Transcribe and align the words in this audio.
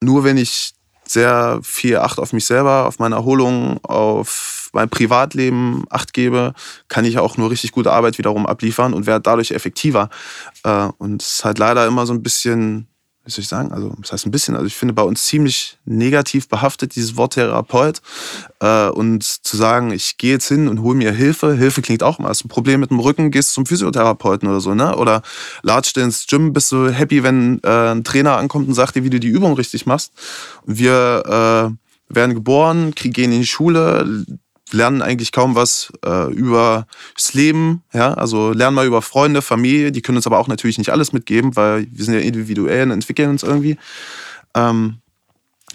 nur 0.00 0.24
wenn 0.24 0.36
ich 0.36 0.72
sehr 1.06 1.60
viel 1.62 1.96
Acht 1.98 2.18
auf 2.18 2.32
mich 2.32 2.46
selber, 2.46 2.86
auf 2.86 2.98
meine 2.98 3.16
Erholung, 3.16 3.82
auf 3.84 4.70
mein 4.72 4.88
Privatleben 4.88 5.84
Acht 5.90 6.12
gebe, 6.12 6.54
kann 6.88 7.04
ich 7.04 7.18
auch 7.18 7.36
nur 7.36 7.50
richtig 7.50 7.72
gute 7.72 7.92
Arbeit 7.92 8.18
wiederum 8.18 8.46
abliefern 8.46 8.94
und 8.94 9.06
werde 9.06 9.22
dadurch 9.22 9.50
effektiver. 9.50 10.08
Äh, 10.62 10.88
und 10.98 11.22
es 11.22 11.36
ist 11.36 11.44
halt 11.44 11.58
leider 11.58 11.86
immer 11.86 12.06
so 12.06 12.12
ein 12.12 12.22
bisschen 12.22 12.86
wie 13.24 13.30
soll 13.30 13.42
ich 13.42 13.48
sagen, 13.48 13.70
also 13.70 13.94
das 14.00 14.12
heißt 14.12 14.26
ein 14.26 14.30
bisschen, 14.30 14.54
also 14.54 14.66
ich 14.66 14.74
finde 14.74 14.94
bei 14.94 15.02
uns 15.02 15.26
ziemlich 15.26 15.78
negativ 15.84 16.48
behaftet, 16.48 16.96
dieses 16.96 17.16
Wort 17.16 17.34
Therapeut. 17.34 18.00
Äh, 18.60 18.88
und 18.88 19.22
zu 19.22 19.56
sagen, 19.56 19.90
ich 19.90 20.16
gehe 20.16 20.32
jetzt 20.32 20.48
hin 20.48 20.68
und 20.68 20.80
hole 20.80 20.96
mir 20.96 21.12
Hilfe, 21.12 21.54
Hilfe 21.54 21.82
klingt 21.82 22.02
auch 22.02 22.18
immer. 22.18 22.28
Hast 22.28 22.44
ein 22.44 22.48
Problem 22.48 22.80
mit 22.80 22.90
dem 22.90 22.98
Rücken, 22.98 23.30
gehst 23.30 23.52
zum 23.52 23.66
Physiotherapeuten 23.66 24.48
oder 24.48 24.60
so, 24.60 24.74
ne? 24.74 24.96
Oder 24.96 25.22
latscht 25.62 25.98
ins 25.98 26.26
Gym, 26.26 26.54
bist 26.54 26.72
du 26.72 26.88
happy, 26.88 27.22
wenn 27.22 27.60
äh, 27.62 27.90
ein 27.90 28.04
Trainer 28.04 28.38
ankommt 28.38 28.68
und 28.68 28.74
sagt 28.74 28.96
dir, 28.96 29.04
wie 29.04 29.10
du 29.10 29.20
die 29.20 29.28
Übung 29.28 29.52
richtig 29.52 29.84
machst. 29.84 30.12
Und 30.66 30.78
wir 30.78 31.22
äh, 32.10 32.14
werden 32.14 32.34
geboren, 32.34 32.92
gehen 32.94 33.32
in 33.32 33.40
die 33.40 33.46
Schule, 33.46 34.24
lernen 34.72 35.02
eigentlich 35.02 35.32
kaum 35.32 35.54
was 35.54 35.92
äh, 36.04 36.32
über 36.32 36.86
das 37.14 37.34
Leben. 37.34 37.82
Ja? 37.92 38.14
Also 38.14 38.52
lernen 38.52 38.74
mal 38.74 38.86
über 38.86 39.02
Freunde, 39.02 39.42
Familie. 39.42 39.92
Die 39.92 40.02
können 40.02 40.16
uns 40.16 40.26
aber 40.26 40.38
auch 40.38 40.48
natürlich 40.48 40.78
nicht 40.78 40.90
alles 40.90 41.12
mitgeben, 41.12 41.56
weil 41.56 41.86
wir 41.90 42.04
sind 42.04 42.14
ja 42.14 42.20
individuell 42.20 42.84
und 42.84 42.92
entwickeln 42.92 43.30
uns 43.30 43.42
irgendwie. 43.42 43.76
Ähm, 44.54 45.00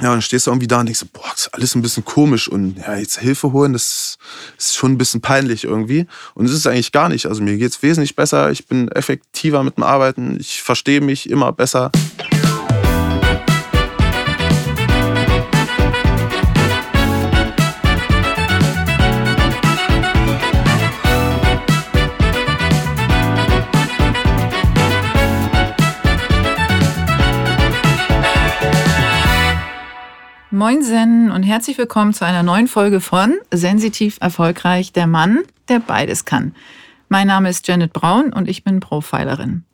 ja, 0.02 0.12
dann 0.12 0.22
stehst 0.22 0.46
du 0.46 0.52
irgendwie 0.52 0.68
da 0.68 0.82
und 0.82 0.88
denkst, 0.88 1.06
boah, 1.14 1.24
das 1.32 1.44
ist 1.44 1.54
alles 1.54 1.74
ein 1.74 1.82
bisschen 1.82 2.04
komisch 2.04 2.50
und 2.50 2.78
ja, 2.78 2.98
jetzt 2.98 3.20
Hilfe 3.20 3.54
holen, 3.54 3.72
das 3.72 4.18
ist 4.58 4.76
schon 4.76 4.92
ein 4.92 4.98
bisschen 4.98 5.22
peinlich 5.22 5.64
irgendwie. 5.64 6.06
Und 6.34 6.46
es 6.48 6.52
ist 6.52 6.68
eigentlich 6.68 6.92
gar 6.92 7.08
nicht. 7.08 7.28
Also 7.28 7.42
mir 7.42 7.56
geht 7.56 7.72
es 7.72 7.82
wesentlich 7.82 8.14
besser, 8.14 8.52
ich 8.52 8.68
bin 8.68 8.90
effektiver 8.90 9.64
mit 9.64 9.78
dem 9.78 9.84
Arbeiten, 9.84 10.38
ich 10.38 10.62
verstehe 10.62 11.00
mich 11.00 11.30
immer 11.30 11.54
besser. 11.54 11.92
Moinsen 30.56 31.32
und 31.32 31.44
herzlich 31.44 31.78
willkommen 31.78 32.14
zu 32.14 32.26
einer 32.26 32.42
neuen 32.42 32.70
Folge 32.70 33.02
von 33.02 33.34
Sensitiv 33.52 34.18
Erfolgreich, 34.22 34.94
der 34.94 35.06
Mann, 35.06 35.40
der 35.68 35.80
beides 35.80 36.24
kann. 36.24 36.56
Mein 37.10 37.28
Name 37.28 37.50
ist 37.50 37.68
Janet 37.68 37.92
Braun 37.92 38.32
und 38.32 38.48
ich 38.48 38.64
bin 38.64 38.80
Profilerin. 38.80 39.66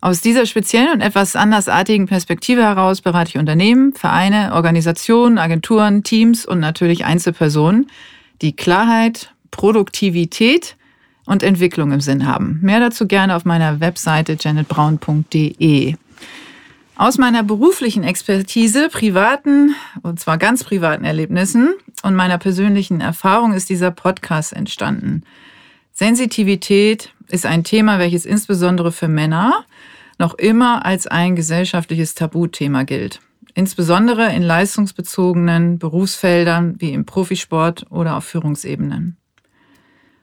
Aus 0.00 0.20
dieser 0.20 0.46
speziellen 0.46 0.92
und 0.92 1.00
etwas 1.00 1.34
andersartigen 1.34 2.06
Perspektive 2.06 2.62
heraus 2.62 3.00
berate 3.00 3.30
ich 3.30 3.38
Unternehmen, 3.38 3.94
Vereine, 3.94 4.52
Organisationen, 4.52 5.38
Agenturen, 5.38 6.04
Teams 6.04 6.46
und 6.46 6.60
natürlich 6.60 7.04
Einzelpersonen, 7.04 7.88
die 8.42 8.54
Klarheit, 8.54 9.34
Produktivität 9.50 10.76
und 11.26 11.42
Entwicklung 11.42 11.90
im 11.90 12.00
Sinn 12.00 12.28
haben. 12.28 12.60
Mehr 12.62 12.78
dazu 12.78 13.08
gerne 13.08 13.34
auf 13.34 13.44
meiner 13.44 13.80
Webseite 13.80 14.36
janetbraun.de. 14.38 15.96
Aus 16.96 17.16
meiner 17.16 17.42
beruflichen 17.42 18.04
Expertise, 18.04 18.88
privaten, 18.90 19.74
und 20.02 20.20
zwar 20.20 20.36
ganz 20.36 20.62
privaten 20.62 21.04
Erlebnissen 21.04 21.74
und 22.02 22.14
meiner 22.14 22.38
persönlichen 22.38 23.00
Erfahrung 23.00 23.54
ist 23.54 23.70
dieser 23.70 23.90
Podcast 23.90 24.52
entstanden. 24.52 25.22
Sensitivität 25.92 27.14
ist 27.28 27.46
ein 27.46 27.64
Thema, 27.64 27.98
welches 27.98 28.26
insbesondere 28.26 28.92
für 28.92 29.08
Männer 29.08 29.64
noch 30.18 30.34
immer 30.34 30.84
als 30.84 31.06
ein 31.06 31.34
gesellschaftliches 31.34 32.14
Tabuthema 32.14 32.84
gilt. 32.84 33.20
Insbesondere 33.54 34.32
in 34.34 34.42
leistungsbezogenen 34.42 35.78
Berufsfeldern 35.78 36.76
wie 36.78 36.92
im 36.92 37.04
Profisport 37.04 37.86
oder 37.90 38.16
auf 38.16 38.24
Führungsebenen. 38.24 39.16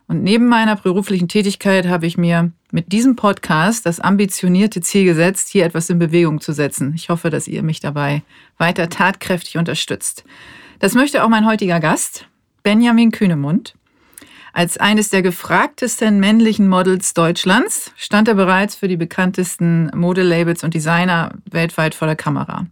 Und 0.09 0.23
neben 0.23 0.47
meiner 0.47 0.75
beruflichen 0.75 1.27
Tätigkeit 1.27 1.87
habe 1.87 2.07
ich 2.07 2.17
mir 2.17 2.51
mit 2.71 2.91
diesem 2.91 3.15
Podcast 3.15 3.85
das 3.85 3.99
ambitionierte 3.99 4.81
Ziel 4.81 5.05
gesetzt, 5.05 5.49
hier 5.49 5.63
etwas 5.65 5.87
in 5.91 5.99
Bewegung 5.99 6.41
zu 6.41 6.51
setzen. 6.51 6.93
Ich 6.95 7.09
hoffe, 7.09 7.29
dass 7.29 7.47
ihr 7.47 7.61
mich 7.61 7.79
dabei 7.79 8.23
weiter 8.57 8.89
tatkräftig 8.89 9.57
unterstützt. 9.57 10.23
Das 10.79 10.95
möchte 10.95 11.23
auch 11.23 11.29
mein 11.29 11.45
heutiger 11.45 11.79
Gast, 11.79 12.25
Benjamin 12.63 13.11
Kühnemund. 13.11 13.75
Als 14.51 14.77
eines 14.77 15.09
der 15.09 15.21
gefragtesten 15.21 16.19
männlichen 16.19 16.67
Models 16.67 17.13
Deutschlands 17.13 17.91
stand 17.95 18.27
er 18.27 18.33
bereits 18.33 18.73
für 18.73 18.87
die 18.87 18.97
bekanntesten 18.97 19.91
Modelabels 19.93 20.63
und 20.63 20.73
Designer 20.73 21.33
weltweit 21.51 21.93
vor 21.93 22.07
der 22.07 22.15
Kamera. 22.15 22.65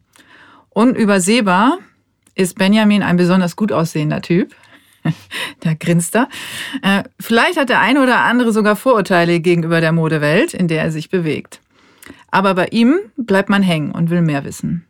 Unübersehbar 0.71 1.77
ist 2.33 2.57
Benjamin 2.57 3.03
ein 3.03 3.17
besonders 3.17 3.55
gut 3.55 3.71
aussehender 3.71 4.23
Typ, 4.23 4.55
da 5.61 5.73
grinst 5.73 6.15
er. 6.15 6.29
Äh, 6.81 7.03
vielleicht 7.19 7.57
hat 7.57 7.69
der 7.69 7.81
eine 7.81 8.01
oder 8.01 8.19
andere 8.19 8.51
sogar 8.51 8.75
Vorurteile 8.75 9.39
gegenüber 9.39 9.81
der 9.81 9.91
Modewelt, 9.91 10.53
in 10.53 10.67
der 10.67 10.83
er 10.83 10.91
sich 10.91 11.09
bewegt. 11.09 11.61
Aber 12.29 12.53
bei 12.55 12.67
ihm 12.67 12.97
bleibt 13.15 13.49
man 13.49 13.63
hängen 13.63 13.91
und 13.91 14.09
will 14.09 14.21
mehr 14.21 14.43
wissen. 14.43 14.85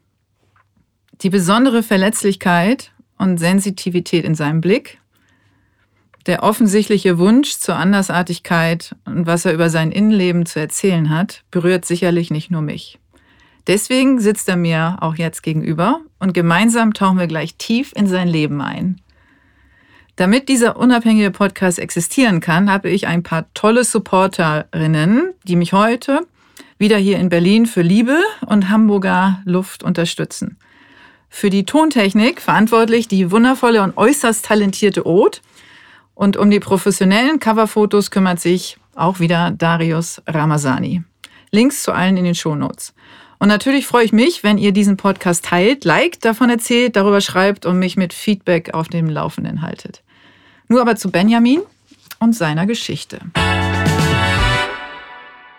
Die 1.21 1.29
besondere 1.29 1.83
Verletzlichkeit 1.83 2.91
und 3.17 3.39
Sensitivität 3.39 4.25
in 4.25 4.35
seinem 4.35 4.61
Blick, 4.61 4.99
der 6.27 6.43
offensichtliche 6.43 7.17
Wunsch 7.17 7.57
zur 7.57 7.75
Andersartigkeit 7.75 8.95
und 9.05 9.25
was 9.25 9.45
er 9.45 9.53
über 9.53 9.69
sein 9.69 9.91
Innenleben 9.91 10.45
zu 10.45 10.59
erzählen 10.59 11.09
hat, 11.09 11.43
berührt 11.51 11.85
sicherlich 11.85 12.29
nicht 12.31 12.51
nur 12.51 12.61
mich. 12.61 12.99
Deswegen 13.65 14.19
sitzt 14.19 14.47
er 14.47 14.57
mir 14.57 14.97
auch 15.01 15.15
jetzt 15.15 15.41
gegenüber 15.41 16.01
und 16.19 16.33
gemeinsam 16.33 16.93
tauchen 16.93 17.19
wir 17.19 17.27
gleich 17.27 17.55
tief 17.55 17.91
in 17.95 18.07
sein 18.07 18.27
Leben 18.27 18.61
ein. 18.61 19.01
Damit 20.17 20.49
dieser 20.49 20.77
unabhängige 20.77 21.29
Podcast 21.29 21.77
existieren 21.77 22.39
kann, 22.39 22.71
habe 22.71 22.89
ich 22.89 23.05
ein 23.05 23.21
paar 23.21 23.45
tolle 23.53 23.83
Supporterinnen, 23.83 25.35
die 25.43 25.55
mich 25.55 25.73
heute 25.73 26.21
wieder 26.79 26.97
hier 26.97 27.19
in 27.19 27.29
Berlin 27.29 27.67
für 27.67 27.83
Liebe 27.83 28.19
und 28.47 28.67
Hamburger 28.67 29.41
Luft 29.45 29.83
unterstützen. 29.83 30.57
Für 31.29 31.51
die 31.51 31.65
Tontechnik 31.65 32.41
verantwortlich 32.41 33.07
die 33.07 33.29
wundervolle 33.29 33.83
und 33.83 33.95
äußerst 33.95 34.43
talentierte 34.43 35.05
Oth. 35.05 35.43
Und 36.15 36.35
um 36.35 36.49
die 36.49 36.59
professionellen 36.59 37.39
Coverfotos 37.39 38.09
kümmert 38.09 38.39
sich 38.39 38.79
auch 38.95 39.19
wieder 39.19 39.51
Darius 39.51 40.23
Ramazani. 40.25 41.03
Links 41.51 41.83
zu 41.83 41.91
allen 41.91 42.17
in 42.17 42.25
den 42.25 42.33
Shownotes. 42.33 42.95
Und 43.37 43.49
natürlich 43.49 43.85
freue 43.85 44.05
ich 44.05 44.13
mich, 44.13 44.41
wenn 44.41 44.57
ihr 44.57 44.71
diesen 44.71 44.97
Podcast 44.97 45.45
teilt, 45.45 45.85
liked, 45.85 46.25
davon 46.25 46.49
erzählt, 46.49 46.95
darüber 46.95 47.21
schreibt 47.21 47.67
und 47.67 47.77
mich 47.77 47.97
mit 47.97 48.13
Feedback 48.13 48.73
auf 48.73 48.87
dem 48.87 49.11
Laufenden 49.11 49.61
haltet. 49.61 50.01
Nur 50.69 50.81
aber 50.81 50.95
zu 50.95 51.09
Benjamin 51.11 51.61
und 52.19 52.35
seiner 52.35 52.65
Geschichte. 52.65 53.19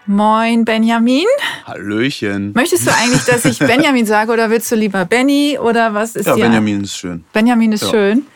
Moin, 0.07 0.65
Benjamin. 0.65 1.27
Hallöchen. 1.67 2.53
Möchtest 2.55 2.87
du 2.87 2.91
eigentlich, 2.95 3.25
dass 3.25 3.45
ich 3.45 3.59
Benjamin 3.59 4.07
sage 4.07 4.33
oder 4.33 4.49
willst 4.51 4.71
du 4.73 4.77
lieber 4.77 5.05
Benny 5.05 5.59
oder 5.61 5.93
was 5.93 6.17
ist 6.17 6.27
Ja, 6.27 6.35
dir? 6.35 6.45
Benjamin 6.45 6.83
ist 6.83 6.97
schön. 6.97 7.25
Benjamin 7.33 7.73
ist 7.73 7.83
Ja. 7.85 7.91
schön. 7.91 8.27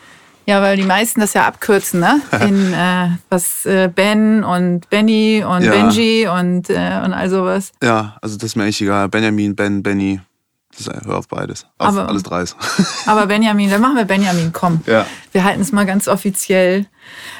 Ja, 0.45 0.61
weil 0.61 0.75
die 0.75 0.83
meisten 0.83 1.21
das 1.21 1.33
ja 1.33 1.47
abkürzen, 1.47 2.01
ne? 2.01 2.21
In 2.47 2.73
äh, 2.73 3.07
was 3.29 3.65
äh, 3.65 3.89
Ben 3.93 4.43
und 4.43 4.89
Benny 4.89 5.43
und 5.47 5.63
Ja. 5.63 5.71
Benji 5.71 6.27
und, 6.27 6.69
äh, 6.69 6.99
und 7.03 7.13
all 7.13 7.29
sowas. 7.29 7.71
Ja, 7.81 8.17
also 8.21 8.35
das 8.35 8.47
ist 8.47 8.55
mir 8.55 8.65
echt 8.65 8.81
egal. 8.81 9.07
Benjamin, 9.09 9.55
Ben, 9.55 9.81
Benny. 9.81 10.19
Das 10.77 10.87
ist, 10.87 11.05
hör 11.05 11.17
auf 11.17 11.27
beides. 11.27 11.65
Auf 11.77 11.89
Aber- 11.89 12.07
alles 12.09 12.23
dreis. 12.23 12.55
Aber 13.05 13.27
Benjamin, 13.27 13.69
dann 13.69 13.81
machen 13.81 13.95
wir 13.95 14.05
Benjamin, 14.05 14.51
komm. 14.53 14.81
Ja. 14.87 15.05
Wir 15.31 15.43
halten 15.43 15.61
es 15.61 15.71
mal 15.71 15.85
ganz 15.85 16.07
offiziell. 16.07 16.87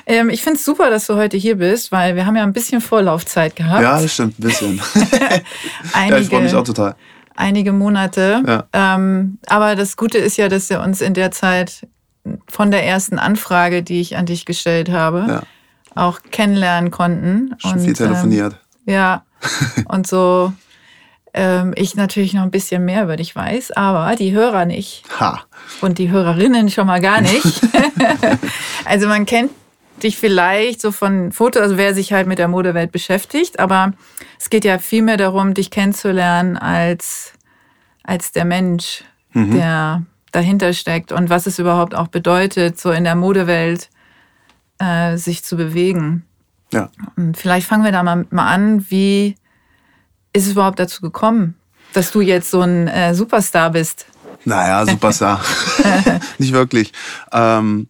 Ähm, 0.06 0.30
ich 0.30 0.44
finde 0.44 0.58
es 0.60 0.66
super, 0.66 0.90
dass 0.90 1.08
du 1.08 1.16
heute 1.16 1.38
hier 1.38 1.56
bist, 1.58 1.92
weil 1.92 2.16
wir 2.16 2.26
haben 2.26 2.36
ja 2.36 2.44
ein 2.44 2.54
bisschen 2.54 2.80
Vorlaufzeit 2.82 3.56
gehabt. 3.56 3.82
ja, 3.82 4.00
das 4.02 4.14
stimmt, 4.14 4.38
ein 4.40 4.44
bisschen. 4.44 4.78
ja, 4.96 5.40
einige, 5.94 6.20
ich 6.20 6.28
freue 6.30 6.42
mich 6.44 6.54
auch 6.54 6.64
total. 6.64 6.96
einige 7.36 7.72
Monate. 7.74 8.44
Ja. 8.46 8.66
Ähm, 8.74 9.40
aber 9.48 9.76
das 9.76 9.98
Gute 9.98 10.18
ist 10.20 10.38
ja, 10.38 10.48
dass 10.50 10.70
wir 10.70 10.82
uns 10.82 11.02
in 11.02 11.14
der 11.14 11.32
Zeit 11.32 11.88
von 12.48 12.72
der 12.72 12.86
ersten 12.86 13.18
Anfrage, 13.20 13.84
die 13.84 14.00
ich 14.00 14.16
an 14.16 14.26
dich 14.26 14.46
gestellt 14.46 14.90
habe, 14.90 15.26
Ja. 15.28 15.42
auch 15.96 16.20
kennenlernen 16.32 16.92
konnten. 16.92 17.56
Schon 17.58 17.80
viel 17.80 17.94
telefoniert. 17.94 18.58
Ähm, 18.86 18.94
ja, 18.94 19.24
und 19.88 20.06
so 20.08 20.54
ähm, 21.34 21.74
ich 21.76 21.96
natürlich 21.96 22.34
noch 22.34 22.44
ein 22.44 22.52
bisschen 22.52 22.86
mehr 22.86 23.04
über 23.04 23.16
dich 23.16 23.36
weiß, 23.36 23.72
aber 23.72 24.16
die 24.16 24.34
Hörer 24.34 24.66
nicht 24.66 25.04
Ha. 25.20 25.42
und 25.82 25.98
die 25.98 26.12
Hörerinnen 26.12 26.70
schon 26.70 26.88
mal 26.88 27.02
gar 27.02 27.22
nicht. 27.22 27.44
also 28.86 29.08
man 29.08 29.26
kennt 29.26 29.52
dich 30.02 30.18
vielleicht 30.18 30.82
so 30.82 30.92
von 30.92 31.32
Fotos, 31.32 31.62
also 31.62 31.78
wer 31.78 31.94
sich 31.94 32.14
halt 32.14 32.28
mit 32.28 32.40
der 32.40 32.48
Modewelt 32.48 32.92
beschäftigt, 32.92 33.60
aber 33.60 33.94
es 34.40 34.50
geht 34.50 34.66
ja 34.66 34.78
viel 34.78 35.02
mehr 35.02 35.18
darum, 35.18 35.54
dich 35.54 35.72
kennenzulernen 35.72 36.58
als, 36.58 37.34
als 38.04 38.32
der 38.32 38.46
Mensch, 38.46 39.04
der 39.36 40.04
dahinter 40.32 40.74
steckt 40.74 41.12
und 41.12 41.30
was 41.30 41.48
es 41.48 41.60
überhaupt 41.60 41.96
auch 41.96 42.08
bedeutet, 42.08 42.80
so 42.80 42.92
in 42.92 43.04
der 43.04 43.16
Modewelt 43.16 43.90
äh, 44.80 45.18
sich 45.18 45.44
zu 45.44 45.56
bewegen. 45.56 46.26
Ja. 46.72 46.90
Vielleicht 47.34 47.68
fangen 47.68 47.84
wir 47.84 47.92
da 47.92 48.04
mal, 48.04 48.26
mal 48.32 48.52
an, 48.52 48.86
wie 48.90 49.36
ist 50.34 50.48
es 50.48 50.52
überhaupt 50.54 50.80
dazu 50.80 51.02
gekommen, 51.02 51.56
dass 51.94 52.12
du 52.12 52.22
jetzt 52.22 52.50
so 52.50 52.62
ein 52.62 52.88
äh, 52.88 53.14
Superstar 53.14 53.72
bist? 53.72 54.06
Naja, 54.46 54.86
Superstar. 54.90 55.42
Nicht 56.38 56.54
wirklich. 56.54 56.92
Ähm, 57.32 57.88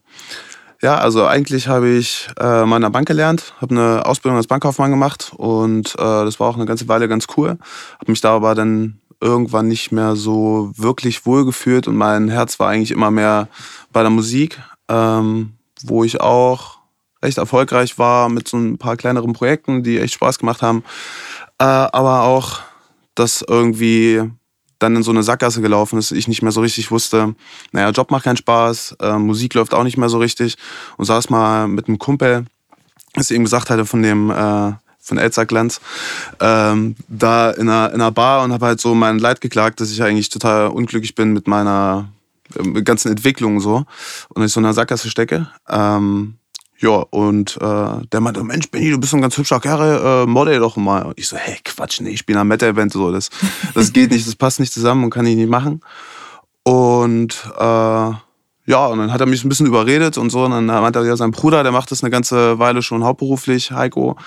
ja, 0.82 0.98
also 0.98 1.26
eigentlich 1.26 1.70
habe 1.70 1.90
ich 1.90 2.28
äh, 2.38 2.66
mal 2.66 2.76
in 2.76 2.82
der 2.82 2.90
Bank 2.90 3.08
gelernt, 3.08 3.54
habe 3.62 3.74
eine 3.74 4.06
Ausbildung 4.06 4.36
als 4.36 4.48
Bankkaufmann 4.48 4.92
gemacht 4.92 5.32
und 5.38 5.96
äh, 5.96 6.26
das 6.26 6.42
war 6.42 6.50
auch 6.50 6.56
eine 6.56 6.66
ganze 6.66 6.90
Weile 6.90 7.08
ganz 7.08 7.28
cool. 7.38 7.58
Habe 8.00 8.12
mich 8.12 8.20
da 8.20 8.36
aber 8.36 8.54
dann 8.54 9.00
irgendwann 9.22 9.70
nicht 9.70 9.94
mehr 9.94 10.18
so 10.18 10.74
wirklich 10.76 11.26
wohlgefühlt 11.26 11.88
und 11.88 11.96
mein 11.96 12.28
Herz 12.28 12.60
war 12.60 12.68
eigentlich 12.68 12.92
immer 12.92 13.12
mehr 13.12 13.48
bei 13.94 14.02
der 14.02 14.10
Musik, 14.10 14.62
ähm, 14.90 15.54
wo 15.84 16.04
ich 16.04 16.20
auch 16.20 16.80
recht 17.24 17.38
erfolgreich 17.38 17.98
war 17.98 18.28
mit 18.28 18.50
so 18.50 18.58
ein 18.58 18.78
paar 18.78 18.98
kleineren 18.98 19.32
Projekten, 19.32 19.84
die 19.84 20.00
echt 20.00 20.16
Spaß 20.16 20.40
gemacht 20.40 20.62
haben. 20.62 20.84
Äh, 21.60 21.66
aber 21.66 22.24
auch, 22.24 22.60
dass 23.16 23.44
irgendwie 23.48 24.24
dann 24.80 24.96
in 24.96 25.04
so 25.04 25.12
eine 25.12 25.24
Sackgasse 25.24 25.62
gelaufen 25.62 25.98
ist, 25.98 26.12
ich 26.12 26.28
nicht 26.28 26.42
mehr 26.42 26.52
so 26.52 26.62
richtig 26.62 26.92
wusste, 26.92 27.36
naja, 27.72 27.90
Job 27.90 28.12
macht 28.12 28.26
keinen 28.26 28.38
Spaß, 28.38 28.98
äh, 29.00 29.18
Musik 29.18 29.54
läuft 29.54 29.74
auch 29.74 29.84
nicht 29.84 29.98
mehr 29.98 30.10
so 30.10 30.18
richtig 30.18 30.58
und 30.98 31.06
saß 31.06 31.30
mal 31.30 31.68
mit 31.68 31.88
einem 31.88 32.00
Kumpel, 32.00 32.46
was 33.16 33.32
ich 33.32 33.36
eben 33.36 33.46
gesagt 33.46 33.70
hatte 33.70 33.86
von 33.86 34.02
dem 34.02 34.30
äh, 34.30 34.74
von 35.04 35.18
Elsa 35.18 35.44
Glanz, 35.44 35.82
ähm, 36.40 36.96
da 37.10 37.52
in 37.52 37.68
einer, 37.68 37.90
in 37.90 38.02
einer 38.02 38.12
Bar 38.12 38.44
und 38.44 38.54
habe 38.54 38.68
halt 38.68 38.80
so 38.80 38.96
mein 38.96 39.20
Leid 39.20 39.42
geklagt, 39.42 39.82
dass 39.82 39.92
ich 39.92 40.02
eigentlich 40.02 40.30
total 40.30 40.68
unglücklich 40.68 41.14
bin 41.14 41.34
mit 41.34 41.46
meiner 41.46 42.08
äh, 42.56 42.82
ganzen 42.82 43.12
Entwicklung 43.12 43.60
so 43.60 43.86
und 44.30 44.44
ich 44.44 44.54
so 44.54 44.62
in 44.62 44.66
einer 44.66 44.74
Sackgasse 44.74 45.10
stecke. 45.10 45.50
Ähm, 45.68 46.36
ja, 46.84 46.98
und 47.12 47.58
äh, 47.62 48.06
der 48.12 48.20
meinte, 48.20 48.44
Mensch, 48.44 48.70
Benny, 48.70 48.92
du 48.92 49.00
bist 49.00 49.14
ein 49.14 49.22
ganz 49.22 49.38
hübscher 49.38 49.62
Kerl, 49.62 50.26
äh, 50.26 50.26
model 50.26 50.60
doch 50.60 50.76
mal. 50.76 51.04
Und 51.04 51.18
ich 51.18 51.30
so, 51.30 51.38
hey, 51.38 51.58
Quatsch, 51.64 52.02
nee, 52.02 52.10
ich 52.10 52.20
spiele 52.20 52.40
einer 52.40 52.44
Metal-Band, 52.44 52.92
so, 52.92 53.10
das, 53.10 53.30
das 53.74 53.94
geht 53.94 54.12
nicht, 54.12 54.28
das 54.28 54.36
passt 54.36 54.60
nicht 54.60 54.74
zusammen 54.74 55.06
und 55.06 55.10
kann 55.10 55.26
ich 55.26 55.38
nicht 55.38 55.50
machen. 55.50 55.80
Und 56.64 57.50
äh, 57.58 58.12
ja, 58.66 58.88
und 58.88 58.98
dann 58.98 59.14
hat 59.14 59.22
er 59.22 59.28
mich 59.28 59.46
ein 59.46 59.50
bisschen 59.50 59.66
überredet 59.66 60.18
und 60.18 60.30
so. 60.30 60.44
Und 60.44 60.52
dann 60.52 60.66
meinte 60.66 61.00
er, 61.00 61.06
ja, 61.06 61.16
sein 61.16 61.32
Bruder, 61.32 61.64
der 61.64 61.72
macht 61.72 61.90
das 61.90 62.04
eine 62.04 62.12
ganze 62.12 62.60
Weile 62.60 62.82
schon 62.82 63.06
hauptberuflich, 63.06 63.72
Heiko. 63.72 64.18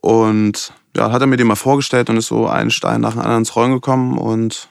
Und 0.00 0.72
ja, 0.96 1.12
hat 1.12 1.20
er 1.20 1.26
mir 1.26 1.36
den 1.36 1.46
mal 1.46 1.56
vorgestellt 1.56 2.08
und 2.08 2.16
ist 2.16 2.28
so 2.28 2.46
ein 2.46 2.70
Stein 2.70 3.02
nach 3.02 3.12
dem 3.12 3.20
anderen 3.20 3.40
ins 3.40 3.54
Rollen 3.54 3.72
gekommen. 3.72 4.16
Und 4.16 4.70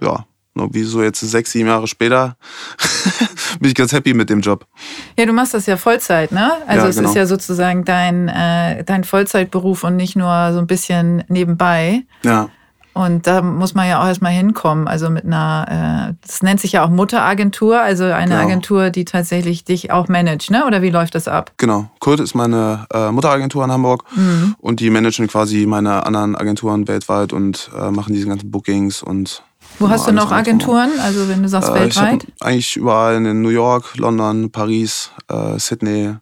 ja, 0.00 0.26
wie 0.72 0.82
so 0.82 1.02
jetzt 1.02 1.20
sechs, 1.20 1.52
sieben 1.52 1.68
Jahre 1.68 1.86
später 1.86 2.36
bin 3.60 3.68
ich 3.68 3.74
ganz 3.74 3.92
happy 3.92 4.14
mit 4.14 4.30
dem 4.30 4.40
Job. 4.40 4.66
Ja, 5.18 5.26
du 5.26 5.32
machst 5.32 5.54
das 5.54 5.66
ja 5.66 5.76
Vollzeit, 5.76 6.32
ne? 6.32 6.52
Also 6.66 6.84
ja, 6.84 6.88
es 6.88 6.96
genau. 6.96 7.08
ist 7.08 7.14
ja 7.14 7.26
sozusagen 7.26 7.84
dein, 7.84 8.28
äh, 8.28 8.84
dein 8.84 9.04
Vollzeitberuf 9.04 9.84
und 9.84 9.96
nicht 9.96 10.16
nur 10.16 10.52
so 10.52 10.58
ein 10.58 10.66
bisschen 10.66 11.24
nebenbei. 11.28 12.04
Ja. 12.24 12.50
Und 12.98 13.28
da 13.28 13.42
muss 13.42 13.76
man 13.76 13.88
ja 13.88 14.02
auch 14.02 14.06
erstmal 14.06 14.32
hinkommen. 14.32 14.88
Also 14.88 15.08
mit 15.08 15.24
einer, 15.24 16.08
äh, 16.10 16.14
das 16.26 16.42
nennt 16.42 16.60
sich 16.60 16.72
ja 16.72 16.84
auch 16.84 16.90
Mutteragentur, 16.90 17.80
also 17.80 18.02
eine 18.02 18.32
genau. 18.32 18.42
Agentur, 18.42 18.90
die 18.90 19.04
tatsächlich 19.04 19.64
dich 19.64 19.92
auch 19.92 20.08
managt, 20.08 20.50
ne? 20.50 20.66
Oder 20.66 20.82
wie 20.82 20.90
läuft 20.90 21.14
das 21.14 21.28
ab? 21.28 21.52
Genau. 21.58 21.88
Kurt 22.00 22.18
ist 22.18 22.34
meine 22.34 22.86
äh, 22.92 23.12
Mutteragentur 23.12 23.62
in 23.64 23.70
Hamburg 23.70 24.02
mhm. 24.16 24.56
und 24.58 24.80
die 24.80 24.90
managen 24.90 25.28
quasi 25.28 25.64
meine 25.66 26.06
anderen 26.06 26.34
Agenturen 26.34 26.88
weltweit 26.88 27.32
und 27.32 27.70
äh, 27.78 27.92
machen 27.92 28.14
diese 28.14 28.26
ganzen 28.26 28.50
Bookings 28.50 29.00
und 29.04 29.44
wo 29.78 29.88
hast 29.88 30.06
du 30.08 30.12
noch 30.12 30.32
Agenturen? 30.32 30.98
Also 31.00 31.28
wenn 31.28 31.42
du 31.42 31.48
sagst 31.48 31.70
äh, 31.70 31.74
weltweit? 31.74 32.26
eigentlich 32.40 32.76
überall 32.76 33.16
in 33.16 33.42
New 33.42 33.48
York, 33.48 33.96
London, 33.96 34.50
Paris, 34.50 35.10
äh, 35.28 35.58
Sydney, 35.58 36.14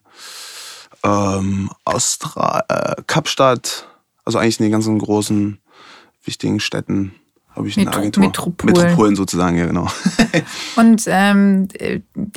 ähm, 1.03 1.69
Austra 1.85 2.63
äh, 2.67 3.01
Kapstadt, 3.07 3.87
also 4.25 4.37
eigentlich 4.37 4.59
in 4.59 4.65
den 4.65 4.71
ganzen 4.71 4.99
großen, 4.99 5.59
wichtigen 6.23 6.59
Städten 6.59 7.13
habe 7.57 7.67
ich 7.67 7.77
Metro 7.77 7.91
eine 7.91 7.99
Agentur. 7.99 8.23
Metropolen. 8.23 8.75
Metropolen 8.75 9.15
sozusagen, 9.15 9.57
ja 9.57 9.65
genau. 9.65 9.87
Und 10.75 11.03
ähm, 11.07 11.67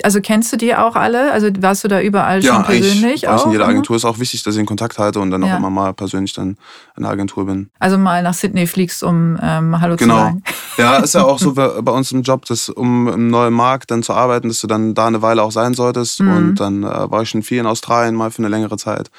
also 0.02 0.20
kennst 0.20 0.52
du 0.52 0.56
die 0.56 0.75
auch 0.75 0.96
alle? 0.96 1.32
Also 1.32 1.49
warst 1.61 1.84
du 1.84 1.88
da 1.88 2.00
überall 2.00 2.43
ja, 2.43 2.55
schon 2.55 2.64
persönlich? 2.64 3.22
Ja, 3.22 3.43
in 3.44 3.52
jeder 3.52 3.67
Agentur 3.67 3.96
ist 3.96 4.05
auch 4.05 4.19
wichtig, 4.19 4.43
dass 4.43 4.55
ich 4.55 4.61
in 4.61 4.67
Kontakt 4.67 4.99
halte 4.99 5.20
und 5.20 5.31
dann 5.31 5.43
ja. 5.43 5.55
auch 5.55 5.58
immer 5.58 5.70
mal 5.70 5.93
persönlich 5.93 6.32
dann 6.32 6.56
in 6.96 7.02
der 7.02 7.12
Agentur 7.12 7.46
bin. 7.46 7.70
Also 7.78 7.99
mal 7.99 8.22
nach 8.22 8.34
Sydney 8.34 8.67
fliegst, 8.67 9.02
um 9.02 9.38
ähm, 9.43 9.81
Hallo 9.81 9.96
genau. 9.96 10.14
zu 10.14 10.20
sagen. 10.20 10.43
Ja, 10.76 10.96
ist 10.99 11.14
ja 11.14 11.25
auch 11.25 11.38
so 11.38 11.52
bei 11.55 11.93
uns 11.93 12.11
im 12.12 12.22
Job, 12.22 12.46
dass 12.46 12.70
um 12.70 13.08
im 13.08 13.28
neuen 13.28 13.52
Markt 13.52 13.90
dann 13.90 14.02
zu 14.02 14.14
arbeiten, 14.14 14.49
dass 14.49 14.61
du 14.61 14.67
dann 14.67 14.94
da 14.94 15.06
eine 15.06 15.20
Weile 15.20 15.43
auch 15.43 15.52
sein 15.52 15.75
solltest. 15.75 16.20
Mhm. 16.20 16.37
Und 16.37 16.55
dann 16.61 16.84
äh, 16.84 17.11
war 17.11 17.22
ich 17.22 17.28
schon 17.28 17.43
viel 17.43 17.58
in 17.58 17.67
Australien 17.67 18.14
mal 18.14 18.31
für 18.31 18.38
eine 18.38 18.49
längere 18.49 18.78
Zeit. 18.78 19.11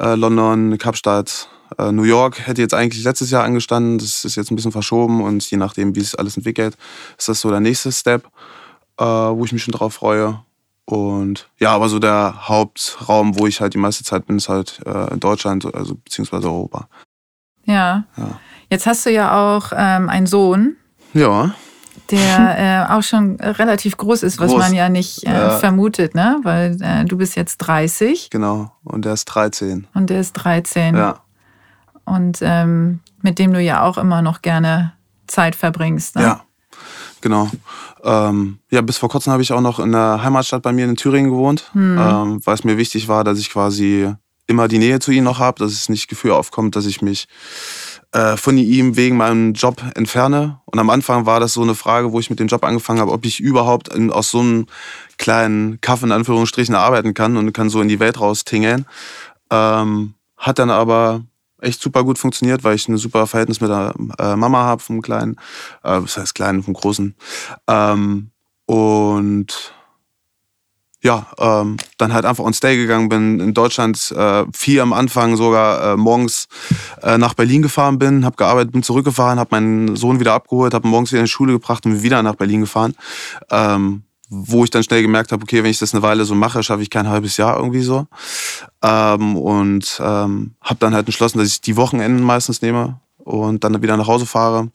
Äh, 0.00 0.16
London, 0.16 0.76
Kapstadt, 0.78 1.48
äh, 1.78 1.92
New 1.92 2.02
York 2.02 2.46
hätte 2.46 2.60
jetzt 2.60 2.74
eigentlich 2.74 3.04
letztes 3.04 3.30
Jahr 3.30 3.44
angestanden, 3.44 3.98
das 3.98 4.24
ist 4.24 4.36
jetzt 4.36 4.50
ein 4.50 4.56
bisschen 4.56 4.72
verschoben 4.72 5.22
und 5.22 5.48
je 5.50 5.56
nachdem, 5.56 5.94
wie 5.94 6.00
sich 6.00 6.18
alles 6.18 6.36
entwickelt, 6.36 6.76
ist 7.16 7.28
das 7.28 7.40
so 7.40 7.50
der 7.50 7.60
nächste 7.60 7.92
Step, 7.92 8.26
äh, 8.98 9.04
wo 9.04 9.44
ich 9.44 9.52
mich 9.52 9.62
schon 9.62 9.72
drauf 9.72 9.94
freue. 9.94 10.40
Und 10.84 11.48
ja, 11.58 11.72
aber 11.72 11.88
so 11.88 11.98
der 11.98 12.48
Hauptraum, 12.48 13.38
wo 13.38 13.46
ich 13.46 13.60
halt 13.60 13.74
die 13.74 13.78
meiste 13.78 14.04
Zeit 14.04 14.26
bin, 14.26 14.38
ist 14.38 14.48
halt 14.48 14.80
äh, 14.86 15.16
Deutschland, 15.18 15.72
also 15.74 15.94
beziehungsweise 15.94 16.48
Europa. 16.48 16.88
Ja. 17.64 18.04
ja. 18.16 18.40
Jetzt 18.70 18.86
hast 18.86 19.04
du 19.04 19.10
ja 19.10 19.56
auch 19.56 19.72
ähm, 19.76 20.08
einen 20.08 20.26
Sohn. 20.26 20.76
Ja. 21.12 21.54
Der 22.10 22.86
äh, 22.88 22.92
auch 22.92 23.02
schon 23.02 23.36
relativ 23.38 23.98
groß 23.98 24.22
ist, 24.22 24.40
was 24.40 24.50
groß. 24.50 24.60
man 24.60 24.72
ja 24.72 24.88
nicht 24.88 25.24
äh, 25.24 25.58
vermutet, 25.58 26.14
ne? 26.14 26.40
Weil 26.42 26.78
äh, 26.80 27.04
du 27.04 27.18
bist 27.18 27.36
jetzt 27.36 27.58
30. 27.58 28.30
Genau. 28.30 28.72
Und 28.82 29.04
der 29.04 29.12
ist 29.12 29.26
13. 29.26 29.86
Und 29.92 30.08
der 30.08 30.20
ist 30.20 30.32
13. 30.32 30.96
Ja 30.96 31.20
und 32.08 32.38
ähm, 32.42 33.00
mit 33.22 33.38
dem 33.38 33.52
du 33.52 33.60
ja 33.60 33.82
auch 33.82 33.98
immer 33.98 34.22
noch 34.22 34.42
gerne 34.42 34.92
Zeit 35.26 35.54
verbringst. 35.54 36.16
Ne? 36.16 36.22
Ja, 36.22 36.44
genau. 37.20 37.50
Ähm, 38.04 38.58
ja, 38.70 38.80
bis 38.80 38.98
vor 38.98 39.08
kurzem 39.08 39.32
habe 39.32 39.42
ich 39.42 39.52
auch 39.52 39.60
noch 39.60 39.78
in 39.78 39.92
der 39.92 40.22
Heimatstadt 40.22 40.62
bei 40.62 40.72
mir 40.72 40.84
in 40.84 40.96
Thüringen 40.96 41.30
gewohnt, 41.30 41.70
hm. 41.72 41.98
ähm, 41.98 42.40
weil 42.44 42.54
es 42.54 42.64
mir 42.64 42.76
wichtig 42.76 43.08
war, 43.08 43.24
dass 43.24 43.38
ich 43.38 43.50
quasi 43.50 44.12
immer 44.46 44.66
die 44.66 44.78
Nähe 44.78 44.98
zu 44.98 45.10
ihm 45.10 45.24
noch 45.24 45.38
habe, 45.38 45.58
dass 45.58 45.72
es 45.72 45.88
nicht 45.88 46.08
Gefühl 46.08 46.32
aufkommt, 46.32 46.74
dass 46.74 46.86
ich 46.86 47.02
mich 47.02 47.28
äh, 48.12 48.36
von 48.36 48.56
ihm 48.56 48.96
wegen 48.96 49.16
meinem 49.16 49.52
Job 49.52 49.82
entferne. 49.94 50.60
Und 50.64 50.78
am 50.78 50.90
Anfang 50.90 51.26
war 51.26 51.40
das 51.40 51.52
so 51.52 51.62
eine 51.62 51.74
Frage, 51.74 52.12
wo 52.12 52.20
ich 52.20 52.30
mit 52.30 52.40
dem 52.40 52.48
Job 52.48 52.64
angefangen 52.64 53.00
habe, 53.00 53.12
ob 53.12 53.26
ich 53.26 53.40
überhaupt 53.40 53.88
in, 53.88 54.10
aus 54.10 54.30
so 54.30 54.40
einem 54.40 54.66
kleinen 55.18 55.80
Kaff 55.80 56.02
in 56.02 56.12
Anführungsstrichen 56.12 56.74
arbeiten 56.74 57.12
kann 57.12 57.36
und 57.36 57.52
kann 57.52 57.68
so 57.68 57.82
in 57.82 57.88
die 57.88 58.00
Welt 58.00 58.18
raustingeln. 58.18 58.86
Ähm, 59.50 60.14
hat 60.38 60.58
dann 60.58 60.70
aber 60.70 61.22
echt 61.60 61.80
super 61.80 62.04
gut 62.04 62.18
funktioniert, 62.18 62.64
weil 62.64 62.76
ich 62.76 62.88
ein 62.88 62.96
super 62.96 63.26
Verhältnis 63.26 63.60
mit 63.60 63.70
der 63.70 63.94
äh, 64.18 64.36
Mama 64.36 64.62
habe 64.64 64.82
vom 64.82 65.02
Kleinen, 65.02 65.36
äh, 65.82 66.00
was 66.02 66.16
heißt 66.16 66.34
Kleinen, 66.34 66.62
vom 66.62 66.74
Großen. 66.74 67.14
Ähm, 67.68 68.30
und 68.66 69.74
ja, 71.00 71.28
ähm, 71.38 71.76
dann 71.96 72.12
halt 72.12 72.24
einfach 72.24 72.44
on 72.44 72.52
stay 72.52 72.76
gegangen 72.76 73.08
bin, 73.08 73.38
in 73.38 73.54
Deutschland 73.54 74.12
äh, 74.16 74.44
viel 74.52 74.80
am 74.80 74.92
Anfang 74.92 75.36
sogar 75.36 75.92
äh, 75.92 75.96
morgens 75.96 76.48
äh, 77.02 77.18
nach 77.18 77.34
Berlin 77.34 77.62
gefahren 77.62 77.98
bin, 77.98 78.24
habe 78.24 78.36
gearbeitet, 78.36 78.72
bin 78.72 78.82
zurückgefahren, 78.82 79.38
habe 79.38 79.50
meinen 79.52 79.94
Sohn 79.94 80.18
wieder 80.18 80.34
abgeholt, 80.34 80.74
habe 80.74 80.88
morgens 80.88 81.12
wieder 81.12 81.20
in 81.20 81.26
die 81.26 81.30
Schule 81.30 81.52
gebracht 81.52 81.86
und 81.86 82.02
wieder 82.02 82.22
nach 82.22 82.34
Berlin 82.34 82.62
gefahren. 82.62 82.94
Ähm, 83.50 84.02
wo 84.28 84.64
ich 84.64 84.70
dann 84.70 84.82
schnell 84.82 85.02
gemerkt 85.02 85.32
habe, 85.32 85.42
okay, 85.42 85.62
wenn 85.62 85.70
ich 85.70 85.78
das 85.78 85.94
eine 85.94 86.02
Weile 86.02 86.24
so 86.24 86.34
mache, 86.34 86.62
schaffe 86.62 86.82
ich 86.82 86.90
kein 86.90 87.08
halbes 87.08 87.36
Jahr 87.36 87.56
irgendwie 87.56 87.82
so. 87.82 88.06
Ähm, 88.82 89.36
und 89.36 90.00
ähm, 90.02 90.54
habe 90.60 90.78
dann 90.80 90.94
halt 90.94 91.06
entschlossen, 91.06 91.38
dass 91.38 91.48
ich 91.48 91.60
die 91.60 91.76
Wochenenden 91.76 92.22
meistens 92.22 92.60
nehme 92.62 93.00
und 93.18 93.64
dann 93.64 93.80
wieder 93.82 93.96
nach 93.96 94.06
Hause 94.06 94.26
fahre. 94.26 94.70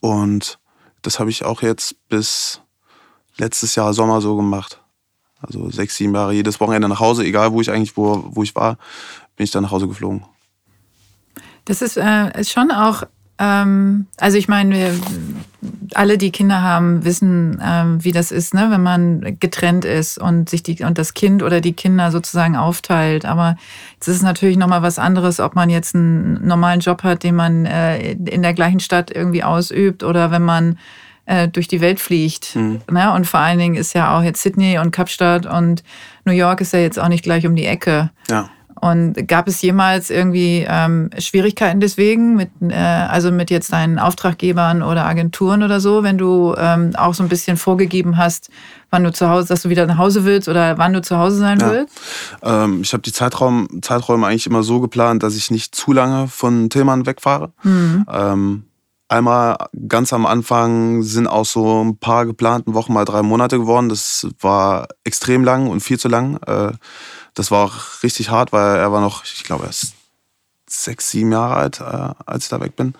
Und 0.00 0.58
das 1.02 1.20
habe 1.20 1.30
ich 1.30 1.44
auch 1.44 1.62
jetzt 1.62 1.94
bis 2.08 2.60
letztes 3.36 3.74
Jahr 3.74 3.94
Sommer 3.94 4.20
so 4.20 4.36
gemacht. 4.36 4.80
Also 5.40 5.70
sechs, 5.70 5.96
sieben 5.96 6.14
Jahre 6.14 6.32
jedes 6.32 6.60
Wochenende 6.60 6.88
nach 6.88 7.00
Hause, 7.00 7.24
egal 7.24 7.52
wo 7.52 7.60
ich 7.60 7.70
eigentlich 7.70 7.96
wo, 7.96 8.24
wo 8.30 8.42
ich 8.42 8.54
war, 8.56 8.78
bin 9.36 9.44
ich 9.44 9.50
dann 9.50 9.62
nach 9.62 9.70
Hause 9.70 9.86
geflogen. 9.86 10.24
Das 11.66 11.82
ist, 11.82 11.96
äh, 11.96 12.40
ist 12.40 12.52
schon 12.52 12.70
auch 12.70 13.02
ähm, 13.38 14.06
also 14.18 14.38
ich 14.38 14.48
meine, 14.48 14.74
wir, 14.74 14.94
alle, 15.94 16.18
die 16.18 16.30
Kinder 16.30 16.62
haben, 16.62 17.04
wissen, 17.04 17.60
ähm, 17.62 18.02
wie 18.02 18.12
das 18.12 18.32
ist, 18.32 18.54
ne? 18.54 18.68
wenn 18.70 18.82
man 18.82 19.36
getrennt 19.40 19.84
ist 19.84 20.18
und 20.18 20.48
sich 20.48 20.62
die 20.62 20.82
und 20.84 20.98
das 20.98 21.14
Kind 21.14 21.42
oder 21.42 21.60
die 21.60 21.72
Kinder 21.72 22.10
sozusagen 22.10 22.56
aufteilt. 22.56 23.24
Aber 23.24 23.56
es 24.00 24.08
ist 24.08 24.22
natürlich 24.22 24.56
noch 24.56 24.68
mal 24.68 24.82
was 24.82 24.98
anderes, 24.98 25.40
ob 25.40 25.54
man 25.54 25.70
jetzt 25.70 25.94
einen 25.94 26.46
normalen 26.46 26.80
Job 26.80 27.02
hat, 27.02 27.22
den 27.22 27.34
man 27.34 27.66
äh, 27.66 28.12
in 28.12 28.42
der 28.42 28.54
gleichen 28.54 28.80
Stadt 28.80 29.10
irgendwie 29.10 29.42
ausübt 29.42 30.02
oder 30.02 30.30
wenn 30.30 30.42
man 30.42 30.78
äh, 31.26 31.48
durch 31.48 31.68
die 31.68 31.80
Welt 31.80 32.00
fliegt. 32.00 32.56
Mhm. 32.56 32.80
Ne? 32.90 33.12
Und 33.12 33.26
vor 33.26 33.40
allen 33.40 33.58
Dingen 33.58 33.74
ist 33.74 33.94
ja 33.94 34.16
auch 34.16 34.22
jetzt 34.22 34.42
Sydney 34.42 34.78
und 34.78 34.92
Kapstadt 34.92 35.44
und 35.44 35.82
New 36.24 36.32
York 36.32 36.60
ist 36.60 36.72
ja 36.72 36.78
jetzt 36.78 36.98
auch 36.98 37.08
nicht 37.08 37.24
gleich 37.24 37.46
um 37.46 37.54
die 37.54 37.66
Ecke. 37.66 38.10
Ja. 38.30 38.48
Und 38.80 39.26
gab 39.26 39.48
es 39.48 39.62
jemals 39.62 40.10
irgendwie 40.10 40.66
ähm, 40.68 41.10
Schwierigkeiten 41.18 41.80
deswegen, 41.80 42.36
mit, 42.36 42.50
äh, 42.68 42.74
also 42.74 43.32
mit 43.32 43.50
jetzt 43.50 43.72
deinen 43.72 43.98
Auftraggebern 43.98 44.82
oder 44.82 45.06
Agenturen 45.06 45.62
oder 45.62 45.80
so, 45.80 46.02
wenn 46.02 46.18
du 46.18 46.54
ähm, 46.58 46.92
auch 46.96 47.14
so 47.14 47.22
ein 47.22 47.28
bisschen 47.28 47.56
vorgegeben 47.56 48.16
hast, 48.16 48.50
wann 48.90 49.02
du 49.02 49.12
zu 49.12 49.28
Hause, 49.28 49.48
dass 49.48 49.62
du 49.62 49.70
wieder 49.70 49.86
nach 49.86 49.98
Hause 49.98 50.24
willst 50.24 50.48
oder 50.48 50.76
wann 50.78 50.92
du 50.92 51.00
zu 51.00 51.16
Hause 51.16 51.38
sein 51.38 51.58
ja. 51.58 51.70
willst? 51.70 51.98
Ähm, 52.42 52.82
ich 52.82 52.92
habe 52.92 53.02
die 53.02 53.12
Zeitraum, 53.12 53.68
Zeiträume 53.82 54.26
eigentlich 54.26 54.46
immer 54.46 54.62
so 54.62 54.80
geplant, 54.80 55.22
dass 55.22 55.36
ich 55.36 55.50
nicht 55.50 55.74
zu 55.74 55.92
lange 55.92 56.28
von 56.28 56.68
Tillmann 56.68 57.06
wegfahre. 57.06 57.52
Mhm. 57.62 58.64
Einmal 59.08 59.56
ganz 59.86 60.12
am 60.12 60.26
Anfang 60.26 61.02
sind 61.02 61.28
aus 61.28 61.52
so 61.52 61.84
ein 61.84 61.96
paar 61.98 62.26
geplanten 62.26 62.74
Wochen 62.74 62.92
mal 62.92 63.04
drei 63.04 63.22
Monate 63.22 63.56
geworden. 63.56 63.88
Das 63.88 64.26
war 64.40 64.88
extrem 65.04 65.44
lang 65.44 65.68
und 65.68 65.78
viel 65.78 65.98
zu 65.98 66.08
lang. 66.08 66.38
Äh, 66.44 66.72
das 67.36 67.50
war 67.52 67.66
auch 67.66 68.02
richtig 68.02 68.30
hart, 68.30 68.52
weil 68.52 68.76
er 68.76 68.90
war 68.90 69.00
noch, 69.00 69.22
ich 69.24 69.44
glaube, 69.44 69.64
er 69.64 69.70
ist 69.70 69.92
sechs, 70.68 71.10
sieben 71.10 71.30
Jahre 71.30 71.54
alt, 71.54 71.80
äh, 71.80 72.14
als 72.26 72.44
ich 72.44 72.50
da 72.50 72.60
weg 72.60 72.74
bin. 72.74 72.94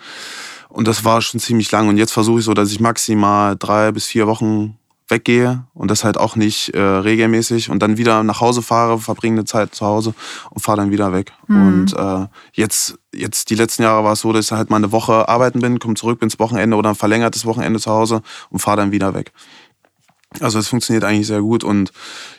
Und 0.69 0.87
das 0.87 1.03
war 1.03 1.21
schon 1.21 1.39
ziemlich 1.39 1.71
lang. 1.71 1.89
Und 1.89 1.97
jetzt 1.97 2.13
versuche 2.13 2.39
ich 2.39 2.45
so, 2.45 2.53
dass 2.53 2.71
ich 2.71 2.79
maximal 2.79 3.55
drei 3.57 3.91
bis 3.91 4.05
vier 4.05 4.27
Wochen 4.27 4.77
weggehe 5.09 5.63
und 5.73 5.89
das 5.89 6.03
halt 6.03 6.17
auch 6.17 6.35
nicht 6.35 6.69
äh, 6.69 6.81
regelmäßig 6.81 7.69
und 7.69 7.79
dann 7.79 7.97
wieder 7.97 8.23
nach 8.23 8.41
Hause 8.41 8.61
fahre, 8.61 8.99
verbringe 8.99 9.37
eine 9.37 9.45
Zeit 9.45 9.73
zu 9.73 9.85
Hause 9.85 10.13
und 10.49 10.61
fahre 10.61 10.77
dann 10.77 10.91
wieder 10.91 11.13
weg. 11.13 11.31
Mhm. 11.47 11.67
Und 11.67 11.93
äh, 11.93 12.27
jetzt, 12.51 12.99
jetzt 13.13 13.49
die 13.49 13.55
letzten 13.55 13.83
Jahre 13.83 14.03
war 14.03 14.13
es 14.13 14.19
so, 14.19 14.33
dass 14.33 14.45
ich 14.45 14.51
halt 14.51 14.69
mal 14.69 14.75
eine 14.77 14.91
Woche 14.91 15.29
arbeiten 15.29 15.61
bin, 15.61 15.79
komme 15.79 15.95
zurück, 15.95 16.19
bin 16.19 16.27
ins 16.27 16.39
Wochenende 16.39 16.75
oder 16.75 16.89
ein 16.89 16.95
verlängertes 16.95 17.45
Wochenende 17.45 17.79
zu 17.79 17.89
Hause 17.89 18.21
und 18.49 18.59
fahre 18.59 18.77
dann 18.77 18.91
wieder 18.91 19.13
weg. 19.13 19.31
Also 20.41 20.59
es 20.59 20.67
funktioniert 20.67 21.03
eigentlich 21.03 21.27
sehr 21.27 21.41
gut 21.41 21.63
und 21.63 21.91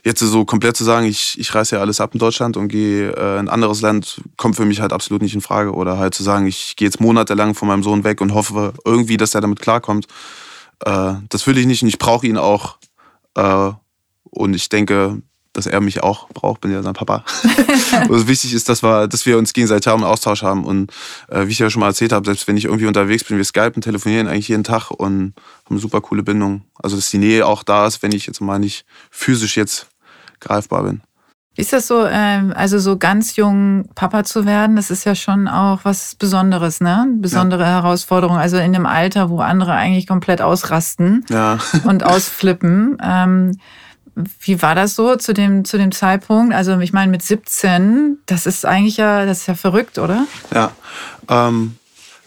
jetzt 0.05 0.21
so 0.21 0.45
komplett 0.45 0.77
zu 0.77 0.85
sagen, 0.85 1.07
ich, 1.07 1.39
ich 1.39 1.55
reiße 1.55 1.77
ja 1.77 1.81
alles 1.81 2.01
ab 2.01 2.15
in 2.15 2.21
Deutschland 2.21 2.57
und 2.57 2.69
gehe 2.69 3.11
äh, 3.13 3.35
in 3.35 3.47
ein 3.47 3.49
anderes 3.49 3.81
Land, 3.81 4.21
kommt 4.37 4.57
für 4.57 4.65
mich 4.65 4.81
halt 4.81 4.93
absolut 4.93 5.23
nicht 5.23 5.35
in 5.35 5.41
Frage. 5.41 5.73
Oder 5.73 5.99
halt 5.99 6.15
zu 6.15 6.23
sagen, 6.23 6.47
ich 6.47 6.77
gehe 6.77 6.87
jetzt 6.87 7.01
monatelang 7.01 7.55
von 7.55 7.69
meinem 7.69 7.83
Sohn 7.83 8.05
weg 8.05 8.21
und 8.21 8.35
hoffe 8.35 8.75
irgendwie, 8.85 9.17
dass 9.17 9.35
er 9.35 9.41
damit 9.41 9.61
klarkommt 9.61 10.07
äh, 10.85 11.15
das 11.29 11.47
will 11.47 11.59
ich 11.59 11.67
nicht 11.67 11.83
und 11.83 11.89
ich 11.89 11.99
brauche 11.99 12.27
ihn 12.27 12.37
auch. 12.37 12.79
Äh, 13.35 13.73
und 14.31 14.55
ich 14.55 14.69
denke, 14.69 15.23
dass 15.59 15.67
er 15.67 15.81
mich 15.81 16.03
auch 16.03 16.29
braucht, 16.29 16.61
bin 16.61 16.71
ja 16.71 16.83
sein 16.83 16.95
Papa. 16.95 17.25
und 18.09 18.27
wichtig 18.29 18.55
ist, 18.55 18.69
dass 18.69 18.83
wir, 18.83 19.09
dass 19.09 19.27
wir 19.27 19.37
uns 19.37 19.53
gegenseitig 19.53 19.89
haben, 19.89 20.05
Austausch 20.05 20.43
haben. 20.43 20.65
Und 20.65 20.93
äh, 21.29 21.47
wie 21.47 21.51
ich 21.51 21.59
ja 21.59 21.69
schon 21.69 21.81
mal 21.81 21.89
erzählt 21.89 22.13
habe, 22.13 22.25
selbst 22.25 22.47
wenn 22.49 22.57
ich 22.57 22.65
irgendwie 22.65 22.87
unterwegs 22.87 23.25
bin, 23.25 23.37
wir 23.37 23.45
skypen, 23.45 23.83
telefonieren 23.83 24.29
eigentlich 24.29 24.49
jeden 24.49 24.65
Tag 24.65 24.91
und 24.91 25.35
haben 25.65 25.71
eine 25.71 25.81
super 25.81 26.01
coole 26.01 26.23
Bindung. 26.23 26.63
Also 26.81 26.97
dass 26.97 27.11
die 27.11 27.19
Nähe 27.19 27.45
auch 27.45 27.63
da 27.63 27.87
ist, 27.87 28.03
wenn 28.03 28.13
ich 28.13 28.27
jetzt 28.27 28.41
mal 28.41 28.59
nicht 28.59 28.85
physisch 29.11 29.57
jetzt 29.57 29.89
greifbar 30.41 30.85
bin. 30.85 31.03
Ist 31.57 31.73
das 31.73 31.89
so, 31.89 32.07
ähm, 32.07 32.53
also 32.55 32.79
so 32.79 32.99
ganz 32.99 33.35
jung 33.35 33.89
Papa 33.97 34.23
zu 34.23 34.47
werden, 34.47 34.77
das 34.77 34.93
ist 34.93 35.05
ja 35.05 35.17
schon 35.17 35.49
auch 35.49 35.81
was 35.83 36.15
Besonderes, 36.15 36.81
ne? 36.81 37.09
Besondere 37.17 37.63
ja. 37.63 37.83
Herausforderung. 37.83 38.37
Also 38.37 38.59
in 38.59 38.77
einem 38.77 38.87
Alter, 38.87 39.29
wo 39.29 39.41
andere 39.41 39.73
eigentlich 39.73 40.07
komplett 40.07 40.41
ausrasten 40.41 41.27
ja. 41.29 41.59
und 41.83 42.05
ausflippen. 42.05 42.97
Ähm, 43.03 43.59
wie 44.41 44.61
war 44.63 44.75
das 44.75 44.95
so 44.95 45.17
zu 45.17 45.33
dem, 45.35 45.65
zu 45.65 45.79
dem 45.79 45.93
Zeitpunkt? 45.93 46.55
Also 46.55 46.79
ich 46.81 46.93
meine, 46.93 47.11
mit 47.11 47.23
17, 47.23 48.19
das 48.27 48.47
ist 48.47 48.65
eigentlich 48.65 48.97
ja, 48.97 49.27
das 49.27 49.41
ist 49.41 49.47
ja 49.47 49.55
verrückt, 49.55 49.99
oder? 49.99 50.27
Ja. 50.53 50.73
Ähm, 51.29 51.77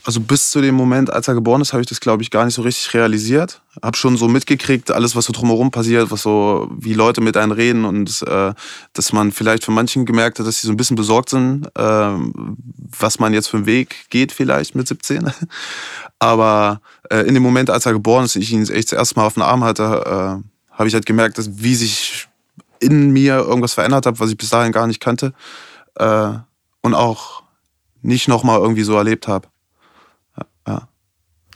also 0.03 0.19
bis 0.19 0.49
zu 0.49 0.61
dem 0.61 0.73
Moment, 0.73 1.13
als 1.13 1.27
er 1.27 1.35
geboren 1.35 1.61
ist, 1.61 1.73
habe 1.73 1.81
ich 1.81 1.87
das, 1.87 1.99
glaube 1.99 2.23
ich, 2.23 2.31
gar 2.31 2.45
nicht 2.45 2.55
so 2.55 2.63
richtig 2.63 2.93
realisiert. 2.95 3.61
Habe 3.83 3.95
schon 3.95 4.17
so 4.17 4.27
mitgekriegt, 4.27 4.89
alles, 4.89 5.15
was 5.15 5.25
so 5.25 5.33
drumherum 5.33 5.69
passiert, 5.69 6.09
was 6.09 6.23
so, 6.23 6.71
wie 6.75 6.93
Leute 6.93 7.21
mit 7.21 7.37
einem 7.37 7.51
reden 7.51 7.85
und 7.85 8.23
äh, 8.23 8.53
dass 8.93 9.13
man 9.13 9.31
vielleicht 9.31 9.63
von 9.63 9.75
manchen 9.75 10.05
gemerkt 10.05 10.39
hat, 10.39 10.47
dass 10.47 10.59
sie 10.59 10.67
so 10.67 10.73
ein 10.73 10.77
bisschen 10.77 10.95
besorgt 10.95 11.29
sind, 11.29 11.67
äh, 11.75 12.15
was 12.99 13.19
man 13.19 13.33
jetzt 13.33 13.47
für 13.47 13.57
einen 13.57 13.67
Weg 13.67 14.09
geht, 14.09 14.31
vielleicht 14.31 14.73
mit 14.73 14.87
17. 14.87 15.31
Aber 16.19 16.81
äh, 17.11 17.19
in 17.27 17.35
dem 17.35 17.43
Moment, 17.43 17.69
als 17.69 17.85
er 17.85 17.93
geboren 17.93 18.25
ist, 18.25 18.35
ich 18.35 18.51
ihn 18.51 18.67
echt 18.67 18.91
das 18.91 18.97
erste 18.97 19.19
Mal 19.19 19.27
auf 19.27 19.35
den 19.35 19.43
Arm 19.43 19.63
hatte, 19.63 20.41
äh, 20.41 20.50
habe 20.81 20.87
ich 20.87 20.93
halt 20.93 21.05
gemerkt, 21.05 21.37
dass, 21.37 21.63
wie 21.63 21.75
sich 21.75 22.27
in 22.79 23.11
mir 23.11 23.35
irgendwas 23.35 23.73
verändert 23.73 24.05
hat, 24.05 24.19
was 24.19 24.29
ich 24.29 24.37
bis 24.37 24.49
dahin 24.49 24.71
gar 24.71 24.87
nicht 24.87 24.99
kannte 24.99 25.33
äh, 25.95 26.33
und 26.81 26.93
auch 26.93 27.43
nicht 28.01 28.27
nochmal 28.27 28.59
irgendwie 28.59 28.83
so 28.83 28.97
erlebt 28.97 29.27
habe. 29.27 29.47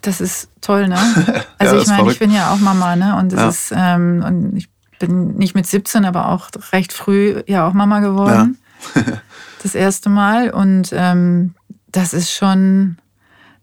Das 0.05 0.21
ist 0.21 0.49
toll, 0.61 0.87
ne? 0.87 0.97
Also 1.57 1.75
ja, 1.75 1.81
ich 1.81 1.87
meine, 1.87 2.11
ich 2.11 2.19
bin 2.19 2.31
ja 2.31 2.53
auch 2.53 2.59
Mama, 2.59 2.95
ne? 2.95 3.17
Und 3.17 3.33
ja. 3.33 3.49
ist, 3.49 3.73
ähm, 3.75 4.23
und 4.25 4.55
ich 4.55 4.69
bin 4.99 5.35
nicht 5.35 5.55
mit 5.55 5.65
17, 5.65 6.05
aber 6.05 6.29
auch 6.29 6.49
recht 6.71 6.93
früh 6.93 7.41
ja 7.47 7.67
auch 7.67 7.73
Mama 7.73 7.99
geworden. 8.01 8.57
Ja. 8.95 9.01
das 9.63 9.73
erste 9.73 10.09
Mal. 10.09 10.51
Und 10.51 10.89
ähm, 10.93 11.55
das 11.91 12.13
ist 12.13 12.31
schon, 12.31 12.97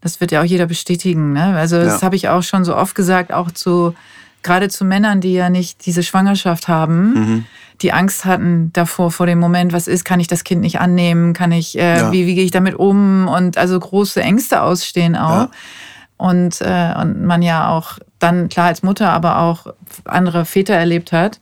das 0.01 0.19
wird 0.19 0.31
ja 0.31 0.41
auch 0.41 0.45
jeder 0.45 0.65
bestätigen, 0.65 1.31
ne? 1.31 1.55
Also 1.55 1.79
das 1.79 2.03
habe 2.03 2.15
ich 2.15 2.27
auch 2.27 2.43
schon 2.43 2.65
so 2.65 2.75
oft 2.75 2.93
gesagt, 2.93 3.31
auch 3.31 3.51
zu 3.51 3.95
gerade 4.43 4.69
zu 4.69 4.85
Männern, 4.85 5.21
die 5.21 5.33
ja 5.33 5.49
nicht 5.49 5.85
diese 5.85 6.03
Schwangerschaft 6.03 6.67
haben, 6.67 7.13
mhm. 7.13 7.45
die 7.81 7.91
Angst 7.93 8.25
hatten 8.25 8.71
davor, 8.73 9.11
vor 9.11 9.25
dem 9.25 9.39
Moment, 9.39 9.73
was 9.73 9.87
ist, 9.87 10.05
kann 10.05 10.19
ich 10.19 10.27
das 10.27 10.43
Kind 10.43 10.61
nicht 10.61 10.79
annehmen, 10.79 11.33
kann 11.33 11.51
ich, 11.51 11.77
äh, 11.77 11.97
ja. 11.97 12.11
wie, 12.11 12.27
wie 12.27 12.35
gehe 12.35 12.45
ich 12.45 12.51
damit 12.51 12.75
um 12.75 13.27
und 13.27 13.57
also 13.57 13.79
große 13.79 14.21
Ängste 14.21 14.61
ausstehen 14.61 15.15
auch. 15.15 15.43
Ja 15.43 15.49
und, 16.23 16.61
äh, 16.61 16.93
und 17.01 17.25
man 17.25 17.41
ja 17.41 17.69
auch 17.69 17.99
dann, 18.19 18.47
klar 18.47 18.67
als 18.67 18.81
Mutter, 18.81 19.11
aber 19.11 19.39
auch 19.39 19.67
andere 20.05 20.45
Väter 20.45 20.73
erlebt 20.73 21.11
hat, 21.11 21.41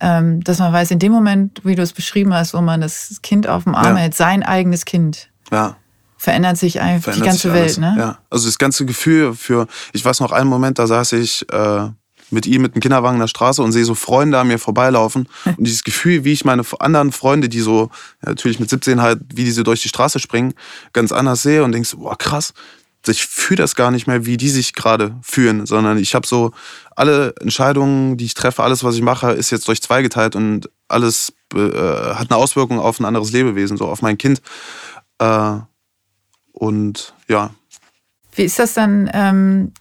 ähm, 0.00 0.42
dass 0.42 0.58
man 0.58 0.72
weiß, 0.72 0.90
in 0.90 0.98
dem 0.98 1.12
Moment, 1.12 1.60
wie 1.64 1.76
du 1.76 1.82
es 1.82 1.92
beschrieben 1.92 2.34
hast, 2.34 2.52
wo 2.52 2.60
man 2.60 2.80
das 2.80 3.20
Kind 3.22 3.46
auf 3.46 3.64
dem 3.64 3.76
Arm 3.76 3.94
ja. 3.94 4.02
hält, 4.02 4.14
sein 4.14 4.42
eigenes 4.42 4.84
Kind. 4.84 5.28
Ja 5.52 5.76
verändert 6.16 6.58
sich 6.58 6.82
einfach 6.82 7.14
verändert 7.14 7.42
die 7.42 7.48
ganze 7.48 7.54
Welt. 7.54 7.78
Ne? 7.78 7.94
Ja, 7.98 8.18
also 8.28 8.46
das 8.46 8.58
ganze 8.58 8.84
Gefühl 8.84 9.34
für, 9.34 9.66
ich 9.94 10.04
weiß 10.04 10.20
noch 10.20 10.32
einen 10.32 10.50
Moment, 10.50 10.78
da 10.78 10.86
saß 10.86 11.12
ich 11.12 11.50
äh, 11.50 11.88
mit 12.30 12.46
ihm 12.46 12.62
mit 12.62 12.74
dem 12.74 12.80
Kinderwagen 12.80 13.16
in 13.16 13.20
der 13.20 13.28
Straße 13.28 13.62
und 13.62 13.72
sehe 13.72 13.84
so 13.84 13.94
Freunde 13.94 14.38
an 14.38 14.48
mir 14.48 14.58
vorbeilaufen 14.58 15.28
und 15.44 15.66
dieses 15.66 15.84
Gefühl, 15.84 16.24
wie 16.24 16.32
ich 16.32 16.44
meine 16.44 16.62
anderen 16.78 17.12
Freunde, 17.12 17.48
die 17.48 17.60
so 17.60 17.90
ja, 18.22 18.30
natürlich 18.30 18.60
mit 18.60 18.70
17 18.70 19.00
halt, 19.00 19.20
wie 19.34 19.44
die 19.44 19.50
so 19.50 19.62
durch 19.62 19.82
die 19.82 19.88
Straße 19.88 20.18
springen, 20.18 20.54
ganz 20.92 21.12
anders 21.12 21.42
sehe 21.42 21.64
und 21.64 21.72
denkst, 21.72 21.96
boah 21.96 22.16
krass, 22.16 22.52
ich 23.06 23.26
fühle 23.26 23.56
das 23.56 23.74
gar 23.74 23.90
nicht 23.90 24.06
mehr, 24.06 24.26
wie 24.26 24.36
die 24.36 24.50
sich 24.50 24.74
gerade 24.74 25.16
fühlen, 25.22 25.64
sondern 25.64 25.96
ich 25.98 26.14
habe 26.14 26.26
so 26.26 26.52
alle 26.94 27.34
Entscheidungen, 27.40 28.18
die 28.18 28.26
ich 28.26 28.34
treffe, 28.34 28.62
alles, 28.62 28.84
was 28.84 28.94
ich 28.94 29.02
mache, 29.02 29.32
ist 29.32 29.50
jetzt 29.50 29.68
durch 29.68 29.80
zwei 29.80 30.02
geteilt 30.02 30.36
und 30.36 30.68
alles 30.86 31.32
äh, 31.54 31.58
hat 31.58 32.30
eine 32.30 32.36
Auswirkung 32.36 32.78
auf 32.78 33.00
ein 33.00 33.06
anderes 33.06 33.32
Lebewesen, 33.32 33.78
so 33.78 33.86
auf 33.86 34.02
mein 34.02 34.18
Kind. 34.18 34.42
Äh, 35.18 35.56
und 36.52 37.14
ja. 37.26 37.50
Wie 38.34 38.44
ist 38.44 38.58
das 38.58 38.74
dann? 38.74 39.10
Ähm, 39.14 39.72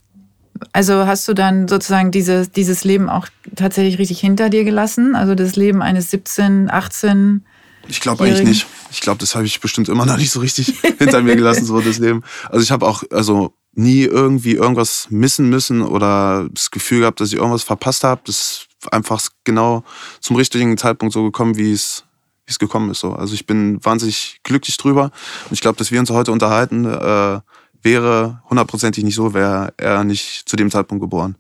also 0.74 1.06
hast 1.06 1.28
du 1.28 1.34
dann 1.34 1.68
sozusagen 1.68 2.12
dieses, 2.12 2.52
dieses 2.52 2.84
Leben 2.84 3.10
auch 3.10 3.28
tatsächlich 3.56 4.00
richtig 4.00 4.20
hinter 4.20 4.50
dir 4.50 4.64
gelassen? 4.64 5.16
Also 5.16 5.36
das 5.36 5.56
Leben 5.56 5.82
eines 5.82 6.12
17, 6.12 6.70
18 6.70 7.46
ich 7.88 8.02
glaube 8.02 8.24
eigentlich 8.24 8.48
nicht. 8.48 8.68
Ich 8.92 9.02
glaube, 9.02 9.18
das 9.18 9.34
habe 9.36 9.46
ich 9.46 9.60
bestimmt 9.62 9.90
immer 9.90 10.06
noch 10.06 10.18
nicht 10.18 10.30
so 10.30 10.40
richtig 10.40 10.76
hinter 11.00 11.22
mir 11.22 11.36
gelassen, 11.36 11.66
so 11.66 11.80
das 11.82 11.98
Leben. 11.98 12.24
Also 12.50 12.64
ich 12.64 12.72
habe 12.72 12.88
auch 12.88 13.04
also 13.10 13.54
nie 13.74 14.04
irgendwie 14.04 14.54
irgendwas 14.54 15.08
missen 15.10 15.50
müssen 15.50 15.82
oder 15.82 16.48
das 16.52 16.70
Gefühl 16.72 17.02
gehabt, 17.02 17.20
dass 17.20 17.30
ich 17.30 17.38
irgendwas 17.38 17.64
verpasst 17.64 18.04
habe. 18.04 18.22
Das 18.26 18.68
ist 18.82 18.94
einfach 18.94 19.22
genau 19.44 19.84
zum 20.20 20.36
richtigen 20.36 20.78
Zeitpunkt 20.78 21.14
so 21.14 21.24
gekommen, 21.24 21.58
wie 21.58 21.72
es 21.72 22.04
wie 22.46 22.52
es 22.52 22.60
gekommen 22.60 22.90
ist. 22.90 23.00
So. 23.00 23.14
Also 23.14 23.36
ich 23.36 23.46
bin 23.46 23.84
wahnsinnig 23.86 24.40
glücklich 24.44 24.78
drüber. 24.78 25.06
Und 25.46 25.52
ich 25.52 25.62
glaube, 25.62 25.78
dass 25.78 25.92
wir 25.92 26.00
uns 26.00 26.10
heute 26.10 26.32
unterhalten, 26.32 26.86
äh, 26.86 27.40
wäre 27.82 28.42
hundertprozentig 28.50 29.04
nicht 29.04 29.16
so, 29.16 29.34
wäre 29.34 29.74
er 29.78 30.04
nicht 30.04 30.48
zu 30.48 30.56
dem 30.56 30.70
Zeitpunkt 30.72 31.02
geboren. 31.02 31.36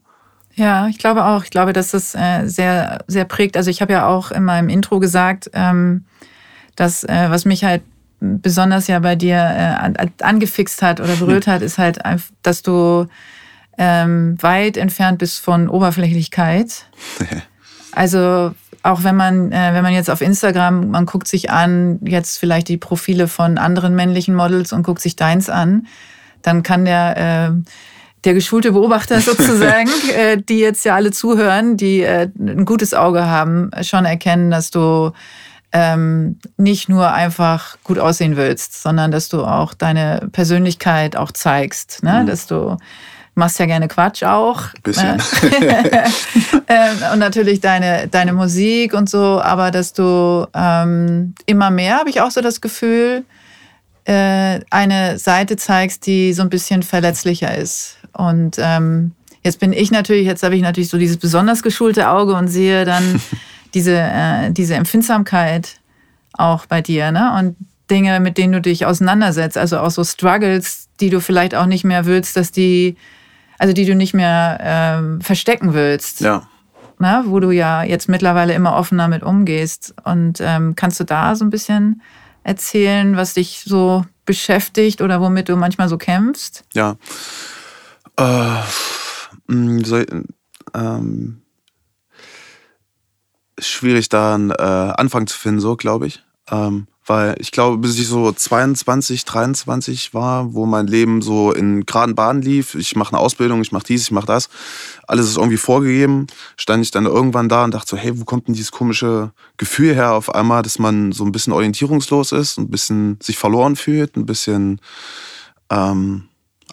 Ja, 0.55 0.88
ich 0.88 0.98
glaube 0.98 1.25
auch. 1.25 1.43
Ich 1.43 1.51
glaube, 1.51 1.74
dass 1.74 1.91
das 1.91 2.15
äh, 2.15 2.46
sehr, 2.46 3.00
sehr 3.08 3.25
prägt. 3.25 3.55
Also 3.55 3.69
ich 3.69 3.81
habe 3.81 3.93
ja 3.93 4.08
auch 4.08 4.31
in 4.31 4.43
meinem 4.43 4.69
Intro 4.69 5.00
gesagt, 5.00 5.50
ähm, 5.53 6.05
das, 6.75 7.03
äh, 7.03 7.27
was 7.29 7.46
mich 7.46 7.63
halt 7.63 7.81
besonders 8.19 8.88
ja 8.88 9.00
bei 9.00 9.15
dir 9.15 9.38
äh, 9.38 10.08
angefixt 10.22 10.81
hat 10.81 11.00
oder 11.00 11.15
berührt 11.15 11.48
hat, 11.48 11.62
ist 11.62 11.77
halt, 11.77 12.00
dass 12.43 12.62
du 12.62 13.08
ähm, 13.77 14.36
weit 14.41 14.75
entfernt 14.75 15.19
bist 15.19 15.39
von 15.39 15.69
Oberflächlichkeit. 15.69 16.86
also 17.93 18.53
auch 18.84 19.03
wenn 19.03 19.15
man, 19.15 19.51
äh, 19.51 19.74
wenn 19.74 19.84
man 19.84 19.93
jetzt 19.93 20.10
auf 20.10 20.22
Instagram, 20.22 20.91
man 20.91 21.05
guckt 21.05 21.27
sich 21.27 21.50
an, 21.50 22.00
jetzt 22.03 22.38
vielleicht 22.38 22.67
die 22.67 22.77
Profile 22.77 23.27
von 23.27 23.58
anderen 23.58 23.96
männlichen 23.96 24.36
Models 24.36 24.74
und 24.74 24.84
guckt 24.84 25.01
sich 25.01 25.15
deins 25.15 25.50
an, 25.50 25.88
dann 26.41 26.63
kann 26.63 26.86
der 26.86 27.51
äh, 27.51 27.72
der 28.25 28.34
geschulte 28.34 28.72
Beobachter 28.72 29.22
sozusagen, 29.22 29.89
äh, 30.13 30.38
die 30.38 30.60
jetzt 30.60 30.86
ja 30.86 30.96
alle 30.96 31.12
zuhören, 31.12 31.77
die 31.77 32.01
äh, 32.01 32.29
ein 32.38 32.65
gutes 32.65 32.93
Auge 32.93 33.25
haben, 33.25 33.72
schon 33.81 34.05
erkennen, 34.05 34.51
dass 34.51 34.72
du 34.72 35.12
ähm, 35.72 36.39
nicht 36.58 36.89
nur 36.89 37.13
einfach 37.13 37.77
gut 37.84 38.00
aussehen 38.00 38.36
willst, 38.36 38.81
sondern 38.81 39.12
dass 39.12 39.29
du 39.29 39.43
auch 39.43 39.74
deine 39.74 40.27
Persönlichkeit 40.31 41.15
auch 41.15 41.31
zeigst, 41.31 42.01
ne? 42.01 42.22
Mhm. 42.22 42.27
dass 42.27 42.48
du 42.48 42.77
machst 43.36 43.60
ja 43.60 43.67
gerne 43.67 43.88
Quatsch 43.88 44.24
auch. 44.24 44.74
Ein 44.75 44.81
bisschen. 44.84 45.17
Ne? 45.17 45.22
ähm, 46.67 46.98
und 47.13 47.19
natürlich 47.19 47.62
deine, 47.62 48.08
deine 48.08 48.34
Musik 48.34 48.93
und 48.93 49.10
so, 49.10 49.41
aber 49.41 49.72
dass 49.72 49.93
du 49.93 50.46
ähm, 50.53 51.36
immer 51.46 51.69
mehr, 51.69 51.98
habe 51.98 52.10
ich 52.10 52.19
auch 52.22 52.31
so 52.31 52.41
das 52.41 52.62
Gefühl, 52.62 53.24
äh, 54.10 54.62
eine 54.72 55.20
Seite 55.20 55.56
zeigst, 55.56 56.08
die 56.08 56.34
so 56.34 56.42
ein 56.42 56.50
bisschen 56.50 56.82
verletzlicher 56.82 57.56
ist. 57.56 57.98
Und 58.12 58.56
ähm, 58.58 59.12
jetzt 59.44 59.60
bin 59.60 59.72
ich 59.72 59.92
natürlich, 59.92 60.25
jetzt 60.25 60.42
habe 60.42 60.56
ich 60.56 60.63
natürlich 60.63 60.89
so 60.89 60.98
dieses 60.98 61.18
besonders 61.18 61.62
geschulte 61.62 62.10
Auge 62.10 62.34
und 62.34 62.48
sehe 62.48 62.86
dann 62.86 63.22
diese, 63.75 63.96
äh, 63.96 64.51
diese 64.51 64.74
Empfindsamkeit 64.74 65.80
auch 66.34 66.66
bei 66.66 66.82
dir. 66.82 67.12
Ne? 67.12 67.36
Und 67.38 67.56
Dinge, 67.92 68.20
mit 68.20 68.39
denen 68.39 68.54
du 68.54 68.62
dich 68.62 68.88
auseinandersetzt, 68.88 69.60
also 69.60 69.78
auch 69.78 69.92
so 69.92 70.04
Struggles, 70.04 70.88
die 71.00 71.12
du 71.12 71.22
vielleicht 71.22 71.54
auch 71.54 71.68
nicht 71.68 71.84
mehr 71.84 72.08
willst, 72.08 72.36
dass 72.36 72.51
die, 72.51 72.96
also 73.60 73.74
die 73.74 73.86
du 73.86 73.94
nicht 73.94 74.16
mehr 74.16 74.58
ähm, 74.60 75.22
verstecken 75.22 75.75
willst. 75.75 76.22
Ja. 76.22 76.48
Na, 76.98 77.25
wo 77.28 77.39
du 77.39 77.51
ja 77.51 77.84
jetzt 77.84 78.10
mittlerweile 78.10 78.54
immer 78.54 78.75
offener 78.75 79.08
mit 79.08 79.22
umgehst. 79.22 79.94
Und 80.04 80.42
ähm, 80.42 80.75
kannst 80.75 81.00
du 81.00 81.04
da 81.04 81.36
so 81.36 81.46
ein 81.46 81.51
bisschen 81.51 82.01
erzählen, 82.50 83.15
was 83.15 83.36
dich 83.36 83.62
so 83.65 84.03
beschäftigt 84.25 85.01
oder 85.01 85.22
womit 85.22 85.50
du 85.50 85.56
manchmal 85.56 85.88
so 85.88 85.98
kämpfst? 85.98 86.63
Ja. 86.74 86.98
Äh, 88.18 88.63
mh, 89.48 89.86
so, 89.86 90.03
ähm, 90.74 91.41
schwierig 93.60 94.10
da 94.10 94.34
einen 94.36 94.50
äh, 94.50 94.53
Anfang 94.53 95.27
zu 95.27 95.38
finden, 95.38 95.60
so 95.60 95.75
glaube 95.75 96.08
ich. 96.08 96.24
Ähm, 96.50 96.88
weil 97.10 97.36
ich 97.39 97.51
glaube, 97.51 97.80
bis 97.80 97.98
ich 97.98 98.08
so 98.08 98.32
22, 98.32 99.25
23 99.25 100.13
war, 100.13 100.54
wo 100.54 100.68
mein 100.68 100.86
Leben 100.86 101.24
so 101.24 101.51
in 101.51 101.86
geraden 101.88 102.13
Bahnen 102.13 102.44
lief, 102.44 102.75
ich 102.75 102.96
mache 102.96 103.13
eine 103.13 103.20
Ausbildung, 103.20 103.62
ich 103.62 103.72
mache 103.72 103.86
dies, 103.86 104.04
ich 104.04 104.12
mache 104.12 104.28
das, 104.28 104.48
alles 105.08 105.28
ist 105.28 105.38
irgendwie 105.38 105.58
vorgegeben, 105.58 106.28
stand 106.56 106.84
ich 106.84 106.92
dann 106.92 107.08
irgendwann 107.08 107.50
da 107.50 107.63
und 107.63 107.74
dachte 107.74 107.89
so, 107.89 107.98
hey, 107.98 108.20
wo 108.20 108.25
kommt 108.25 108.48
denn 108.48 108.54
dieses 108.54 108.72
komische 108.72 109.32
Gefühl 109.58 109.96
her 109.96 110.13
auf 110.13 110.34
einmal, 110.36 110.62
dass 110.62 110.78
man 110.78 111.12
so 111.12 111.25
ein 111.25 111.32
bisschen 111.32 111.51
orientierungslos 111.51 112.32
ist, 112.32 112.60
ein 112.60 112.70
bisschen 112.70 113.18
sich 113.24 113.39
verloren 113.39 113.75
fühlt, 113.75 114.16
ein 114.16 114.28
bisschen 114.28 114.80
ähm, 115.72 116.25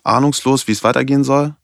ahnungslos, 0.05 0.69
wie 0.69 0.73
es 0.73 0.85
weitergehen 0.85 1.25
soll. 1.25 1.55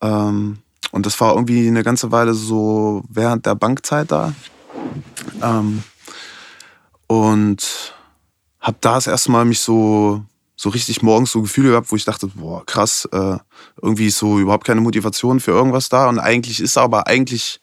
Ähm, 0.00 0.58
und 0.90 1.06
das 1.06 1.20
war 1.20 1.34
irgendwie 1.34 1.68
eine 1.68 1.84
ganze 1.84 2.10
Weile 2.10 2.34
so 2.34 3.04
während 3.08 3.46
der 3.46 3.54
Bankzeit 3.54 4.10
da. 4.10 4.32
Ähm, 5.42 5.84
und 7.06 7.94
habe 8.60 8.78
da 8.80 8.94
das 8.94 9.06
erste 9.06 9.30
Mal 9.30 9.44
mich 9.44 9.60
so, 9.60 10.24
so 10.56 10.70
richtig 10.70 11.02
morgens 11.02 11.32
so 11.32 11.42
Gefühle 11.42 11.70
gehabt, 11.70 11.92
wo 11.92 11.96
ich 11.96 12.04
dachte, 12.04 12.28
boah, 12.28 12.64
krass, 12.64 13.08
äh, 13.12 13.36
irgendwie 13.82 14.06
ist 14.06 14.18
so 14.18 14.38
überhaupt 14.38 14.66
keine 14.66 14.80
Motivation 14.80 15.40
für 15.40 15.50
irgendwas 15.50 15.88
da. 15.88 16.08
Und 16.08 16.18
eigentlich 16.18 16.60
ist 16.60 16.78
aber 16.78 17.06
eigentlich 17.06 17.60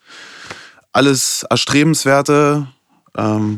alles 0.91 1.45
Erstrebenswerte, 1.49 2.67
ähm, 3.17 3.57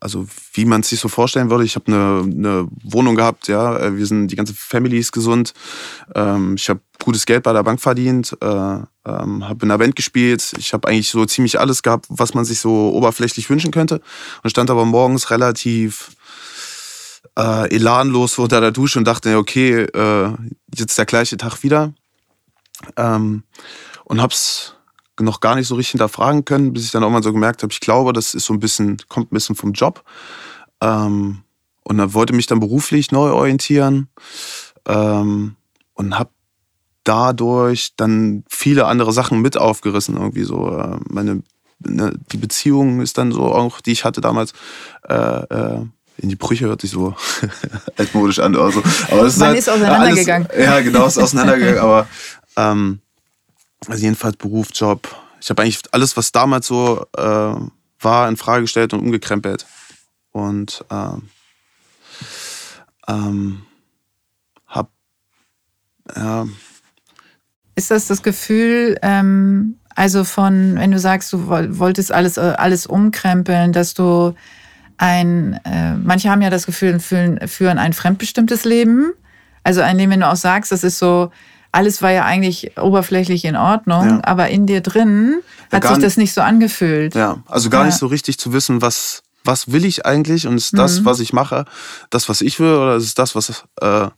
also 0.00 0.26
wie 0.52 0.64
man 0.64 0.80
es 0.80 0.88
sich 0.88 1.00
so 1.00 1.08
vorstellen 1.08 1.50
würde. 1.50 1.64
Ich 1.64 1.74
habe 1.74 1.86
eine, 1.86 2.30
eine 2.30 2.68
Wohnung 2.84 3.16
gehabt, 3.16 3.48
ja, 3.48 3.78
äh, 3.78 3.96
wir 3.96 4.06
sind, 4.06 4.28
die 4.28 4.36
ganze 4.36 4.54
Family 4.54 4.98
ist 4.98 5.12
gesund. 5.12 5.54
Ähm, 6.14 6.54
ich 6.56 6.68
habe 6.68 6.80
gutes 7.02 7.26
Geld 7.26 7.42
bei 7.42 7.52
der 7.52 7.62
Bank 7.62 7.80
verdient, 7.80 8.36
äh, 8.40 8.46
ähm, 8.46 9.48
habe 9.48 9.58
in 9.62 9.68
der 9.68 9.78
Band 9.78 9.96
gespielt. 9.96 10.52
Ich 10.58 10.72
habe 10.72 10.88
eigentlich 10.88 11.10
so 11.10 11.24
ziemlich 11.24 11.58
alles 11.58 11.82
gehabt, 11.82 12.06
was 12.08 12.34
man 12.34 12.44
sich 12.44 12.60
so 12.60 12.92
oberflächlich 12.92 13.48
wünschen 13.50 13.70
könnte. 13.70 14.00
Und 14.42 14.50
stand 14.50 14.70
aber 14.70 14.84
morgens 14.84 15.30
relativ 15.30 16.10
äh, 17.38 17.74
elanlos 17.74 18.38
unter 18.38 18.60
der 18.60 18.72
Dusche 18.72 18.98
und 18.98 19.06
dachte, 19.06 19.36
okay, 19.36 19.82
äh, 19.82 20.32
jetzt 20.74 20.98
der 20.98 21.06
gleiche 21.06 21.36
Tag 21.36 21.62
wieder. 21.62 21.92
Ähm, 22.96 23.44
und 24.04 24.22
hab's 24.22 24.74
noch 25.20 25.40
gar 25.40 25.54
nicht 25.54 25.68
so 25.68 25.74
richtig 25.74 25.92
hinterfragen 25.92 26.44
können, 26.44 26.72
bis 26.72 26.84
ich 26.84 26.90
dann 26.90 27.02
irgendwann 27.02 27.22
so 27.22 27.32
gemerkt 27.32 27.62
habe, 27.62 27.72
ich 27.72 27.80
glaube, 27.80 28.12
das 28.12 28.34
ist 28.34 28.46
so 28.46 28.52
ein 28.52 28.60
bisschen, 28.60 28.98
kommt 29.08 29.30
ein 29.32 29.34
bisschen 29.34 29.56
vom 29.56 29.72
Job. 29.72 30.04
Ähm, 30.80 31.42
und 31.82 31.98
dann 31.98 32.14
wollte 32.14 32.34
mich 32.34 32.46
dann 32.46 32.60
beruflich 32.60 33.12
neu 33.12 33.30
orientieren 33.30 34.08
ähm, 34.86 35.56
und 35.94 36.18
habe 36.18 36.30
dadurch 37.04 37.94
dann 37.96 38.44
viele 38.48 38.86
andere 38.86 39.12
Sachen 39.12 39.40
mit 39.40 39.56
aufgerissen. 39.56 40.16
Irgendwie 40.16 40.44
so 40.44 40.68
äh, 40.68 40.98
meine 41.08 41.42
ne, 41.80 42.12
die 42.32 42.36
Beziehung 42.36 43.00
ist 43.00 43.18
dann 43.18 43.32
so 43.32 43.44
auch, 43.46 43.80
die 43.80 43.92
ich 43.92 44.04
hatte 44.04 44.20
damals, 44.20 44.52
äh, 45.08 45.14
äh, 45.14 45.86
in 46.18 46.28
die 46.28 46.36
Brüche 46.36 46.66
hört 46.66 46.80
sich 46.80 46.90
so 46.90 47.14
altmodisch 47.96 48.40
an. 48.40 48.56
Also, 48.56 48.82
aber 49.10 49.22
es 49.22 49.34
ist 49.34 49.38
Man 49.38 49.48
halt 49.48 49.58
ist 49.58 49.70
auseinandergegangen. 49.70 50.48
Alles, 50.50 50.64
ja, 50.64 50.80
genau, 50.80 51.06
ist 51.06 51.18
auseinandergegangen. 51.18 51.78
aber 51.80 52.08
ähm, 52.56 53.00
also 53.86 54.02
jedenfalls 54.02 54.36
Beruf, 54.36 54.68
Job. 54.72 55.08
Ich 55.40 55.50
habe 55.50 55.62
eigentlich 55.62 55.80
alles, 55.92 56.16
was 56.16 56.32
damals 56.32 56.66
so 56.66 57.06
äh, 57.16 57.54
war, 58.00 58.28
in 58.28 58.36
Frage 58.36 58.62
gestellt 58.62 58.92
und 58.92 59.00
umgekrempelt. 59.00 59.66
Und 60.32 60.84
ähm, 60.90 61.28
ähm, 63.06 63.62
hab 64.66 64.90
ja. 66.14 66.46
Ist 67.74 67.90
das 67.90 68.08
das 68.08 68.22
Gefühl, 68.22 68.98
ähm, 69.02 69.78
also 69.94 70.24
von, 70.24 70.76
wenn 70.76 70.90
du 70.90 70.98
sagst, 70.98 71.32
du 71.32 71.48
wolltest 71.48 72.12
alles, 72.12 72.36
äh, 72.36 72.54
alles 72.56 72.86
umkrempeln, 72.86 73.72
dass 73.72 73.94
du 73.94 74.34
ein, 74.96 75.60
äh, 75.64 75.94
manche 75.94 76.28
haben 76.28 76.42
ja 76.42 76.50
das 76.50 76.66
Gefühl, 76.66 76.98
führen, 77.00 77.46
führen 77.46 77.78
ein 77.78 77.92
fremdbestimmtes 77.92 78.64
Leben. 78.64 79.12
Also 79.62 79.80
ein 79.80 79.96
Leben, 79.96 80.12
wenn 80.12 80.20
du 80.20 80.28
auch 80.28 80.36
sagst, 80.36 80.72
das 80.72 80.82
ist 80.82 80.98
so, 80.98 81.30
alles 81.78 82.02
war 82.02 82.10
ja 82.10 82.24
eigentlich 82.24 82.76
oberflächlich 82.76 83.44
in 83.44 83.54
Ordnung, 83.54 84.08
ja. 84.08 84.20
aber 84.24 84.48
in 84.48 84.66
dir 84.66 84.80
drin 84.80 85.42
hat 85.70 85.84
ja, 85.84 85.90
sich 85.90 86.02
das 86.02 86.16
nicht 86.16 86.34
so 86.34 86.40
angefühlt. 86.40 87.14
Ja, 87.14 87.38
also 87.46 87.70
gar 87.70 87.82
ja. 87.82 87.86
nicht 87.86 87.98
so 87.98 88.08
richtig 88.08 88.36
zu 88.36 88.52
wissen, 88.52 88.82
was, 88.82 89.22
was 89.44 89.70
will 89.70 89.84
ich 89.84 90.04
eigentlich 90.04 90.48
und 90.48 90.56
ist 90.56 90.76
das, 90.76 91.00
mhm. 91.00 91.04
was 91.04 91.20
ich 91.20 91.32
mache, 91.32 91.66
das, 92.10 92.28
was 92.28 92.40
ich 92.40 92.58
will 92.58 92.74
oder 92.74 92.96
ist 92.96 93.04
es 93.04 93.14
das, 93.14 93.36
was 93.36 93.62
äh, 93.80 94.08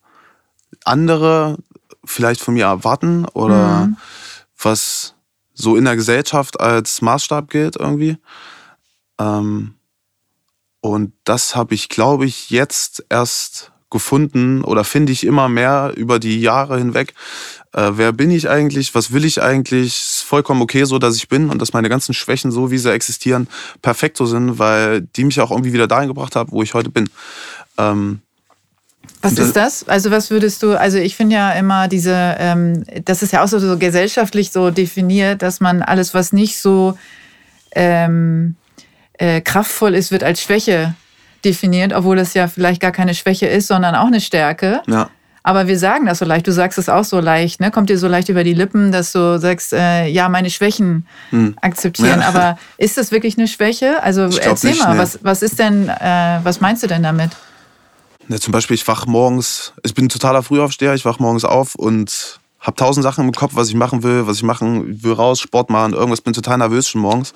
andere 0.87 1.59
vielleicht 2.03 2.41
von 2.41 2.55
mir 2.55 2.65
erwarten 2.65 3.27
oder 3.27 3.89
mhm. 3.89 3.97
was 4.59 5.15
so 5.53 5.77
in 5.77 5.85
der 5.85 5.97
Gesellschaft 5.97 6.59
als 6.59 7.03
Maßstab 7.03 7.51
gilt 7.51 7.77
irgendwie. 7.77 8.17
Ähm, 9.19 9.75
und 10.81 11.13
das 11.25 11.55
habe 11.55 11.75
ich, 11.75 11.91
glaube 11.91 12.25
ich, 12.25 12.49
jetzt 12.49 13.05
erst 13.11 13.71
gefunden 13.91 14.63
oder 14.65 14.85
finde 14.85 15.13
ich 15.13 15.27
immer 15.27 15.49
mehr 15.49 15.93
über 15.97 16.19
die 16.19 16.41
Jahre 16.41 16.79
hinweg. 16.79 17.15
Äh, 17.73 17.93
wer 17.95 18.13
bin 18.13 18.31
ich 18.31 18.49
eigentlich? 18.49 18.95
Was 18.95 19.13
will 19.13 19.25
ich 19.25 19.43
eigentlich? 19.43 19.87
Ist 19.87 20.23
vollkommen 20.23 20.63
okay, 20.63 20.85
so 20.85 20.99
dass 20.99 21.17
ich 21.17 21.29
bin 21.29 21.51
und 21.51 21.61
dass 21.61 21.73
meine 21.73 21.89
ganzen 21.89 22.15
Schwächen, 22.15 22.51
so 22.51 22.71
wie 22.71 22.79
sie 22.79 22.93
existieren, 22.93 23.49
perfekt 23.83 24.17
so 24.17 24.27
sind, 24.27 24.59
weil 24.59 25.03
die 25.03 25.25
mich 25.25 25.41
auch 25.41 25.51
irgendwie 25.51 25.73
wieder 25.73 25.87
dahin 25.87 26.09
gebracht 26.09 26.37
haben, 26.37 26.53
wo 26.53 26.63
ich 26.63 26.75
heute 26.75 26.91
bin. 26.91 27.11
Ähm, 27.79 28.21
was 29.23 29.39
ist 29.39 29.55
das? 29.55 29.87
Also 29.87 30.11
was 30.11 30.31
würdest 30.31 30.63
du, 30.63 30.79
also 30.79 30.97
ich 30.97 31.15
finde 31.15 31.37
ja 31.37 31.53
immer 31.53 31.89
diese, 31.89 32.37
ähm, 32.39 32.85
das 33.05 33.23
ist 33.23 33.33
ja 33.33 33.45
auch 33.45 33.49
so, 33.49 33.59
so, 33.59 33.77
gesellschaftlich 33.77 34.51
so 34.51 34.71
definiert, 34.71 35.43
dass 35.43 35.61
man 35.61 35.83
alles, 35.83 36.15
was 36.15 36.33
nicht 36.33 36.59
so 36.59 36.97
ähm, 37.73 38.57
äh, 39.15 39.43
kraftvoll 39.43 39.95
ist, 39.95 40.11
wird 40.11 40.25
als 40.25 40.41
Schwäche 40.41 40.95
definiert, 41.45 41.93
obwohl 41.93 42.17
das 42.17 42.35
ja 42.35 42.49
vielleicht 42.49 42.81
gar 42.81 42.93
keine 42.93 43.15
Schwäche 43.15 43.47
ist, 43.47 43.69
sondern 43.69 43.95
auch 43.95 44.07
eine 44.07 44.21
Stärke. 44.21 44.83
Ja. 44.87 45.11
Aber 45.43 45.67
wir 45.67 45.79
sagen 45.79 46.07
das 46.07 46.19
so 46.19 46.27
leicht, 46.27 46.47
du 46.47 46.53
sagst 46.53 46.79
es 46.79 46.89
auch 46.89 47.05
so 47.05 47.19
leicht, 47.19 47.61
ne? 47.61 47.71
kommt 47.71 47.89
dir 47.89 47.99
so 47.99 48.09
leicht 48.09 48.29
über 48.29 48.45
die 48.45 48.53
Lippen, 48.53 48.93
dass 48.93 49.13
du 49.13 49.39
sagst, 49.39 49.73
äh, 49.73 50.07
ja, 50.07 50.29
meine 50.29 50.51
Schwächen 50.51 51.07
hm. 51.31 51.57
akzeptieren. 51.63 52.21
Ja. 52.21 52.29
Aber 52.29 52.59
ist 52.77 52.99
das 52.99 53.11
wirklich 53.11 53.39
eine 53.39 53.49
Schwäche? 53.49 54.03
Also 54.03 54.23
erzähl 54.23 54.71
nicht, 54.71 54.83
mal, 54.83 54.95
ne. 54.95 55.01
was, 55.01 55.19
was 55.23 55.43
ist 55.43 55.59
denn, 55.59 55.89
äh, 55.89 56.41
was 56.43 56.61
meinst 56.61 56.83
du 56.83 56.87
denn 56.87 57.03
damit? 57.03 57.31
Ja, 58.29 58.39
zum 58.39 58.53
Beispiel, 58.53 58.75
ich 58.75 58.87
wach 58.87 59.07
morgens, 59.07 59.73
ich 59.83 59.95
bin 59.95 60.09
totaler 60.09 60.43
Frühaufsteher, 60.43 60.95
ich 60.95 61.05
wach 61.05 61.19
morgens 61.19 61.45
auf 61.45 61.75
und 61.75 62.39
habe 62.61 62.77
tausend 62.77 63.03
Sachen 63.03 63.25
im 63.25 63.33
Kopf, 63.33 63.53
was 63.55 63.69
ich 63.69 63.75
machen 63.75 64.03
will, 64.03 64.27
was 64.27 64.37
ich 64.37 64.43
machen 64.43 65.03
will, 65.03 65.15
raus, 65.15 65.41
Sport 65.41 65.71
machen, 65.71 65.95
irgendwas, 65.95 66.21
bin 66.21 66.35
total 66.35 66.59
nervös 66.59 66.89
schon 66.89 67.01
morgens. 67.01 67.33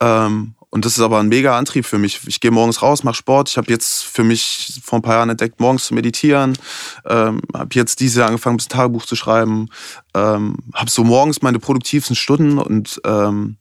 Ähm, 0.00 0.54
und 0.74 0.84
das 0.84 0.96
ist 0.96 1.02
aber 1.02 1.20
ein 1.20 1.28
mega 1.28 1.56
Antrieb 1.56 1.86
für 1.86 1.98
mich. 1.98 2.22
Ich 2.26 2.40
gehe 2.40 2.50
morgens 2.50 2.82
raus, 2.82 3.04
mache 3.04 3.14
Sport. 3.14 3.48
Ich 3.48 3.56
habe 3.58 3.70
jetzt 3.70 4.02
für 4.02 4.24
mich 4.24 4.80
vor 4.82 4.98
ein 4.98 5.02
paar 5.02 5.14
Jahren 5.14 5.30
entdeckt, 5.30 5.60
morgens 5.60 5.84
zu 5.84 5.94
meditieren. 5.94 6.58
Ähm, 7.06 7.42
habe 7.54 7.68
jetzt 7.74 8.00
diese 8.00 8.18
Jahr 8.18 8.28
angefangen, 8.28 8.58
ein 8.58 8.68
Tagebuch 8.68 9.06
zu 9.06 9.14
schreiben. 9.14 9.68
Ähm, 10.14 10.56
habe 10.74 10.90
so 10.90 11.04
morgens 11.04 11.42
meine 11.42 11.60
produktivsten 11.60 12.16
Stunden 12.16 12.58
und 12.58 13.00
ähm, 13.04 13.56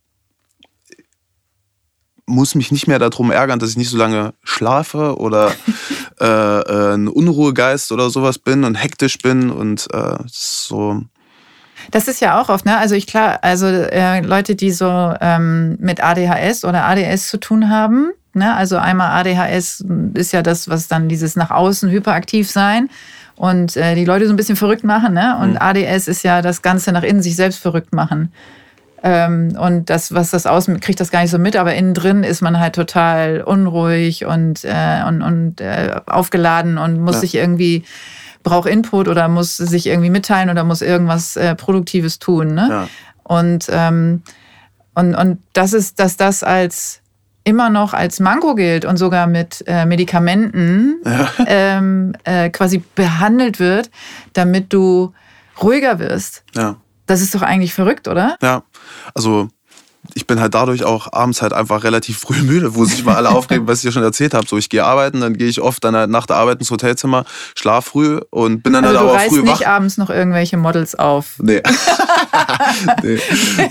muss 2.25 2.55
mich 2.55 2.71
nicht 2.71 2.87
mehr 2.87 2.97
darum 2.97 3.29
ärgern, 3.29 3.59
dass 3.59 3.69
ich 3.69 3.77
nicht 3.77 3.91
so 3.91 3.97
lange 3.97 4.33
schlafe 4.43 5.15
oder 5.17 5.51
äh, 6.19 6.25
äh, 6.25 6.93
ein 6.95 7.07
Unruhegeist 7.07 7.91
oder 7.91 8.09
sowas 8.09 8.39
bin 8.39 8.63
und 8.63 8.73
hektisch 8.73 9.19
bin 9.19 9.51
und 9.51 9.87
äh, 9.93 10.17
so 10.25 11.03
das 11.91 12.07
ist 12.07 12.21
ja 12.21 12.41
auch 12.41 12.49
oft, 12.49 12.65
ne? 12.65 12.77
Also 12.77 12.95
ich 12.95 13.07
klar, 13.07 13.39
also 13.41 13.67
äh, 13.67 14.21
Leute, 14.21 14.55
die 14.55 14.71
so 14.71 15.13
ähm, 15.21 15.77
mit 15.79 16.03
ADHS 16.03 16.65
oder 16.65 16.85
ADS 16.85 17.27
zu 17.29 17.37
tun 17.39 17.69
haben, 17.69 18.11
ne? 18.33 18.55
Also 18.55 18.77
einmal 18.77 19.11
ADHS 19.19 19.83
ist 20.13 20.33
ja 20.33 20.41
das, 20.41 20.69
was 20.69 20.87
dann 20.87 21.09
dieses 21.09 21.35
nach 21.35 21.51
außen 21.51 21.89
hyperaktiv 21.89 22.49
sein 22.49 22.89
und 23.35 23.75
äh, 23.77 23.95
die 23.95 24.05
Leute 24.05 24.27
so 24.27 24.33
ein 24.33 24.37
bisschen 24.37 24.55
verrückt 24.55 24.83
machen, 24.83 25.13
ne? 25.13 25.37
Und 25.41 25.51
mhm. 25.51 25.57
ADS 25.59 26.07
ist 26.07 26.23
ja 26.23 26.41
das 26.41 26.61
Ganze 26.61 26.91
nach 26.91 27.03
innen 27.03 27.21
sich 27.21 27.35
selbst 27.35 27.59
verrückt 27.59 27.93
machen. 27.93 28.31
Ähm, 29.05 29.57
und 29.59 29.89
das, 29.89 30.13
was 30.13 30.31
das 30.31 30.45
außen 30.45 30.79
kriegt 30.79 31.01
das 31.01 31.11
gar 31.11 31.21
nicht 31.21 31.31
so 31.31 31.37
mit, 31.37 31.57
aber 31.57 31.75
innen 31.75 31.93
drin 31.93 32.23
ist 32.23 32.41
man 32.41 32.57
halt 32.57 32.73
total 32.73 33.41
unruhig 33.41 34.25
und, 34.25 34.63
äh, 34.63 35.03
und, 35.05 35.21
und 35.21 35.59
äh, 35.59 35.99
aufgeladen 36.05 36.77
und 36.77 37.01
muss 37.01 37.15
ja. 37.15 37.21
sich 37.21 37.35
irgendwie 37.35 37.83
braucht 38.43 38.69
Input 38.69 39.07
oder 39.07 39.27
muss 39.27 39.57
sich 39.57 39.87
irgendwie 39.87 40.09
mitteilen 40.09 40.49
oder 40.49 40.63
muss 40.63 40.81
irgendwas 40.81 41.35
äh, 41.35 41.55
Produktives 41.55 42.19
tun. 42.19 42.53
Ne? 42.53 42.67
Ja. 42.69 42.87
Und, 43.23 43.67
ähm, 43.71 44.21
und, 44.93 45.15
und 45.15 45.39
das 45.53 45.73
ist, 45.73 45.99
dass 45.99 46.17
das 46.17 46.43
als 46.43 47.01
immer 47.45 47.69
noch 47.69 47.93
als 47.93 48.19
Manko 48.19 48.55
gilt 48.55 48.85
und 48.85 48.97
sogar 48.97 49.27
mit 49.27 49.63
äh, 49.67 49.85
Medikamenten 49.85 51.01
ja. 51.05 51.29
ähm, 51.47 52.13
äh, 52.23 52.49
quasi 52.49 52.83
behandelt 52.95 53.59
wird, 53.59 53.89
damit 54.33 54.71
du 54.71 55.13
ruhiger 55.61 55.99
wirst. 55.99 56.43
Ja. 56.55 56.77
Das 57.05 57.21
ist 57.21 57.35
doch 57.35 57.41
eigentlich 57.41 57.73
verrückt, 57.73 58.07
oder? 58.07 58.37
Ja, 58.41 58.63
also 59.13 59.49
ich 60.15 60.27
bin 60.27 60.39
halt 60.39 60.53
dadurch 60.53 60.83
auch 60.83 61.11
abends 61.13 61.41
halt 61.41 61.53
einfach 61.53 61.83
relativ 61.83 62.19
früh 62.19 62.41
müde, 62.43 62.75
wo 62.75 62.85
sich 62.85 63.03
mal 63.03 63.15
alle 63.15 63.29
aufregen, 63.35 63.67
was 63.67 63.79
ich 63.79 63.85
ja 63.85 63.91
schon 63.91 64.03
erzählt 64.03 64.33
habe. 64.33 64.47
So, 64.47 64.57
ich 64.57 64.69
gehe 64.69 64.83
arbeiten, 64.83 65.21
dann 65.21 65.37
gehe 65.37 65.47
ich 65.47 65.61
oft 65.61 65.83
dann 65.83 65.95
halt 65.95 66.09
nach 66.09 66.25
der 66.25 66.37
Arbeit 66.37 66.59
ins 66.59 66.71
Hotelzimmer, 66.71 67.25
schlaf 67.55 67.85
früh 67.85 68.19
und 68.29 68.63
bin 68.63 68.73
dann 68.73 68.85
also 68.85 68.99
halt 68.99 69.09
auch 69.09 69.21
früh 69.29 69.39
wach. 69.39 69.45
Du 69.45 69.51
nicht 69.51 69.67
abends 69.67 69.97
noch 69.97 70.09
irgendwelche 70.09 70.57
Models 70.57 70.95
auf. 70.95 71.35
Nee. 71.39 71.61
nee. 73.03 73.19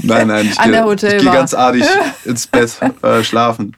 Nein, 0.02 0.28
nein, 0.28 0.46
ich 0.46 0.58
gehe 0.58 0.96
geh 0.96 1.24
ganz 1.24 1.54
artig 1.54 1.84
ins 2.24 2.46
Bett 2.46 2.78
äh, 3.02 3.22
schlafen. 3.22 3.76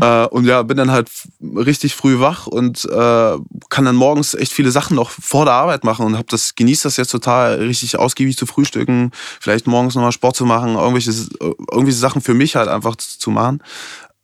Äh, 0.00 0.26
und 0.26 0.44
ja, 0.44 0.62
bin 0.62 0.76
dann 0.76 0.90
halt 0.90 1.10
richtig 1.40 1.94
früh 1.94 2.20
wach 2.20 2.46
und 2.46 2.84
äh, 2.84 3.36
kann 3.68 3.84
dann 3.84 3.96
morgens 3.96 4.34
echt 4.34 4.52
viele 4.52 4.70
Sachen 4.70 4.96
noch 4.96 5.10
vor 5.10 5.44
der 5.44 5.54
Arbeit 5.54 5.84
machen 5.84 6.06
und 6.06 6.16
habe 6.16 6.26
das 6.28 6.54
genießt 6.54 6.84
das 6.84 6.96
jetzt 6.96 7.10
total 7.10 7.56
richtig 7.58 7.98
ausgiebig 7.98 8.36
zu 8.36 8.46
frühstücken, 8.46 9.12
vielleicht 9.40 9.66
morgens 9.66 9.94
nochmal 9.94 10.12
Sport 10.12 10.36
zu 10.36 10.44
machen, 10.44 10.74
irgendwelche 10.74 11.12
irgendwie 11.88 11.98
Sachen 11.98 12.22
für 12.22 12.34
mich 12.34 12.56
halt 12.56 12.68
einfach 12.68 12.96
zu 12.96 13.30
machen. 13.30 13.62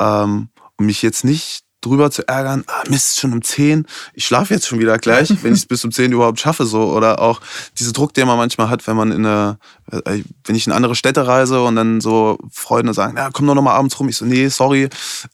Ähm, 0.00 0.48
und 0.76 0.86
mich 0.86 1.02
jetzt 1.02 1.24
nicht 1.24 1.62
drüber 1.80 2.10
zu 2.10 2.26
ärgern, 2.26 2.64
ah, 2.66 2.82
Mist, 2.88 3.20
schon 3.20 3.34
um 3.34 3.42
10, 3.42 3.86
ich 4.14 4.24
schlafe 4.24 4.54
jetzt 4.54 4.66
schon 4.66 4.78
wieder 4.78 4.96
gleich, 4.96 5.28
wenn 5.42 5.52
ich 5.52 5.60
es 5.60 5.66
bis 5.66 5.84
um 5.84 5.92
10 5.92 6.12
überhaupt 6.12 6.40
schaffe. 6.40 6.64
so 6.64 6.92
Oder 6.92 7.20
auch 7.20 7.40
dieser 7.78 7.92
Druck, 7.92 8.14
den 8.14 8.26
man 8.26 8.38
manchmal 8.38 8.70
hat, 8.70 8.86
wenn 8.86 8.96
man 8.96 9.12
in 9.12 9.26
eine, 9.26 9.58
äh, 9.92 10.22
wenn 10.44 10.56
ich 10.56 10.66
in 10.66 10.72
andere 10.72 10.94
Städte 10.94 11.26
reise 11.26 11.62
und 11.62 11.76
dann 11.76 12.00
so 12.00 12.38
Freunde 12.50 12.94
sagen, 12.94 13.16
ja, 13.16 13.28
komm 13.30 13.46
doch 13.46 13.54
noch 13.54 13.62
mal 13.62 13.74
abends 13.74 14.00
rum. 14.00 14.08
Ich 14.08 14.16
so, 14.16 14.24
nee, 14.24 14.48
sorry, 14.48 14.88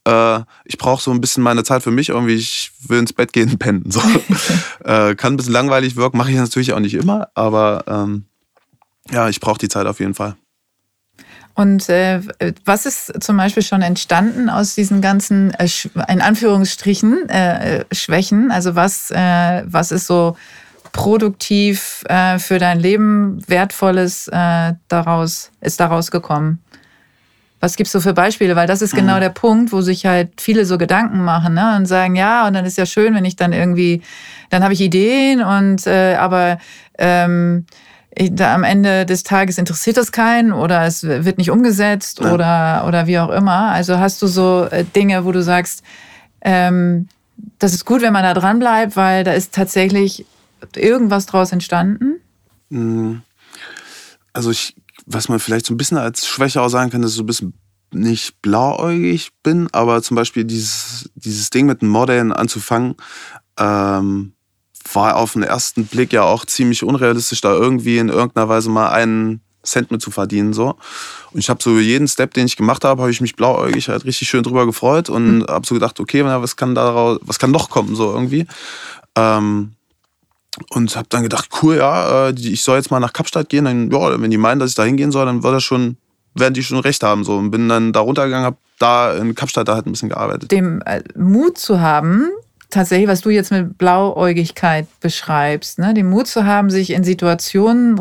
äh, 0.04 0.40
ich 0.64 0.76
brauche 0.76 1.02
so 1.02 1.12
ein 1.12 1.20
bisschen 1.20 1.42
meine 1.42 1.62
Zeit 1.62 1.82
für 1.82 1.92
mich, 1.92 2.08
irgendwie, 2.10 2.34
ich 2.34 2.72
will 2.88 2.98
ins 2.98 3.12
Bett 3.12 3.32
gehen, 3.32 3.56
pennen. 3.58 3.88
So. 3.88 4.02
äh, 4.84 5.14
kann 5.14 5.34
ein 5.34 5.36
bisschen 5.36 5.52
langweilig 5.52 5.96
wirken, 5.96 6.18
mache 6.18 6.32
ich 6.32 6.36
natürlich 6.36 6.72
auch 6.72 6.80
nicht 6.80 6.94
immer, 6.94 7.28
aber 7.34 7.84
ähm, 7.86 8.24
ja, 9.10 9.28
ich 9.28 9.40
brauche 9.40 9.58
die 9.58 9.68
Zeit 9.68 9.86
auf 9.86 10.00
jeden 10.00 10.14
Fall. 10.14 10.36
Und 11.60 11.90
äh, 11.90 12.22
was 12.64 12.86
ist 12.86 13.22
zum 13.22 13.36
Beispiel 13.36 13.62
schon 13.62 13.82
entstanden 13.82 14.48
aus 14.48 14.74
diesen 14.74 15.02
ganzen, 15.02 15.52
äh, 15.52 15.68
in 16.08 16.22
Anführungsstrichen, 16.22 17.28
äh, 17.28 17.84
Schwächen? 17.92 18.50
Also 18.50 18.76
was, 18.76 19.10
äh, 19.10 19.62
was 19.66 19.92
ist 19.92 20.06
so 20.06 20.38
produktiv 20.92 22.02
äh, 22.08 22.38
für 22.38 22.58
dein 22.58 22.80
Leben 22.80 23.46
Wertvolles 23.46 24.28
äh, 24.28 24.72
daraus, 24.88 25.50
ist 25.60 25.80
daraus 25.80 26.10
gekommen? 26.10 26.60
Was 27.60 27.76
gibst 27.76 27.94
du 27.94 28.00
für 28.00 28.14
Beispiele? 28.14 28.56
Weil 28.56 28.66
das 28.66 28.80
ist 28.80 28.94
genau 28.94 29.16
mhm. 29.16 29.20
der 29.20 29.28
Punkt, 29.28 29.70
wo 29.70 29.82
sich 29.82 30.06
halt 30.06 30.40
viele 30.40 30.64
so 30.64 30.78
Gedanken 30.78 31.22
machen 31.22 31.52
ne? 31.52 31.76
und 31.76 31.84
sagen, 31.84 32.16
ja, 32.16 32.46
und 32.46 32.54
dann 32.54 32.64
ist 32.64 32.78
ja 32.78 32.86
schön, 32.86 33.14
wenn 33.14 33.26
ich 33.26 33.36
dann 33.36 33.52
irgendwie, 33.52 34.00
dann 34.48 34.64
habe 34.64 34.72
ich 34.72 34.80
Ideen 34.80 35.42
und 35.42 35.86
äh, 35.86 36.14
aber 36.14 36.56
ähm, 36.96 37.66
da 38.16 38.54
am 38.54 38.64
Ende 38.64 39.06
des 39.06 39.22
Tages 39.22 39.58
interessiert 39.58 39.96
das 39.96 40.12
keinen 40.12 40.52
oder 40.52 40.84
es 40.84 41.04
wird 41.04 41.38
nicht 41.38 41.50
umgesetzt 41.50 42.20
ja. 42.20 42.32
oder, 42.32 42.84
oder 42.86 43.06
wie 43.06 43.18
auch 43.18 43.30
immer. 43.30 43.70
Also 43.70 43.98
hast 43.98 44.20
du 44.22 44.26
so 44.26 44.66
äh, 44.70 44.84
Dinge, 44.84 45.24
wo 45.24 45.32
du 45.32 45.42
sagst, 45.42 45.82
ähm, 46.40 47.08
das 47.58 47.72
ist 47.72 47.84
gut, 47.84 48.02
wenn 48.02 48.12
man 48.12 48.24
da 48.24 48.34
dran 48.34 48.58
bleibt, 48.58 48.96
weil 48.96 49.24
da 49.24 49.32
ist 49.32 49.54
tatsächlich 49.54 50.26
irgendwas 50.74 51.26
draus 51.26 51.52
entstanden? 51.52 52.20
Mhm. 52.68 53.22
Also 54.32 54.50
ich, 54.50 54.76
was 55.06 55.28
man 55.28 55.38
vielleicht 55.38 55.66
so 55.66 55.74
ein 55.74 55.76
bisschen 55.76 55.98
als 55.98 56.26
Schwäche 56.26 56.60
auch 56.62 56.68
sagen 56.68 56.90
kann, 56.90 57.02
dass 57.02 57.12
ich 57.12 57.16
so 57.16 57.22
ein 57.22 57.26
bisschen 57.26 57.54
nicht 57.92 58.40
blauäugig 58.42 59.30
bin, 59.42 59.68
aber 59.72 60.02
zum 60.02 60.14
Beispiel 60.14 60.44
dieses, 60.44 61.10
dieses 61.14 61.50
Ding 61.50 61.66
mit 61.66 61.82
dem 61.82 61.88
Modellen 61.88 62.32
anzufangen, 62.32 62.94
ähm, 63.58 64.32
war 64.94 65.16
auf 65.16 65.34
den 65.34 65.42
ersten 65.42 65.86
Blick 65.86 66.12
ja 66.12 66.22
auch 66.22 66.44
ziemlich 66.44 66.82
unrealistisch, 66.82 67.40
da 67.40 67.52
irgendwie 67.52 67.98
in 67.98 68.08
irgendeiner 68.08 68.48
Weise 68.48 68.70
mal 68.70 68.90
einen 68.90 69.40
Cent 69.62 69.90
mit 69.90 70.00
zu 70.00 70.10
verdienen. 70.10 70.52
So. 70.52 70.76
Und 71.32 71.40
ich 71.40 71.50
habe 71.50 71.62
so 71.62 71.78
jeden 71.78 72.08
Step, 72.08 72.34
den 72.34 72.46
ich 72.46 72.56
gemacht 72.56 72.84
habe, 72.84 73.02
habe 73.02 73.10
ich 73.10 73.20
mich 73.20 73.36
blauäugig 73.36 73.88
halt 73.88 74.04
richtig 74.04 74.28
schön 74.28 74.42
drüber 74.42 74.66
gefreut 74.66 75.08
und 75.08 75.38
mhm. 75.38 75.46
habe 75.48 75.66
so 75.66 75.74
gedacht, 75.74 76.00
okay, 76.00 76.24
was 76.24 76.56
kann 76.56 76.74
daraus, 76.74 77.18
was 77.22 77.38
kann 77.38 77.50
noch 77.50 77.70
kommen, 77.70 77.94
so 77.94 78.12
irgendwie. 78.12 78.46
Ähm, 79.16 79.72
und 80.70 80.96
habe 80.96 81.06
dann 81.08 81.22
gedacht, 81.22 81.48
cool, 81.62 81.76
ja, 81.76 82.28
äh, 82.28 82.34
ich 82.36 82.62
soll 82.62 82.76
jetzt 82.76 82.90
mal 82.90 83.00
nach 83.00 83.12
Kapstadt 83.12 83.48
gehen. 83.48 83.64
Dann, 83.64 83.90
ja, 83.90 84.20
wenn 84.20 84.30
die 84.30 84.36
meinen, 84.36 84.58
dass 84.58 84.70
ich 84.70 84.76
da 84.76 84.84
hingehen 84.84 85.12
soll, 85.12 85.26
dann 85.26 85.42
wird 85.42 85.54
das 85.54 85.64
schon, 85.64 85.96
werden 86.34 86.54
die 86.54 86.62
schon 86.62 86.80
recht 86.80 87.02
haben. 87.02 87.24
So. 87.24 87.36
Und 87.36 87.50
bin 87.50 87.68
dann 87.68 87.92
da 87.92 88.00
runtergegangen, 88.00 88.46
habe 88.46 88.56
da 88.78 89.14
in 89.14 89.34
Kapstadt 89.34 89.68
da 89.68 89.74
halt 89.74 89.86
ein 89.86 89.92
bisschen 89.92 90.08
gearbeitet. 90.08 90.50
Dem 90.50 90.82
äh, 90.82 91.02
Mut 91.16 91.58
zu 91.58 91.80
haben, 91.80 92.30
tatsächlich, 92.70 93.08
was 93.08 93.20
du 93.20 93.30
jetzt 93.30 93.50
mit 93.50 93.78
Blauäugigkeit 93.78 94.86
beschreibst, 95.00 95.78
ne? 95.78 95.94
den 95.94 96.08
Mut 96.08 96.26
zu 96.26 96.44
haben, 96.44 96.70
sich 96.70 96.90
in 96.90 97.04
Situationen 97.04 98.00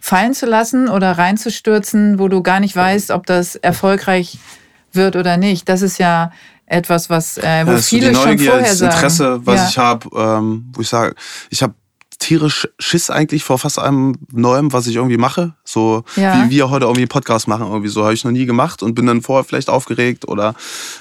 fallen 0.00 0.34
zu 0.34 0.46
lassen 0.46 0.88
oder 0.88 1.12
reinzustürzen, 1.12 2.18
wo 2.18 2.28
du 2.28 2.42
gar 2.42 2.60
nicht 2.60 2.76
weißt, 2.76 3.10
ob 3.10 3.26
das 3.26 3.56
erfolgreich 3.56 4.38
wird 4.92 5.16
oder 5.16 5.36
nicht. 5.36 5.68
Das 5.68 5.82
ist 5.82 5.98
ja 5.98 6.30
etwas, 6.66 7.10
was 7.10 7.38
äh, 7.38 7.66
wo 7.66 7.72
ja, 7.72 7.78
viele 7.78 8.14
so 8.14 8.24
Neugier, 8.24 8.38
schon 8.38 8.48
vorher 8.48 8.70
das 8.70 8.80
Interesse, 8.80 9.40
was 9.44 9.60
ja. 9.60 9.68
ich 9.68 9.78
habe, 9.78 10.08
ähm, 10.16 10.66
wo 10.72 10.80
ich 10.80 10.88
sage, 10.88 11.14
ich 11.50 11.62
habe 11.62 11.74
tierisch 12.18 12.68
Schiss 12.78 13.10
eigentlich 13.10 13.44
vor 13.44 13.58
fast 13.58 13.78
allem 13.78 14.16
Neuem, 14.32 14.72
was 14.72 14.86
ich 14.86 14.96
irgendwie 14.96 15.18
mache. 15.18 15.54
So 15.64 16.04
ja. 16.16 16.44
wie 16.44 16.50
wir 16.50 16.70
heute 16.70 16.86
irgendwie 16.86 17.06
Podcast 17.06 17.46
machen, 17.46 17.66
irgendwie 17.66 17.88
so 17.88 18.04
habe 18.04 18.14
ich 18.14 18.24
noch 18.24 18.32
nie 18.32 18.46
gemacht 18.46 18.82
und 18.82 18.94
bin 18.94 19.06
dann 19.06 19.22
vorher 19.22 19.44
vielleicht 19.44 19.68
aufgeregt 19.68 20.26
oder 20.28 20.54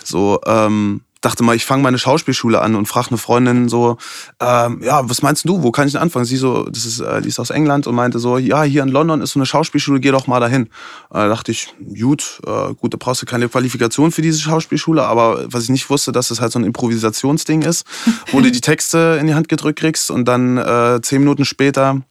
so. 0.03 0.39
Ähm, 0.45 1.01
dachte 1.25 1.43
mal, 1.43 1.55
ich 1.55 1.65
fange 1.65 1.81
meine 1.81 1.97
Schauspielschule 1.97 2.61
an 2.61 2.75
und 2.75 2.85
frage 2.85 3.09
eine 3.09 3.17
Freundin 3.17 3.67
so, 3.67 3.97
ähm, 4.39 4.81
ja, 4.83 5.09
was 5.09 5.23
meinst 5.23 5.49
du, 5.49 5.63
wo 5.63 5.71
kann 5.71 5.88
ich 5.88 5.93
denn 5.93 6.01
anfangen? 6.01 6.25
Sie 6.25 6.38
so, 6.38 6.65
das 6.69 6.85
ist, 6.85 6.99
äh, 6.99 7.21
die 7.21 7.29
ist 7.29 7.39
aus 7.39 7.49
England 7.49 7.88
und 7.88 7.95
meinte 7.95 8.19
so, 8.19 8.38
ja, 8.38 8.63
hier 8.63 8.83
in 8.83 8.89
London 8.89 9.21
ist 9.21 9.31
so 9.31 9.39
eine 9.39 9.45
Schauspielschule, 9.45 9.99
geh 9.99 10.11
doch 10.11 10.27
mal 10.27 10.39
dahin. 10.39 10.69
Da 11.09 11.27
dachte 11.27 11.51
ich, 11.51 11.73
gut, 11.99 12.41
äh, 12.45 12.73
gut, 12.75 12.93
da 12.93 12.97
brauchst 12.99 13.23
du 13.23 13.25
keine 13.25 13.49
Qualifikation 13.49 14.11
für 14.11 14.21
diese 14.21 14.39
Schauspielschule, 14.39 15.03
aber 15.03 15.51
was 15.51 15.63
ich 15.63 15.69
nicht 15.69 15.89
wusste, 15.89 16.11
dass 16.11 16.27
das 16.27 16.41
halt 16.41 16.51
so 16.51 16.59
ein 16.59 16.65
Improvisationsding 16.65 17.63
ist, 17.63 17.85
wo 18.31 18.39
du 18.39 18.51
die 18.51 18.61
Texte 18.61 19.17
in 19.19 19.25
die 19.25 19.33
Hand 19.33 19.49
gedrückt 19.49 19.79
kriegst 19.79 20.11
und 20.11 20.25
dann 20.25 20.57
äh, 20.57 21.01
zehn 21.01 21.19
Minuten 21.19 21.43
später 21.43 22.01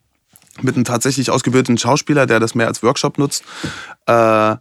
mit 0.61 0.75
einem 0.75 0.85
tatsächlich 0.85 1.31
ausgebildeten 1.31 1.77
Schauspieler, 1.77 2.25
der 2.25 2.39
das 2.39 2.55
mehr 2.55 2.67
als 2.67 2.83
Workshop 2.83 3.17
nutzt, 3.17 3.43
äh, 4.07 4.55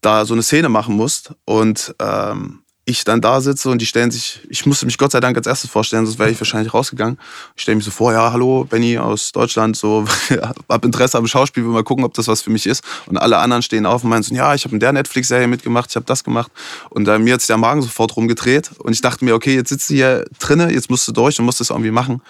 da 0.00 0.24
so 0.24 0.34
eine 0.34 0.42
Szene 0.42 0.68
machen 0.68 0.96
musst 0.96 1.32
und 1.44 1.94
ähm, 2.00 2.60
ich 2.88 3.02
dann 3.02 3.20
da 3.20 3.40
sitze 3.40 3.68
und 3.68 3.82
die 3.82 3.86
stellen 3.86 4.12
sich, 4.12 4.40
ich 4.48 4.64
musste 4.64 4.86
mich 4.86 4.96
Gott 4.96 5.10
sei 5.10 5.18
Dank 5.18 5.36
als 5.36 5.48
erstes 5.48 5.68
vorstellen, 5.68 6.06
sonst 6.06 6.20
wäre 6.20 6.30
ich 6.30 6.40
wahrscheinlich 6.40 6.72
rausgegangen. 6.72 7.18
Ich 7.56 7.62
stelle 7.62 7.74
mich 7.74 7.84
so 7.84 7.90
vor, 7.90 8.12
ja, 8.12 8.32
hallo, 8.32 8.64
Benny 8.64 8.96
aus 8.96 9.32
Deutschland, 9.32 9.76
so, 9.76 10.04
hab 10.68 10.84
Interesse 10.84 11.18
am 11.18 11.26
Schauspiel, 11.26 11.64
will 11.64 11.72
mal 11.72 11.82
gucken, 11.82 12.04
ob 12.04 12.14
das 12.14 12.28
was 12.28 12.42
für 12.42 12.50
mich 12.50 12.64
ist. 12.64 12.84
Und 13.06 13.16
alle 13.16 13.38
anderen 13.38 13.62
stehen 13.62 13.86
auf 13.86 14.04
und 14.04 14.10
meinen 14.10 14.22
so, 14.22 14.32
ja, 14.32 14.54
ich 14.54 14.64
habe 14.64 14.74
in 14.74 14.78
der 14.78 14.92
Netflix-Serie 14.92 15.48
mitgemacht, 15.48 15.90
ich 15.90 15.96
habe 15.96 16.06
das 16.06 16.22
gemacht. 16.22 16.52
Und 16.88 17.08
äh, 17.08 17.18
mir 17.18 17.34
hat 17.34 17.40
sich 17.40 17.48
der 17.48 17.56
Magen 17.56 17.82
sofort 17.82 18.16
rumgedreht 18.16 18.70
und 18.78 18.92
ich 18.92 19.00
dachte 19.00 19.24
mir, 19.24 19.34
okay, 19.34 19.56
jetzt 19.56 19.70
sitzt 19.70 19.90
du 19.90 19.94
hier 19.94 20.24
drinnen, 20.38 20.70
jetzt 20.70 20.88
musst 20.88 21.08
du 21.08 21.12
durch 21.12 21.40
und 21.40 21.44
musst 21.44 21.58
das 21.58 21.70
irgendwie 21.70 21.90
machen. 21.90 22.22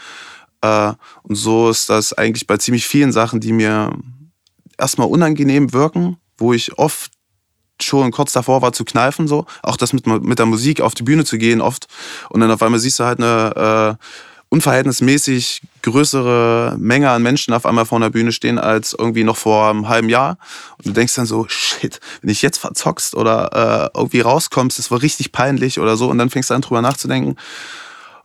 Äh, 0.63 0.95
und 1.23 1.35
so 1.35 1.69
ist 1.69 1.91
das 1.91 2.15
eigentlich 2.15 2.47
bei 2.47 2.57
ziemlich 2.57 2.87
vielen 2.87 3.13
Sachen, 3.13 3.41
die 3.41 3.53
mir 3.53 3.93
erstmal 4.79 5.09
unangenehm 5.09 5.75
wirken, 5.75 6.17
wo 6.39 6.55
ich 6.55 6.79
oft 6.79 7.13
schon 7.81 8.11
kurz 8.11 8.33
davor 8.33 8.63
war 8.63 8.73
zu 8.73 8.85
kneifen, 8.85 9.29
so. 9.29 9.47
Auch 9.63 9.77
das 9.77 9.93
mit, 9.93 10.07
mit 10.07 10.39
der 10.39 10.47
Musik 10.47 10.81
auf 10.81 10.95
die 10.95 11.03
Bühne 11.03 11.25
zu 11.25 11.39
gehen 11.39 11.61
oft. 11.61 11.87
Und 12.31 12.41
dann 12.41 12.51
auf 12.51 12.63
einmal 12.63 12.81
siehst 12.81 12.99
du 12.99 13.05
halt 13.05 13.21
eine 13.21 13.99
äh, 13.99 14.05
unverhältnismäßig 14.49 15.63
größere 15.83 16.77
Menge 16.79 17.11
an 17.11 17.23
Menschen 17.23 17.53
auf 17.53 17.67
einmal 17.67 17.85
vor 17.85 18.01
der 18.01 18.11
Bühne 18.11 18.33
stehen 18.33 18.59
als 18.59 18.95
irgendwie 18.97 19.25
noch 19.25 19.37
vor 19.37 19.71
einem 19.71 19.89
halben 19.89 20.09
Jahr. 20.09 20.39
Und 20.79 20.87
du 20.87 20.93
denkst 20.93 21.15
dann 21.15 21.27
so, 21.27 21.47
shit, 21.49 22.01
wenn 22.23 22.31
ich 22.31 22.43
jetzt 22.43 22.59
verzockst 22.59 23.15
oder 23.15 23.91
äh, 23.95 23.99
irgendwie 23.99 24.21
rauskommst, 24.21 24.79
das 24.79 24.91
war 24.91 25.03
richtig 25.03 25.33
peinlich 25.33 25.81
oder 25.81 25.97
so. 25.97 26.09
Und 26.09 26.19
dann 26.19 26.31
fängst 26.31 26.51
du 26.51 26.55
an 26.55 26.63
drüber 26.63 26.83
nachzudenken. 26.83 27.37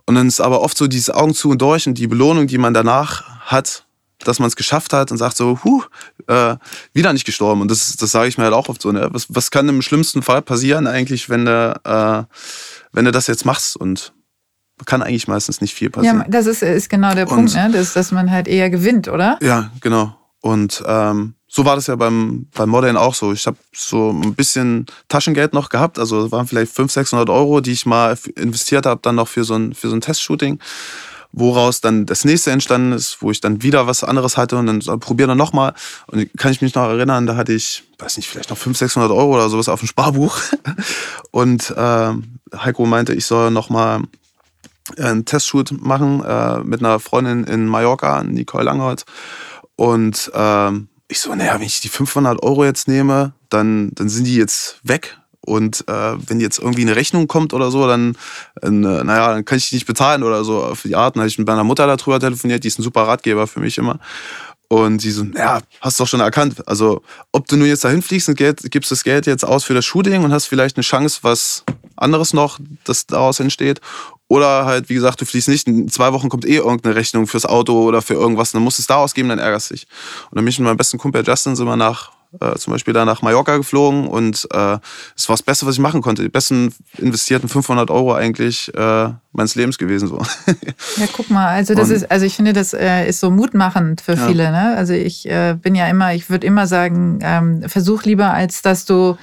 Und 0.06 0.16
dann 0.16 0.28
ist 0.28 0.42
aber 0.42 0.62
oft 0.62 0.78
so 0.78 0.88
dieses 0.88 1.10
Augen 1.10 1.34
zu 1.34 1.50
und 1.50 1.62
durch 1.62 1.88
und 1.88 1.96
die 1.96 2.08
Belohnung, 2.08 2.48
die 2.48 2.58
man 2.58 2.74
danach 2.74 3.24
hat, 3.42 3.86
dass 4.26 4.40
man 4.40 4.48
es 4.48 4.56
geschafft 4.56 4.94
hat 4.94 5.12
und 5.12 5.18
sagt 5.18 5.38
so, 5.38 5.60
huh, 5.64 5.84
äh, 6.28 6.56
wieder 6.94 7.14
nicht 7.14 7.26
gestorben. 7.26 7.62
Und 7.62 7.72
das, 7.72 7.96
das 7.98 8.12
sage 8.12 8.28
ich 8.28 8.38
mir 8.38 8.46
halt 8.46 8.54
auch 8.54 8.70
oft 8.70 8.82
so. 8.82 8.92
Ne? 8.92 9.10
Was, 9.12 9.28
was 9.30 9.52
kann 9.52 9.68
im 9.70 9.82
schlimmsten 9.82 10.22
Fall 10.22 10.42
passieren 10.42 10.88
eigentlich, 10.88 11.30
wenn 11.30 11.46
du, 11.46 11.82
äh, 11.84 12.36
wenn 12.92 13.06
du 13.06 13.12
das 13.12 13.28
jetzt 13.28 13.46
machst? 13.46 13.76
Und 13.76 14.14
kann 14.86 15.04
eigentlich 15.04 15.28
meistens 15.28 15.62
nicht 15.62 15.74
viel 15.74 15.90
passieren. 15.90 16.20
Ja, 16.20 16.26
das 16.28 16.48
ist, 16.48 16.64
ist 16.64 16.90
genau 16.90 17.14
der 17.14 17.26
Punkt, 17.26 17.54
ne? 17.54 17.70
dass, 17.72 17.94
dass 17.94 18.12
man 18.12 18.32
halt 18.32 18.48
eher 18.48 18.70
gewinnt, 18.70 19.08
oder? 19.08 19.38
Ja, 19.42 19.72
genau. 19.80 20.16
Und 20.42 20.84
ähm, 20.88 21.36
so 21.48 21.66
war 21.66 21.76
das 21.76 21.88
ja 21.88 21.96
beim, 21.96 22.48
beim 22.56 22.70
Modern 22.70 22.98
auch 22.98 23.14
so. 23.14 23.32
Ich 23.32 23.46
habe 23.46 23.58
so 23.74 24.10
ein 24.10 24.34
bisschen 24.34 24.86
Taschengeld 25.08 25.54
noch 25.54 25.70
gehabt, 25.70 26.00
also 26.00 26.32
waren 26.32 26.48
vielleicht 26.48 26.72
500, 26.72 26.92
600 26.92 27.30
Euro, 27.30 27.62
die 27.62 27.74
ich 27.74 27.86
mal 27.86 28.18
investiert 28.36 28.86
habe, 28.86 29.02
dann 29.04 29.16
noch 29.16 29.28
für 29.28 29.44
so 29.44 29.56
ein, 29.56 29.74
für 29.74 29.90
so 29.90 29.96
ein 29.96 30.02
Testshooting. 30.02 30.60
Woraus 31.32 31.82
dann 31.82 32.06
das 32.06 32.26
nächste 32.26 32.52
entstanden 32.52 32.92
ist, 32.92 33.22
wo 33.22 33.32
ich 33.32 33.42
dann 33.42 33.62
wieder 33.64 33.88
was 33.88 34.04
anderes 34.04 34.38
hatte 34.38 34.58
und 34.58 34.66
dann 34.66 34.82
so, 34.82 34.98
probiere 34.98 35.30
dann 35.30 35.38
nochmal. 35.38 35.74
Und 36.08 36.30
kann 36.38 36.52
ich 36.52 36.62
mich 36.62 36.76
noch 36.76 36.84
erinnern, 36.84 37.26
da 37.26 37.36
hatte 37.36 37.54
ich, 37.54 37.84
weiß 38.00 38.18
nicht, 38.18 38.28
vielleicht 38.28 38.50
noch 38.50 38.58
500, 38.58 38.78
600 38.78 39.12
Euro 39.12 39.36
oder 39.36 39.50
sowas 39.50 39.70
auf 39.70 39.80
dem 39.80 39.88
Sparbuch. 39.88 40.38
Und 41.32 41.72
äh, 41.72 42.14
Heiko 42.56 42.86
meinte, 42.86 43.14
ich 43.14 43.26
soll 43.26 43.52
nochmal 43.52 44.02
einen 44.98 45.26
Testshoot 45.26 45.72
machen 45.72 46.24
äh, 46.24 46.60
mit 46.60 46.82
einer 46.82 47.00
Freundin 47.00 47.46
in 47.46 47.66
Mallorca, 47.66 48.24
Nicole 48.24 48.66
Langholz. 48.66 49.06
Und 49.76 50.32
äh, 50.34 50.72
ich 51.08 51.20
so, 51.20 51.34
naja, 51.34 51.56
wenn 51.56 51.66
ich 51.66 51.82
die 51.82 51.90
500 51.90 52.44
Euro 52.44 52.66
jetzt 52.66 52.88
nehme, 52.88 53.34
dann, 53.50 53.92
dann 53.94 54.10
sind 54.10 54.26
die 54.26 54.36
jetzt 54.36 54.80
weg. 54.84 55.18
Und 55.44 55.84
äh, 55.88 56.14
wenn 56.28 56.40
jetzt 56.40 56.60
irgendwie 56.60 56.84
eine 56.84 56.96
Rechnung 56.96 57.28
kommt 57.28 57.54
oder 57.54 57.72
so, 57.72 57.88
dann, 57.88 58.16
äh, 58.62 58.70
naja, 58.70 59.34
dann 59.34 59.46
kann 59.46 59.58
ich 59.58 59.70
die 59.70 59.76
nicht 59.76 59.88
bezahlen 59.88 60.24
oder 60.24 60.44
so 60.44 60.64
auf 60.64 60.84
die 60.84 60.96
Art. 60.96 61.16
Dann 61.16 61.22
habe 61.22 61.30
ich 61.30 61.38
mit 61.38 61.48
meiner 61.48 61.64
Mutter 61.64 61.88
darüber 61.88 62.20
telefoniert, 62.20 62.64
die 62.64 62.68
ist 62.68 62.80
ein 62.80 62.84
super 62.84 63.08
Ratgeber 63.08 63.48
für 63.48 63.60
mich 63.60 63.78
immer. 63.78 64.00
Und 64.68 65.02
sie 65.02 65.12
so, 65.12 65.26
ja, 65.36 65.60
hast 65.82 66.00
du 66.00 66.04
doch 66.04 66.08
schon 66.08 66.22
erkannt. 66.22 66.66
Also, 66.68 67.02
ob 67.34 67.48
du 67.48 67.58
nur 67.58 67.68
jetzt 67.68 67.84
dahin 67.84 68.02
fliegst 68.02 68.30
und 68.30 68.38
Geld, 68.38 68.62
gibst 68.72 68.92
das 68.92 69.04
Geld 69.04 69.26
jetzt 69.26 69.44
aus 69.44 69.66
für 69.66 69.74
das 69.74 69.84
Shooting 69.84 70.24
und 70.24 70.32
hast 70.32 70.46
vielleicht 70.46 70.78
eine 70.78 70.84
Chance, 70.84 71.20
was 71.24 71.66
anderes 71.98 72.34
noch, 72.34 72.58
das 72.86 73.06
daraus 73.06 73.40
entsteht. 73.40 73.82
Oder 74.30 74.66
halt, 74.66 74.88
wie 74.88 74.94
gesagt, 74.94 75.20
du 75.20 75.26
fliegst 75.26 75.50
nicht, 75.50 75.68
in 75.68 75.90
zwei 75.90 76.14
Wochen 76.14 76.30
kommt 76.30 76.46
eh 76.46 76.56
irgendeine 76.56 76.96
Rechnung 76.96 77.28
fürs 77.28 77.46
Auto 77.46 77.84
oder 77.84 78.02
für 78.02 78.14
irgendwas, 78.14 78.54
dann 78.54 78.62
musst 78.62 78.78
du 78.78 78.84
es 78.84 78.88
da 78.88 78.96
ausgeben, 78.96 79.28
dann 79.28 79.40
ärgerst 79.40 79.72
dich. 79.72 79.88
Und 80.30 80.38
dann 80.38 80.46
bin 80.46 80.52
ich 80.52 80.60
mit 80.60 80.68
meinem 80.68 80.78
besten 80.78 80.98
Kumpel 80.98 81.22
Justin 81.28 81.58
wir 81.58 81.76
nach 81.76 82.14
äh, 82.40 82.56
zum 82.56 82.72
Beispiel 82.72 82.94
da 82.94 83.06
nach 83.06 83.22
Mallorca 83.22 83.58
geflogen 83.58 84.08
und 84.08 84.48
äh, 84.54 84.78
es 85.16 85.28
war 85.28 85.34
das 85.34 85.44
Beste, 85.44 85.66
was 85.66 85.76
ich 85.76 85.80
machen 85.80 86.02
konnte. 86.02 86.22
Die 86.22 86.30
besten 86.30 86.74
investierten 86.98 87.50
500 87.50 87.92
Euro 87.92 88.14
eigentlich 88.14 88.74
äh, 88.74 89.10
meines 89.34 89.56
Lebens 89.56 89.78
gewesen. 89.78 90.08
So. 90.08 90.22
Ja, 90.98 91.08
guck 91.12 91.30
mal, 91.30 91.48
also 91.48 91.74
das 91.74 91.90
und, 91.90 91.96
ist, 91.96 92.12
also 92.12 92.26
ich 92.26 92.36
finde, 92.36 92.54
das 92.54 92.74
äh, 92.74 93.08
ist 93.08 93.20
so 93.20 93.32
mutmachend 93.32 94.02
für 94.02 94.16
ja. 94.16 94.28
viele. 94.28 94.52
Ne? 94.52 94.76
Also 94.76 94.94
ich 94.94 95.28
äh, 95.28 95.56
bin 95.60 95.76
ja 95.76 95.88
immer, 95.88 96.14
ich 96.14 96.30
würde 96.30 96.46
immer 96.46 96.68
sagen, 96.68 97.20
ähm, 97.22 97.64
versuch 97.68 98.04
lieber, 98.04 98.34
als 98.34 98.62
dass 98.62 98.86
du 98.86 99.18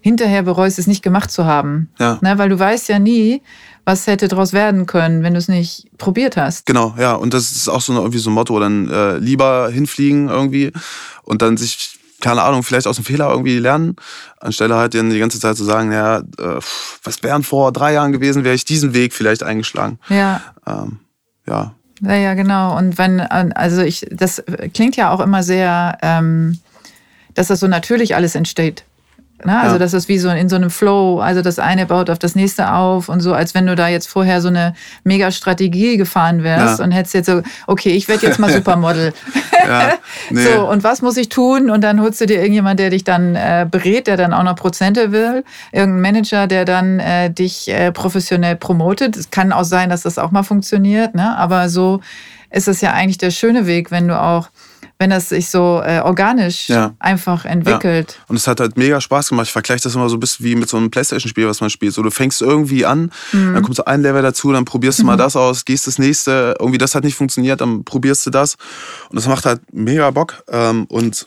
hinterher 0.00 0.42
bereust, 0.42 0.78
es 0.78 0.86
nicht 0.86 1.02
gemacht 1.02 1.30
zu 1.30 1.44
haben. 1.46 1.90
Ja. 1.98 2.18
Ne? 2.20 2.36
Weil 2.38 2.48
du 2.48 2.58
weißt 2.58 2.88
ja 2.88 2.98
nie, 2.98 3.40
was 3.84 4.06
hätte 4.06 4.28
daraus 4.28 4.52
werden 4.52 4.86
können, 4.86 5.22
wenn 5.22 5.32
du 5.32 5.38
es 5.38 5.48
nicht 5.48 5.86
probiert 5.98 6.36
hast. 6.36 6.66
Genau, 6.66 6.94
ja. 6.98 7.14
Und 7.14 7.34
das 7.34 7.52
ist 7.52 7.68
auch 7.68 7.80
so 7.80 7.92
irgendwie 7.94 8.18
so 8.18 8.30
ein 8.30 8.34
Motto, 8.34 8.58
dann 8.60 8.88
äh, 8.90 9.18
lieber 9.18 9.70
hinfliegen 9.70 10.28
irgendwie 10.28 10.72
und 11.24 11.42
dann 11.42 11.56
sich 11.56 11.98
keine 12.22 12.42
Ahnung, 12.42 12.62
vielleicht 12.62 12.86
aus 12.86 12.96
dem 12.96 13.04
Fehler 13.04 13.28
irgendwie 13.28 13.58
lernen, 13.58 13.96
anstelle 14.40 14.76
halt 14.76 14.94
dann 14.94 15.10
die 15.10 15.18
ganze 15.18 15.38
Zeit 15.38 15.56
zu 15.56 15.64
sagen, 15.64 15.92
ja, 15.92 16.18
äh, 16.18 16.60
was 17.02 17.22
wären 17.22 17.42
vor 17.42 17.72
drei 17.72 17.92
Jahren 17.92 18.12
gewesen, 18.12 18.44
wäre 18.44 18.54
ich 18.54 18.64
diesen 18.64 18.94
Weg 18.94 19.12
vielleicht 19.12 19.42
eingeschlagen. 19.42 19.98
Ja. 20.08 20.40
Ähm, 20.66 21.00
ja. 21.46 21.74
Ja, 22.00 22.14
ja, 22.14 22.34
genau. 22.34 22.76
Und 22.76 22.98
wenn, 22.98 23.20
also 23.20 23.82
ich, 23.82 24.06
das 24.10 24.42
klingt 24.74 24.96
ja 24.96 25.10
auch 25.10 25.20
immer 25.20 25.42
sehr, 25.42 25.98
ähm, 26.02 26.58
dass 27.34 27.48
das 27.48 27.60
so 27.60 27.68
natürlich 27.68 28.14
alles 28.16 28.34
entsteht. 28.34 28.84
Ne? 29.44 29.58
Also 29.58 29.74
ja. 29.74 29.78
das 29.78 29.94
ist 29.94 30.08
wie 30.08 30.18
so 30.18 30.28
in 30.28 30.48
so 30.48 30.56
einem 30.56 30.70
Flow, 30.70 31.20
also 31.20 31.42
das 31.42 31.58
eine 31.58 31.86
baut 31.86 32.10
auf 32.10 32.18
das 32.18 32.34
nächste 32.34 32.72
auf 32.72 33.08
und 33.08 33.20
so, 33.20 33.34
als 33.34 33.54
wenn 33.54 33.66
du 33.66 33.74
da 33.74 33.88
jetzt 33.88 34.08
vorher 34.08 34.40
so 34.40 34.48
eine 34.48 34.74
mega 35.04 35.30
Strategie 35.30 35.96
gefahren 35.96 36.42
wärst 36.42 36.78
ja. 36.78 36.84
und 36.84 36.92
hättest 36.92 37.14
jetzt 37.14 37.26
so, 37.26 37.42
okay, 37.66 37.90
ich 37.90 38.08
werde 38.08 38.26
jetzt 38.26 38.38
mal 38.38 38.52
Supermodel. 38.52 39.12
ja, 39.66 39.94
nee. 40.30 40.44
So, 40.44 40.68
und 40.68 40.84
was 40.84 41.02
muss 41.02 41.16
ich 41.16 41.28
tun? 41.28 41.70
Und 41.70 41.82
dann 41.82 42.00
holst 42.00 42.20
du 42.20 42.26
dir 42.26 42.40
irgendjemand, 42.40 42.78
der 42.80 42.90
dich 42.90 43.04
dann 43.04 43.34
äh, 43.34 43.66
berät, 43.70 44.06
der 44.06 44.16
dann 44.16 44.32
auch 44.32 44.42
noch 44.42 44.56
Prozente 44.56 45.12
will, 45.12 45.44
irgendein 45.72 46.12
Manager, 46.12 46.46
der 46.46 46.64
dann 46.64 47.00
äh, 47.00 47.30
dich 47.30 47.68
äh, 47.68 47.92
professionell 47.92 48.56
promotet. 48.56 49.16
Es 49.16 49.30
kann 49.30 49.52
auch 49.52 49.64
sein, 49.64 49.90
dass 49.90 50.02
das 50.02 50.18
auch 50.18 50.30
mal 50.30 50.42
funktioniert, 50.42 51.14
ne? 51.14 51.36
aber 51.36 51.68
so 51.68 52.00
ist 52.50 52.68
es 52.68 52.80
ja 52.80 52.92
eigentlich 52.92 53.18
der 53.18 53.30
schöne 53.30 53.66
Weg, 53.66 53.90
wenn 53.90 54.08
du 54.08 54.20
auch 54.20 54.48
wenn 55.02 55.10
das 55.10 55.30
sich 55.30 55.48
so 55.48 55.82
äh, 55.84 55.98
organisch 55.98 56.68
ja. 56.68 56.94
einfach 57.00 57.44
entwickelt. 57.44 58.12
Ja. 58.12 58.24
Und 58.28 58.36
es 58.36 58.46
hat 58.46 58.60
halt 58.60 58.76
mega 58.76 59.00
Spaß 59.00 59.30
gemacht. 59.30 59.48
Ich 59.48 59.52
vergleiche 59.52 59.82
das 59.82 59.96
immer 59.96 60.08
so 60.08 60.16
ein 60.16 60.20
bisschen 60.20 60.46
wie 60.46 60.54
mit 60.54 60.68
so 60.68 60.76
einem 60.76 60.92
Playstation-Spiel, 60.92 61.48
was 61.48 61.60
man 61.60 61.70
spielt. 61.70 61.92
So, 61.92 62.04
du 62.04 62.12
fängst 62.12 62.40
irgendwie 62.40 62.86
an, 62.86 63.10
mhm. 63.32 63.54
dann 63.54 63.64
kommt 63.64 63.74
so 63.74 63.84
ein 63.84 64.00
Level 64.00 64.22
dazu, 64.22 64.52
dann 64.52 64.64
probierst 64.64 65.00
du 65.00 65.02
mhm. 65.02 65.08
mal 65.08 65.16
das 65.16 65.34
aus, 65.34 65.64
gehst 65.64 65.88
das 65.88 65.98
nächste, 65.98 66.54
irgendwie 66.60 66.78
das 66.78 66.94
hat 66.94 67.02
nicht 67.02 67.16
funktioniert, 67.16 67.60
dann 67.60 67.82
probierst 67.82 68.24
du 68.26 68.30
das. 68.30 68.54
Und 69.10 69.16
das 69.16 69.26
macht 69.26 69.44
halt 69.44 69.60
mega 69.72 70.08
Bock. 70.12 70.44
Ähm, 70.48 70.84
und 70.84 71.26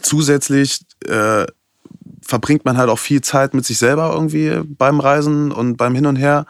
zusätzlich 0.00 0.80
äh, 1.06 1.44
verbringt 2.22 2.64
man 2.64 2.78
halt 2.78 2.88
auch 2.88 2.98
viel 2.98 3.20
Zeit 3.20 3.52
mit 3.52 3.66
sich 3.66 3.76
selber 3.76 4.12
irgendwie 4.14 4.62
beim 4.64 4.98
Reisen 4.98 5.52
und 5.52 5.76
beim 5.76 5.94
Hin 5.94 6.06
und 6.06 6.16
Her. 6.16 6.46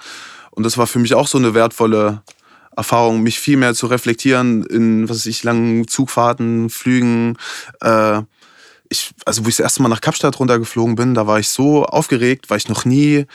Und 0.52 0.62
das 0.62 0.78
war 0.78 0.86
für 0.86 1.00
mich 1.00 1.16
auch 1.16 1.26
so 1.26 1.38
eine 1.38 1.52
wertvolle 1.52 2.22
Erfahrung, 2.76 3.22
mich 3.22 3.38
viel 3.38 3.56
mehr 3.56 3.74
zu 3.74 3.86
reflektieren 3.86 4.64
in, 4.64 5.08
was 5.08 5.18
weiß 5.18 5.26
ich, 5.26 5.44
langen 5.44 5.86
Zugfahrten, 5.88 6.70
Flügen. 6.70 7.36
Äh, 7.80 8.22
ich, 8.88 9.12
also 9.24 9.44
wo 9.44 9.48
ich 9.48 9.56
das 9.56 9.64
erste 9.64 9.82
Mal 9.82 9.88
nach 9.88 10.00
Kapstadt 10.00 10.38
runtergeflogen 10.38 10.94
bin, 10.94 11.14
da 11.14 11.26
war 11.26 11.38
ich 11.38 11.48
so 11.48 11.84
aufgeregt, 11.84 12.50
weil 12.50 12.58
ich 12.58 12.68
noch 12.68 12.84
nie 12.84 13.26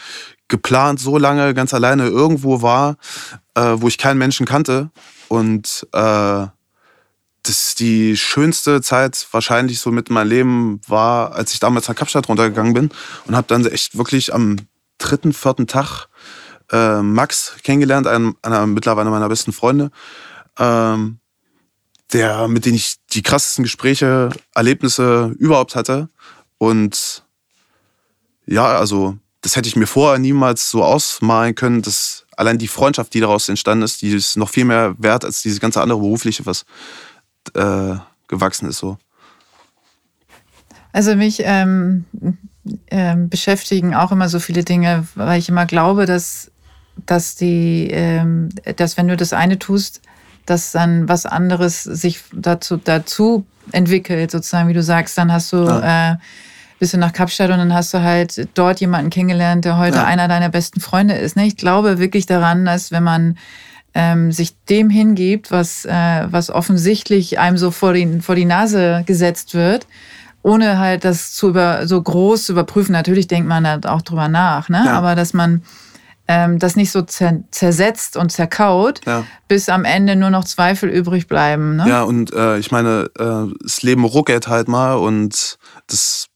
geplant 0.48 1.00
so 1.00 1.18
lange 1.18 1.54
ganz 1.54 1.74
alleine 1.74 2.08
irgendwo 2.08 2.62
war, 2.62 2.98
äh, 3.56 3.74
wo 3.76 3.88
ich 3.88 3.98
keinen 3.98 4.18
Menschen 4.18 4.46
kannte. 4.46 4.92
Und 5.28 5.88
äh, 5.94 6.48
das 7.44 7.76
die 7.76 8.18
schönste 8.18 8.82
Zeit 8.82 9.28
wahrscheinlich 9.32 9.80
so 9.80 9.92
mit 9.92 10.10
meinem 10.10 10.30
Leben 10.30 10.82
war, 10.88 11.34
als 11.34 11.54
ich 11.54 11.60
damals 11.60 11.88
nach 11.88 11.96
Kapstadt 11.96 12.28
runtergegangen 12.30 12.74
bin 12.74 12.90
und 13.26 13.36
habe 13.36 13.48
dann 13.48 13.66
echt 13.66 13.98
wirklich 13.98 14.34
am 14.34 14.58
dritten, 14.98 15.34
vierten 15.34 15.68
Tag 15.68 16.07
äh, 16.72 17.02
Max 17.02 17.56
kennengelernt, 17.64 18.08
einen, 18.08 18.36
einer 18.42 18.66
mittlerweile 18.68 19.10
meiner 19.10 19.30
besten 19.30 19.54
Freunde, 19.54 19.92
ähm, 20.58 21.20
der, 22.14 22.48
mit 22.48 22.66
dem 22.66 22.76
ich 22.76 22.96
die 23.12 23.22
krassesten 23.22 23.64
Gespräche, 23.64 24.30
Erlebnisse 24.54 25.36
überhaupt 25.40 25.76
hatte. 25.76 26.10
Und 26.58 27.24
ja, 28.46 28.78
also 28.78 29.18
das 29.42 29.56
hätte 29.56 29.68
ich 29.68 29.76
mir 29.76 29.88
vorher 29.88 30.20
niemals 30.20 30.70
so 30.72 30.84
ausmalen 30.84 31.56
können, 31.56 31.82
dass 31.82 32.26
allein 32.36 32.58
die 32.58 32.68
Freundschaft, 32.68 33.14
die 33.14 33.20
daraus 33.20 33.50
entstanden 33.50 33.84
ist, 33.84 34.02
die 34.02 34.10
ist 34.10 34.38
noch 34.38 34.50
viel 34.50 34.66
mehr 34.66 34.96
wert 34.98 35.26
als 35.26 35.42
dieses 35.42 35.60
ganze 35.60 35.82
andere 35.82 36.00
berufliche, 36.00 36.46
was 36.46 36.66
äh, 37.54 37.96
gewachsen 38.28 38.70
ist 38.70 38.80
so. 38.80 38.98
Also 40.94 41.16
mich 41.16 41.42
ähm, 41.44 42.06
ähm, 42.90 43.30
beschäftigen 43.30 43.94
auch 43.94 44.12
immer 44.12 44.30
so 44.30 44.40
viele 44.40 44.64
Dinge, 44.64 45.08
weil 45.16 45.40
ich 45.40 45.50
immer 45.50 45.66
glaube, 45.66 46.06
dass 46.06 46.52
dass 47.06 47.36
die, 47.36 47.90
ähm, 47.92 48.50
dass 48.76 48.98
wenn 48.98 49.08
du 49.08 49.18
das 49.18 49.34
eine 49.34 49.60
tust, 49.60 50.02
dass 50.46 50.72
dann 50.72 51.08
was 51.10 51.26
anderes 51.26 51.84
sich 51.84 52.22
dazu, 52.34 52.78
dazu 52.78 53.46
entwickelt, 53.72 54.32
sozusagen, 54.32 54.70
wie 54.70 54.74
du 54.74 54.84
sagst, 54.84 55.18
dann 55.18 55.32
hast 55.32 55.52
du, 55.52 55.66
ja. 55.66 56.14
äh, 56.14 56.18
bist 56.80 56.94
du 56.94 56.98
nach 56.98 57.14
Kapstadt 57.14 57.50
und 57.50 57.58
dann 57.58 57.74
hast 57.74 57.94
du 57.94 58.02
halt 58.02 58.48
dort 58.54 58.80
jemanden 58.80 59.10
kennengelernt, 59.10 59.66
der 59.66 59.78
heute 59.78 59.98
ja. 59.98 60.06
einer 60.06 60.28
deiner 60.28 60.50
besten 60.50 60.80
Freunde 60.80 61.16
ist. 61.16 61.36
Ne? 61.36 61.46
Ich 61.46 61.58
glaube 61.58 62.00
wirklich 62.00 62.26
daran, 62.26 62.66
dass 62.66 62.92
wenn 62.92 63.04
man 63.04 63.38
ähm, 63.94 64.32
sich 64.32 64.56
dem 64.70 64.90
hingibt, 64.90 65.52
was, 65.52 65.86
äh, 65.86 66.28
was 66.30 66.50
offensichtlich 66.50 67.40
einem 67.40 67.58
so 67.58 67.72
vor 67.72 67.94
die, 67.94 68.22
vor 68.22 68.36
die 68.36 68.46
Nase 68.46 69.04
gesetzt 69.06 69.54
wird, 69.54 69.88
ohne 70.44 70.78
halt 70.78 71.04
das 71.04 71.34
zu 71.34 71.50
über, 71.50 71.88
so 71.88 72.02
groß 72.02 72.46
zu 72.46 72.52
überprüfen. 72.54 72.94
Natürlich 72.94 73.28
denkt 73.28 73.50
man 73.50 73.64
da 73.64 73.80
auch 73.92 74.02
drüber 74.02 74.28
nach, 74.28 74.70
ne? 74.70 74.84
Ja. 74.86 74.94
aber 74.94 75.16
dass 75.16 75.34
man 75.34 75.64
ähm, 76.28 76.60
das 76.60 76.76
nicht 76.76 76.92
so 76.92 77.02
zer 77.02 77.44
zersetzt 77.52 78.18
und 78.18 78.32
zerkaut, 78.32 79.02
ja. 79.06 79.24
bis 79.48 79.70
am 79.70 79.86
Ende 79.86 80.16
nur 80.16 80.30
noch 80.30 80.44
Zweifel 80.44 80.90
übrig 80.90 81.28
bleiben. 81.28 81.78
Ne? 81.78 81.88
Ja, 81.88 82.04
und 82.04 82.34
äh, 82.34 82.58
ich 82.58 82.72
meine, 82.72 83.10
äh, 83.18 83.54
das 83.62 83.82
Leben 83.82 84.04
ruckelt 84.04 84.48
halt 84.48 84.68
mal 84.68 84.96
und 84.96 85.58
das 85.88 86.28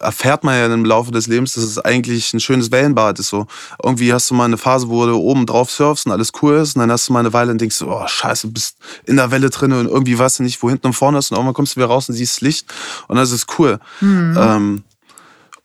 erfährt 0.00 0.44
man 0.44 0.56
ja 0.56 0.72
im 0.72 0.84
Laufe 0.84 1.10
des 1.10 1.26
Lebens, 1.26 1.54
dass 1.54 1.64
es 1.64 1.78
eigentlich 1.78 2.32
ein 2.32 2.40
schönes 2.40 2.70
Wellenbad 2.70 3.18
ist. 3.18 3.28
So. 3.28 3.46
Irgendwie 3.82 4.12
hast 4.12 4.30
du 4.30 4.34
mal 4.34 4.44
eine 4.44 4.56
Phase, 4.56 4.88
wo 4.88 5.04
du 5.06 5.16
oben 5.16 5.46
drauf 5.46 5.70
surfst 5.70 6.06
und 6.06 6.12
alles 6.12 6.32
cool 6.40 6.56
ist 6.56 6.76
und 6.76 6.80
dann 6.80 6.92
hast 6.92 7.08
du 7.08 7.12
mal 7.12 7.20
eine 7.20 7.32
Weile 7.32 7.50
und 7.50 7.60
denkst, 7.60 7.82
oh 7.82 8.06
scheiße, 8.06 8.46
du 8.46 8.52
bist 8.52 8.76
in 9.06 9.16
der 9.16 9.30
Welle 9.30 9.50
drin 9.50 9.72
und 9.72 9.86
irgendwie 9.86 10.18
weißt 10.18 10.38
du 10.38 10.42
nicht, 10.44 10.62
wo 10.62 10.68
hinten 10.68 10.88
und 10.88 10.92
vorne 10.92 11.18
ist 11.18 11.30
und 11.30 11.36
irgendwann 11.36 11.54
kommst 11.54 11.74
du 11.74 11.80
wieder 11.80 11.88
raus 11.88 12.08
und 12.08 12.14
siehst 12.14 12.36
das 12.36 12.40
Licht 12.42 12.72
und 13.08 13.16
das 13.16 13.32
ist 13.32 13.58
cool. 13.58 13.80
Mhm. 14.00 14.36
Ähm, 14.38 14.84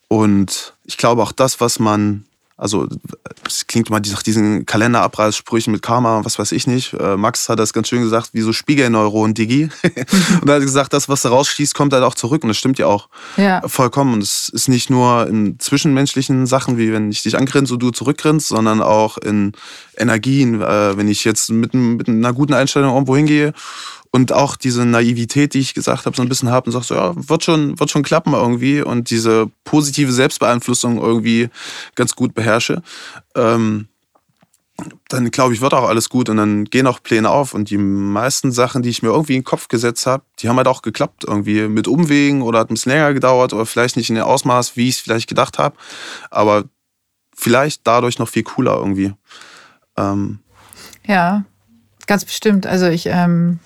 und 0.08 0.74
ich 0.84 0.98
glaube 0.98 1.22
auch 1.22 1.32
das, 1.32 1.62
was 1.62 1.80
man 1.80 2.26
also 2.56 2.88
es 3.46 3.66
klingt 3.66 3.90
mal 3.90 4.00
nach 4.12 4.22
diesen 4.22 4.66
Kalenderabreißsprüchen 4.66 5.74
mit 5.74 5.82
Karma, 5.82 6.24
was 6.24 6.38
weiß 6.38 6.52
ich 6.52 6.68
nicht. 6.68 6.94
Äh, 6.94 7.18
Max 7.18 7.50
hat 7.50 7.58
das 7.58 7.74
ganz 7.74 7.88
schön 7.88 8.04
gesagt, 8.04 8.30
wie 8.34 8.42
so 8.42 8.54
Spiegelneuronen, 8.54 9.34
Digi. 9.34 9.70
und 10.42 10.50
er 10.50 10.56
hat 10.56 10.62
gesagt, 10.62 10.94
das, 10.94 11.10
was 11.10 11.24
da 11.24 11.30
rausschießt, 11.30 11.74
kommt 11.74 11.94
halt 11.94 12.04
auch 12.04 12.14
zurück. 12.14 12.44
Und 12.44 12.50
das 12.50 12.58
stimmt 12.58 12.78
ja 12.78 12.86
auch 12.86 13.10
ja. 13.38 13.68
vollkommen. 13.68 14.14
Und 14.14 14.24
es 14.24 14.50
ist 14.50 14.68
nicht 14.68 14.90
nur 14.90 15.28
in 15.28 15.60
zwischenmenschlichen 15.60 16.46
Sachen, 16.46 16.78
wie 16.78 16.94
wenn 16.94 17.10
ich 17.10 17.24
dich 17.24 17.38
angrinse 17.38 17.74
und 17.74 17.82
du 17.82 17.90
zurückgrinst, 17.90 18.48
sondern 18.48 18.82
auch 18.82 19.18
in 19.18 19.54
Energien. 19.98 20.62
Äh, 20.62 20.96
wenn 20.96 21.08
ich 21.08 21.24
jetzt 21.24 21.50
mit, 21.50 21.74
mit 21.74 22.08
einer 22.08 22.34
guten 22.34 22.54
Einstellung 22.54 22.94
irgendwo 22.94 23.16
hingehe 23.16 23.54
und 24.16 24.32
auch 24.32 24.56
diese 24.56 24.86
Naivität, 24.86 25.56
die 25.56 25.60
ich 25.60 25.74
gesagt 25.74 26.06
habe, 26.06 26.16
so 26.16 26.22
ein 26.22 26.30
bisschen 26.30 26.52
habe 26.52 26.68
und 26.68 26.72
sag 26.72 26.84
so, 26.84 26.94
ja, 26.94 27.14
wird 27.16 27.44
schon, 27.44 27.80
wird 27.80 27.90
schon 27.90 28.04
klappen 28.04 28.34
irgendwie 28.34 28.84
und 28.84 29.10
diese 29.10 29.50
positive 29.64 30.12
Selbstbeeinflussung 30.12 31.02
irgendwie 31.02 31.50
ganz 31.96 32.16
gut 32.16 32.36
beherrsche. 32.36 32.84
Ähm, 33.36 33.88
dann 35.10 35.32
glaube 35.32 35.56
ich, 35.56 35.62
wird 35.62 35.74
auch 35.74 35.90
alles 35.90 36.10
gut 36.10 36.30
und 36.30 36.38
dann 36.38 36.66
gehen 36.66 36.86
auch 36.86 37.02
Pläne 37.02 37.30
auf. 37.32 37.56
Und 37.56 37.72
die 37.72 37.78
meisten 37.78 38.52
Sachen, 38.52 38.84
die 38.84 38.90
ich 38.90 39.02
mir 39.02 39.10
irgendwie 39.10 39.34
in 39.34 39.40
den 39.40 39.46
Kopf 39.46 39.68
gesetzt 39.68 40.06
habe, 40.06 40.24
die 40.40 40.48
haben 40.48 40.58
halt 40.58 40.68
auch 40.68 40.84
geklappt. 40.84 41.24
Irgendwie 41.26 41.68
mit 41.68 41.88
Umwegen 41.88 42.44
oder 42.44 42.60
hat 42.60 42.70
ein 42.70 42.76
bisschen 42.76 42.92
länger 42.92 43.16
gedauert 43.16 43.52
oder 43.52 43.66
vielleicht 43.66 43.98
nicht 43.98 44.10
in 44.10 44.16
dem 44.16 44.26
Ausmaß, 44.26 44.78
wie 44.78 44.90
ich 44.90 44.96
es 44.96 45.02
vielleicht 45.02 45.28
gedacht 45.28 45.58
habe. 45.58 45.76
Aber 46.30 46.66
vielleicht 47.36 47.82
dadurch 47.86 48.20
noch 48.20 48.30
viel 48.30 48.44
cooler 48.44 48.78
irgendwie. 48.78 49.14
Ähm, 49.98 50.40
ja, 51.08 51.46
ganz 52.06 52.26
bestimmt. 52.26 52.68
Also 52.68 52.88
ich 52.88 53.08
ähm, 53.08 53.60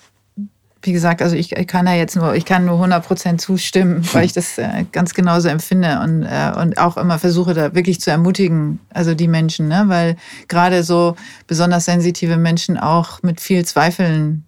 wie 0.82 0.92
gesagt, 0.92 1.22
also 1.22 1.34
ich, 1.34 1.50
kann 1.66 1.86
da 1.86 1.94
jetzt 1.94 2.14
nur, 2.14 2.34
ich 2.34 2.44
kann 2.44 2.64
nur 2.64 2.76
100 2.76 3.40
zustimmen, 3.40 4.06
weil 4.12 4.24
ich 4.24 4.32
das 4.32 4.58
äh, 4.58 4.84
ganz 4.92 5.12
genauso 5.12 5.48
empfinde 5.48 6.00
und, 6.00 6.22
äh, 6.22 6.52
und 6.56 6.78
auch 6.78 6.96
immer 6.96 7.18
versuche, 7.18 7.54
da 7.54 7.74
wirklich 7.74 8.00
zu 8.00 8.10
ermutigen, 8.10 8.78
also 8.90 9.14
die 9.14 9.28
Menschen, 9.28 9.68
ne? 9.68 9.84
weil 9.86 10.16
gerade 10.46 10.84
so 10.84 11.16
besonders 11.46 11.84
sensitive 11.84 12.36
Menschen 12.36 12.78
auch 12.78 13.22
mit 13.22 13.40
viel 13.40 13.64
Zweifeln 13.64 14.44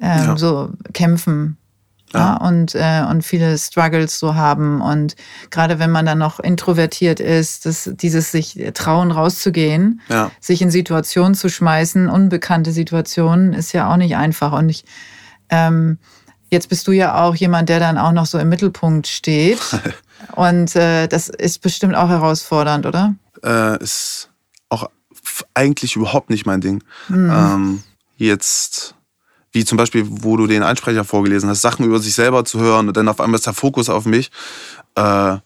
ähm, 0.00 0.24
ja. 0.26 0.36
so 0.36 0.70
kämpfen. 0.92 1.56
Ja. 2.12 2.20
ja. 2.20 2.46
und, 2.46 2.76
äh, 2.76 3.02
und 3.10 3.22
viele 3.22 3.58
Struggles 3.58 4.20
so 4.20 4.36
haben. 4.36 4.80
Und 4.80 5.16
gerade 5.50 5.80
wenn 5.80 5.90
man 5.90 6.06
dann 6.06 6.18
noch 6.18 6.38
introvertiert 6.38 7.18
ist, 7.18 7.66
das, 7.66 7.90
dieses 7.94 8.30
sich 8.30 8.62
trauen, 8.74 9.10
rauszugehen, 9.10 10.00
ja. 10.08 10.30
sich 10.38 10.62
in 10.62 10.70
Situationen 10.70 11.34
zu 11.34 11.48
schmeißen, 11.48 12.08
unbekannte 12.08 12.70
Situationen, 12.70 13.52
ist 13.52 13.72
ja 13.72 13.92
auch 13.92 13.96
nicht 13.96 14.16
einfach. 14.16 14.52
Und 14.52 14.68
ich 14.68 14.84
ähm, 15.50 15.98
jetzt 16.50 16.68
bist 16.68 16.86
du 16.86 16.92
ja 16.92 17.22
auch 17.22 17.34
jemand, 17.34 17.68
der 17.68 17.80
dann 17.80 17.98
auch 17.98 18.12
noch 18.12 18.26
so 18.26 18.38
im 18.38 18.48
Mittelpunkt 18.48 19.06
steht. 19.06 19.60
Und 20.32 20.74
äh, 20.76 21.06
das 21.06 21.28
ist 21.28 21.60
bestimmt 21.60 21.94
auch 21.94 22.08
herausfordernd, 22.08 22.86
oder? 22.86 23.14
Äh, 23.44 23.82
ist 23.82 24.30
auch 24.70 24.88
eigentlich 25.52 25.96
überhaupt 25.96 26.30
nicht 26.30 26.46
mein 26.46 26.60
Ding. 26.60 26.82
Mhm. 27.08 27.30
Ähm, 27.30 27.82
jetzt, 28.16 28.94
wie 29.52 29.64
zum 29.64 29.76
Beispiel, 29.76 30.06
wo 30.08 30.36
du 30.36 30.46
den 30.46 30.62
Einsprecher 30.62 31.04
vorgelesen 31.04 31.50
hast, 31.50 31.60
Sachen 31.60 31.84
über 31.84 31.98
sich 31.98 32.14
selber 32.14 32.44
zu 32.44 32.60
hören 32.60 32.88
und 32.88 32.96
dann 32.96 33.08
auf 33.08 33.20
einmal 33.20 33.38
ist 33.38 33.46
der 33.46 33.52
Fokus 33.52 33.88
auf 33.88 34.06
mich. 34.06 34.30
Äh, 34.94 35.36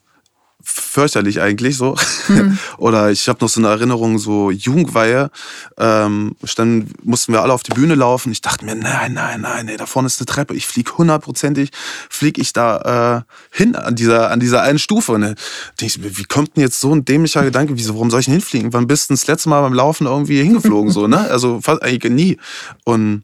fürchterlich 0.68 1.40
eigentlich 1.40 1.76
so. 1.76 1.96
Mhm. 2.28 2.58
Oder 2.78 3.10
ich 3.10 3.28
habe 3.28 3.38
noch 3.40 3.48
so 3.48 3.60
eine 3.60 3.68
Erinnerung, 3.68 4.18
so 4.18 4.50
Jugendweihe. 4.50 5.30
Ähm, 5.78 6.36
dann 6.56 6.90
mussten 7.02 7.32
wir 7.32 7.42
alle 7.42 7.52
auf 7.52 7.62
die 7.62 7.72
Bühne 7.72 7.94
laufen. 7.94 8.32
Ich 8.32 8.40
dachte 8.40 8.64
mir, 8.64 8.74
nein, 8.74 9.14
nein, 9.14 9.40
nein, 9.40 9.66
nee, 9.66 9.76
da 9.76 9.86
vorne 9.86 10.06
ist 10.06 10.20
eine 10.20 10.26
Treppe. 10.26 10.54
Ich 10.54 10.66
fliege 10.66 10.98
hundertprozentig, 10.98 11.70
fliege 12.10 12.40
ich 12.40 12.52
da 12.52 13.24
äh, 13.24 13.56
hin 13.56 13.76
an 13.76 13.94
dieser, 13.94 14.30
an 14.30 14.40
dieser 14.40 14.62
einen 14.62 14.78
Stufe. 14.78 15.12
Und 15.12 15.22
dann 15.22 15.36
ich, 15.80 16.00
wie 16.02 16.24
kommt 16.24 16.56
denn 16.56 16.62
jetzt 16.62 16.80
so 16.80 16.94
ein 16.94 17.04
dämlicher 17.04 17.42
Gedanke? 17.42 17.76
Wieso, 17.76 17.94
warum 17.94 18.10
soll 18.10 18.20
ich 18.20 18.26
denn 18.26 18.34
hinfliegen? 18.34 18.72
Wann 18.72 18.86
bist 18.86 19.10
du 19.10 19.14
das 19.14 19.26
letzte 19.26 19.48
Mal 19.48 19.62
beim 19.62 19.74
Laufen 19.74 20.06
irgendwie 20.06 20.42
hingeflogen? 20.42 20.92
so, 20.92 21.06
ne? 21.06 21.30
Also 21.30 21.60
fast 21.60 21.82
eigentlich 21.82 22.12
nie. 22.12 22.38
Und 22.84 23.22